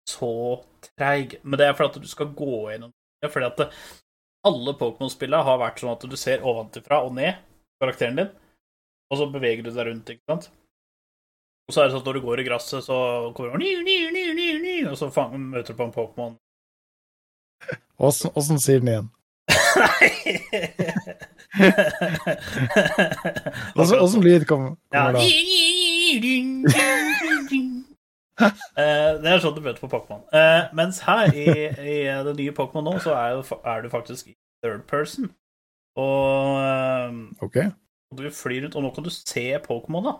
så 0.10 0.62
treig. 0.86 1.40
Men 1.44 1.60
det 1.60 1.68
er 1.68 1.76
fordi 1.78 1.98
at 1.98 2.06
du 2.06 2.12
skal 2.12 2.32
gå 2.38 2.54
gjennom 2.72 2.94
det. 2.94 3.32
Fordi 3.34 3.50
at 3.50 3.66
alle 4.48 4.74
Pokémon-spillene 4.78 5.46
har 5.46 5.60
vært 5.62 5.82
sånn 5.82 5.94
at 5.94 6.06
du 6.10 6.18
ser 6.18 6.46
ovenfra 6.48 7.02
og 7.06 7.16
ned 7.18 7.38
karakteren 7.82 8.18
din, 8.20 8.32
og 9.12 9.18
så 9.18 9.28
beveger 9.34 9.66
du 9.66 9.72
deg 9.74 9.88
rundt, 9.88 10.10
ikke 10.14 10.30
sant? 10.30 10.48
Og 11.70 11.74
så 11.74 11.82
er 11.82 11.88
det 11.88 11.96
sånn 11.96 12.04
at 12.04 12.10
når 12.10 12.18
du 12.18 12.26
går 12.26 12.42
i 12.42 12.46
gresset, 12.46 12.86
så 12.86 12.98
kommer 13.38 13.58
du 13.58 13.66
ny, 13.66 13.72
ny, 13.86 14.26
ny, 14.38 14.48
ny, 14.62 14.76
og 14.90 14.98
så 15.00 15.10
møter 15.34 15.74
du 15.74 15.78
på 15.78 15.88
en 15.88 15.96
Pokémon. 15.96 16.36
Åssen 18.02 18.60
sier 18.62 18.80
den 18.82 18.92
igjen? 18.94 19.10
Åssen 23.76 24.22
lyd 24.26 24.48
kommer 24.50 24.76
da? 24.92 25.20
uh, 28.42 29.12
det 29.22 29.30
er 29.30 29.42
sånn 29.44 29.54
du 29.54 29.62
møter 29.62 29.82
på 29.84 29.92
Pokémon. 29.92 30.24
Uh, 30.34 30.72
mens 30.78 31.02
her 31.06 31.30
i, 31.36 31.46
i 31.78 31.98
det 32.26 32.34
nye 32.40 32.56
Pokémon 32.58 32.86
nå, 32.88 32.98
så 33.04 33.14
er, 33.18 33.38
jo, 33.38 33.60
er 33.62 33.86
du 33.86 33.92
faktisk 33.94 34.32
i 34.32 34.36
third 34.64 34.84
person. 34.90 35.30
Og 36.00 36.60
eh, 36.64 37.16
okay. 37.44 37.72
du 38.16 38.30
flyr 38.32 38.66
rundt, 38.66 38.78
og 38.80 38.86
nå 38.86 38.92
kan 38.96 39.06
du 39.06 39.12
se 39.12 39.46
Pokémon, 39.66 40.08
da. 40.08 40.14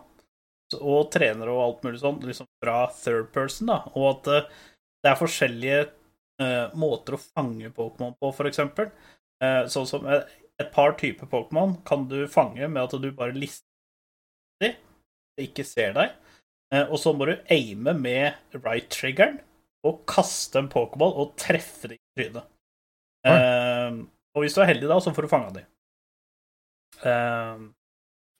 Og 0.80 1.08
trener 1.12 1.50
og 1.52 1.62
alt 1.64 1.86
mulig 1.86 2.00
sånn, 2.00 2.20
liksom 2.24 2.48
fra 2.62 2.86
third 2.96 3.30
person, 3.34 3.70
da. 3.72 3.78
Og 3.96 4.08
at 4.10 4.30
uh, 4.32 4.62
det 5.02 5.12
er 5.12 5.20
forskjellige 5.20 5.80
eh, 5.84 5.92
måter 6.78 7.14
å 7.14 7.20
fange 7.22 7.68
Pokémon 7.76 8.14
på, 8.18 8.30
for 8.34 8.48
eksempel. 8.48 8.88
Eh, 9.42 9.66
sånn 9.70 9.88
som 9.88 10.06
eh, 10.06 10.22
et 10.62 10.70
par 10.74 10.94
typer 11.00 11.28
Pokémon 11.30 11.76
kan 11.88 12.06
du 12.10 12.24
fange 12.30 12.68
med 12.68 12.82
at 12.82 12.94
du 13.02 13.08
bare 13.14 13.34
lister 13.34 13.66
de, 14.62 14.72
ikke 15.42 15.64
ser 15.66 15.96
deg. 15.96 16.14
Eh, 16.72 16.86
og 16.86 17.00
så 17.02 17.12
må 17.16 17.26
du 17.28 17.34
aime 17.52 17.94
med 17.98 18.58
right-triggeren 18.62 19.40
og 19.88 20.04
kaste 20.08 20.60
en 20.60 20.70
Pokémon 20.72 21.14
og 21.18 21.34
treffe 21.40 21.90
det 21.90 21.98
i 21.98 22.02
trynet. 22.20 22.48
Uh, 23.26 23.32
Eh, 23.32 23.98
og 24.32 24.44
hvis 24.44 24.54
du 24.56 24.62
er 24.62 24.70
heldig, 24.70 24.88
da, 24.88 24.96
så 25.02 25.12
får 25.14 25.26
du 25.26 25.30
fanga 25.30 25.50
dem. 25.58 25.66
Uh, 27.02 27.68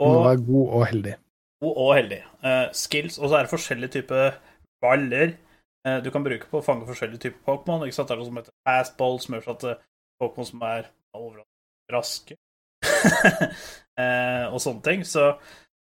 og, 0.01 0.07
Du 0.07 0.15
må 0.15 0.23
være 0.25 0.45
god 0.47 0.69
og 0.79 0.85
heldig. 0.89 1.15
god 1.63 1.81
og 1.85 1.91
heldig. 1.99 2.21
Uh, 2.45 2.67
skills, 2.77 3.19
og 3.19 3.29
så 3.29 3.37
er 3.37 3.45
det 3.45 3.53
forskjellige 3.53 3.95
typer 3.99 4.39
baller 4.83 5.29
eh, 5.29 5.52
du 5.83 6.11
kan 6.15 6.23
bruke 6.23 6.47
på 6.51 6.61
å 6.61 6.65
fange 6.65 6.87
forskjellige 6.87 7.25
typer 7.25 7.43
Pokémon. 7.47 7.83
Det 7.83 7.91
er 7.91 8.19
noe 8.21 8.29
som 8.29 8.39
heter 8.39 8.55
fastball, 8.67 9.19
som 9.23 9.35
gjør 9.35 9.49
at 9.55 9.65
eh, 9.67 9.81
Pokémon 10.23 10.47
som 10.47 10.63
er 10.69 10.89
overalt 11.19 11.49
raske. 11.93 12.37
eh, 14.03 14.47
og 14.47 14.61
sånne 14.63 14.85
ting. 14.87 15.03
Så 15.09 15.27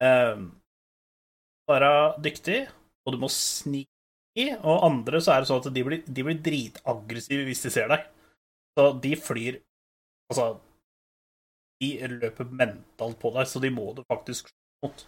eh, 0.03 0.41
være 1.69 1.93
dyktig, 2.25 2.63
og 3.05 3.17
du 3.17 3.21
må 3.23 3.31
snike. 3.33 4.49
Og 4.65 4.87
andre 4.89 5.21
så 5.21 5.35
er 5.35 5.43
det 5.43 5.51
sånn 5.51 5.61
at 5.61 5.73
de 5.77 5.85
blir, 5.85 6.03
de 6.09 6.25
blir 6.25 6.41
dritaggressive 6.41 7.45
hvis 7.49 7.67
de 7.67 7.75
ser 7.75 7.93
deg. 7.93 8.09
Så 8.73 8.89
de 9.05 9.17
flyr 9.21 9.61
Altså, 10.33 10.47
de 11.83 11.89
løper 12.09 12.47
mentalt 12.49 13.19
på 13.21 13.33
deg, 13.35 13.49
så 13.51 13.61
de 13.61 13.69
må 13.75 13.91
du 13.93 13.99
faktisk 14.09 14.47
slå 14.49 14.87
mot 14.87 15.03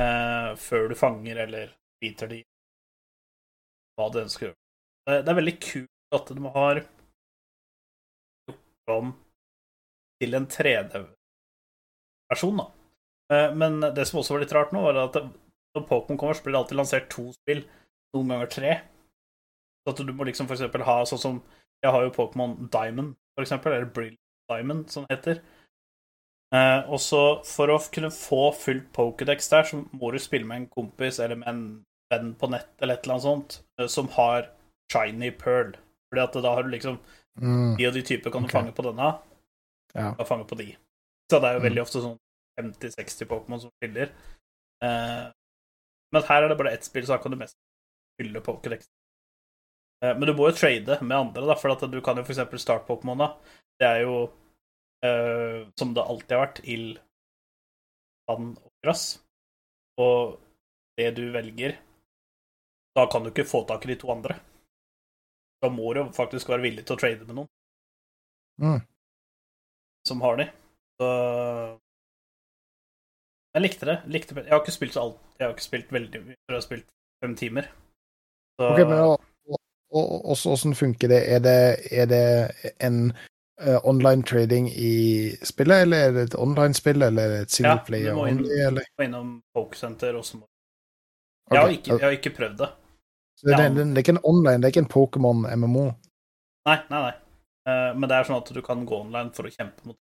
eh, 0.00 0.48
før 0.58 0.88
du 0.90 0.94
fanger 0.98 1.44
eller 1.44 1.76
biter 2.02 2.32
de 2.32 2.40
hva 3.98 4.06
du 4.14 4.18
ønsker 4.22 4.46
å 4.46 4.48
gjøre. 4.48 4.60
Det, 5.08 5.30
er 5.32 5.40
veldig 5.40 5.56
kult 5.64 6.16
at 6.18 6.26
de 6.36 6.42
har 6.54 6.80
gjort 8.48 8.94
om 8.94 9.06
til 10.22 10.30
en 10.38 10.46
3D-versjon, 10.50 12.60
da. 12.60 12.66
Eh, 13.32 13.50
Men 13.56 13.80
det 13.80 14.04
som 14.08 14.20
også 14.20 14.36
var 14.36 14.42
litt 14.44 14.56
rart 14.56 14.72
nå, 14.74 14.80
var 14.84 14.94
at 15.06 15.16
når 15.76 15.86
Pokémon 15.88 16.18
kommer, 16.20 16.34
så 16.34 16.44
blir 16.44 16.56
det 16.56 16.62
alltid 16.62 16.80
lansert 16.80 17.06
to 17.12 17.24
spill, 17.36 17.62
noen 18.16 18.30
ganger 18.34 18.50
tre. 18.52 18.72
Så 19.82 19.86
at 19.92 20.06
du 20.06 20.12
må 20.12 20.22
liksom 20.28 20.50
eksempel 20.50 20.82
ha 20.88 20.96
sånn 21.08 21.24
som 21.24 21.36
Jeg 21.78 21.94
har 21.94 22.02
jo 22.02 22.10
Pokémon 22.10 22.52
Diamond, 22.74 23.10
eksempel, 23.38 23.72
eller 23.72 23.90
Brilliant 23.94 24.50
Diamond, 24.50 24.88
som 24.90 25.04
det 25.06 25.14
heter. 25.14 25.36
Eh, 26.50 26.80
og 26.90 26.98
så 26.98 27.20
for 27.46 27.70
å 27.70 27.76
kunne 27.92 28.10
få 28.10 28.48
fullt 28.56 28.88
Pokédex 28.96 29.50
der, 29.52 29.68
så 29.68 29.84
må 29.92 30.10
du 30.10 30.18
spille 30.18 30.48
med 30.48 30.62
en 30.62 30.72
kompis 30.72 31.20
eller 31.22 31.38
med 31.38 31.48
en 31.52 31.62
venn 32.12 32.34
på 32.40 32.48
nett 32.50 32.70
eller 32.80 32.94
et 32.98 33.04
eller 33.04 33.14
annet 33.18 33.26
sånt, 33.26 33.58
eh, 33.80 33.86
som 33.86 34.08
har 34.16 34.48
Shiny 34.92 35.30
Pearl. 35.30 35.74
Fordi 36.08 36.22
at 36.24 36.32
da 36.42 36.54
har 36.54 36.62
du 36.62 36.70
liksom 36.74 37.00
Mm, 37.38 37.76
De 37.78 37.86
og 37.86 37.92
de 37.94 38.00
typer 38.02 38.32
kan 38.34 38.42
du 38.42 38.48
fange 38.50 38.72
på 38.74 38.82
denne, 38.82 39.12
ja. 39.94 40.08
og 40.18 40.26
fange 40.26 40.42
på 40.50 40.56
de. 40.58 40.72
Så 41.30 41.38
det 41.38 41.44
er 41.46 41.52
jo 41.54 41.60
Mm. 41.60 41.66
veldig 41.68 41.82
ofte 41.84 42.00
sånn 42.02 42.16
50-60 42.58 43.28
Pokémon 43.30 43.60
som 43.60 43.70
skiller. 43.78 44.10
Eh, 44.82 45.30
men 46.12 46.22
her 46.26 46.42
er 46.42 46.48
det 46.48 46.56
bare 46.58 46.72
ett 46.74 46.82
spill, 46.82 47.04
så 47.06 47.14
da 47.14 47.18
kan 47.22 47.30
du 47.30 47.36
mest 47.38 47.54
fylle 48.18 48.40
Pokédex. 48.42 48.88
Eh, 50.02 50.14
men 50.18 50.26
du 50.26 50.34
må 50.34 50.48
jo 50.50 50.56
trade 50.58 50.98
med 51.00 51.16
andre, 51.16 51.46
da, 51.46 51.54
for 51.54 51.70
at 51.70 51.80
du 51.88 52.00
kan 52.00 52.16
jo 52.16 52.24
for 52.24 52.32
eksempel 52.34 52.58
starte 52.58 52.86
Pokémon, 52.90 53.18
da. 53.18 53.36
Det 53.78 53.86
er 53.86 54.00
jo, 54.02 54.32
eh, 55.04 55.70
som 55.78 55.94
det 55.94 56.02
alltid 56.02 56.34
har 56.34 56.46
vært, 56.48 56.60
ild, 56.66 56.98
vann 58.28 58.56
og 58.58 58.72
gress. 58.82 59.20
Og 59.96 60.40
det 60.98 61.14
du 61.14 61.30
velger 61.30 61.78
Da 62.98 63.04
kan 63.06 63.22
du 63.22 63.30
ikke 63.30 63.46
få 63.46 63.60
tak 63.68 63.84
i 63.86 63.92
de 63.92 63.96
to 64.00 64.10
andre. 64.10 64.34
Da 65.62 65.68
må 65.70 65.92
du 65.94 66.00
faktisk 66.14 66.48
være 66.50 66.64
villig 66.66 66.84
til 66.86 66.96
å 66.96 67.00
trade 67.00 67.26
med 67.26 67.36
noen 67.38 67.48
Mm. 68.58 68.80
som 70.06 70.20
har 70.24 70.36
de. 70.40 70.46
Så 70.98 71.08
Jeg 73.54 73.62
likte 73.62 73.86
det. 73.86 73.96
Likte 74.06 74.34
det. 74.34 74.44
Jeg 74.46 74.52
har 74.52 74.60
ikke 74.64 74.74
spilt 74.74 74.92
så 74.96 75.00
alt. 75.06 75.18
Jeg 75.38 75.46
har 75.46 75.54
ikke 75.54 75.62
spilt 75.68 75.92
veldig 75.94 76.20
mye. 76.24 76.36
Jeg 76.48 76.54
har 76.56 76.60
spilt 76.64 76.86
fem 77.22 77.36
timer. 77.38 77.68
Så 78.58 78.66
Ok, 78.72 78.78
men 78.88 79.16
hvordan 79.90 80.74
funker 80.76 81.08
det? 81.08 81.20
Er 81.36 81.38
det, 81.38 81.56
er 81.92 82.06
det 82.10 82.74
en 82.80 83.12
uh, 83.62 83.78
online 83.84 84.22
trading 84.22 84.68
i 84.74 85.30
spillet, 85.42 85.82
eller 85.86 85.96
er 86.08 86.12
det 86.12 86.22
et 86.28 86.34
online-spill, 86.38 87.02
eller 87.02 87.22
er 87.22 87.28
det 87.28 87.40
et 87.46 87.50
single 87.56 87.78
Ja, 87.78 87.84
player 87.86 88.10
du 88.10 88.16
må 88.20 88.26
inn- 88.28 88.42
only, 88.42 88.58
eller? 88.66 88.82
må 88.98 89.04
innom 89.06 89.32
Pokesenter 89.54 90.12
Center. 90.12 90.18
Også. 90.18 90.42
jeg, 91.50 91.60
har 91.60 91.68
ikke, 91.68 91.90
jeg 91.94 92.00
har 92.04 92.10
ikke 92.18 92.34
prøvd 92.36 92.58
det. 92.58 92.68
Så 93.38 93.46
det, 93.46 93.54
ja. 93.54 93.68
det, 93.70 93.84
det 93.84 94.00
er 94.00 94.04
ikke 94.04 94.16
en 94.16 94.24
online, 94.26 94.58
det 94.58 94.68
er 94.68 94.74
ikke 94.74 94.82
en 94.82 94.90
Pokémon 94.90 95.44
MMO? 95.46 95.84
Nei, 96.68 96.78
nei, 96.90 97.02
nei. 97.06 97.16
Uh, 97.68 97.90
men 97.94 98.08
det 98.10 98.16
er 98.16 98.26
sånn 98.26 98.40
at 98.40 98.50
du 98.54 98.60
kan 98.64 98.82
gå 98.88 98.96
online 99.04 99.30
for 99.36 99.46
å 99.46 99.52
kjempe 99.52 99.86
mot 99.86 99.98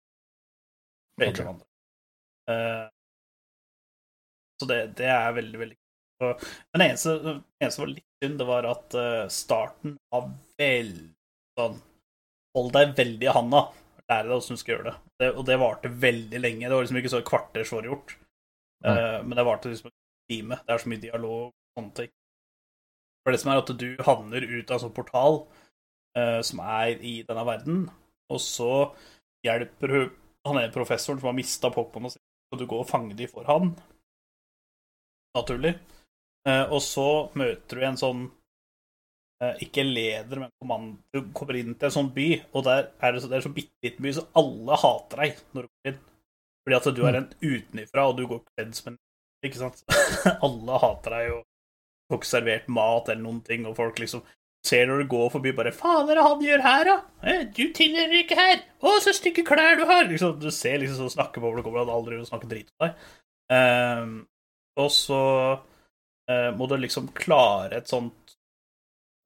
Ok. 1.21 1.27
okay. 1.29 1.45
andre. 1.45 1.67
Uh, 2.51 2.87
så 4.61 4.69
det, 4.69 4.79
det 4.99 5.11
er 5.13 5.37
veldig, 5.37 5.61
veldig 5.61 5.77
kult. 5.77 6.47
Men 6.73 6.83
det 6.83 6.89
eneste, 6.89 7.15
det 7.23 7.35
eneste 7.63 7.77
som 7.77 7.85
var 7.85 7.93
litt 7.93 8.25
synd, 8.25 8.39
det 8.41 8.49
var 8.49 8.69
at 8.69 8.97
uh, 8.97 9.27
starten 9.33 9.95
var 10.13 10.27
veldig 10.61 11.07
sånn 11.61 11.79
Hold 12.59 12.73
deg 12.75 12.97
veldig 12.99 13.29
i 13.29 13.31
handa. 13.31 13.61
Lære 14.11 14.27
deg 14.27 14.33
åssen 14.35 14.57
du 14.57 14.61
skal 14.61 14.73
gjøre 14.73 14.89
det. 14.89 14.95
det. 15.23 15.29
Og 15.39 15.45
det 15.47 15.59
varte 15.61 15.91
veldig 16.03 16.41
lenge. 16.43 16.65
Det 16.65 16.75
var 16.75 16.83
liksom 16.83 16.97
ikke 16.99 17.13
så 17.13 17.21
et 17.21 17.29
kvarters 17.29 17.71
var 17.71 17.87
gjort. 17.87 18.15
Eh, 18.83 19.19
men 19.23 19.37
det 19.39 19.45
varte 19.47 19.71
liksom 19.71 19.87
en 19.87 19.95
time. 20.33 20.59
Det 20.67 20.75
er 20.75 20.83
så 20.83 20.91
mye 20.91 21.03
dialog 21.05 21.45
og 21.47 21.79
sånne 21.79 21.95
ting. 22.01 22.11
For 23.21 23.35
det 23.35 23.43
som 23.43 23.53
er 23.53 23.61
at 23.61 23.73
du 23.81 23.89
havner 24.07 24.47
ut 24.47 24.71
av 24.71 24.79
en 24.79 24.85
sånn 24.87 24.97
portal 24.97 25.43
uh, 26.17 26.41
som 26.47 26.63
er 26.65 26.97
i 27.05 27.21
denne 27.29 27.45
verden, 27.47 27.85
og 28.31 28.41
så 28.43 28.73
hjelper 29.45 29.95
hun 29.95 30.11
han 30.49 30.61
ene 30.63 30.73
professoren 30.73 31.21
som 31.21 31.29
har 31.29 31.37
mista 31.37 31.71
Pokémon, 31.73 32.13
og 32.51 32.59
du 32.59 32.67
går 32.67 32.85
og 32.85 32.89
fanger 32.89 33.19
de 33.19 33.29
for 33.29 33.45
han. 33.49 33.75
Naturlig. 35.37 35.75
Uh, 36.49 36.65
og 36.73 36.81
så 36.83 37.09
møter 37.37 37.77
du 37.77 37.85
en 37.85 37.99
sånn 38.01 38.23
uh, 39.45 39.57
Ikke 39.61 39.85
leder, 39.85 40.41
men 40.41 40.55
kommando. 40.63 40.97
Du 41.13 41.29
kommer 41.37 41.59
inn 41.61 41.75
til 41.75 41.91
en 41.91 41.97
sånn 41.99 42.09
by, 42.15 42.31
og 42.55 42.65
der 42.65 42.89
er 42.97 43.13
det 43.13 43.21
så, 43.21 43.29
det 43.29 43.39
er 43.39 43.45
så 43.45 43.53
bitte 43.53 43.85
liten 43.85 44.07
by, 44.07 44.15
så 44.17 44.25
alle 44.41 44.81
hater 44.81 45.25
deg 45.27 45.45
når 45.53 45.69
du 45.69 45.69
kommer 45.69 45.93
inn. 45.93 46.01
Fordi 46.65 46.79
at 46.79 46.91
du 46.97 47.05
er 47.09 47.21
en 47.21 47.31
utenifra, 47.45 48.09
og 48.09 48.17
du 48.17 48.27
går 48.31 48.43
kledd 48.49 48.75
som 48.79 48.93
en 48.95 48.99
Ikke 49.45 49.61
sant? 49.61 49.85
alle 50.47 50.81
hater 50.83 51.17
deg, 51.17 51.37
og 51.37 51.47
får 52.11 52.21
ikke 52.21 52.31
servert 52.35 52.69
mat 52.73 53.09
eller 53.09 53.23
noen 53.25 53.41
ting, 53.47 53.65
og 53.69 53.79
folk 53.79 53.99
liksom 54.03 54.23
ser 54.67 54.87
når 54.87 55.03
du 55.03 55.09
går 55.09 55.31
forbi, 55.33 55.53
bare 55.57 55.73
'Faen, 55.73 56.05
hva 56.05 56.13
er 56.13 56.19
det 56.19 56.27
han 56.27 56.45
gjør 56.45 56.65
her, 56.67 56.91
da? 56.91 56.97
Du 57.57 57.65
tilhører 57.77 58.19
ikke 58.21 58.37
her! 58.37 58.61
Å, 58.85 58.99
så 59.01 59.15
stygge 59.17 59.45
klær 59.47 59.79
du 59.79 59.87
har!' 59.89 60.09
Liksom, 60.11 60.37
du 60.41 60.51
ser 60.53 60.79
liksom 60.83 61.01
sånn 61.01 61.15
snakkebobler 61.17 61.65
kommer, 61.65 61.85
han 61.85 61.95
aldri 61.95 62.21
snakker 62.27 62.51
drit 62.51 62.69
om 62.77 62.87
deg. 62.87 63.07
Um, 63.51 64.13
og 64.79 64.91
så 64.95 65.23
uh, 66.31 66.51
må 66.57 66.69
du 66.71 66.77
liksom 66.79 67.09
klare 67.17 67.81
et 67.81 67.91
sånt 67.91 68.37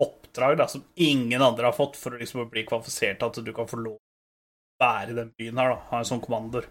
oppdrag 0.02 0.56
da, 0.58 0.68
som 0.70 0.84
ingen 0.94 1.42
andre 1.42 1.68
har 1.68 1.76
fått, 1.76 1.98
for 1.98 2.14
å 2.14 2.20
liksom 2.20 2.46
bli 2.50 2.64
kvalifisert 2.68 3.20
til 3.20 3.30
at 3.30 3.44
du 3.44 3.52
kan 3.56 3.68
få 3.70 3.82
lov 3.82 3.98
å 3.98 4.84
være 4.84 5.12
i 5.12 5.18
den 5.18 5.34
byen 5.38 5.60
her, 5.60 5.74
da. 5.74 5.80
Ha 5.90 6.02
en 6.02 6.12
sånn 6.14 6.22
kommandor. 6.24 6.70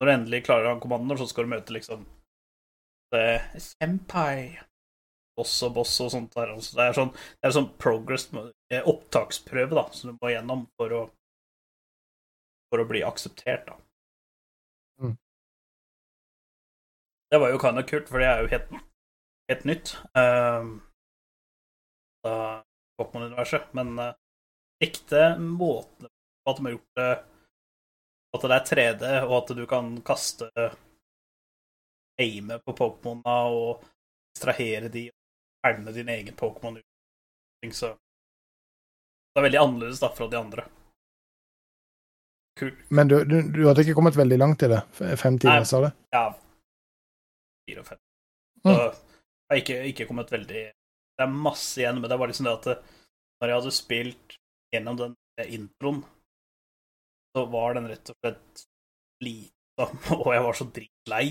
Når 0.00 0.08
du 0.08 0.12
endelig 0.12 0.44
klarer 0.44 0.68
å 0.68 0.74
ha 0.74 0.76
en 0.76 0.84
kommandor, 0.84 1.20
så 1.20 1.30
skal 1.30 1.46
du 1.46 1.54
møte 1.54 1.74
liksom 1.74 2.04
det, 3.12 3.42
Senpai 3.60 4.56
boss 5.38 5.54
og 5.66 5.74
boss 5.78 5.94
og 6.04 6.12
sånt 6.14 6.36
der. 6.36 6.52
Så 6.60 6.78
det 6.78 6.86
er 6.86 6.98
sånn, 6.98 7.12
det 7.12 7.48
er 7.48 7.56
sånn 7.56 7.72
progress, 7.80 8.28
eh, 8.72 8.82
opptaksprøve, 8.82 9.74
da, 9.78 9.86
som 9.96 10.12
du 10.12 10.20
må 10.20 10.32
gjennom 10.32 10.66
for 10.76 10.96
å 10.98 11.02
for 12.72 12.80
å 12.80 12.88
bli 12.88 13.02
akseptert, 13.04 13.66
da. 13.68 13.74
Mm. 15.04 15.16
Det 17.28 17.40
var 17.42 17.52
jo 17.52 17.58
kind 17.60 17.80
of 17.82 17.88
kult, 17.90 18.08
for 18.08 18.22
det 18.22 18.30
er 18.30 18.40
jo 18.40 18.48
helt, 18.54 18.70
helt 19.52 19.66
nytt. 19.68 19.92
Uh, 20.16 20.70
da 22.24 22.36
Pokémon-universet. 22.96 23.68
Men 23.76 23.92
uh, 24.00 24.14
likte 24.80 25.34
måtene 25.36 26.08
på 26.08 26.54
at 26.54 26.58
de 26.58 26.66
har 26.66 26.76
gjort 26.78 26.98
det 27.02 27.10
At 28.32 28.44
det 28.48 28.56
er 28.56 28.68
3D, 28.70 29.08
og 29.26 29.34
at 29.42 29.50
du 29.56 29.66
kan 29.68 29.90
kaste 30.08 30.48
aime 32.20 32.56
på 32.64 32.72
Pokémona 32.78 33.34
og 33.52 33.82
distrahere 34.32 34.88
de 34.88 35.10
pælme 35.62 35.92
din 35.94 36.08
egen 36.08 36.34
Pokémon 36.38 36.78
ut. 36.78 37.74
Så 37.74 37.92
det 39.32 39.40
er 39.40 39.46
veldig 39.46 39.60
annerledes 39.62 40.00
da 40.02 40.08
fra 40.12 40.26
de 40.28 40.38
andre. 40.38 40.64
Kul. 42.60 42.72
Men 42.92 43.08
du, 43.08 43.16
du, 43.24 43.36
du 43.54 43.62
hadde 43.66 43.80
ikke 43.84 43.94
kommet 43.96 44.16
veldig 44.18 44.38
langt 44.38 44.62
i 44.66 44.68
det? 44.68 44.82
F- 44.92 45.14
Fem 45.20 45.38
timer, 45.40 45.64
sa 45.68 45.80
du? 45.86 45.88
Ja, 46.12 46.24
fire 47.68 47.80
og 47.84 47.86
fem. 47.88 48.00
Mm. 48.62 48.68
Så 48.68 48.74
jeg 48.82 49.52
har 49.54 49.60
ikke, 49.62 49.78
ikke 49.90 50.06
kommet 50.10 50.30
veldig 50.32 50.60
Det 51.18 51.24
er 51.24 51.32
masse 51.32 51.80
igjen, 51.80 51.98
men 52.00 52.08
det 52.08 52.14
er 52.16 52.20
bare 52.20 52.32
liksom 52.32 52.46
det 52.48 52.52
at 52.58 52.68
det, 52.70 52.76
når 53.40 53.50
jeg 53.50 53.58
hadde 53.60 53.72
spilt 53.76 54.36
gjennom 54.74 54.98
den 55.00 55.16
introen, 55.46 56.02
så 57.32 57.44
var 57.52 57.74
den 57.78 57.88
rett 57.90 58.12
og 58.12 58.16
slett 58.20 58.62
lite, 59.24 59.86
og 60.20 60.28
jeg 60.34 60.44
var 60.46 60.58
så 60.58 60.66
dritlei 60.76 61.24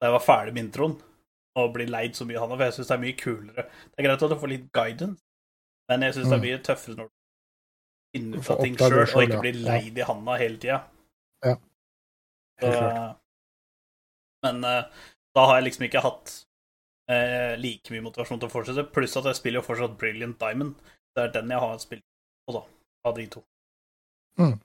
da 0.00 0.08
jeg 0.08 0.14
var 0.16 0.24
ferdig 0.26 0.54
med 0.56 0.64
introen, 0.66 0.96
og 1.54 1.72
bli 1.74 1.86
leid 1.86 2.16
så 2.18 2.24
mye 2.26 2.40
han, 2.42 2.50
for 2.56 2.64
jeg 2.66 2.74
syns 2.78 2.88
det 2.90 2.94
er 2.96 3.02
mye 3.04 3.16
kulere. 3.18 3.64
Det 3.92 3.98
er 4.02 4.06
greit 4.08 4.22
at 4.26 4.32
du 4.32 4.38
får 4.40 4.50
litt 4.50 4.64
guidance, 4.74 5.22
men 5.90 6.02
jeg 6.02 6.14
syns 6.16 6.28
det 6.28 6.32
er 6.34 6.40
Mm. 6.42 6.46
mye 6.48 6.62
tøffere 6.66 6.96
når 6.98 7.10
du 7.10 7.12
finner 8.14 8.38
ut 8.38 8.50
av 8.50 8.62
ting 8.64 8.76
sjøl, 8.78 8.96
og 9.04 9.22
ikke 9.28 9.40
blir 9.44 9.60
leid 9.64 9.98
i 9.98 10.06
handa 10.08 10.36
hele 10.40 10.58
tida. 10.58 10.80
Ja. 11.44 11.54
Helt 12.62 12.78
klart. 12.78 13.20
Men 14.44 14.64
eh, 14.64 14.82
da 15.34 15.46
har 15.46 15.56
jeg 15.60 15.64
liksom 15.68 15.86
ikke 15.86 16.02
hatt 16.04 16.34
eh, 17.10 17.54
like 17.60 17.90
mye 17.94 18.04
motivasjon 18.04 18.40
til 18.42 18.48
å 18.50 18.52
fortsette. 18.52 18.84
Pluss 18.92 19.16
at 19.16 19.24
jeg 19.30 19.38
spiller 19.38 19.60
jo 19.62 19.66
fortsatt 19.66 19.96
Brilliant 19.98 20.38
Diamond. 20.40 20.74
Det 21.14 21.22
er 21.28 21.32
den 21.38 21.50
jeg 21.54 21.60
har 21.62 21.78
spilt 21.78 22.04
på, 22.46 22.52
da. 22.58 22.64
Av 23.08 23.14
de 23.16 23.26
to. 23.30 23.42
Mm. 24.40 24.58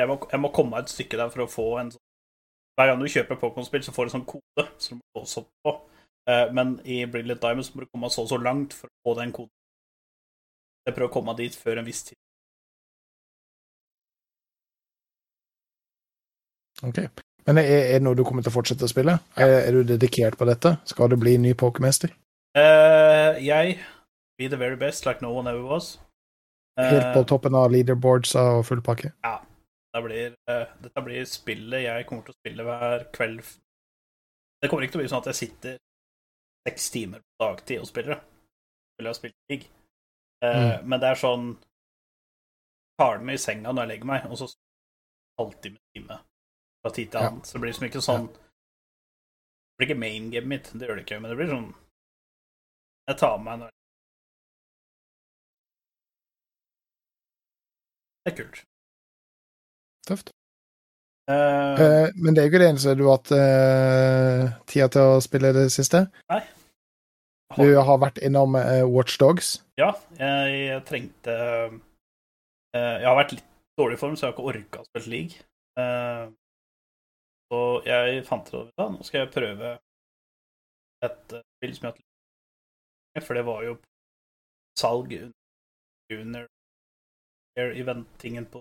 Jeg, 0.00 0.08
må, 0.08 0.16
jeg 0.30 0.40
må 0.40 0.50
komme 0.54 0.74
meg 0.74 0.86
et 0.86 0.92
stykke 0.94 1.18
der 1.20 1.30
for 1.32 1.44
å 1.44 1.50
få 1.50 1.66
en 1.80 1.90
sånn 1.94 2.02
Hver 2.80 2.88
gang 2.88 3.02
du 3.02 3.10
kjøper 3.12 3.36
Pokémon-spill, 3.36 3.82
så 3.84 3.92
får 3.92 4.06
du 4.06 4.10
sånn 4.14 4.22
kode 4.24 4.62
som 4.80 4.96
du 4.96 5.02
må 5.02 5.20
låse 5.20 5.42
opp 5.42 5.50
på. 5.66 5.72
Eh, 6.32 6.46
men 6.56 6.78
i 6.88 7.02
Brilliant 7.04 7.42
Diamond 7.42 7.66
så 7.66 7.74
må 7.74 7.84
du 7.84 7.90
komme 7.90 8.08
så 8.08 8.22
og 8.24 8.30
så 8.30 8.38
langt 8.40 8.72
for 8.72 8.88
å 8.88 8.94
få 9.04 9.12
den 9.18 9.34
koden. 9.36 9.52
Jeg 10.88 10.96
prøver 10.96 11.10
å 11.10 11.12
komme 11.12 11.34
dit 11.36 11.58
før 11.60 11.82
en 11.82 11.84
viss 11.84 12.00
tid. 12.06 12.16
Ok. 16.88 17.02
Men 17.50 17.60
er, 17.60 17.68
er 17.68 17.98
det 17.98 18.06
noe 18.06 18.16
du 18.16 18.24
kommer 18.24 18.40
til 18.40 18.48
å 18.48 18.56
fortsette 18.56 18.88
å 18.88 18.94
spille? 18.94 19.18
Er, 19.36 19.58
er 19.66 19.76
du 19.76 19.84
dedikert 19.92 20.40
på 20.40 20.48
dette? 20.48 20.78
Skal 20.88 21.12
du 21.12 21.18
bli 21.20 21.36
ny 21.36 21.52
pokermester? 21.52 22.16
Uh, 22.56 23.36
jeg 23.44 23.76
Be 24.40 24.48
the 24.48 24.56
very 24.56 24.80
best, 24.80 25.04
like 25.04 25.20
no 25.20 25.36
one 25.36 25.50
ever 25.50 25.60
was. 25.68 25.98
Helt 26.80 27.12
på 27.12 27.20
Eh, 27.20 27.28
toppen 27.28 27.54
av 27.54 27.68
leaderboards 27.68 28.32
og 28.40 28.64
full 28.64 28.80
pakke? 28.80 29.12
Det 29.94 30.02
blir, 30.04 30.36
eh, 30.46 30.66
dette 30.82 31.02
blir 31.02 31.24
spillet 31.26 31.82
jeg 31.82 32.06
kommer 32.06 32.26
til 32.26 32.34
å 32.34 32.38
spille 32.38 32.66
hver 32.66 33.06
kveld. 33.14 33.42
Det 34.60 34.70
kommer 34.70 34.84
ikke 34.84 34.94
til 34.94 35.00
å 35.00 35.02
bli 35.02 35.10
sånn 35.10 35.24
at 35.24 35.30
jeg 35.32 35.40
sitter 35.40 35.78
seks 36.68 36.90
timer 36.94 37.22
på 37.24 37.46
dagtid 37.46 37.80
og 37.80 37.88
spiller 37.88 38.14
det. 38.14 38.20
Spiller 38.94 39.10
jeg 39.10 39.18
spiller 39.20 39.36
League. 39.50 39.68
Mm. 40.40 40.88
Men 40.88 41.00
det 41.00 41.08
er 41.10 41.20
sånn 41.20 41.50
Tar 43.00 43.18
det 43.18 43.24
med 43.28 43.36
i 43.36 43.40
senga 43.40 43.72
når 43.72 43.82
jeg 43.82 43.88
legger 43.90 44.08
meg, 44.08 44.24
og 44.28 44.38
så 44.40 44.46
halvtime, 45.40 45.78
time 45.96 46.16
fra 46.80 46.92
tid 46.92 47.10
til 47.12 47.20
Ja. 47.20 47.30
Så 47.44 47.52
det 47.52 47.60
blir 47.60 47.72
liksom 47.72 47.86
ikke 47.88 48.02
sånn 48.04 48.26
Det 48.28 49.76
blir 49.80 49.88
ikke 49.88 50.00
main 50.00 50.30
gamet 50.30 50.48
mitt, 50.48 50.72
det 50.72 50.88
gjør 50.88 50.96
det 50.96 51.04
ikke, 51.06 51.20
men 51.20 51.30
det 51.30 51.38
blir 51.40 51.52
sånn 51.52 51.68
Jeg 53.08 53.16
tar 53.20 53.38
med 53.38 53.44
meg 53.44 53.58
når 53.58 53.70
Det 58.24 58.32
er 58.32 58.36
kult. 58.36 58.69
Tøft. 60.08 60.30
Uh, 61.30 62.08
men 62.18 62.34
det 62.34 62.40
er 62.42 62.46
jo 62.48 62.50
ikke 62.50 62.60
det 62.64 62.68
eneste 62.72 62.94
du 62.98 63.04
har 63.06 63.18
hatt 63.20 63.30
uh, 63.36 64.56
tida 64.66 64.88
til 64.90 65.12
å 65.12 65.20
spille 65.22 65.52
det 65.54 65.66
siste. 65.70 66.00
Du 67.54 67.62
har- 67.76 67.84
har 67.86 67.98
vært 68.02 68.18
innom 68.26 68.54
uh, 68.58 68.82
Watchdogs. 68.90 69.60
Ja, 69.78 69.92
jeg 70.18 70.80
trengte 70.88 71.36
uh, 71.70 71.78
Jeg 72.74 73.06
har 73.06 73.16
vært 73.18 73.36
litt 73.36 73.46
dårlig 73.78 73.96
i 73.98 74.00
form, 74.02 74.16
så 74.16 74.26
jeg 74.26 74.32
har 74.32 74.36
ikke 74.38 74.50
orka 74.52 74.82
å 74.82 74.88
spille 74.90 75.10
league. 75.14 75.38
Så 77.50 77.60
jeg 77.86 78.24
fant 78.28 78.50
ut 78.52 78.58
at 78.60 78.72
ja, 78.78 78.86
nå 78.94 79.06
skal 79.06 79.22
jeg 79.24 79.32
prøve 79.34 79.70
et 81.06 81.32
spill 81.56 81.72
som 81.74 81.86
jeg 81.88 81.90
har 81.90 81.96
hatt 83.16 83.24
for 83.26 83.34
det 83.38 83.42
var 83.48 83.62
jo 83.66 83.72
salg 84.78 85.14
under 86.14 86.46
event-tingen 87.58 88.46
på 88.52 88.60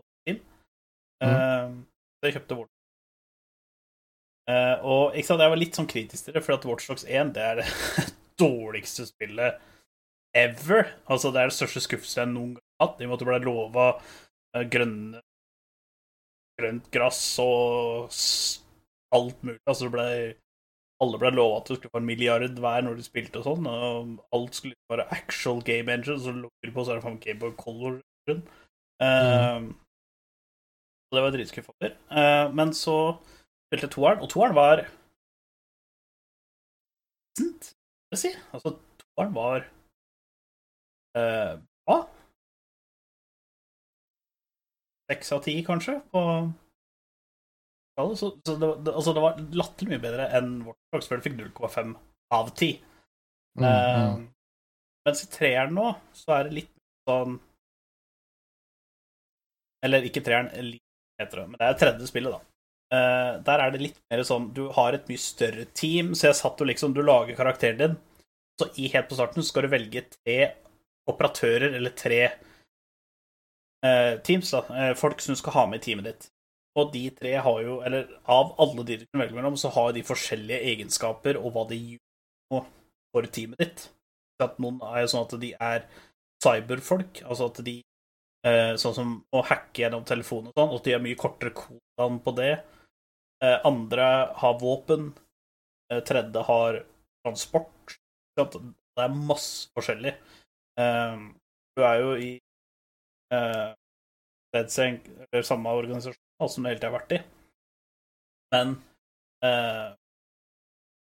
Eh, 1.23 1.71
så 2.19 2.29
jeg 2.29 2.35
kjøpte 2.37 2.57
Watch. 2.59 2.73
Eh, 4.49 4.75
og 4.81 5.15
ikke 5.17 5.29
sant, 5.29 5.43
jeg 5.43 5.53
var 5.53 5.61
litt 5.61 5.77
sånn 5.77 5.89
kritisk 5.89 6.25
til 6.25 6.35
det, 6.37 6.43
for 6.45 6.55
at 6.57 6.65
Watchdogs 6.65 7.05
1 7.05 7.33
det 7.35 7.43
er 7.45 7.59
det 7.61 7.67
dårligste 8.43 9.05
spillet 9.09 9.59
ever. 10.37 10.93
Altså, 11.09 11.31
det 11.33 11.41
er 11.43 11.51
det 11.51 11.57
største 11.57 11.83
skuffelsen 11.85 12.23
jeg 12.23 12.33
noen 12.33 12.53
gang 12.57 12.65
har 12.79 12.87
hatt. 12.87 13.01
I 13.01 13.05
og 13.05 13.11
med 13.11 13.17
at 13.17 13.23
det 13.25 13.29
ble 13.31 13.41
lova 13.45 13.87
eh, 13.95 14.67
grønne 14.75 15.23
grønt 16.59 16.89
gress 16.91 17.21
og 17.39 18.09
alt 19.15 19.43
mulig. 19.45 19.61
Altså, 19.63 19.87
det 19.87 19.93
ble 19.95 20.07
alle 20.99 21.19
ble 21.21 21.29
lova 21.31 21.61
at 21.61 21.69
du 21.69 21.77
skulle 21.77 21.93
få 21.93 22.01
en 22.01 22.09
milliard 22.09 22.57
hver 22.59 22.81
når 22.83 22.97
du 22.99 23.03
spilte 23.05 23.39
og 23.39 23.45
sånn, 23.47 23.67
og 23.71 24.17
alt 24.35 24.57
skulle 24.57 24.75
være 24.91 25.05
actual 25.15 25.61
game 25.63 25.93
engine, 25.93 26.19
så 26.19 26.33
lå 26.35 26.49
du 26.51 26.71
på, 26.75 26.83
så 26.83 26.91
er 26.91 26.99
det 26.99 27.05
faen 27.05 27.21
Gameboy 27.23 27.53
Color 27.61 28.01
rundt. 28.27 28.49
Eh, 28.99 29.69
Så 29.69 29.89
det 31.18 31.22
var 31.23 31.30
jeg 31.31 31.38
dritskuffa 31.40 31.73
over. 31.73 31.94
Eh, 32.22 32.45
men 32.53 32.72
så 32.77 32.95
spilte 33.69 33.88
jeg 33.88 33.94
toeren, 33.95 34.22
og 34.26 34.30
toeren 34.31 34.56
var 34.57 34.84
decent, 37.38 37.72
vil 38.10 38.18
jeg 38.18 38.22
si. 38.23 38.31
Altså, 38.53 38.76
toeren 39.03 39.34
var 39.38 39.65
eh, 41.18 41.53
bra. 41.88 41.99
Seks 45.10 45.31
av 45.34 45.41
ti, 45.45 45.56
kanskje, 45.65 45.95
på. 46.14 46.23
Så, 47.99 48.14
så 48.15 48.53
det, 48.56 48.68
var- 48.68 48.77
det, 48.86 48.91
altså, 48.95 49.14
det 49.18 49.22
var 49.26 49.40
latterlig 49.60 49.90
mye 49.95 50.03
bedre 50.03 50.27
enn 50.38 50.52
vårt 50.64 50.77
lag, 50.95 51.03
før 51.03 51.19
det 51.19 51.26
fikk 51.26 51.40
0,5 51.41 51.95
av 52.38 52.53
10. 52.56 52.76
Mm, 53.60 53.65
Eh, 53.65 54.03
mm. 54.14 54.22
mens 55.07 55.23
i 55.26 55.27
treeren 55.34 55.73
nå, 55.76 55.88
så 56.15 56.31
er 56.38 56.45
det 56.48 56.53
litt 56.60 56.69
sånn 57.10 57.34
Eller 59.84 60.06
ikke 60.07 60.22
treeren, 60.23 60.48
litt 60.69 60.86
heter 61.19 61.41
det, 61.41 61.47
men 61.49 61.59
det 61.59 61.67
er 61.67 61.79
tredje 61.79 62.09
spillet, 62.09 62.35
da. 62.35 62.45
Uh, 62.89 63.33
der 63.45 63.61
er 63.61 63.73
det 63.73 63.83
litt 63.83 63.97
mer 64.09 64.23
sånn 64.25 64.47
Du 64.57 64.63
har 64.73 64.95
et 64.97 65.05
mye 65.05 65.21
større 65.21 65.67
team, 65.77 66.15
så 66.17 66.31
jeg 66.31 66.37
satt 66.39 66.57
jo 66.57 66.65
liksom 66.65 66.95
Du 66.97 67.03
lager 67.05 67.37
karakteren 67.37 67.77
din, 67.77 67.97
så 68.57 68.65
i 68.81 68.87
helt 68.89 69.05
på 69.11 69.17
starten 69.19 69.45
skal 69.45 69.67
du 69.67 69.69
velge 69.75 70.07
tre 70.15 70.39
operatører, 71.09 71.75
eller 71.77 71.93
tre 71.97 72.23
uh, 73.85 74.17
teams, 74.25 74.49
da. 74.55 74.63
Uh, 74.73 74.93
folk 74.97 75.21
som 75.21 75.35
du 75.35 75.41
skal 75.41 75.55
ha 75.57 75.67
med 75.69 75.81
i 75.81 75.85
teamet 75.85 76.09
ditt. 76.09 76.29
Og 76.79 76.91
de 76.93 77.05
tre 77.13 77.35
har 77.45 77.61
jo, 77.65 77.79
eller 77.85 78.09
av 78.29 78.53
alle 78.61 78.85
de 78.87 78.99
du 79.01 79.05
kan 79.07 79.23
velge 79.23 79.37
mellom, 79.37 79.57
så 79.57 79.71
har 79.75 79.93
de 79.93 80.05
forskjellige 80.05 80.73
egenskaper 80.73 81.39
og 81.39 81.53
hva 81.55 81.65
de 81.69 81.79
gjør 81.93 82.67
for 83.13 83.29
teamet 83.37 83.61
ditt. 83.61 83.87
At 84.39 84.59
noen 84.61 84.79
er 84.85 85.09
sånn 85.11 85.25
at 85.25 85.35
de 85.41 85.53
er 85.55 85.85
cyberfolk, 86.43 87.23
altså 87.25 87.49
at 87.49 87.59
de 87.65 87.79
Sånn 88.80 88.94
som 88.95 89.10
å 89.36 89.41
hacke 89.44 89.82
gjennom 89.82 90.06
telefonen 90.07 90.53
og 90.53 90.56
sånn, 90.56 90.76
og 90.76 90.84
de 90.86 90.94
har 90.95 91.02
mye 91.03 91.18
kortere 91.20 91.52
kodan 91.52 92.22
på 92.24 92.32
det. 92.38 92.53
Eh, 93.44 93.57
andre 93.68 94.06
har 94.36 94.60
våpen. 94.60 95.10
Eh, 95.91 95.99
tredje 96.07 96.44
har 96.48 96.84
transport. 97.26 97.98
Det 98.38 99.03
er 99.03 99.16
masse 99.16 99.68
forskjellig. 99.76 100.14
Eh, 100.80 101.20
du 101.76 101.84
er 101.84 101.99
jo 101.99 102.16
i 102.16 102.32
eh, 103.34 103.68
eller 104.53 105.45
samme 105.45 105.70
organisasjon 105.70 106.49
som 106.49 106.64
du 106.64 106.70
hele 106.70 106.80
tida 106.80 106.90
har 106.90 106.98
vært 106.99 107.16
i. 107.20 107.22
Men 108.56 108.76
eh, 109.45 109.90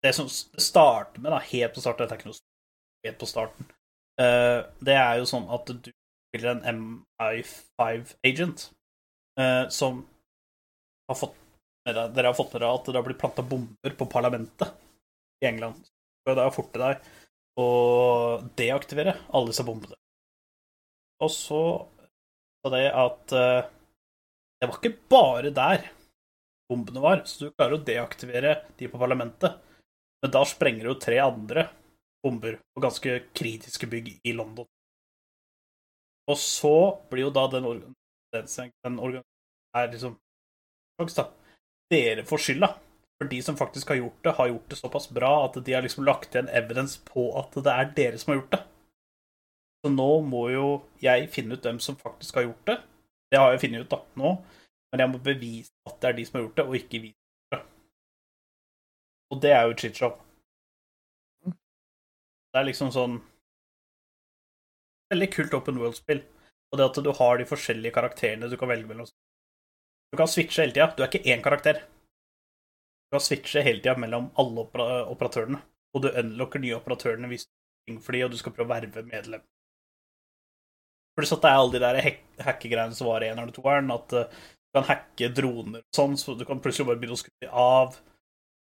det 0.05 0.13
som 0.15 0.29
det 0.29 0.63
starter 0.63 1.23
med, 1.23 1.33
da, 1.33 1.39
helt 1.51 1.75
på 1.75 1.83
starten 1.83 2.05
Dette 2.05 2.19
er 2.19 2.21
ikke 2.21 2.31
noe 2.31 3.07
helt 3.07 3.23
på 3.23 3.31
starten. 3.31 3.71
eh, 4.21 4.61
det 4.85 4.99
er 4.99 5.19
jo 5.19 5.31
sånn 5.31 5.49
at 5.55 5.73
du 5.73 5.91
spiller 6.29 6.55
en 6.55 6.81
MI5-agent 7.19 8.71
eh, 9.41 9.69
som 9.69 10.03
har 11.09 11.19
fått 11.19 11.37
med 11.87 11.97
deg, 11.97 12.13
Dere 12.17 12.33
har 12.33 12.37
fått 12.37 12.53
med 12.53 12.63
dere 12.63 12.75
at 12.77 12.89
det 12.89 12.99
har 12.99 13.07
blitt 13.07 13.21
planta 13.21 13.45
bomber 13.47 13.95
på 13.97 14.09
parlamentet 14.11 14.75
i 15.43 15.49
England. 15.49 15.81
Så 16.25 16.35
det 16.37 16.45
er 16.45 16.55
fort 16.55 16.73
til 16.75 16.85
deg 16.85 17.09
å 17.59 17.69
deaktivere 18.59 19.17
alle 19.33 19.51
disse 19.51 19.65
bombene. 19.67 19.97
Og 21.25 21.33
så 21.35 21.63
sa 22.63 22.73
det 22.75 22.85
at 22.93 23.35
eh, 23.35 23.71
det 24.59 24.69
var 24.69 24.79
ikke 24.79 25.09
bare 25.11 25.55
der 25.55 25.89
bombene 26.69 27.03
var, 27.03 27.23
så 27.25 27.49
du 27.49 27.55
klarer 27.57 27.79
å 27.79 27.85
deaktivere 27.85 28.55
de 28.79 28.91
på 28.91 29.01
parlamentet. 29.01 29.57
Men 30.23 30.35
da 30.35 30.43
sprenger 30.47 30.89
du 30.89 30.99
tre 31.01 31.21
andre 31.23 31.69
bomber 32.25 32.59
på 32.75 32.83
ganske 32.83 33.21
kritiske 33.39 33.89
bygg 33.91 34.11
i 34.27 34.35
London. 34.37 34.67
Og 36.29 36.37
så 36.41 36.75
blir 37.11 37.29
jo 37.29 37.35
da 37.35 37.47
den 37.53 37.67
organisasjonen 37.69 38.75
den 38.85 39.25
er 39.77 39.91
liksom 39.93 40.19
da. 41.17 41.25
Dere 41.89 42.25
får 42.29 42.43
skylda. 42.45 42.69
For 43.19 43.31
de 43.31 43.39
som 43.43 43.57
faktisk 43.59 43.89
har 43.89 43.99
gjort 43.99 44.19
det, 44.23 44.33
har 44.37 44.49
gjort 44.49 44.69
det 44.71 44.77
såpass 44.79 45.09
bra 45.11 45.31
at 45.47 45.57
de 45.65 45.73
har 45.75 45.83
liksom 45.83 46.05
lagt 46.05 46.35
igjen 46.35 46.51
evidens 46.55 46.99
på 47.09 47.31
at 47.41 47.57
det 47.57 47.73
er 47.73 47.95
dere 47.97 48.21
som 48.21 48.33
har 48.33 48.39
gjort 48.41 48.53
det. 48.53 48.61
Så 49.83 49.91
nå 49.95 50.11
må 50.27 50.45
jo 50.53 50.67
jeg 51.03 51.31
finne 51.35 51.57
ut 51.57 51.65
hvem 51.67 51.81
som 51.83 51.99
faktisk 51.99 52.39
har 52.39 52.47
gjort 52.47 52.71
det. 52.71 52.77
Det 53.31 53.41
har 53.41 53.53
jeg 53.53 53.63
funnet 53.65 53.87
ut 53.87 53.91
da, 53.91 54.03
nå. 54.21 54.37
Men 54.93 55.03
jeg 55.03 55.13
må 55.13 55.23
bevise 55.25 55.73
at 55.89 55.99
det 56.03 56.11
er 56.11 56.19
de 56.19 56.27
som 56.29 56.39
har 56.39 56.47
gjort 56.47 56.61
det, 56.61 56.67
og 56.67 56.79
ikke 56.79 57.03
vi. 57.03 57.11
Og 59.29 59.43
det 59.43 59.51
er 59.53 59.67
jo 59.67 59.75
et 59.75 59.83
shitshow. 59.83 60.15
Det 61.45 62.61
er 62.61 62.69
liksom 62.71 62.93
sånn 62.95 63.19
Veldig 65.13 65.29
kult 65.33 65.55
open 65.57 65.79
world-spill. 65.81 66.21
Og 66.73 66.79
det 66.79 66.85
at 66.91 66.99
du 67.05 67.11
har 67.17 67.39
de 67.41 67.47
forskjellige 67.49 67.95
karakterene 67.97 68.49
du 68.51 68.57
kan 68.61 68.69
velge 68.69 68.89
mellom. 68.91 69.09
Du 70.13 70.17
kan 70.21 70.29
switche 70.29 70.63
hele 70.65 70.75
tida. 70.77 70.91
Du 70.97 71.03
er 71.05 71.09
ikke 71.11 71.25
én 71.33 71.43
karakter. 71.45 71.81
Du 73.09 73.17
kan 73.17 73.25
switche 73.25 73.63
hele 73.65 73.81
tida 73.81 73.97
mellom 74.01 74.31
alle 74.41 74.65
opera 74.67 74.89
operatørene. 75.09 75.61
Og 75.97 76.05
du 76.05 76.11
unlocker 76.13 76.61
nye 76.61 76.77
operatørene 76.77 77.31
hvis 77.31 77.47
du 77.47 77.53
har 77.55 77.89
ting 77.89 78.03
for 78.05 78.13
dem, 78.17 78.27
og 78.27 78.35
du 78.35 78.41
skal 78.41 78.53
prøve 78.57 78.69
å 78.69 78.75
verve 78.75 79.05
medlem. 79.09 79.45
At 81.19 81.33
det 81.43 81.49
er 81.51 81.57
alle 81.59 81.73
de 81.75 81.81
der 81.83 81.99
hack- 82.05 82.45
hackegreiene 82.47 82.95
som 82.95 83.09
var 83.09 83.25
i 83.25 83.31
eneren 83.33 83.49
og 83.51 83.57
toeren, 83.57 83.89
at 83.91 84.13
eh, 84.15 84.29
du 84.31 84.77
kan 84.79 84.87
hacke 84.87 85.31
droner 85.35 85.81
og 85.81 85.97
sånn, 85.97 86.15
så 86.21 86.37
du 86.39 86.45
kan 86.47 86.61
plutselig 86.63 86.87
bare 86.87 87.01
begynne 87.01 87.17
å 87.17 87.23
skru 87.25 87.33
dem 87.43 87.57
av. 87.59 87.97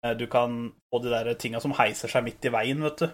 Eh, 0.05 0.13
Du 0.15 0.23
kan 0.31 0.71
få 0.93 1.01
de 1.03 1.09
der 1.11 1.33
tinga 1.41 1.59
som 1.59 1.73
heiser 1.75 2.07
seg 2.13 2.23
midt 2.23 2.45
i 2.47 2.53
veien, 2.53 2.79
vet 2.85 3.01
du. 3.03 3.09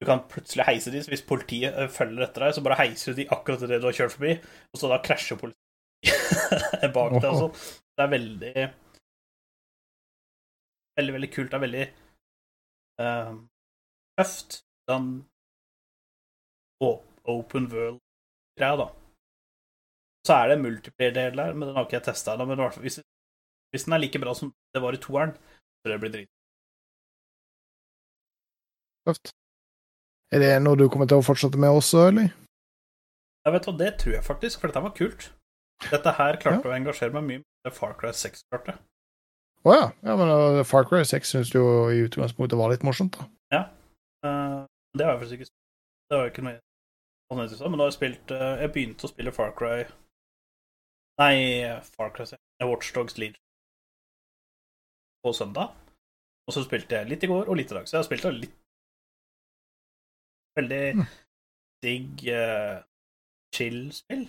Du 0.00 0.04
kan 0.04 0.20
plutselig 0.28 0.66
heise 0.68 0.92
de, 0.92 1.00
så 1.02 1.12
hvis 1.12 1.24
politiet 1.24 1.72
eh, 1.72 1.88
følger 1.92 2.26
etter 2.26 2.44
deg, 2.44 2.56
så 2.56 2.64
bare 2.64 2.80
heiser 2.82 3.14
du 3.14 3.22
de 3.22 3.28
akkurat 3.32 3.62
det 3.64 3.78
du 3.80 3.88
har 3.88 3.96
kjørt 3.96 4.12
forbi, 4.12 4.34
og 4.72 4.80
så 4.80 4.90
da 4.92 4.98
krasjer 5.04 5.40
politiet 5.40 6.92
bak 6.96 7.16
deg 7.16 7.30
og 7.30 7.38
sånn. 7.46 7.62
Det 7.96 8.04
er 8.04 8.12
veldig 8.12 8.66
Veldig, 10.96 11.12
veldig 11.12 11.28
kult. 11.32 11.50
Det 11.52 11.56
er 11.56 11.64
veldig 11.64 11.86
uh, 13.04 13.32
tøft. 14.16 14.62
Den 14.88 15.08
open 16.80 17.66
world-greia, 17.72 18.76
da. 18.80 18.86
Så 20.26 20.38
er 20.38 20.52
det 20.52 20.62
multiplier-del 20.62 21.36
der, 21.36 21.52
men 21.52 21.68
den 21.68 21.76
har 21.76 21.84
ikke 21.84 21.98
jeg 21.98 22.06
testa 22.08 22.34
ennå. 22.34 22.46
Men 22.48 22.64
hvis, 22.80 23.00
Hvis 23.70 23.84
den 23.84 23.92
er 23.92 24.00
like 24.00 24.22
bra 24.22 24.32
som 24.34 24.54
det 24.74 24.82
var 24.82 24.96
i 24.96 25.02
toeren, 25.04 25.34
så 25.80 25.92
det 25.92 26.00
blir 26.00 26.14
drit. 26.16 26.30
Tøft. 29.06 29.34
Er 30.34 30.42
det 30.42 30.50
noe 30.62 30.78
du 30.78 30.88
kommer 30.90 31.06
til 31.06 31.20
å 31.20 31.26
fortsette 31.26 31.58
med 31.60 31.70
også, 31.70 32.08
eller? 32.10 32.32
Jeg 33.46 33.54
vet 33.54 33.68
hva, 33.68 33.76
Det 33.78 33.92
tror 34.02 34.16
jeg 34.16 34.26
faktisk, 34.26 34.60
for 34.60 34.72
dette 34.72 34.82
var 34.82 34.94
kult. 34.96 35.30
Dette 35.86 36.12
her 36.18 36.38
klarte 36.42 36.70
å 36.70 36.74
engasjere 36.74 37.14
meg 37.14 37.26
mye 37.26 37.42
med 37.44 37.74
Far 37.76 37.94
Cry 38.00 38.10
6 38.16 38.46
klarte. 38.50 38.74
Å 39.66 39.74
ja. 39.74 39.86
ja. 40.06 40.16
Men 40.18 40.32
uh, 40.32 40.64
Far 40.66 40.88
Cry 40.88 41.04
6 41.06 41.34
syns 41.34 41.52
du 41.52 41.60
jo 41.60 41.68
i 41.92 42.02
utgangspunktet 42.06 42.58
var 42.58 42.72
litt 42.72 42.86
morsomt, 42.86 43.18
da. 43.20 43.28
Eh, 44.26 44.64
det 44.98 45.04
har 45.04 45.12
jeg 45.12 45.20
faktisk 45.20 45.38
ikke 45.38 45.48
spilt. 45.50 45.62
Det 46.08 46.18
var 46.18 46.24
jo 46.24 46.32
ikke 46.32 46.46
noe 46.46 46.60
sånn 47.26 47.72
men 47.72 47.80
nå 47.80 47.82
har 47.82 47.90
jeg 47.90 47.96
spilt 47.96 48.30
uh, 48.30 48.52
Jeg 48.60 48.70
begynte 48.70 49.08
å 49.08 49.10
spille 49.10 49.32
Far 49.34 49.48
Cry 49.58 49.80
Nei, 51.18 51.34
Far 51.96 52.12
Cry 52.14 52.28
6. 52.28 52.38
Watchdogs 52.62 53.16
Legion 53.18 53.42
på 55.24 55.32
søndag. 55.34 55.72
Og 56.46 56.54
så 56.54 56.62
spilte 56.62 57.00
jeg 57.00 57.10
litt 57.10 57.24
i 57.26 57.30
går 57.30 57.48
og 57.48 57.58
litt 57.58 57.72
i 57.72 57.76
dag. 57.78 57.88
Så 57.88 57.96
jeg 57.96 58.02
har 58.02 58.06
spilt 58.06 58.26
litt 58.36 58.54
Veldig 60.56 60.82
Mm. 60.96 61.06
digg 61.84 62.22
uh, 62.32 62.82
chill-spill. 63.54 64.28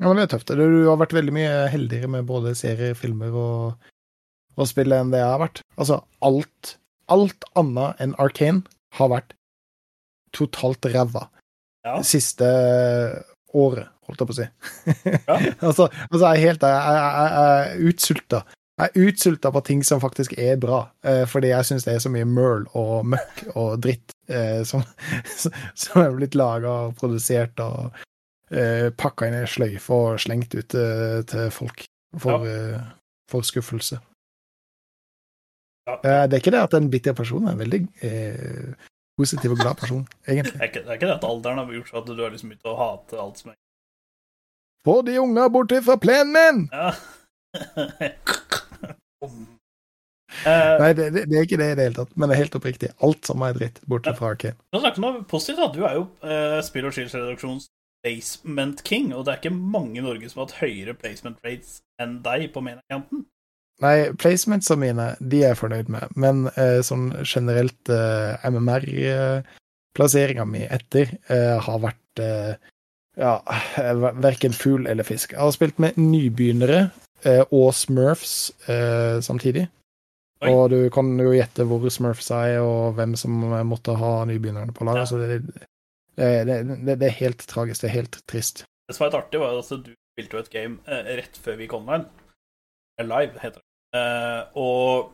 Ja, 0.00 0.08
men 0.10 0.18
det 0.18 0.24
er 0.26 0.32
tøft. 0.34 0.50
Du 0.58 0.62
har 0.88 0.98
vært 1.00 1.14
veldig 1.14 1.34
mye 1.36 1.50
heldigere 1.70 2.10
med 2.10 2.26
både 2.26 2.54
serier, 2.58 2.96
filmer 2.98 3.34
og, 3.38 3.90
og 4.58 4.68
spill 4.70 4.94
enn 4.96 5.12
det 5.12 5.20
jeg 5.22 5.30
har 5.30 5.42
vært. 5.44 5.60
Altså, 5.78 6.00
alt, 6.26 6.72
alt 7.12 7.46
annet 7.60 8.02
enn 8.02 8.16
Arcane 8.22 8.64
har 8.98 9.12
vært 9.12 9.36
totalt 10.34 10.88
ræva 10.90 11.28
Ja. 11.86 11.98
siste 12.06 12.48
året, 13.52 13.88
holdt 14.08 14.22
jeg 14.22 14.28
på 14.30 14.34
å 14.34 14.38
si. 14.40 14.48
Ja. 15.28 15.36
altså, 15.68 15.86
altså, 16.08 16.24
jeg 16.24 16.32
er 16.32 16.44
helt 16.48 16.66
jeg, 16.66 16.82
jeg, 16.96 17.14
jeg, 17.20 17.30
jeg 17.36 17.92
utsulta. 17.92 18.42
Jeg 18.80 18.88
er 18.88 19.04
utsulta 19.04 19.50
på 19.52 19.60
ting 19.66 19.82
som 19.84 20.00
faktisk 20.00 20.32
er 20.40 20.56
bra, 20.60 20.86
eh, 21.04 21.26
fordi 21.28 21.50
jeg 21.50 21.68
syns 21.68 21.84
det 21.84 21.92
er 21.94 22.00
så 22.00 22.12
mye 22.12 22.24
møl 22.24 22.64
og 22.78 23.04
møkk 23.12 23.42
og 23.52 23.82
dritt 23.84 24.14
eh, 24.32 24.62
som, 24.68 24.84
som 25.82 26.00
er 26.00 26.16
blitt 26.16 26.38
laga 26.38 26.72
og 26.86 26.96
produsert 26.96 27.60
og 27.60 27.92
eh, 28.48 28.88
pakka 28.96 29.28
inn 29.28 29.36
i 29.42 29.44
sløyfe 29.50 29.92
og 29.92 30.22
slengt 30.24 30.56
ut 30.56 30.72
til 30.72 31.52
folk 31.52 31.84
for, 32.18 32.48
ja. 32.48 32.80
for 33.30 33.44
skuffelse. 33.44 34.00
Ja. 35.88 35.98
Det 36.26 36.36
er 36.36 36.40
ikke 36.40 36.54
det 36.54 36.64
at 36.64 36.74
en 36.78 36.90
bitter 36.90 37.14
person 37.18 37.44
er 37.44 37.52
en 37.52 37.60
veldig 37.60 37.84
eh, 38.06 38.90
positiv 39.18 39.52
og 39.52 39.60
glad 39.60 39.74
person, 39.80 40.04
egentlig. 40.28 40.54
Det 40.54 40.60
er 40.60 40.70
ikke, 40.70 40.84
det 40.84 40.88
er 40.88 41.00
ikke 41.00 41.08
det 41.10 41.16
at 41.20 41.24
alderen 41.28 41.58
har 41.58 41.72
gjort 41.76 41.90
så 41.90 42.00
at 42.00 42.06
du 42.08 42.22
har 42.22 42.32
liksom 42.32 42.52
begynt 42.52 42.70
å 42.70 42.78
hate 42.78 43.20
alt 43.20 43.42
som 43.42 43.52
er 43.52 43.58
Få 44.82 45.02
de 45.06 45.20
unga 45.20 45.44
bort 45.52 45.74
fra 45.86 45.94
plenen 46.00 46.32
min! 46.34 46.64
Ja. 46.72 46.94
Eh, 50.46 50.78
Nei, 50.80 50.92
det, 50.96 51.10
det, 51.14 51.36
er 51.36 51.44
ikke 51.46 51.58
det 51.60 51.68
i 51.72 51.76
det 51.78 51.84
hele 51.86 51.98
tatt, 52.00 52.12
men 52.16 52.26
det 52.28 52.34
er 52.34 52.42
helt 52.42 52.56
oppriktig. 52.58 52.88
Alt 53.06 53.22
som 53.28 53.42
er 53.46 53.52
dritt, 53.56 53.76
bortsett 53.88 54.18
fra 54.18 54.28
Arkane. 54.34 54.58
Nå 54.74 54.78
snakker 54.82 54.98
om 55.06 55.24
positivt. 55.28 55.58
da. 55.60 55.66
Du 55.74 55.82
er 55.86 55.94
jo 56.00 56.04
uh, 56.24 56.58
Spill 56.66 56.86
og 56.88 56.94
Chills-redaksjonens 56.96 57.66
placement 58.02 58.78
king, 58.86 59.06
og 59.14 59.20
det 59.24 59.30
er 59.32 59.38
ikke 59.42 59.54
mange 59.54 59.96
i 60.00 60.04
Norge 60.04 60.26
som 60.30 60.38
har 60.40 60.46
hatt 60.48 60.60
høyere 60.64 60.94
placement 60.98 61.38
rates 61.46 61.70
enn 62.02 62.12
deg 62.24 62.40
på 62.54 62.60
main-accounten. 62.64 63.18
Nei, 63.82 63.96
placementsa 64.18 64.74
mine, 64.78 65.06
de 65.18 65.38
er 65.42 65.48
jeg 65.52 65.60
fornøyd 65.62 65.88
med, 65.90 66.04
men 66.18 66.36
eh, 66.54 66.80
sånn 66.86 67.06
generelt 67.26 67.84
MMR-plasseringa 68.46 70.44
mi 70.46 70.62
etter 70.66 71.06
har 71.66 71.78
vært 71.82 72.20
ja, 73.18 73.32
verken 74.22 74.54
fugl 74.54 74.86
eller 74.90 75.04
fisk. 75.06 75.32
Jeg 75.34 75.42
har 75.42 75.54
spilt 75.56 75.78
med 75.82 75.98
nybegynnere 75.98 76.90
og 77.24 77.70
Smurfs 77.76 78.52
eh, 78.70 79.20
samtidig. 79.22 79.68
Oi. 80.42 80.50
Og 80.50 80.64
du 80.72 80.78
kan 80.90 81.12
jo 81.22 81.30
gjette 81.36 81.66
hvor 81.70 81.84
Smurfs 81.92 82.32
er, 82.34 82.58
og 82.64 82.96
hvem 82.98 83.14
som 83.18 83.44
måtte 83.68 83.94
ha 83.98 84.12
nybegynnerne 84.26 84.74
på 84.74 84.86
laget. 84.88 85.04
Ja. 85.04 85.10
Så 85.10 85.20
det, 85.20 85.42
det, 86.18 86.30
det, 86.48 86.96
det, 86.96 87.06
er 87.06 87.20
helt 87.20 87.46
tragisk. 87.48 87.84
Det 87.84 87.90
er 87.92 87.98
helt 88.00 88.18
trist. 88.26 88.64
Det 88.88 88.96
som 88.96 89.04
var 89.04 89.12
litt 89.12 89.20
artig, 89.20 89.40
var 89.42 89.60
at 89.60 89.70
du 89.86 89.92
spilte 90.12 90.36
jo 90.36 90.42
et 90.42 90.52
game 90.52 90.80
eh, 90.90 91.14
rett 91.20 91.38
før 91.38 91.60
vi 91.60 91.70
kom 91.70 91.86
online. 91.86 92.10
Eh, 92.98 93.06
Live, 93.06 93.38
heter 93.38 93.60
det. 93.60 93.68
Eh, 93.96 94.58
og 94.58 95.12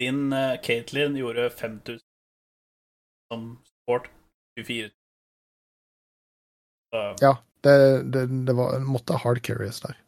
din 0.00 0.32
eh, 0.32 0.56
Katelyn 0.62 1.18
gjorde 1.18 1.50
5000 1.50 2.00
som 3.32 3.58
sport 3.66 4.10
24 4.58 4.90
Så 6.92 7.02
Ja, 7.20 7.36
det, 7.66 7.76
det, 8.12 8.26
det 8.46 8.56
var, 8.56 8.78
måtte 8.78 9.18
hard 9.18 9.42
carries 9.42 9.80
der. 9.80 9.98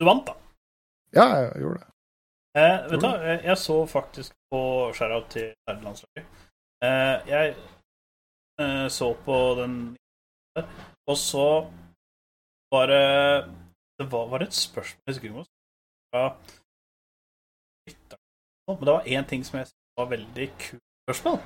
Du 0.00 0.06
vant, 0.08 0.26
da. 0.26 0.34
Ja, 1.16 1.26
jeg 1.40 1.62
gjorde 1.62 1.80
det. 1.80 1.90
Eh, 2.56 2.76
vet 2.90 3.00
du, 3.00 3.06
hva, 3.06 3.14
jeg, 3.28 3.40
jeg 3.44 3.58
så 3.60 3.76
faktisk 3.90 4.32
på 4.52 4.60
shout-out 4.96 5.30
til 5.32 5.48
nerdelandslaget. 5.68 6.26
Eh, 6.84 7.16
jeg 7.28 7.54
eh, 8.60 8.86
så 8.92 9.12
på 9.24 9.38
den 9.60 9.76
og 11.06 11.16
så 11.20 11.70
var 12.72 12.86
det 12.86 13.52
Det 13.98 14.12
var, 14.12 14.26
var 14.28 14.38
det 14.38 14.46
et 14.48 14.54
spørsmål 14.54 15.00
jeg 15.06 15.14
husker 15.14 15.28
ikke 17.88 18.08
det. 18.10 18.18
Men 18.68 18.84
det 18.84 18.92
var 18.92 19.02
én 19.06 19.28
ting 19.28 19.44
som 19.44 19.58
jeg 19.58 19.66
syntes 19.66 19.96
var 19.96 20.08
veldig 20.10 20.48
kult 20.58 20.82
spørsmål. 21.06 21.38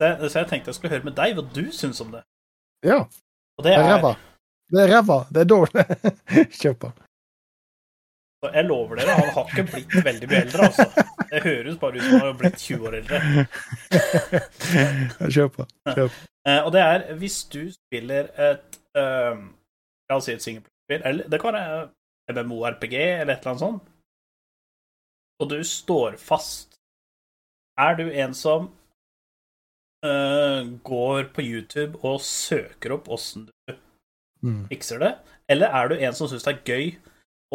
Jeg, 0.00 0.30
så 0.30 0.38
jeg 0.38 0.48
tenkte 0.48 0.68
jeg 0.68 0.74
skulle 0.74 0.94
høre 0.94 1.04
med 1.08 1.16
deg 1.18 1.34
hva 1.36 1.44
du 1.56 1.64
syns 1.74 2.00
om 2.00 2.12
det. 2.14 2.22
Ja, 2.86 3.00
Og 3.58 3.64
det 3.64 3.72
det 3.74 3.78
er 3.82 3.90
ræva. 3.90 4.12
Det 4.70 4.82
er 4.84 4.92
ræva. 4.94 5.18
Det 5.34 5.40
er 5.42 5.48
dårlig. 5.50 5.84
Kjøp 6.60 6.78
på. 6.84 6.92
Jeg 8.42 8.64
lover 8.68 9.00
dere, 9.00 9.14
han 9.18 9.30
har 9.34 9.48
ikke 9.50 9.64
blitt 9.66 9.94
veldig 10.06 10.28
mye 10.30 10.40
eldre, 10.44 10.66
altså. 10.68 10.84
Det 11.28 11.40
høres 11.42 11.78
bare 11.80 11.98
ut 11.98 12.04
som 12.04 12.12
han 12.20 12.28
har 12.28 12.36
blitt 12.38 12.60
20 12.62 12.86
år 12.86 12.94
eldre. 13.00 13.18
Kjør 15.34 15.48
på. 15.56 15.66
Kjør 15.90 16.06
på. 16.12 16.20
Eh, 16.48 16.60
og 16.62 16.70
det 16.72 16.82
er 16.84 17.06
hvis 17.18 17.38
du 17.52 17.60
spiller 17.74 18.30
et 18.38 18.78
eh, 18.96 19.40
La 20.08 20.16
oss 20.16 20.24
si 20.30 20.32
et 20.36 20.44
singelspill, 20.44 21.02
eller 21.04 21.26
det 21.28 21.40
kan 21.42 21.52
være 21.58 21.88
MMO-RPG 22.32 22.94
eller 22.96 23.34
et 23.34 23.42
eller 23.42 23.50
annet 23.50 23.64
sånt, 23.64 23.90
og 25.42 25.50
du 25.52 25.58
står 25.68 26.16
fast, 26.22 26.78
er 27.78 27.98
du 27.98 28.06
en 28.08 28.32
som 28.34 28.70
uh, 30.06 30.62
går 30.88 31.28
på 31.36 31.44
YouTube 31.44 32.00
og 32.02 32.22
søker 32.24 32.96
opp 32.96 33.10
åssen 33.18 33.46
du 33.50 33.52
Mm. 34.38 34.68
fikser 34.70 35.00
det, 35.02 35.08
eller 35.50 35.72
er 35.74 35.88
du 35.90 35.96
en 35.98 36.14
som 36.14 36.28
syns 36.30 36.44
det 36.46 36.52
er 36.52 36.60
gøy 36.70 36.84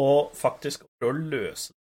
og 0.00 0.34
faktisk 0.36 0.84
prøve 0.98 1.14
å 1.14 1.24
løse 1.34 1.72
det? 1.72 1.80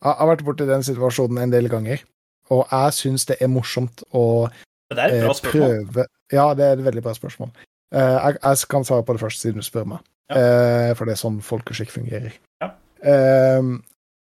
Jeg 0.00 0.16
har 0.16 0.30
vært 0.30 0.44
borti 0.46 0.64
den 0.68 0.84
situasjonen 0.84 1.42
en 1.42 1.52
del 1.52 1.68
ganger, 1.68 2.02
og 2.50 2.62
jeg 2.70 2.96
syns 2.96 3.26
det 3.28 3.36
er 3.44 3.50
morsomt 3.52 4.00
å 4.16 4.48
det 4.90 4.98
er 4.98 5.12
et 5.12 5.18
eh, 5.18 5.26
bra 5.26 5.34
spørsmål. 5.36 5.74
prøve 5.84 6.06
Ja, 6.32 6.46
det 6.56 6.64
er 6.66 6.72
et 6.78 6.84
veldig 6.86 7.02
bra 7.04 7.12
spørsmål. 7.14 7.50
Eh, 7.94 8.16
jeg, 8.16 8.38
jeg 8.40 8.70
kan 8.72 8.86
svare 8.86 9.04
på 9.06 9.14
det 9.14 9.22
først, 9.22 9.44
siden 9.44 9.60
du 9.60 9.66
spør 9.66 9.92
meg. 9.94 10.06
Ja. 10.30 10.94
for 10.94 11.08
det 11.10 11.16
er 11.16 11.18
sånn 11.18 11.40
folkeskikk 11.42 11.90
fungerer. 11.90 12.34
Ja. 12.62 12.68
Eh, 13.02 13.70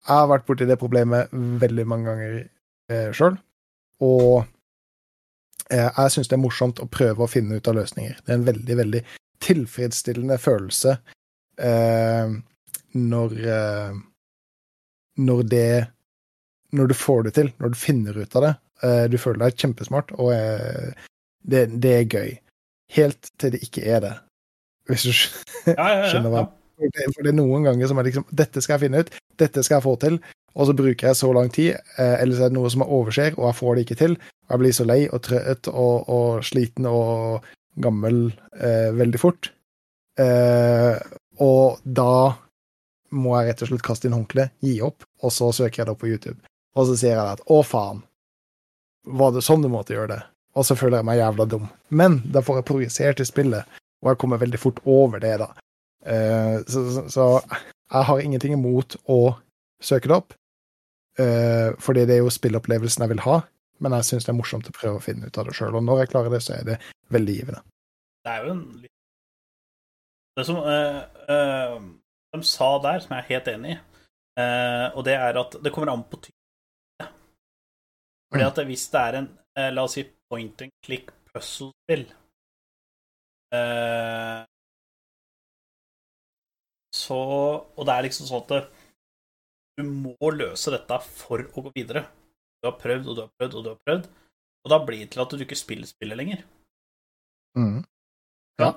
jeg 0.09 0.15
har 0.15 0.29
vært 0.31 0.47
borti 0.47 0.65
det 0.65 0.79
problemet 0.81 1.29
veldig 1.61 1.85
mange 1.85 2.09
ganger 2.09 3.13
sjøl, 3.13 3.35
og 4.01 4.45
eh, 5.69 5.85
jeg 5.85 6.13
syns 6.13 6.31
det 6.31 6.37
er 6.37 6.43
morsomt 6.43 6.81
å 6.81 6.89
prøve 6.91 7.25
å 7.25 7.29
finne 7.29 7.59
ut 7.59 7.69
av 7.69 7.77
løsninger. 7.77 8.19
Det 8.23 8.33
er 8.33 8.39
en 8.39 8.47
veldig, 8.47 8.77
veldig 8.79 9.03
tilfredsstillende 9.43 10.39
følelse 10.41 10.97
eh, 11.59 12.33
når 12.95 13.35
eh, 13.45 13.97
Når 15.19 15.43
det 15.51 15.87
Når 16.71 16.87
du 16.87 16.93
får 16.93 17.23
det 17.27 17.33
til, 17.33 17.51
når 17.59 17.69
du 17.73 17.77
finner 17.81 18.17
ut 18.21 18.35
av 18.37 18.43
det. 18.45 18.53
Eh, 18.85 19.05
du 19.11 19.17
føler 19.17 19.41
deg 19.47 19.57
kjempesmart, 19.59 20.11
og 20.21 20.29
eh, 20.35 20.91
det, 21.43 21.63
det 21.81 21.93
er 21.97 22.05
gøy. 22.13 22.35
Helt 22.95 23.31
til 23.41 23.51
det 23.55 23.63
ikke 23.65 23.83
er 23.89 23.99
det. 24.05 24.11
Hvis 24.89 25.03
du 25.07 25.11
skj- 25.11 25.33
Ja, 25.73 25.73
ja, 25.89 25.95
ja, 26.03 26.09
skjønner 26.13 26.29
hva 26.35 26.43
for 26.79 27.23
det, 27.25 27.33
er 27.33 27.35
noen 27.35 27.65
ganger 27.67 27.89
som 27.91 27.97
er 27.99 28.05
liksom 28.07 28.23
Dette 28.31 28.61
skal 28.63 28.77
jeg 28.77 28.85
finne 28.85 29.01
ut, 29.03 29.09
dette 29.41 29.63
skal 29.65 29.75
jeg 29.81 29.83
få 29.83 29.95
til, 29.99 30.15
og 30.55 30.69
så 30.69 30.73
bruker 30.79 31.09
jeg 31.09 31.17
så 31.19 31.31
lang 31.35 31.49
tid, 31.51 31.73
eh, 31.99 32.15
eller 32.21 32.37
så 32.37 32.45
er 32.45 32.53
det 32.53 32.55
noe 32.55 32.69
som 32.71 32.85
jeg 32.85 32.93
overser, 32.95 33.35
og 33.35 33.49
jeg 33.49 33.57
får 33.59 33.75
det 33.75 33.83
ikke 33.83 33.97
til. 33.99 34.15
Og 34.47 34.53
jeg 34.55 34.61
blir 34.63 34.77
så 34.77 34.85
lei 34.87 34.99
og 35.09 35.21
trøtt 35.27 35.67
og, 35.73 36.07
og 36.09 36.45
sliten 36.47 36.87
og 36.87 37.43
gammel 37.83 38.21
eh, 38.61 38.93
veldig 38.95 39.19
fort. 39.21 39.51
Eh, 40.21 40.95
og 41.43 41.79
da 41.83 42.35
må 43.15 43.33
jeg 43.37 43.49
rett 43.49 43.63
og 43.65 43.71
slett 43.71 43.85
kaste 43.85 44.09
inn 44.09 44.15
håndkleet, 44.17 44.53
gi 44.63 44.75
opp, 44.85 45.05
og 45.23 45.33
så 45.33 45.49
søker 45.55 45.81
jeg 45.81 45.89
det 45.89 45.93
opp 45.95 46.01
på 46.03 46.11
YouTube. 46.11 46.37
Og 46.77 46.89
så 46.89 46.97
sier 46.99 47.15
jeg 47.15 47.37
at 47.37 47.41
å, 47.49 47.61
faen, 47.65 48.03
var 49.09 49.33
det 49.33 49.43
sånn 49.45 49.63
du 49.63 49.69
måtte 49.71 49.95
gjøre 49.95 50.11
det? 50.13 50.19
Og 50.59 50.65
så 50.67 50.75
føler 50.77 50.99
jeg 50.99 51.07
meg 51.09 51.19
jævla 51.21 51.45
dum. 51.49 51.67
Men 51.89 52.19
da 52.29 52.43
får 52.45 52.59
jeg 52.59 52.67
projisert 52.69 53.23
i 53.23 53.27
spillet, 53.27 53.79
og 54.03 54.11
jeg 54.11 54.21
kommer 54.21 54.41
veldig 54.41 54.61
fort 54.61 54.81
over 54.89 55.23
det, 55.23 55.35
da. 55.41 55.49
Uh, 56.05 56.59
så, 56.69 56.83
så, 56.93 57.05
så 57.11 57.25
jeg 57.49 58.07
har 58.07 58.21
ingenting 58.23 58.55
imot 58.55 58.95
å 59.11 59.19
søke 59.83 60.11
det 60.11 60.19
opp, 60.19 60.35
uh, 61.19 61.75
fordi 61.81 62.05
det 62.07 62.17
er 62.17 62.23
jo 62.23 62.33
spillopplevelsen 62.33 63.05
jeg 63.05 63.13
vil 63.15 63.25
ha. 63.25 63.41
men 63.79 63.93
jeg 63.95 64.09
syns 64.09 64.25
det 64.27 64.33
er 64.33 64.35
morsomt 64.35 64.67
å 64.67 64.75
prøve 64.75 64.99
å 64.99 65.03
finne 65.03 65.27
ut 65.27 65.37
av 65.39 65.47
det 65.47 65.55
sjøl. 65.55 65.77
Og 65.79 65.83
når 65.87 66.03
jeg 66.03 66.11
klarer 66.11 66.33
det, 66.35 66.41
så 66.43 66.57
er 66.57 66.65
det 66.67 66.79
veldig 67.15 67.35
givende. 67.37 67.61
Det 68.27 68.33
er 68.33 68.43
jo 68.43 68.51
en 68.51 68.63
litt 68.81 68.98
Det 70.39 70.45
som 70.47 70.59
uh, 70.63 70.99
uh, 71.27 71.77
de 72.33 72.41
sa 72.47 72.69
der, 72.83 73.01
som 73.03 73.15
jeg 73.15 73.23
er 73.25 73.31
helt 73.33 73.49
enig 73.51 73.71
i, 73.75 73.79
uh, 74.39 74.87
og 74.95 75.03
det 75.07 75.15
er 75.17 75.39
at 75.41 75.57
det 75.63 75.73
kommer 75.75 75.91
an 75.91 76.05
på 76.07 76.21
type. 76.23 76.35
Fordi 78.29 78.43
Mm. 78.45 78.47
at 78.47 78.59
hvis 78.69 78.85
det 78.93 79.01
er 79.01 79.15
en, 79.17 79.27
la 79.73 79.83
oss 79.83 79.95
si, 79.97 80.03
point 80.29 80.61
and 80.61 80.71
click 80.85 81.09
puzzle-spill 81.33 82.03
Så 86.93 87.17
Og 87.17 87.85
det 87.87 87.95
er 87.95 88.05
liksom 88.05 88.29
sånn 88.29 88.45
at 88.45 88.69
du 89.79 89.83
må 89.83 90.29
løse 90.35 90.69
dette 90.75 90.99
for 91.07 91.41
å 91.41 91.63
gå 91.65 91.71
videre. 91.73 92.05
Du 92.61 92.69
har 92.69 92.77
prøvd 92.77 93.09
og 93.09 93.15
du 93.17 93.21
har 93.23 93.31
prøvd 93.39 93.57
og 93.57 93.63
du 93.65 93.69
har 93.71 93.81
prøvd, 93.87 94.07
og 94.65 94.71
da 94.73 94.79
blir 94.85 95.01
det 95.05 95.11
til 95.15 95.23
at 95.23 95.33
du 95.33 95.43
ikke 95.45 95.57
spiller 95.57 95.89
spillet 95.89 96.19
lenger. 96.19 96.43
Mm. 97.57 97.79
Ja. 98.59 98.73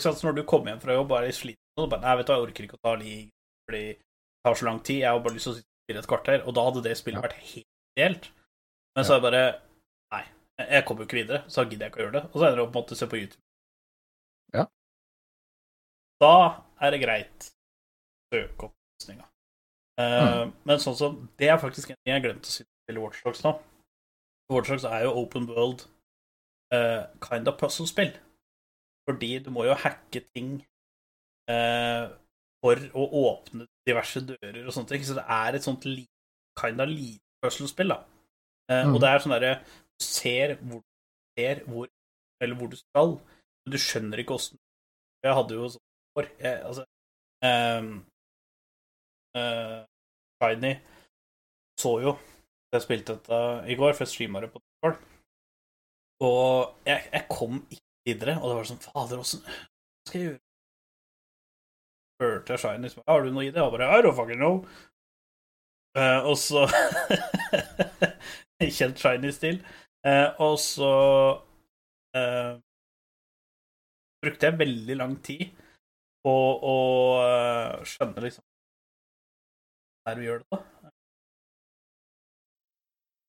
Sant? 0.00 0.22
Når 0.24 0.38
du 0.38 0.42
kommer 0.48 0.72
hjem 0.72 0.82
fra 0.82 0.96
jobb 0.96 1.12
og 1.12 1.20
er 1.20 1.36
sliten 1.36 1.82
og 1.82 1.90
bare, 1.90 2.04
Nei, 2.04 2.16
vet 2.20 2.28
du, 2.28 2.32
jeg 2.32 2.46
orker 2.46 2.66
ikke 2.66 2.78
å 2.78 2.84
ta 2.86 2.94
league 3.00 3.30
fordi 3.64 3.84
det 3.94 4.46
tar 4.46 4.58
så 4.60 4.68
lang 4.68 4.80
tid. 4.84 5.02
Jeg 5.02 5.10
har 5.10 5.22
bare 5.24 5.36
lyst 5.36 5.48
til 5.48 5.54
å 5.54 5.60
spille 5.60 6.02
et 6.02 6.10
kvarter. 6.10 6.42
Og 6.44 6.56
da 6.56 6.64
hadde 6.68 6.84
det 6.84 6.96
spillet 7.00 7.24
vært 7.24 7.38
helt 7.40 7.70
ideelt. 7.96 8.30
Men 8.94 9.06
så 9.06 9.16
er 9.16 9.20
det 9.20 9.26
bare 9.28 9.44
Nei, 10.14 10.22
jeg 10.60 10.86
kommer 10.86 11.02
jo 11.02 11.08
ikke 11.08 11.18
videre, 11.18 11.42
så 11.50 11.64
gidder 11.66 11.86
jeg 11.86 11.92
ikke 11.92 12.00
å 12.00 12.04
gjøre 12.04 12.16
det. 12.18 12.24
Og 12.30 12.36
så 12.38 12.46
ender 12.46 12.60
det 12.60 12.64
opp 12.66 12.76
med 12.76 12.94
å 12.94 12.98
se 13.00 13.08
på 13.10 13.20
YouTube. 13.20 13.42
Ja. 14.54 14.66
Da 16.22 16.34
er 16.84 16.94
det 16.94 17.00
greit 17.02 17.48
å 17.48 18.36
søke 18.36 18.68
opp 18.68 18.76
løsninga. 18.94 19.26
mm. 20.00 20.52
Men 20.66 20.82
sånn 20.82 20.98
som 20.98 21.18
Det 21.38 21.48
er 21.50 21.58
faktisk 21.62 21.90
en 21.90 21.98
ting 22.02 22.14
jeg 22.14 22.24
glemte 22.24 22.50
å 22.50 22.54
si 22.54 22.66
til 22.88 23.00
Watchdogs 23.02 23.42
nå. 23.44 23.56
Watchdogs 24.52 24.86
er 24.86 25.06
jo 25.06 25.16
open 25.22 25.48
world 25.50 25.86
uh, 26.74 27.10
kind 27.24 27.48
of 27.48 27.58
puzzle-spill. 27.58 28.12
Fordi 29.08 29.38
du 29.44 29.50
må 29.52 29.66
jo 29.68 29.74
hacke 29.76 30.22
ting 30.34 30.54
eh, 31.50 32.04
for 32.64 32.80
å 32.96 33.04
åpne 33.20 33.66
diverse 33.86 34.22
dører 34.24 34.62
og 34.64 34.72
sånne 34.72 34.88
ting. 34.94 35.04
Så 35.04 35.16
det 35.18 35.24
er 35.28 35.58
et 35.58 35.66
sånt 35.66 35.84
li 35.88 36.06
kind 36.60 36.80
of 36.80 36.88
lite 36.88 37.20
puzzle-spill, 37.44 37.92
da. 37.92 38.00
Eh, 38.70 38.84
Mm. 38.86 38.94
Og 38.94 39.00
det 39.02 39.08
er 39.10 39.20
sånn 39.20 39.34
derre 39.34 39.54
Du 40.00 40.04
ser 40.04 40.54
hvor, 40.64 40.80
ser 41.36 41.58
hvor 41.68 41.88
Eller 42.40 42.56
hvor 42.56 42.70
du 42.72 42.76
skal, 42.78 43.10
men 43.20 43.74
du 43.74 43.76
skjønner 43.76 44.22
ikke 44.22 44.38
åssen 44.38 44.56
Jeg 45.22 45.34
hadde 45.36 45.58
jo 45.58 45.66
sånn 45.74 45.84
for 46.16 46.30
jeg, 46.40 46.62
Altså 46.64 46.86
ehm, 47.44 47.90
eh, 49.36 49.84
Shiny 50.40 50.72
så 51.76 51.92
jo 52.06 52.14
Jeg 52.72 52.82
spilte 52.86 53.18
dette 53.18 53.42
i 53.68 53.76
går, 53.76 53.92
for 53.92 54.06
jeg 54.06 54.12
streama 54.14 54.40
det 54.42 54.48
på 54.54 54.62
Discord. 54.64 54.96
Og 56.24 56.72
jeg, 56.88 57.04
jeg 57.12 57.26
kom 57.30 57.60
ikke 57.68 57.83
videre, 58.06 58.38
og 58.40 58.50
det 58.50 58.56
var 58.58 58.68
sånn 58.70 58.82
Fader, 58.84 59.22
åssen 59.22 59.44
skal 60.08 60.20
jeg 60.20 60.26
gjøre? 60.28 60.40
Hørte 62.22 62.54
jeg 62.54 62.62
Shiny 62.62 62.90
som 62.92 63.06
Har 63.08 63.24
du 63.24 63.32
noe 63.34 63.46
i 63.46 63.52
det? 63.54 63.62
Og 63.62 63.72
bare 63.74 63.88
I 63.90 64.02
don't 64.04 64.16
fucking 64.16 64.38
know. 64.38 64.60
Uh, 65.98 66.20
og 66.30 66.36
så 66.38 66.66
Kjent 68.76 69.00
Shiny-stil. 69.02 69.58
Uh, 70.04 70.30
og 70.44 70.58
så 70.62 70.92
uh, 72.14 72.54
brukte 74.24 74.48
jeg 74.48 74.60
veldig 74.60 74.96
lang 75.00 75.16
tid 75.24 75.50
på 76.24 76.34
å 76.64 76.76
eh, 77.20 77.82
skjønne 77.84 78.24
liksom 78.24 78.44
der 80.04 80.20
vi 80.20 80.28
gjør 80.28 80.40
det, 80.42 80.48
da. 80.52 80.90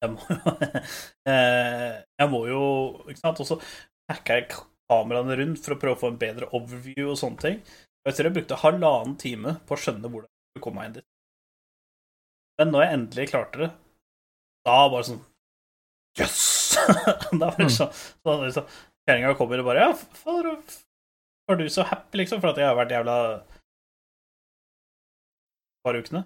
Jeg 0.03 0.11
må 0.11 0.25
jo 0.29 0.53
eh, 1.31 1.93
Jeg 2.19 2.27
må 2.29 2.41
jo 2.49 2.63
Ikke 3.07 3.21
sant? 3.21 3.39
Og 3.39 3.47
så 3.47 3.57
hacka 4.11 4.39
jeg 4.39 4.47
kameraene 4.89 5.37
rundt 5.39 5.61
for 5.63 5.75
å 5.75 5.79
prøve 5.81 5.97
å 5.97 6.01
få 6.03 6.11
en 6.13 6.21
bedre 6.21 6.49
overview 6.53 7.11
og 7.11 7.19
sånne 7.19 7.41
ting. 7.41 7.59
Og 8.05 8.11
jeg 8.11 8.17
tror 8.17 8.29
jeg 8.29 8.37
brukte 8.37 8.61
halvannen 8.61 9.15
time 9.21 9.55
på 9.65 9.75
å 9.75 9.81
skjønne 9.81 10.09
hvordan 10.09 10.29
jeg 10.29 10.53
skulle 10.53 10.65
komme 10.67 10.81
meg 10.81 10.89
inn 10.89 10.97
dit. 10.99 11.07
Men 12.59 12.71
når 12.71 12.85
jeg 12.85 12.97
endelig 12.97 13.29
klarte 13.31 13.61
det, 13.63 13.71
da 14.65 14.77
var 14.87 15.01
det 15.01 15.09
sånn 15.09 15.23
Jøss! 16.15 16.43
da 17.41 17.49
var 17.49 17.59
det 17.59 17.73
sånn, 17.75 17.91
så 18.23 18.35
liksom, 18.39 18.69
Kjerringa 19.05 19.33
kommer 19.37 19.61
og 19.61 19.67
bare 19.67 19.83
Ja, 19.83 19.89
fader, 20.21 20.55
var 21.49 21.59
du 21.59 21.65
så 21.69 21.83
happy, 21.85 22.21
liksom, 22.21 22.39
for 22.41 22.53
at 22.53 22.61
jeg 22.61 22.69
har 22.69 22.77
vært 22.77 22.93
jævla 22.95 23.17
par 25.85 25.99
ukene? 25.99 26.23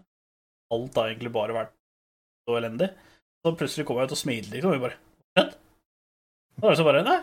Alt 0.71 0.99
har 1.01 1.09
egentlig 1.09 1.33
bare 1.33 1.55
vært 1.55 1.73
så 2.47 2.59
elendig. 2.59 2.91
Så 3.43 3.55
plutselig 3.57 3.87
kommer 3.87 4.03
jeg 4.03 4.11
ut 4.11 4.15
og 4.15 4.21
smiler, 4.21 4.53
liksom, 4.53 4.71
og 4.71 4.77
vi 4.77 4.85
bare 4.85 4.99
Skjedd? 5.33 5.57
Da 6.59 6.63
var 6.65 6.73
det 6.75 6.79
så 6.79 6.87
bare 6.87 7.03
Nei, 7.07 7.19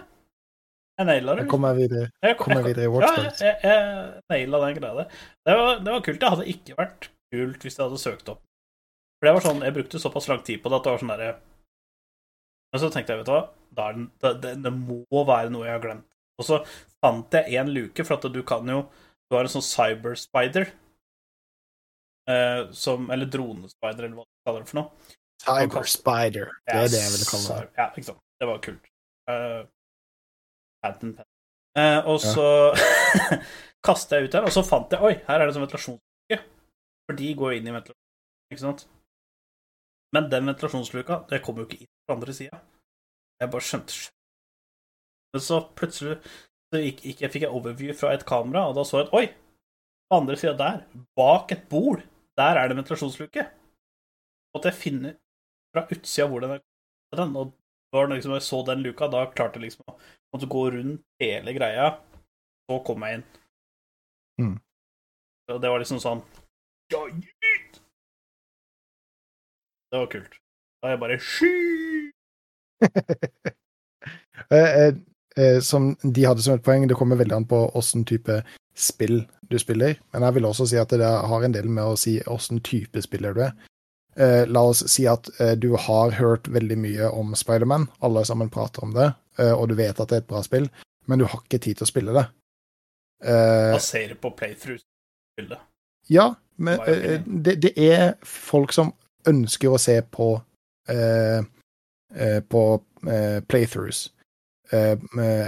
jeg 0.97 1.09
naila 1.09 1.35
det. 1.37 1.45
Jeg 1.45 1.51
kommer 1.51 1.77
videre, 1.77 2.09
Jeg, 2.23 2.37
kommer 2.41 2.65
videre 2.65 2.87
i 2.87 3.03
ja, 3.05 3.13
jeg, 3.41 3.57
jeg 3.63 4.23
naila 4.33 4.61
den 4.65 4.79
greia 4.79 5.03
der. 5.03 5.21
Det 5.47 5.57
var, 5.61 5.83
det 5.83 5.93
var 5.93 6.05
kult. 6.07 6.21
Det 6.23 6.33
hadde 6.35 6.49
ikke 6.53 6.79
vært 6.79 7.09
kult 7.35 7.67
hvis 7.67 7.79
jeg 7.79 7.85
hadde 7.85 8.01
søkt 8.03 8.33
opp. 8.33 8.41
For 9.17 9.29
det 9.29 9.35
var 9.37 9.47
sånn, 9.47 9.65
Jeg 9.65 9.77
brukte 9.77 10.01
såpass 10.01 10.29
lang 10.29 10.43
tid 10.45 10.63
på 10.63 10.73
det 10.73 10.79
at 10.79 10.87
det 10.87 10.93
var 10.93 11.03
sånn 11.03 11.13
derre 11.15 11.31
Men 12.73 12.83
så 12.83 12.91
tenkte 12.93 13.15
jeg, 13.15 13.23
vet 13.23 13.31
du 13.31 13.33
hva, 13.33 13.45
den, 13.77 14.09
det, 14.23 14.33
det, 14.43 14.55
det 14.67 14.73
må 14.77 15.23
være 15.29 15.53
noe 15.53 15.69
jeg 15.69 15.77
har 15.77 15.85
glemt. 15.85 16.09
Og 16.37 16.49
så 16.49 16.61
fant 17.01 17.37
jeg 17.39 17.61
en 17.61 17.73
luke, 17.73 18.05
for 18.05 18.19
at 18.19 18.27
du 18.33 18.43
kan 18.47 18.69
jo 18.69 18.83
Du 19.27 19.37
har 19.39 19.49
en 19.49 19.55
sånn 19.57 19.65
cyberspider. 19.65 20.73
Eh, 22.31 22.63
som 22.75 23.11
Eller 23.15 23.31
dronespider, 23.31 24.09
eller 24.09 24.19
hva 24.19 24.27
du 24.27 24.49
kaller 24.49 24.65
det 24.65 24.73
for 24.73 24.81
noe. 24.83 25.15
Cyber 25.47 25.85
Spider. 25.85 26.53
Det 26.67 26.75
er 26.75 26.91
det 26.91 27.01
jeg 27.01 27.13
ville 27.15 27.29
kalle 27.29 27.57
det. 27.61 27.73
Ja, 27.79 27.89
ikke 27.93 28.09
sant. 28.09 28.23
Det 28.41 28.49
var 28.49 28.61
kult. 28.65 28.89
Uh, 29.31 29.63
patent, 30.85 31.17
Pen. 31.19 31.29
Eh, 31.77 31.99
og 32.09 32.21
så 32.23 32.47
kastet 33.87 34.17
jeg 34.17 34.29
ut 34.29 34.37
den, 34.37 34.49
og 34.49 34.55
så 34.55 34.65
fant 34.65 34.93
jeg 34.93 35.05
Oi, 35.05 35.15
her 35.27 35.41
er 35.41 35.49
det 35.49 35.57
sånn 35.57 35.67
ventilasjonsluke. 35.67 36.41
For 37.07 37.19
de 37.21 37.33
går 37.39 37.53
jo 37.53 37.61
inn 37.61 37.71
i 37.71 37.75
ventilasjonen, 37.75 38.53
ikke 38.53 38.65
sant? 38.65 38.87
Men 40.17 40.31
den 40.33 40.49
ventilasjonsluka, 40.49 41.23
det 41.31 41.43
kom 41.45 41.61
jo 41.61 41.67
ikke 41.69 41.83
inn 41.85 41.93
på 42.09 42.17
andre 42.17 42.35
sida. 42.37 42.61
Jeg 43.43 43.53
bare 43.53 43.69
skjønte. 43.69 44.05
Men 45.35 45.45
så 45.45 45.61
plutselig 45.77 46.17
så 46.73 46.81
gikk, 46.81 47.03
gikk, 47.05 47.21
jeg 47.23 47.33
fikk 47.35 47.45
jeg 47.47 47.55
overview 47.55 47.95
fra 47.95 48.15
et 48.17 48.25
kamera, 48.27 48.65
og 48.71 48.79
da 48.79 48.85
så 48.87 49.03
jeg 49.03 49.09
at 49.09 49.15
oi, 49.19 49.27
på 50.07 50.19
andre 50.19 50.39
sida 50.41 50.55
der, 50.59 50.81
bak 51.19 51.53
et 51.55 51.69
bord, 51.71 52.03
der 52.39 52.59
er 52.59 52.71
det 52.71 52.79
ventilasjonsluke. 52.79 53.45
Og 54.55 54.63
at 54.63 54.71
jeg 54.71 54.81
finner 54.81 55.17
fra 55.75 55.85
utsida 55.93 56.27
hvor 56.31 56.43
den 56.43 56.57
er 56.57 56.65
og 57.13 57.53
det 58.05 58.19
liksom, 58.19 58.37
jeg 58.37 58.45
så 58.45 58.61
den 58.67 58.85
luka, 58.85 59.09
da 59.13 59.25
klarte 59.33 59.61
jeg 59.61 59.71
liksom 59.71 59.97
å 60.37 60.49
gå 60.53 60.63
rundt 60.75 61.03
hele 61.23 61.55
greia, 61.57 61.91
så 62.69 62.79
kom 62.85 63.05
jeg 63.07 63.19
inn. 63.19 63.27
Mm. 64.43 64.57
Og 65.55 65.61
det 65.63 65.71
var 65.73 65.81
liksom 65.81 66.03
sånn 66.03 66.21
ja, 66.93 67.01
gitt! 67.09 67.81
Det 69.91 70.01
var 70.03 70.11
kult. 70.13 70.35
Da 70.83 70.91
er 70.91 70.97
jeg 70.97 71.03
bare 71.05 71.21
sky! 71.23 71.55
Eh, 74.53 74.59
eh, 74.79 74.95
eh, 75.41 75.57
som 75.65 75.89
de 76.03 76.23
hadde 76.23 76.43
som 76.45 76.55
et 76.55 76.63
poeng, 76.63 76.85
det 76.87 76.95
kommer 76.95 77.19
veldig 77.19 77.35
an 77.35 77.47
på 77.51 77.59
åssen 77.75 78.05
type 78.07 78.37
spill 78.79 79.25
du 79.51 79.57
spiller. 79.59 79.97
Men 80.13 80.23
jeg 80.23 80.37
vil 80.37 80.47
også 80.47 80.67
si 80.71 80.79
at 80.79 80.93
det 80.93 81.09
har 81.09 81.43
en 81.43 81.55
del 81.57 81.67
med 81.73 81.83
å 81.83 81.97
si 81.99 82.19
åssen 82.31 82.61
type 82.63 83.01
spiller 83.03 83.35
du 83.35 83.41
er. 83.49 83.57
Eh, 84.17 84.47
la 84.49 84.63
oss 84.65 84.81
si 84.89 85.05
at 85.07 85.29
eh, 85.41 85.53
du 85.61 85.75
har 85.77 86.15
hørt 86.17 86.49
veldig 86.49 86.79
mye 86.81 87.09
om 87.13 87.35
Spiderman, 87.37 87.89
alle 88.01 88.23
sammen 88.25 88.49
prater 88.49 88.85
om 88.87 88.95
det, 88.97 89.11
eh, 89.39 89.53
og 89.53 89.69
du 89.69 89.75
vet 89.77 90.01
at 90.01 90.09
det 90.09 90.17
er 90.17 90.23
et 90.25 90.31
bra 90.31 90.41
spill, 90.47 90.71
men 91.05 91.21
du 91.21 91.27
har 91.29 91.43
ikke 91.43 91.61
tid 91.61 91.77
til 91.77 91.85
å 91.85 91.91
spille 91.91 92.15
det. 92.17 92.25
Eh, 93.29 93.75
Basere 93.75 94.17
på 94.17 94.31
playthrough-bildet. 94.39 95.61
ja, 96.09 96.31
men 96.57 96.81
eh, 96.89 97.21
det, 97.27 97.59
det 97.61 97.75
er 97.77 98.15
folk 98.25 98.73
som 98.73 98.95
ønsker 99.29 99.75
å 99.77 99.81
se 99.83 99.99
på 100.01 100.31
eh, 100.89 101.45
eh, 102.15 102.41
på 102.41 102.63
eh, 103.05 103.41
playthroughs, 103.45 104.07
eh, 104.73 104.97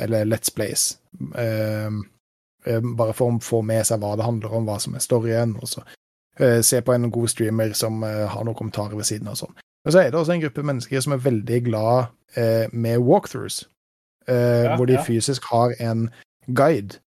eller 0.05 0.29
Let's 0.29 0.53
Plays, 0.55 0.99
bare 2.99 3.15
for 3.17 3.33
å 3.33 3.41
få 3.41 3.63
med 3.65 3.87
seg 3.89 4.03
hva 4.03 4.13
det 4.19 4.27
handler 4.29 4.53
om, 4.61 4.69
hva 4.69 4.77
som 4.83 4.93
er 4.99 5.01
storyen, 5.01 5.57
og 5.57 5.71
så 5.71 5.87
se 6.63 6.81
på 6.83 6.95
en 6.95 7.11
god 7.11 7.31
streamer 7.33 7.73
som 7.77 8.03
eh, 8.07 8.27
har 8.31 8.45
noen 8.45 8.57
kommentarer 8.59 8.97
ved 8.97 9.09
siden 9.09 9.29
av 9.31 9.37
og 9.37 9.43
sånn. 9.43 9.59
Men 9.85 9.95
så 9.95 10.01
er 10.03 10.13
det 10.13 10.21
også 10.21 10.35
en 10.35 10.43
gruppe 10.43 10.65
mennesker 10.67 11.03
som 11.05 11.15
er 11.15 11.25
veldig 11.25 11.59
glad 11.67 12.09
eh, 12.37 12.67
med 12.73 13.03
walkthroughs, 13.05 13.63
eh, 14.29 14.65
Ja, 14.67 14.77
hvor 14.77 14.89
de 14.91 14.99
fysisk 15.07 15.47
har 15.53 15.75
en 15.81 16.09
guide 16.47 16.99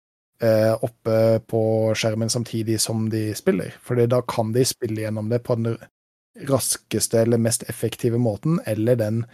eh, 0.42 0.74
oppe 0.80 1.40
på 1.50 1.62
skjermen 1.94 2.30
samtidig 2.30 2.80
som 2.80 3.08
de 3.10 3.34
spiller. 3.34 3.74
Fordi 3.82 4.06
da 4.06 4.22
kan 4.22 4.54
de 4.56 4.64
spille 4.64 5.02
gjennom 5.02 5.28
det 5.28 5.42
på 5.44 5.58
den 5.60 5.76
raskeste 6.48 7.20
eller 7.20 7.38
mest 7.38 7.62
effektive 7.68 8.18
måten, 8.18 8.60
eller 8.66 8.96
den 8.96 9.24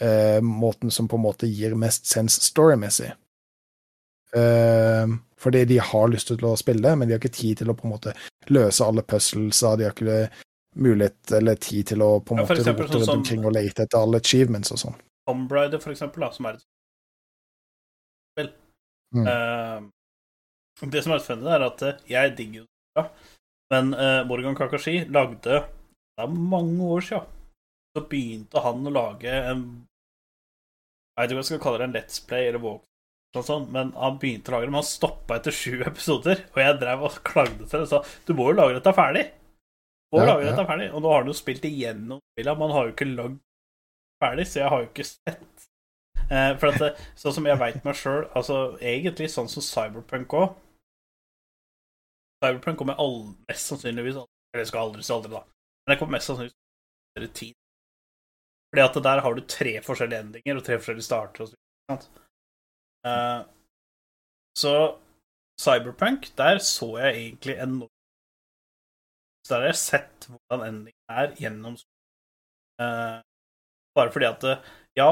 eh, 0.00 0.40
måten 0.40 0.90
som 0.90 1.08
på 1.08 1.16
en 1.16 1.26
måte 1.26 1.46
gir 1.50 1.74
mest 1.74 2.06
sens 2.06 2.38
storymessig. 2.42 3.12
Eh, 4.36 5.06
fordi 5.42 5.64
de 5.64 5.78
har 5.82 6.08
lyst 6.08 6.30
til 6.30 6.46
å 6.46 6.54
spille, 6.56 6.94
men 6.96 7.08
de 7.08 7.16
har 7.16 7.20
ikke 7.20 7.34
tid 7.34 7.60
til 7.60 7.72
å 7.72 7.76
på 7.76 7.88
en 7.88 7.94
måte 7.96 8.14
løse 8.54 8.86
alle 8.86 9.04
puzzlesa, 9.04 9.74
de 9.76 9.88
har 9.88 9.96
ikke 9.96 10.28
mulighet 10.74 11.32
eller 11.36 11.58
tid 11.60 11.90
til 11.92 12.04
å 12.04 12.12
på 12.20 12.34
en 12.34 12.40
Ja, 12.40 12.46
måte 12.46 12.60
eksempel 12.62 12.86
rote 12.86 13.00
sånn 13.00 13.02
rundt 13.02 13.16
omkring 13.18 13.44
og 13.48 13.56
lete 13.56 13.84
etter 13.84 13.98
alle 14.00 14.20
achievements 14.22 14.72
og 14.72 14.80
sånn. 14.80 14.96
Tomb 15.28 15.52
Raider, 15.52 15.82
for 15.82 15.92
eksempel, 15.92 16.24
da, 16.24 16.30
som 16.34 16.48
er 16.48 16.56
et 16.56 16.64
spill. 18.32 18.50
Mm. 19.12 19.26
Uh, 19.28 20.88
det 20.94 21.02
som 21.04 21.14
er 21.14 21.22
funny, 21.26 21.50
er 21.52 21.66
at 21.66 21.84
eh, 21.84 22.00
jeg 22.08 22.32
digger 22.38 22.62
jo 22.62 22.66
det, 22.96 23.04
men 23.74 23.92
uh, 23.94 24.22
Morgan 24.28 24.56
Kakashi 24.56 25.02
lagde 25.12 25.60
Det 25.62 26.24
er 26.24 26.32
mange 26.32 26.84
år 26.84 27.04
siden. 27.04 27.28
Så 27.92 28.02
begynte 28.08 28.60
han 28.64 28.88
å 28.88 28.92
lage 28.92 29.28
en 29.28 29.62
Jeg 31.12 31.20
vet 31.20 31.30
ikke 31.30 31.36
hva 31.36 31.42
jeg 31.42 31.48
skal 31.50 31.62
kalle 31.66 31.80
det, 31.82 31.88
en 31.88 31.96
Let's 31.96 32.22
Play 32.24 32.48
eller 32.48 32.62
walk, 32.64 32.84
sånn, 33.40 33.70
men 33.72 33.92
han 33.96 34.18
begynte 34.20 34.52
å 34.52 34.54
lage 34.56 34.66
det, 34.66 34.72
men 34.74 34.82
han 34.82 34.88
stoppa 34.90 35.38
etter 35.38 35.54
sju 35.56 35.78
episoder. 35.90 36.42
Og 36.52 36.58
jeg 36.60 36.80
drev 36.82 37.06
og 37.08 37.20
klagde 37.24 37.64
til 37.64 37.78
det 37.78 37.86
og 37.86 37.92
sa 37.94 38.02
du 38.28 38.34
må 38.36 38.50
jo 38.50 38.58
lage 38.58 38.76
dette 38.76 38.92
ferdig. 38.96 39.22
Må 40.12 40.20
Ja, 40.20 40.26
lage 40.34 40.44
ja. 40.44 40.50
dette 40.52 40.66
ferdig. 40.68 40.90
Og 40.92 41.00
nå 41.00 41.12
har 41.14 41.22
han 41.24 41.30
jo 41.32 41.36
spilt 41.38 41.64
igjennom 41.64 42.20
spillet, 42.34 42.58
man 42.60 42.74
har 42.76 42.88
jo 42.88 42.92
ikke 42.92 43.08
lagd 43.14 43.38
ferdig, 44.22 44.44
så 44.50 44.60
jeg 44.60 44.68
har 44.74 44.82
jo 44.84 44.90
ikke 44.90 45.08
sett. 45.08 45.64
Eh, 46.28 46.50
for 46.60 46.68
at 46.68 46.78
det, 46.82 46.90
sånn 47.18 47.34
som 47.38 47.48
jeg 47.48 47.58
veit 47.60 47.80
meg 47.84 47.96
sjøl, 47.98 48.26
altså 48.36 48.58
egentlig 48.78 49.30
sånn 49.32 49.48
som 49.50 49.64
Cyberpunk 49.64 50.36
òg 50.38 50.52
Cyberpunk 52.42 52.78
kommer 52.78 52.98
all, 53.00 53.18
mest 53.48 53.68
sannsynligvis 53.70 54.16
aldri 54.18 54.30
Eller 54.52 54.64
jeg 54.64 54.70
skal 54.72 54.86
aldri 54.86 55.04
si 55.06 55.12
aldri, 55.14 55.32
da. 55.32 55.42
Men 55.82 55.92
det 55.92 55.98
kommer 56.00 56.16
mest 56.18 56.28
sannsynligvis 56.30 57.34
tid. 57.38 57.54
Fordi 58.72 58.84
at 58.84 58.98
der 59.04 59.22
har 59.24 59.34
du 59.36 59.42
tre 59.48 59.72
forskjellige 59.84 60.24
endinger 60.26 60.58
og 60.58 60.64
tre 60.66 60.78
forskjellige 60.80 61.06
starter. 61.06 61.44
Og 61.44 61.50
så, 61.52 61.56
ikke 61.92 61.98
Eh, 63.06 63.40
så 64.56 64.98
Cyberpunk, 65.60 66.36
der 66.38 66.58
så 66.58 66.98
jeg 66.98 67.14
egentlig 67.16 67.56
en 67.62 67.88
Så 69.44 69.54
der 69.54 69.60
har 69.60 69.66
jeg 69.66 69.76
sett 69.80 70.26
hvordan 70.28 70.66
endingen 70.68 71.10
er 71.10 71.32
gjennom 71.38 71.74
uh, 72.82 73.18
Bare 73.96 74.12
fordi 74.12 74.26
at 74.28 74.44
eh, 74.44 74.68
ja, 74.96 75.08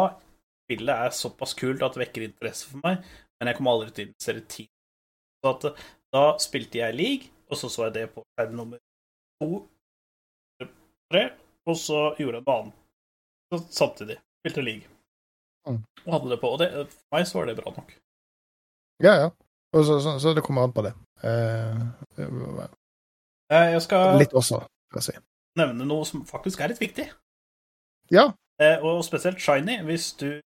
spillet 0.65 0.95
er 0.95 1.11
såpass 1.11 1.55
kult 1.59 1.83
at 1.83 1.97
det 1.97 2.05
vekker 2.05 2.29
interesse 2.29 2.71
for 2.71 2.81
meg, 2.85 3.03
men 3.39 3.51
jeg 3.51 3.59
kommer 3.59 3.75
aldri 3.75 3.91
til 3.91 4.05
å 4.05 4.09
investere 4.09 4.45
tid. 4.55 4.71
Så 5.41 5.53
at 5.55 5.83
da 6.15 6.23
spilte 6.41 6.81
jeg 6.81 6.97
League, 6.97 7.33
og 7.51 7.59
så 7.59 7.69
så 7.73 7.89
jeg 7.89 7.97
det 7.99 8.07
på 8.15 8.25
skjerm 8.25 8.55
nummer 8.57 8.81
to, 9.43 9.51
tre, 11.11 11.25
og 11.67 11.77
så 11.77 12.01
gjorde 12.21 12.41
jeg 12.41 12.47
noe 12.47 12.57
annet 12.61 13.69
samtidig. 13.75 14.21
Spilte 14.41 14.65
League. 14.65 15.00
Mm. 15.69 15.81
Og 16.07 16.13
hadde 16.15 16.31
det 16.33 16.41
på. 16.41 16.51
Og 16.55 16.59
det, 16.63 16.69
for 16.89 17.17
meg 17.17 17.27
så 17.29 17.39
var 17.39 17.47
det 17.51 17.57
bra 17.59 17.73
nok. 17.77 17.91
Ja, 19.05 19.15
ja. 19.25 19.31
Og 19.77 19.85
så, 19.87 20.01
så, 20.03 20.17
så 20.23 20.33
det 20.35 20.43
kommer 20.47 20.63
an 20.67 20.73
på 20.77 20.83
det. 20.87 20.95
Eh, 21.25 21.81
Eh, 23.51 23.73
Jeg 23.75 23.83
skal 23.83 24.19
litt 24.21 24.33
også, 24.39 24.61
skal 24.91 25.01
jeg 25.01 25.07
si. 25.09 25.15
nevne 25.59 25.87
noe 25.87 26.05
som 26.07 26.23
faktisk 26.27 26.61
er 26.63 26.71
litt 26.71 26.79
viktig. 26.81 27.09
Ja. 28.15 28.29
Eh, 28.63 28.79
Og 28.87 29.03
spesielt 29.05 29.41
Shiny. 29.43 29.81
Hvis 29.89 30.13
du 30.21 30.41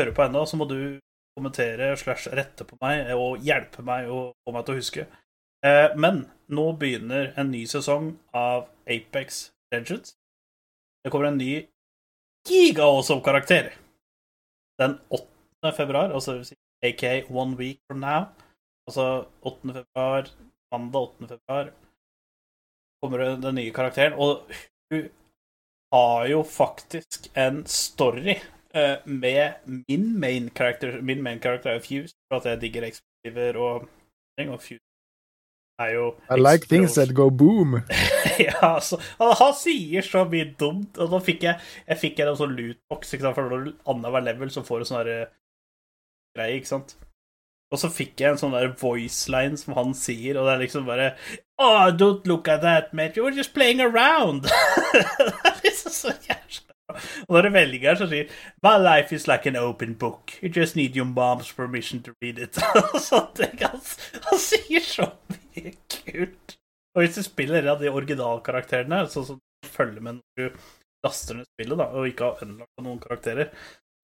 hører 0.00 0.14
på 0.16 0.24
ennå, 0.24 0.46
så 0.48 0.56
må 0.56 0.64
du 0.68 0.98
kommentere 1.36 1.90
slash 1.96 2.28
rette 2.32 2.64
på 2.68 2.76
meg 2.80 3.10
og 3.16 3.38
hjelpe 3.44 3.82
meg 3.84 4.08
å 4.08 4.32
få 4.44 4.52
meg 4.56 4.64
til 4.66 4.74
å 4.74 4.78
huske. 4.80 5.06
Eh, 5.64 5.92
Men 5.96 6.24
nå 6.48 6.72
begynner 6.80 7.32
en 7.36 7.50
ny 7.52 7.64
sesong 7.66 8.14
av 8.34 8.68
Apex 8.88 9.50
Legends. 9.72 10.14
Det 11.04 11.10
kommer 11.12 11.26
en 11.32 11.38
ny 11.38 11.66
giga-awesome-karakter 12.48 13.72
den 14.80 14.98
8. 15.08 15.76
februar, 15.76 16.12
altså 16.12 16.54
aka 16.82 17.22
one 17.30 17.56
week 17.56 17.78
from 17.86 18.00
now. 18.00 18.24
Altså 18.86 19.26
8. 19.42 19.72
februar, 19.72 20.30
mandag 20.72 21.00
8. 21.00 21.28
februar, 21.28 21.72
kommer 23.02 23.18
den 23.18 23.54
nye 23.54 23.72
karakteren. 23.72 24.12
Og 24.12 24.46
hun 24.90 25.08
har 25.92 26.26
jo 26.26 26.42
faktisk 26.42 27.30
en 27.36 27.66
story 27.66 28.36
eh, 28.74 28.96
med 29.06 29.52
min 29.88 30.20
main 30.20 30.50
character. 30.50 31.00
Min 31.00 31.22
main 31.22 31.40
character 31.40 31.70
er 31.70 31.80
Fuse, 31.80 32.14
for 32.28 32.40
at 32.40 32.44
jeg 32.44 32.60
digger 32.60 32.86
eksplosiver 32.86 33.58
og. 33.58 33.88
Og 34.48 34.62
Fuse 34.62 34.91
er 35.82 35.94
jo 35.96 36.08
I 36.30 36.38
like 36.40 36.68
things 36.70 36.96
that 36.98 37.14
go 37.16 37.28
boom. 37.30 37.80
ja, 38.46 38.58
altså, 38.74 38.98
han, 39.20 39.54
sier 39.58 40.06
så 40.06 40.24
mye 40.28 40.50
dumt. 40.58 40.98
Og 40.98 41.12
nå 41.12 41.22
fikk 41.24 41.46
jeg 41.48 41.60
Jeg 41.88 42.00
fikk 42.00 42.24
en 42.24 42.36
sånn 42.38 42.56
lootbox, 42.58 43.14
ikke 43.14 43.28
sant? 43.28 43.38
for 43.38 43.52
når 43.52 43.72
annenhver 43.90 44.26
level 44.30 44.52
så 44.52 44.64
får 44.66 44.82
du 44.82 44.90
sånn 44.90 45.02
derre 45.02 45.22
greie, 46.36 46.58
ikke 46.60 46.72
sant. 46.72 46.96
Og 47.72 47.80
så 47.80 47.88
fikk 47.88 48.20
jeg 48.20 48.34
en 48.34 48.40
sånn 48.40 48.52
der 48.52 48.74
voiceline 48.76 49.56
som 49.56 49.76
han 49.78 49.94
sier, 49.96 50.36
og 50.36 50.48
det 50.48 50.56
er 50.56 50.64
liksom 50.66 50.88
bare 50.88 51.14
Oh, 51.62 51.88
don't 51.94 52.26
look 52.26 52.48
at 52.48 52.60
that, 52.64 52.92
mate. 52.92 53.16
You 53.16 53.24
were 53.24 53.36
just 53.36 53.54
playing 53.54 53.80
around. 53.80 54.42
det 54.92 55.02
er 55.46 55.60
liksom 55.62 55.92
så 55.94 56.12
jævlig. 56.26 56.71
Og 57.26 57.36
når 57.36 57.48
du 57.48 57.54
velger, 57.56 57.98
så 57.98 58.08
sier 58.10 58.32
My 58.64 58.74
life 58.80 59.14
is 59.14 59.28
like 59.30 59.48
an 59.48 59.58
open 59.60 59.94
book. 59.98 60.34
You 60.40 60.50
just 60.52 60.76
need 60.76 60.96
your 60.96 61.08
mom's 61.08 61.52
permission 61.52 62.02
to 62.06 62.14
read 62.22 62.38
it. 62.38 62.58
Og 63.16 63.32
ting. 63.38 63.58
Han, 63.62 63.82
han 64.28 64.42
sier 64.42 64.86
så 64.86 65.10
mye 65.32 65.74
kult. 65.96 66.56
Og 66.92 67.04
hvis 67.04 67.16
du 67.16 67.24
spiller 67.24 67.68
av 67.72 67.80
de 67.80 67.90
originalkarakterene, 67.92 69.04
sånn 69.12 69.28
som 69.28 69.38
du 69.40 69.68
følger 69.72 70.04
med 70.04 70.20
når 70.20 70.40
du 70.42 70.64
laster 71.06 71.38
ned 71.38 71.48
spillet, 71.48 71.78
da, 71.80 71.88
og 71.96 72.08
ikke 72.08 72.28
har 72.28 72.44
unlocka 72.46 72.84
noen 72.84 73.00
karakterer, 73.02 73.52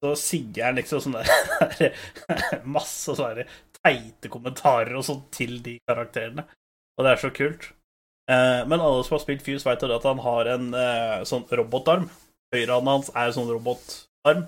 så 0.02 0.14
sier 0.18 0.68
han 0.68 0.78
liksom 0.78 1.02
sånn 1.02 1.18
der, 1.18 1.90
masse 2.78 3.16
sånne 3.18 3.46
teite 3.80 4.30
kommentarer 4.32 4.94
og 4.98 5.04
sånn 5.06 5.26
til 5.34 5.58
de 5.64 5.76
karakterene. 5.88 6.46
Og 6.98 7.06
det 7.06 7.12
er 7.12 7.22
så 7.22 7.30
kult. 7.34 7.68
Eh, 8.28 8.62
men 8.68 8.80
alle 8.80 9.04
som 9.04 9.16
har 9.16 9.22
spilt 9.22 9.44
Fuse, 9.44 9.64
vet 9.68 9.84
at 9.84 10.08
han 10.08 10.22
har 10.24 10.50
en 10.54 10.72
eh, 10.76 11.20
sånn 11.28 11.46
robotarm. 11.60 12.08
Høyrehånda 12.54 12.96
hans 12.96 13.10
er 13.12 13.28
en 13.28 13.36
sånn 13.36 13.50
robotarm. 13.52 14.46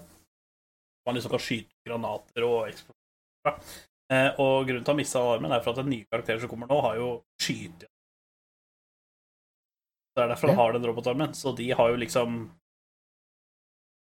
Man 1.06 1.16
liksom 1.16 1.32
kan 1.35 1.43
skyte 1.43 1.72
granater 1.86 2.47
og 2.47 2.68
eksplosjoner. 2.70 3.72
Eh, 4.10 4.31
og 4.43 4.66
grunnen 4.66 4.85
til 4.85 4.90
å 4.90 4.94
ha 4.94 4.98
mista 4.98 5.22
armen, 5.22 5.52
er 5.55 5.62
for 5.64 5.74
at 5.74 5.82
den 5.82 5.93
nye 5.93 6.09
karakteren 6.10 6.43
som 6.43 6.51
kommer 6.51 6.70
nå, 6.70 6.81
har 6.85 6.97
jo 6.98 7.10
skyte. 7.43 7.90
Det 10.16 10.24
er 10.24 10.32
derfor 10.32 10.51
han 10.51 10.59
har 10.59 10.74
den 10.74 10.89
robotarmen. 10.89 11.36
Så 11.39 11.52
de 11.56 11.70
har 11.77 11.93
jo 11.93 12.01
liksom 12.01 12.40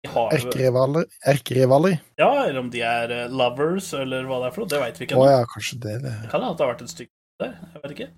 Erkerivaler. 0.08 1.04
Erkerivaler. 1.28 1.98
Ja, 2.16 2.46
eller 2.46 2.62
om 2.62 2.70
de 2.72 2.80
er 2.80 3.12
eh, 3.12 3.32
lovers, 3.36 3.92
eller 3.94 4.24
hva 4.24 4.40
det 4.40 4.48
er 4.48 4.54
for 4.54 4.64
noe. 4.64 4.72
Det 4.72 4.80
veit 4.80 5.00
vi 5.00 5.06
ikke 5.06 5.16
ennå. 5.18 5.26
Oh, 5.26 5.32
ja, 5.32 5.46
kanskje 5.52 5.76
det. 5.84 5.96
det. 6.06 6.14
Det 6.24 6.30
kan 6.32 6.40
hende 6.40 6.56
det 6.56 6.64
har 6.64 6.72
vært 6.72 6.84
et 6.86 6.92
stykke 6.94 7.44
der. 7.44 7.56
Jeg 7.74 7.82
vet 7.82 7.96
ikke. 7.96 8.08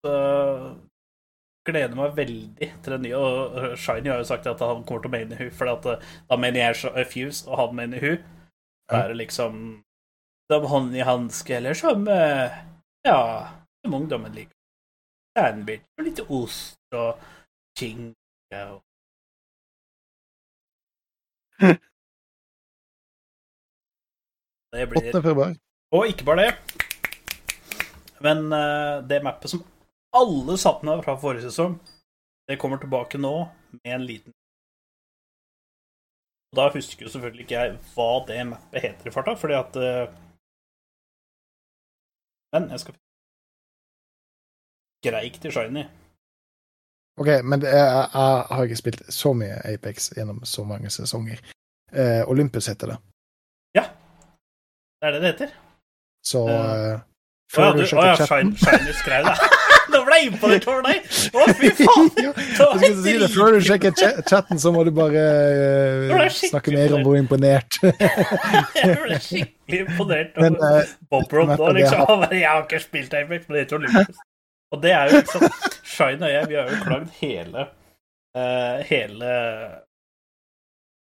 Så 0.00 0.14
gleder 1.68 1.96
meg 1.96 2.14
veldig 2.16 2.68
til 2.82 2.92
den 2.94 3.02
nye. 3.06 3.16
Og 3.16 3.78
Shiny 3.78 4.08
har 4.10 4.18
jo 4.22 4.28
sagt 4.28 4.46
at 4.50 4.60
han 4.64 4.84
kommer 4.88 5.02
til 5.04 5.10
å 5.10 5.16
mene 5.18 5.38
hun, 5.38 5.50
for 5.54 5.66
at, 5.72 5.86
eh, 5.86 6.00
da 6.30 6.36
mener 6.36 6.60
jeg 6.60 6.76
så- 6.76 7.04
Fuse, 7.04 7.46
og 7.48 7.56
han 7.58 7.76
mener 7.76 8.00
hun. 8.00 8.24
Da 8.88 9.04
er 9.04 9.08
det 9.08 9.16
liksom 9.28 9.82
Som 10.50 10.64
hånd 10.66 10.96
i 10.96 11.00
hanske, 11.06 11.50
eller 11.56 11.74
som 11.74 12.08
eh, 12.08 12.50
Ja, 13.06 13.48
som 13.84 13.94
ungdommen 13.94 14.32
liker. 14.34 14.52
Sandwich 15.38 15.82
og 15.98 16.04
litt 16.04 16.20
ost 16.28 16.78
og 16.92 17.20
skinke 17.78 18.14
og 18.52 18.82
Det 24.72 24.88
blir 24.90 25.14
8. 25.14 25.56
og 25.92 26.06
ikke 26.06 26.24
bare 26.24 26.42
det, 26.46 26.54
men 28.22 28.52
eh, 28.54 29.00
det 29.10 29.22
mappet 29.26 29.50
som 29.50 29.62
alle 30.16 30.56
sattene 30.58 31.02
fra 31.04 31.16
forrige 31.20 31.46
sesong, 31.50 31.78
det 32.48 32.58
kommer 32.58 32.80
tilbake 32.82 33.18
nå 33.18 33.34
med 33.78 33.94
en 33.94 34.06
liten 34.06 34.32
Og 36.50 36.56
Da 36.58 36.64
husker 36.74 37.06
jo 37.06 37.12
selvfølgelig 37.12 37.44
ikke 37.44 37.60
jeg 37.60 37.76
hva 37.94 38.08
det 38.26 38.40
mappet 38.48 38.82
heter 38.82 39.06
i 39.06 39.12
farta, 39.14 39.36
fordi 39.38 39.54
at 39.54 39.76
eh, 39.78 40.08
Men 42.56 42.70
jeg 42.70 42.80
skal 42.80 42.94
Greik 45.06 45.38
til 45.40 45.52
Shiny. 45.54 45.84
OK, 47.20 47.28
men 47.44 47.62
er, 47.62 47.76
jeg, 47.76 48.08
jeg 48.12 48.44
har 48.50 48.62
ikke 48.66 48.76
spilt 48.76 49.02
så 49.14 49.32
mye 49.32 49.56
Apex 49.72 50.10
gjennom 50.16 50.42
så 50.44 50.64
mange 50.64 50.90
sesonger. 50.90 51.40
Eh, 51.92 52.28
Olympus 52.28 52.66
heter 52.66 52.86
det. 52.92 52.98
Ja. 53.78 53.86
Det 55.00 55.08
er 55.08 55.12
det 55.16 55.22
det 55.22 55.32
heter. 55.32 55.54
Så 56.26 56.44
Ja. 56.48 56.98
Før 57.50 57.62
Å 57.62 57.66
ja, 57.66 57.72
du, 57.72 57.80
du 57.82 57.96
å 57.98 58.04
ja 58.06 58.26
Shiny 58.26 58.92
skrev 59.00 59.24
det. 59.26 59.69
Nå 59.90 60.00
ble 60.06 60.18
jeg 60.20 60.30
imponert 60.30 60.66
over 60.70 60.86
deg! 60.86 61.08
Å, 61.34 61.46
fy 61.58 61.70
faen! 61.80 62.10
Ja, 62.24 62.32
Jeg 62.36 62.78
skulle 62.78 63.02
si 63.04 63.14
det, 63.22 63.30
Før 63.34 63.56
du 63.56 63.60
sjekker 63.64 63.94
chatten, 64.28 64.60
så 64.62 64.72
må 64.74 64.84
du 64.86 64.92
bare 64.94 65.24
skikkelig 66.30 66.52
snakke 66.52 66.74
mer 66.76 66.96
om 66.98 67.04
hvor 67.06 67.18
imponert 67.18 67.80
Jeg 68.78 68.96
ble 69.02 69.20
skikkelig 69.24 69.82
imponert 69.86 70.40
over 70.40 70.70
eh, 70.70 70.94
Bob 71.10 71.36
Rob 71.36 71.54
nå, 71.56 71.70
liksom. 71.78 72.26
Jeg 72.30 72.46
har 72.46 72.64
ikke 72.64 72.82
spilt 72.82 73.14
Apex, 73.16 73.46
men 73.48 73.58
det 73.58 73.66
heter 73.66 73.80
Olympus. 73.80 74.24
Og 74.70 74.82
det 74.84 74.94
er 74.94 75.10
jo 75.10 75.20
liksom 75.20 75.46
Shine 75.82 76.26
og 76.26 76.34
jeg, 76.34 76.50
vi 76.50 76.58
har 76.60 76.70
jo 76.70 76.82
klagd 76.84 77.14
hele 77.20 77.68
uh, 78.38 78.76
hele 78.86 79.30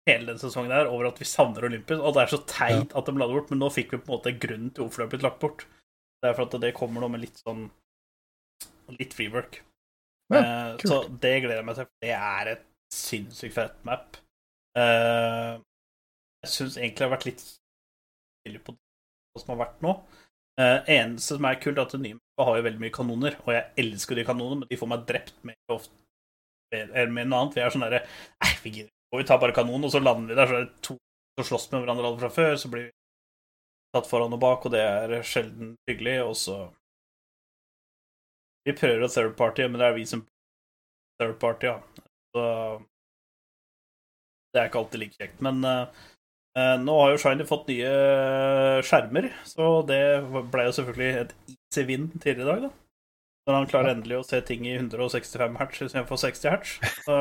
hele 0.06 0.28
den 0.30 0.38
sesongen 0.38 0.70
her 0.70 0.86
over 0.86 1.08
at 1.08 1.18
vi 1.18 1.26
savner 1.26 1.66
Olympus, 1.66 1.98
og 1.98 2.14
det 2.14 2.22
er 2.22 2.30
så 2.30 2.38
teit 2.46 2.92
at 2.94 3.08
de 3.08 3.14
la 3.16 3.26
det 3.26 3.34
bort, 3.34 3.48
men 3.50 3.58
nå 3.58 3.70
fikk 3.74 3.96
vi 3.96 3.98
på 3.98 4.06
en 4.06 4.14
måte 4.14 4.36
grunnen 4.38 4.70
til 4.70 4.84
hvorfor 4.84 5.02
det 5.02 5.06
har 5.06 5.12
blitt 5.14 5.26
lagt 5.26 5.40
bort. 5.42 5.64
Det 6.22 6.30
er 6.30 6.36
for 6.36 6.46
at 6.46 6.62
det 6.62 6.76
kommer 6.76 7.02
nå 7.02 7.10
med 7.10 7.24
litt 7.24 7.42
sånn 7.42 7.66
litt 8.94 9.14
freework. 9.16 9.62
Ja, 10.32 10.40
Eh, 10.42 10.76
så 10.82 10.96
det 11.22 11.34
gleder 11.44 11.60
jeg 11.60 11.66
meg 11.68 11.76
til, 11.78 11.86
det 12.02 12.10
er 12.16 12.48
et 12.56 12.64
sinnssykt 12.92 13.54
fett 13.54 13.76
map. 13.86 14.16
Eh, 14.76 15.52
Jeg 16.42 16.50
syns 16.52 16.76
egentlig 16.76 16.98
det 16.98 17.06
har 17.06 17.12
vært 17.16 17.26
litt 17.26 17.44
stille 17.44 18.60
på 18.62 18.74
det 18.74 19.42
som 19.42 19.52
har 19.54 19.60
vært 19.66 19.80
nå. 19.82 19.92
Eh, 20.58 20.78
eneste 20.96 21.36
som 21.36 21.44
er 21.48 21.58
kult, 21.62 21.78
er 21.78 21.86
at 21.86 21.94
det 21.94 22.00
nye 22.02 22.16
mappet 22.18 22.46
har 22.48 22.56
jo 22.58 22.66
veldig 22.66 22.82
mye 22.82 22.94
kanoner, 22.94 23.36
og 23.44 23.50
jeg 23.54 23.64
elsker 23.84 24.16
de 24.18 24.24
kanonene, 24.24 24.60
men 24.62 24.68
de 24.70 24.78
får 24.80 24.90
meg 24.92 25.06
drept 25.08 25.34
mer 25.44 25.56
ofte 25.74 25.92
eller 26.74 27.10
med 27.14 27.28
noe 27.30 27.40
annet. 27.44 27.54
Vi 27.54 27.62
er 27.62 27.70
sånn 27.74 27.84
derre 27.86 28.02
Nei, 28.42 28.52
vi 28.64 28.70
gidder 28.70 28.90
ikke. 28.90 29.18
Vi 29.20 29.26
tar 29.30 29.38
bare 29.42 29.54
kanonen, 29.56 29.86
og 29.86 29.92
så 29.94 30.00
lander 30.02 30.32
vi 30.34 30.38
der, 30.38 30.46
så 30.50 30.56
er 30.58 30.64
det 30.66 30.82
to 30.82 30.96
som 31.38 31.44
slåss 31.50 31.68
med 31.72 31.82
hverandre 31.84 32.08
alle 32.08 32.18
fra 32.24 32.30
før, 32.32 32.56
så 32.58 32.70
blir 32.72 32.88
vi 32.88 32.92
tatt 33.94 34.08
foran 34.10 34.34
og 34.34 34.40
bak, 34.42 34.64
og 34.66 34.72
det 34.74 34.80
er 34.82 35.14
sjelden 35.22 35.74
hyggelig, 35.88 36.16
og 36.26 36.34
så 36.36 36.56
Vi 38.66 38.74
prøver 38.74 39.06
å 39.06 39.10
third 39.12 39.36
party, 39.38 39.66
men 39.70 39.80
det 39.80 39.88
er 39.88 39.96
vi 39.96 40.06
som 40.08 40.24
third 41.20 41.36
party, 41.42 41.70
ja. 41.70 42.04
Så 42.34 42.46
det 44.52 44.62
er 44.62 44.70
ikke 44.70 44.80
alltid 44.82 45.02
like 45.02 45.18
kjekt. 45.20 45.38
Men 45.44 45.62
eh, 45.68 45.84
nå 46.82 46.96
har 47.00 47.12
jo 47.12 47.20
Shiny 47.22 47.46
fått 47.48 47.68
nye 47.70 47.92
skjermer, 48.86 49.30
så 49.46 49.78
det 49.88 50.02
ble 50.52 50.66
jo 50.66 50.74
selvfølgelig 50.80 51.22
et 51.22 51.38
easy 51.52 51.86
win 51.88 52.10
tidligere 52.16 52.42
i 52.46 52.50
dag, 52.50 52.66
da. 52.66 52.74
Når 53.46 53.54
han 53.60 53.68
klarer 53.70 53.92
endelig 53.92 54.16
å 54.18 54.24
se 54.26 54.40
ting 54.42 54.64
i 54.66 54.72
165 54.74 55.60
hertz 55.60 55.82
istedenfor 55.84 56.18
60 56.18 56.48
hertz. 56.50 56.72
Så 57.04 57.18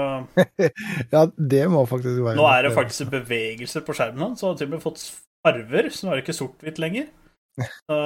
Ja, 1.13 1.27
det 1.38 1.61
må 1.69 1.84
faktisk 1.85 2.23
være 2.26 2.39
nå 2.39 2.47
er 2.49 2.65
det 2.65 2.73
faktisk 2.73 3.11
bevegelser 3.13 3.85
på 3.85 3.93
skjermen 3.93 4.31
hans, 4.31 4.41
så 4.41 4.49
han 4.49 4.55
har 4.55 4.63
til 4.63 4.72
og 4.72 4.73
med 4.73 4.85
fått 4.88 5.03
farver, 5.45 5.91
så 5.93 6.07
nå 6.07 6.11
er 6.13 6.17
det 6.17 6.26
ikke 6.26 6.39
sort-hvitt 6.39 6.81
lenger. 6.81 7.11
Så, 7.88 7.97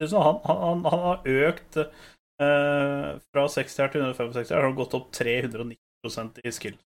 han, 0.00 0.38
han, 0.48 0.84
han 0.88 1.02
har 1.06 1.26
økt 1.48 1.80
eh, 1.80 3.08
fra 3.20 3.48
60 3.56 3.82
her 3.82 3.92
til 3.92 4.06
165 4.06 4.54
her, 4.54 4.64
har 4.64 4.78
gått 4.78 4.96
opp 4.96 5.10
390% 5.16 6.40
i 6.44 6.54
skill. 6.56 6.78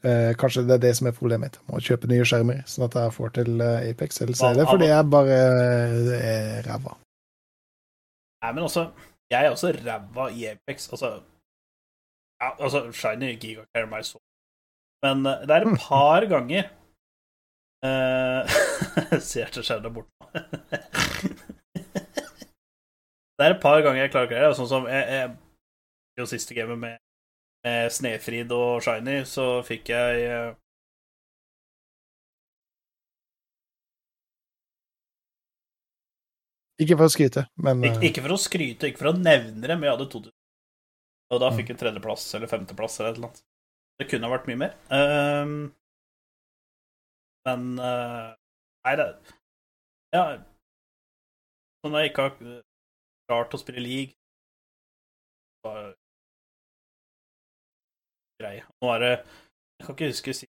Eh, 0.00 0.32
kanskje 0.40 0.62
det 0.64 0.78
er 0.78 0.84
det 0.86 0.94
som 0.96 1.10
er 1.10 1.16
problemet 1.16 1.50
mitt. 1.50 1.56
Må 1.68 1.80
kjøpe 1.84 2.08
nye 2.08 2.24
skjermer, 2.24 2.62
sånn 2.64 2.86
at 2.86 2.96
jeg 2.96 3.12
får 3.12 3.34
til 3.36 3.60
eh, 3.60 3.90
Apex. 3.90 4.22
eller 4.24 4.38
er 4.48 4.54
det 4.56 4.66
fordi 4.70 4.88
jeg 4.88 5.08
bare 5.12 5.36
eh, 5.36 6.12
er 6.30 6.62
ræva. 6.68 6.96
Nei, 8.40 8.52
men 8.56 8.64
også 8.64 8.90
Jeg 9.30 9.46
er 9.46 9.50
også 9.50 9.68
ræva 9.76 10.30
i 10.32 10.46
Apex. 10.48 10.88
Altså, 10.90 11.20
ja, 12.40 12.48
altså 12.58 12.80
Shiny 12.92 13.36
gigacarrier 13.36 13.90
meg 13.90 14.04
så 14.08 14.18
Men 15.04 15.26
eh, 15.26 15.44
det 15.44 15.56
er 15.56 15.68
et 15.68 15.84
par 15.88 16.26
ganger 16.32 16.72
uh, 17.88 19.20
Ser 19.24 19.48
til 19.54 19.64
skjermen 19.64 19.94
bort 19.94 20.10
nå 20.20 20.26
det 23.40 23.46
er 23.46 23.54
et 23.54 23.62
par 23.62 23.80
ganger 23.80 24.02
jeg 24.04 24.10
klarer 24.12 24.28
ikke 24.28 24.40
det. 24.42 24.56
Sånn 24.58 24.68
som 24.68 24.84
jeg, 24.90 25.04
jeg, 25.16 25.30
jo 26.20 26.26
siste 26.28 26.52
gamet 26.56 26.78
med, 26.82 26.98
med 27.64 27.92
Snefrid 27.94 28.52
og 28.52 28.82
Shiny, 28.84 29.22
så 29.24 29.46
fikk 29.64 29.88
jeg 29.94 30.26
eh, 30.28 30.50
Ikke 36.80 36.96
for 36.96 37.08
å 37.08 37.12
skryte, 37.12 37.46
men 37.60 37.82
Ik 37.84 37.96
eh, 37.98 38.06
ikke 38.10 38.22
for 38.24 38.36
å 38.36 38.40
skryte, 38.40 38.88
ikke 38.88 39.02
for 39.02 39.10
å 39.12 39.16
nevne 39.16 39.60
det, 39.66 39.74
men 39.76 39.88
jeg 39.88 39.96
hadde 39.96 40.08
2000. 40.12 40.36
Og 41.30 41.36
Mm. 41.38 41.42
da 41.44 41.50
fikk 41.56 41.68
jeg 41.70 41.78
tredjeplass 41.78 42.24
eller 42.34 42.50
femteplass 42.50 43.00
eller 43.00 43.10
et 43.12 43.18
eller 43.18 43.28
annet. 43.28 43.42
Det 44.00 44.06
kunne 44.10 44.26
ha 44.26 44.32
vært 44.32 44.48
mye 44.48 44.58
mer. 44.58 44.72
Ehm, 44.96 45.58
men 47.48 47.60
uh, 47.78 48.30
Nei, 48.84 48.94
det 49.00 49.08
Ja. 50.16 50.24
Når 51.84 51.98
jeg 51.98 52.10
ikke 52.10 52.22
har 52.26 52.34
klart 53.28 53.54
å 53.54 53.60
spille 53.60 53.82
league, 53.84 54.12
så 55.60 55.72
er 55.72 55.82
det 55.86 55.96
greie. 58.40 58.62
Nå 58.80 58.94
er 58.94 59.04
det 59.04 59.12
Jeg 59.16 59.86
kan 59.86 59.94
ikke 59.94 60.10
huske 60.12 60.34
sist 60.34 60.56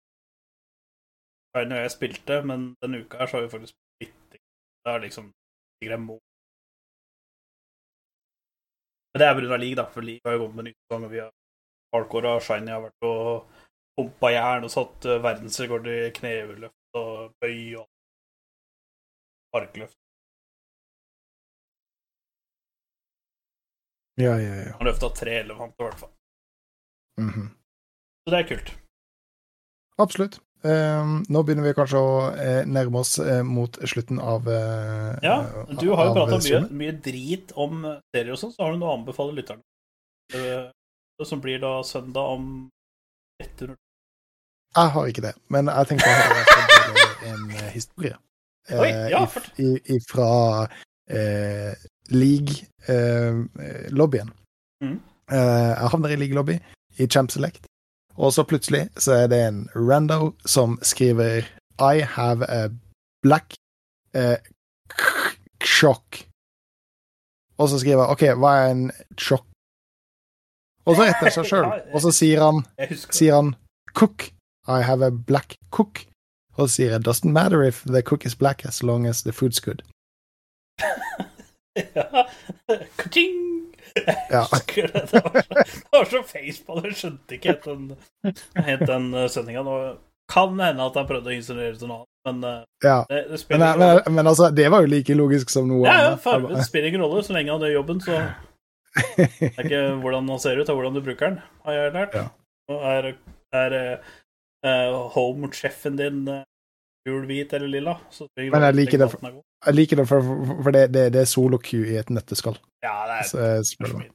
gang 1.54 1.72
jeg 1.78 1.92
spilte, 1.94 2.42
men 2.50 2.60
denne 2.82 3.04
uka 3.04 3.20
her 3.22 3.28
så 3.30 3.38
har 3.38 3.44
vi 3.46 3.54
faktisk 3.56 3.76
spilt 3.78 4.38
Det 4.84 4.92
er 4.94 5.04
liksom 5.06 5.26
sikkert 5.32 6.00
en 6.00 6.08
måned 6.10 6.30
men 9.14 9.22
det 9.22 9.28
er 9.28 9.36
pga. 9.38 9.58
league, 9.62 9.76
da, 9.78 9.86
for 9.94 10.02
league 10.02 10.26
har 10.26 10.34
jo 10.34 10.40
kommet 10.40 10.56
med 10.56 10.66
en 10.66 10.74
utgang, 10.74 11.04
og 11.06 11.12
vi 11.12 11.20
har 11.22 11.32
hardcore 11.94 12.30
og 12.36 12.42
shiny 12.42 12.72
har 12.74 12.82
vært 12.82 13.06
og 13.06 13.53
pumpa 13.98 14.32
jern 14.34 14.66
og 14.68 14.72
satt 14.74 15.06
eh, 15.06 15.20
verdensrekord 15.24 15.88
i 15.92 15.98
kneløft 16.16 16.98
og 17.00 17.34
bøy 17.42 17.60
og 17.82 17.88
parkløft. 19.54 19.98
Ja, 24.22 24.36
ja, 24.38 24.56
ja. 24.62 24.74
Han 24.78 24.86
løfta 24.88 25.10
tre 25.18 25.40
elefanter, 25.42 25.82
i 25.82 25.88
hvert 25.90 26.00
fall. 26.04 26.14
Mhm. 27.22 27.48
Så 28.24 28.32
det 28.34 28.40
er 28.40 28.50
kult. 28.50 28.70
Absolutt. 30.00 30.38
Eh, 30.64 31.08
nå 31.28 31.42
begynner 31.44 31.66
vi 31.68 31.74
kanskje 31.76 32.00
å 32.00 32.12
eh, 32.40 32.62
nærme 32.70 33.02
oss 33.02 33.18
eh, 33.20 33.42
mot 33.44 33.76
slutten 33.84 34.22
av 34.24 34.46
eh, 34.48 35.18
Ja, 35.26 35.34
du 35.68 35.90
har 35.92 36.08
jo 36.08 36.14
prata 36.16 36.38
mye, 36.40 36.62
mye 36.72 36.94
drit 37.04 37.52
om 37.60 37.82
serier 38.16 38.32
og 38.32 38.40
sånn, 38.40 38.54
så 38.56 38.64
har 38.64 38.72
du 38.72 38.80
noe 38.80 38.94
å 38.94 38.96
anbefale 39.02 39.36
lytterne? 39.36 39.66
Eh, 40.32 40.70
Det 41.20 41.28
som 41.28 41.42
blir 41.44 41.60
da 41.62 41.74
søndag 41.86 42.32
om 42.38 42.46
100 43.42 43.76
Jeg 44.76 44.90
har 44.94 45.06
ikke 45.06 45.22
det, 45.22 45.34
men 45.54 45.68
jeg 45.70 45.88
tenkte 45.88 46.08
å 46.10 46.14
høre 46.18 46.46
en 47.34 47.52
eh, 47.52 47.70
historie. 47.74 48.16
eh, 48.70 48.80
Oi, 48.80 48.90
ja, 49.14 49.24
if- 49.24 49.60
i- 49.60 49.82
Ifra 49.98 50.30
eh, 51.10 51.74
League-lobbyen. 52.14 54.30
Mhm. 54.84 55.00
Eh, 55.32 55.74
jeg 55.80 55.90
havner 55.94 56.10
i 56.10 56.16
League-lobby 56.20 56.58
i 57.00 57.08
Champ 57.08 57.32
Select, 57.32 57.66
og 58.18 58.34
så 58.34 58.44
plutselig 58.46 58.90
så 59.00 59.12
er 59.24 59.28
det 59.32 59.40
en 59.48 59.70
rando 59.76 60.34
som 60.46 60.78
skriver 60.84 61.46
I 61.80 62.02
have 62.04 62.44
a 62.50 62.68
black 63.24 63.54
eh, 64.14 64.38
shock. 65.64 66.26
Og 67.58 67.70
så 67.70 67.80
skriver 67.80 68.04
jeg 68.04 68.12
OK, 68.12 68.22
hva 68.42 68.52
er 68.66 68.70
en 68.76 68.92
sjokk? 69.18 69.46
Og 70.86 70.96
så 70.98 71.06
retter 71.08 71.30
han 71.30 71.36
seg 71.38 71.46
sjøl, 71.48 71.68
og 71.94 72.02
så 72.04 72.12
sier 72.12 72.42
han 72.44 72.64
sier 73.10 73.38
han 73.38 73.54
cook. 73.96 74.30
I 74.68 74.82
have 74.84 75.04
a 75.06 75.12
black 75.12 75.58
cook. 75.76 76.06
Og 76.56 76.68
så 76.70 76.74
sier 76.76 76.92
jeg 76.96 77.04
doesn't 77.08 77.32
matter 77.36 77.64
if 77.64 77.82
the 77.88 78.02
cook 78.02 78.26
is 78.26 78.36
black 78.36 78.66
as 78.66 78.82
long 78.84 79.08
as 79.08 79.24
the 79.24 79.32
food's 79.32 79.60
good. 79.64 79.82
Ja. 81.96 82.28
Ka-ching! 82.98 83.74
Ja. 84.30 84.46
Det. 84.76 84.90
Det 84.94 85.24
var 85.24 85.42
så, 85.42 85.42
det 85.58 85.92
var 85.92 86.06
så 86.06 86.20
facepall, 86.28 86.84
jeg 86.86 86.96
skjønte 87.00 87.36
ikke 87.38 87.50
helt 87.50 87.66
den, 87.66 88.36
helt 88.68 88.84
den 88.90 89.08
sendinga. 89.30 89.64
Kan 90.30 90.54
hende 90.62 90.86
at 90.86 90.96
han 91.00 91.08
prøvde 91.10 91.32
å 91.32 91.36
insinuere 91.36 91.74
til 91.78 91.90
noe 91.90 92.04
annet, 92.04 92.12
men 92.30 92.46
eh, 92.50 92.60
Ja. 92.86 93.00
det, 93.10 93.24
det 93.32 93.40
spiller 93.42 93.74
men, 93.74 93.82
men, 94.06 94.16
men 94.20 94.30
altså, 94.32 94.52
det 94.56 94.70
var 94.72 94.86
jo 94.86 94.92
like 94.94 95.18
logisk 95.18 95.50
som 95.54 95.66
noe 95.70 95.82
Ja, 95.88 95.94
ja, 95.98 96.08
annet. 96.14 96.22
fargen 96.24 96.64
spiller 96.66 96.92
ingen 96.94 97.04
rolle. 97.06 97.24
Så 97.26 97.34
lenge 97.36 97.52
han 97.58 97.66
gjør 97.66 97.74
jobben, 97.80 98.02
så 98.06 98.22
det 98.94 99.52
er 99.58 99.64
ikke 99.66 99.84
hvordan 100.04 100.30
han 100.30 100.40
ser 100.42 100.60
ut, 100.60 100.66
det 100.68 100.74
er 100.74 100.78
hvordan 100.80 100.98
du 100.98 101.02
bruker 101.06 101.30
den, 101.34 101.40
har 101.66 101.78
jeg 101.80 101.94
lært. 101.96 102.18
Ja. 102.20 102.28
Er, 102.94 103.08
er 103.54 103.76
uh, 104.66 104.98
home-sjefen 105.16 105.98
din 106.00 106.22
uh, 106.30 106.42
gul, 107.08 107.26
hvit 107.28 107.54
eller 107.58 107.68
lilla, 107.68 107.98
så 108.14 108.28
Men 108.38 108.64
jeg 108.70 108.76
liker 108.80 109.02
det 109.04 109.10
for-. 109.12 109.42
Jeg 109.66 109.76
liker 109.76 110.00
det, 110.00 110.08
for, 110.08 110.22
for, 110.28 110.64
for 110.68 110.76
det, 110.76 110.84
det, 110.94 111.04
det 111.16 111.22
er 111.24 111.30
solo-Q 111.32 111.72
i 111.90 111.98
et 112.00 112.10
nøtteskall. 112.14 112.58
Ja, 112.84 112.96
det 113.10 113.18
er, 113.22 113.28
Så, 113.32 113.74
spør 113.74 113.98
mye 114.00 114.12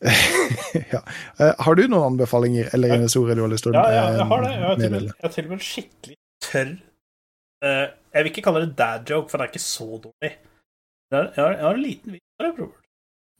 ja. 0.92 1.00
uh, 1.40 1.54
har 1.60 1.74
du 1.76 1.82
noen 1.88 2.14
anbefalinger 2.14 2.70
eller 2.74 2.94
en 2.94 3.02
historie 3.04 3.34
du 3.36 3.42
har 3.44 3.50
lyst 3.52 3.66
til 3.66 3.74
å 3.76 3.82
Ja, 3.84 4.04
jeg 4.16 4.28
har 4.30 4.44
det. 4.46 4.52
eh, 4.54 4.60
Jeg 4.60 4.64
har 4.64 4.78
til 4.80 4.86
og 4.86 5.02
med, 5.02 5.32
til 5.34 5.44
og 5.44 5.50
med 5.50 5.56
en 5.58 5.64
skikkelig 5.66 6.16
tørr 6.46 6.70
uh, 6.72 7.86
Jeg 8.14 8.22
vil 8.22 8.30
ikke 8.32 8.44
kalle 8.46 8.62
det 8.64 8.76
dad 8.78 9.12
joke, 9.12 9.28
for 9.28 9.36
det 9.36 9.44
er 9.44 9.52
ikke 9.52 9.64
så 9.66 9.88
dårlig. 10.06 10.30
Jeg 11.10 11.18
har, 11.20 11.28
jeg 11.36 11.66
har 11.66 11.74
en 11.76 11.82
liten 11.84 12.14
vits. 12.16 12.26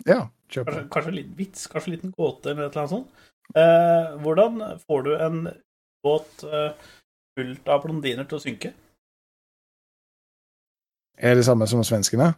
Ja, 0.09 0.29
kjøp. 0.51 0.67
Kanskje, 0.71 0.85
kanskje 0.95 1.11
en 1.13 1.19
liten 1.19 1.37
vits, 1.39 1.67
kanskje 1.71 1.91
en 1.91 1.97
liten 1.97 2.13
gåte 2.17 2.51
eller 2.51 2.67
et 2.67 2.77
eller 2.77 2.83
annet 2.83 2.95
sånt. 2.95 3.09
Eh, 3.57 4.07
hvordan 4.23 4.61
får 4.87 5.03
du 5.07 5.11
en 5.17 5.41
båt 6.07 6.45
eh, 6.47 6.71
fullt 7.39 7.69
av 7.69 7.83
blondiner 7.85 8.25
til 8.31 8.39
å 8.39 8.43
synke? 8.45 8.71
Er 11.21 11.35
det 11.37 11.45
samme 11.45 11.67
som 11.69 11.83
svenskene? 11.85 12.31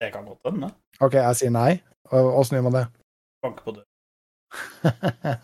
Det 0.00 0.12
kan 0.14 0.24
godt 0.28 0.44
hende. 0.50 0.68
OK, 1.02 1.14
jeg 1.18 1.36
sier 1.40 1.50
nei. 1.54 1.80
Åssen 2.12 2.58
gjør 2.58 2.66
man 2.68 2.76
det? 2.76 2.84
Banke 3.42 3.64
på 3.64 3.74
døren. 3.74 3.88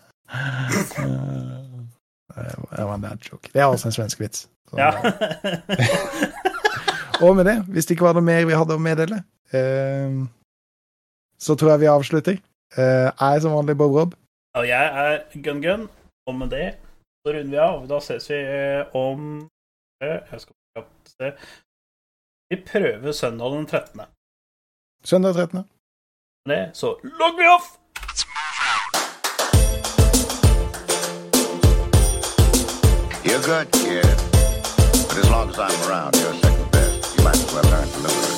det 2.77 2.83
var 2.85 2.93
en 2.95 3.01
dad 3.03 3.17
joke. 3.31 3.49
Det 3.53 3.59
er 3.61 3.65
altså 3.67 3.87
en 3.89 3.95
svensk 3.97 4.19
vits. 4.21 4.47
Så- 4.69 4.77
Ja. 4.77 4.91
Og 7.21 7.35
med 7.35 7.45
det, 7.45 7.57
hvis 7.67 7.85
det 7.85 7.91
ikke 7.95 8.05
var 8.07 8.13
noe 8.17 8.23
mer 8.25 8.45
vi 8.45 8.53
hadde 8.57 8.73
å 8.73 8.79
meddele, 8.81 9.19
eh, 9.53 10.09
så 11.41 11.55
tror 11.55 11.69
jeg 11.73 11.79
vi 11.79 11.89
avslutter. 11.89 12.37
Eh, 12.77 13.09
jeg 13.09 13.35
er 13.35 13.39
som 13.39 13.55
vanlig 13.57 13.77
Bob 13.77 13.95
Rob. 13.97 14.13
Og 14.55 14.67
jeg 14.67 14.85
er 15.05 15.41
Gun 15.43 15.61
Gun. 15.61 15.89
Og 16.27 16.35
med 16.35 16.49
det 16.49 16.77
så 17.21 17.33
runder 17.33 17.49
vi 17.49 17.57
av. 17.57 17.87
Da 17.89 17.99
ses 17.99 18.29
vi 18.29 18.37
eh, 18.37 18.95
om 18.95 19.49
eh, 20.03 20.19
Jeg 20.31 20.41
skal 20.41 20.55
kjapt 20.75 21.13
se. 21.15 21.31
Vi 22.49 22.57
prøver 22.71 23.11
søndag 23.11 23.51
den 23.55 23.65
13. 23.65 24.01
Søndag 25.03 25.33
13. 25.33 25.69
Med 26.45 26.73
så 26.73 26.95
logg 27.03 27.37
vi 27.37 27.47
off! 27.55 27.77
You're 33.23 33.43
good, 33.45 33.71
kid. 33.71 34.17
But 35.07 35.17
as 35.17 35.29
long 35.29 35.49
as 35.49 35.59
I'm 35.59 35.89
around, 35.89 36.15
you're 36.15 36.33
second 36.33 36.71
best. 36.71 37.17
You 37.17 37.23
might 37.23 37.35
as 37.35 37.53
well 37.53 37.63
learn 37.63 37.87
to 37.87 37.99
live 37.99 38.30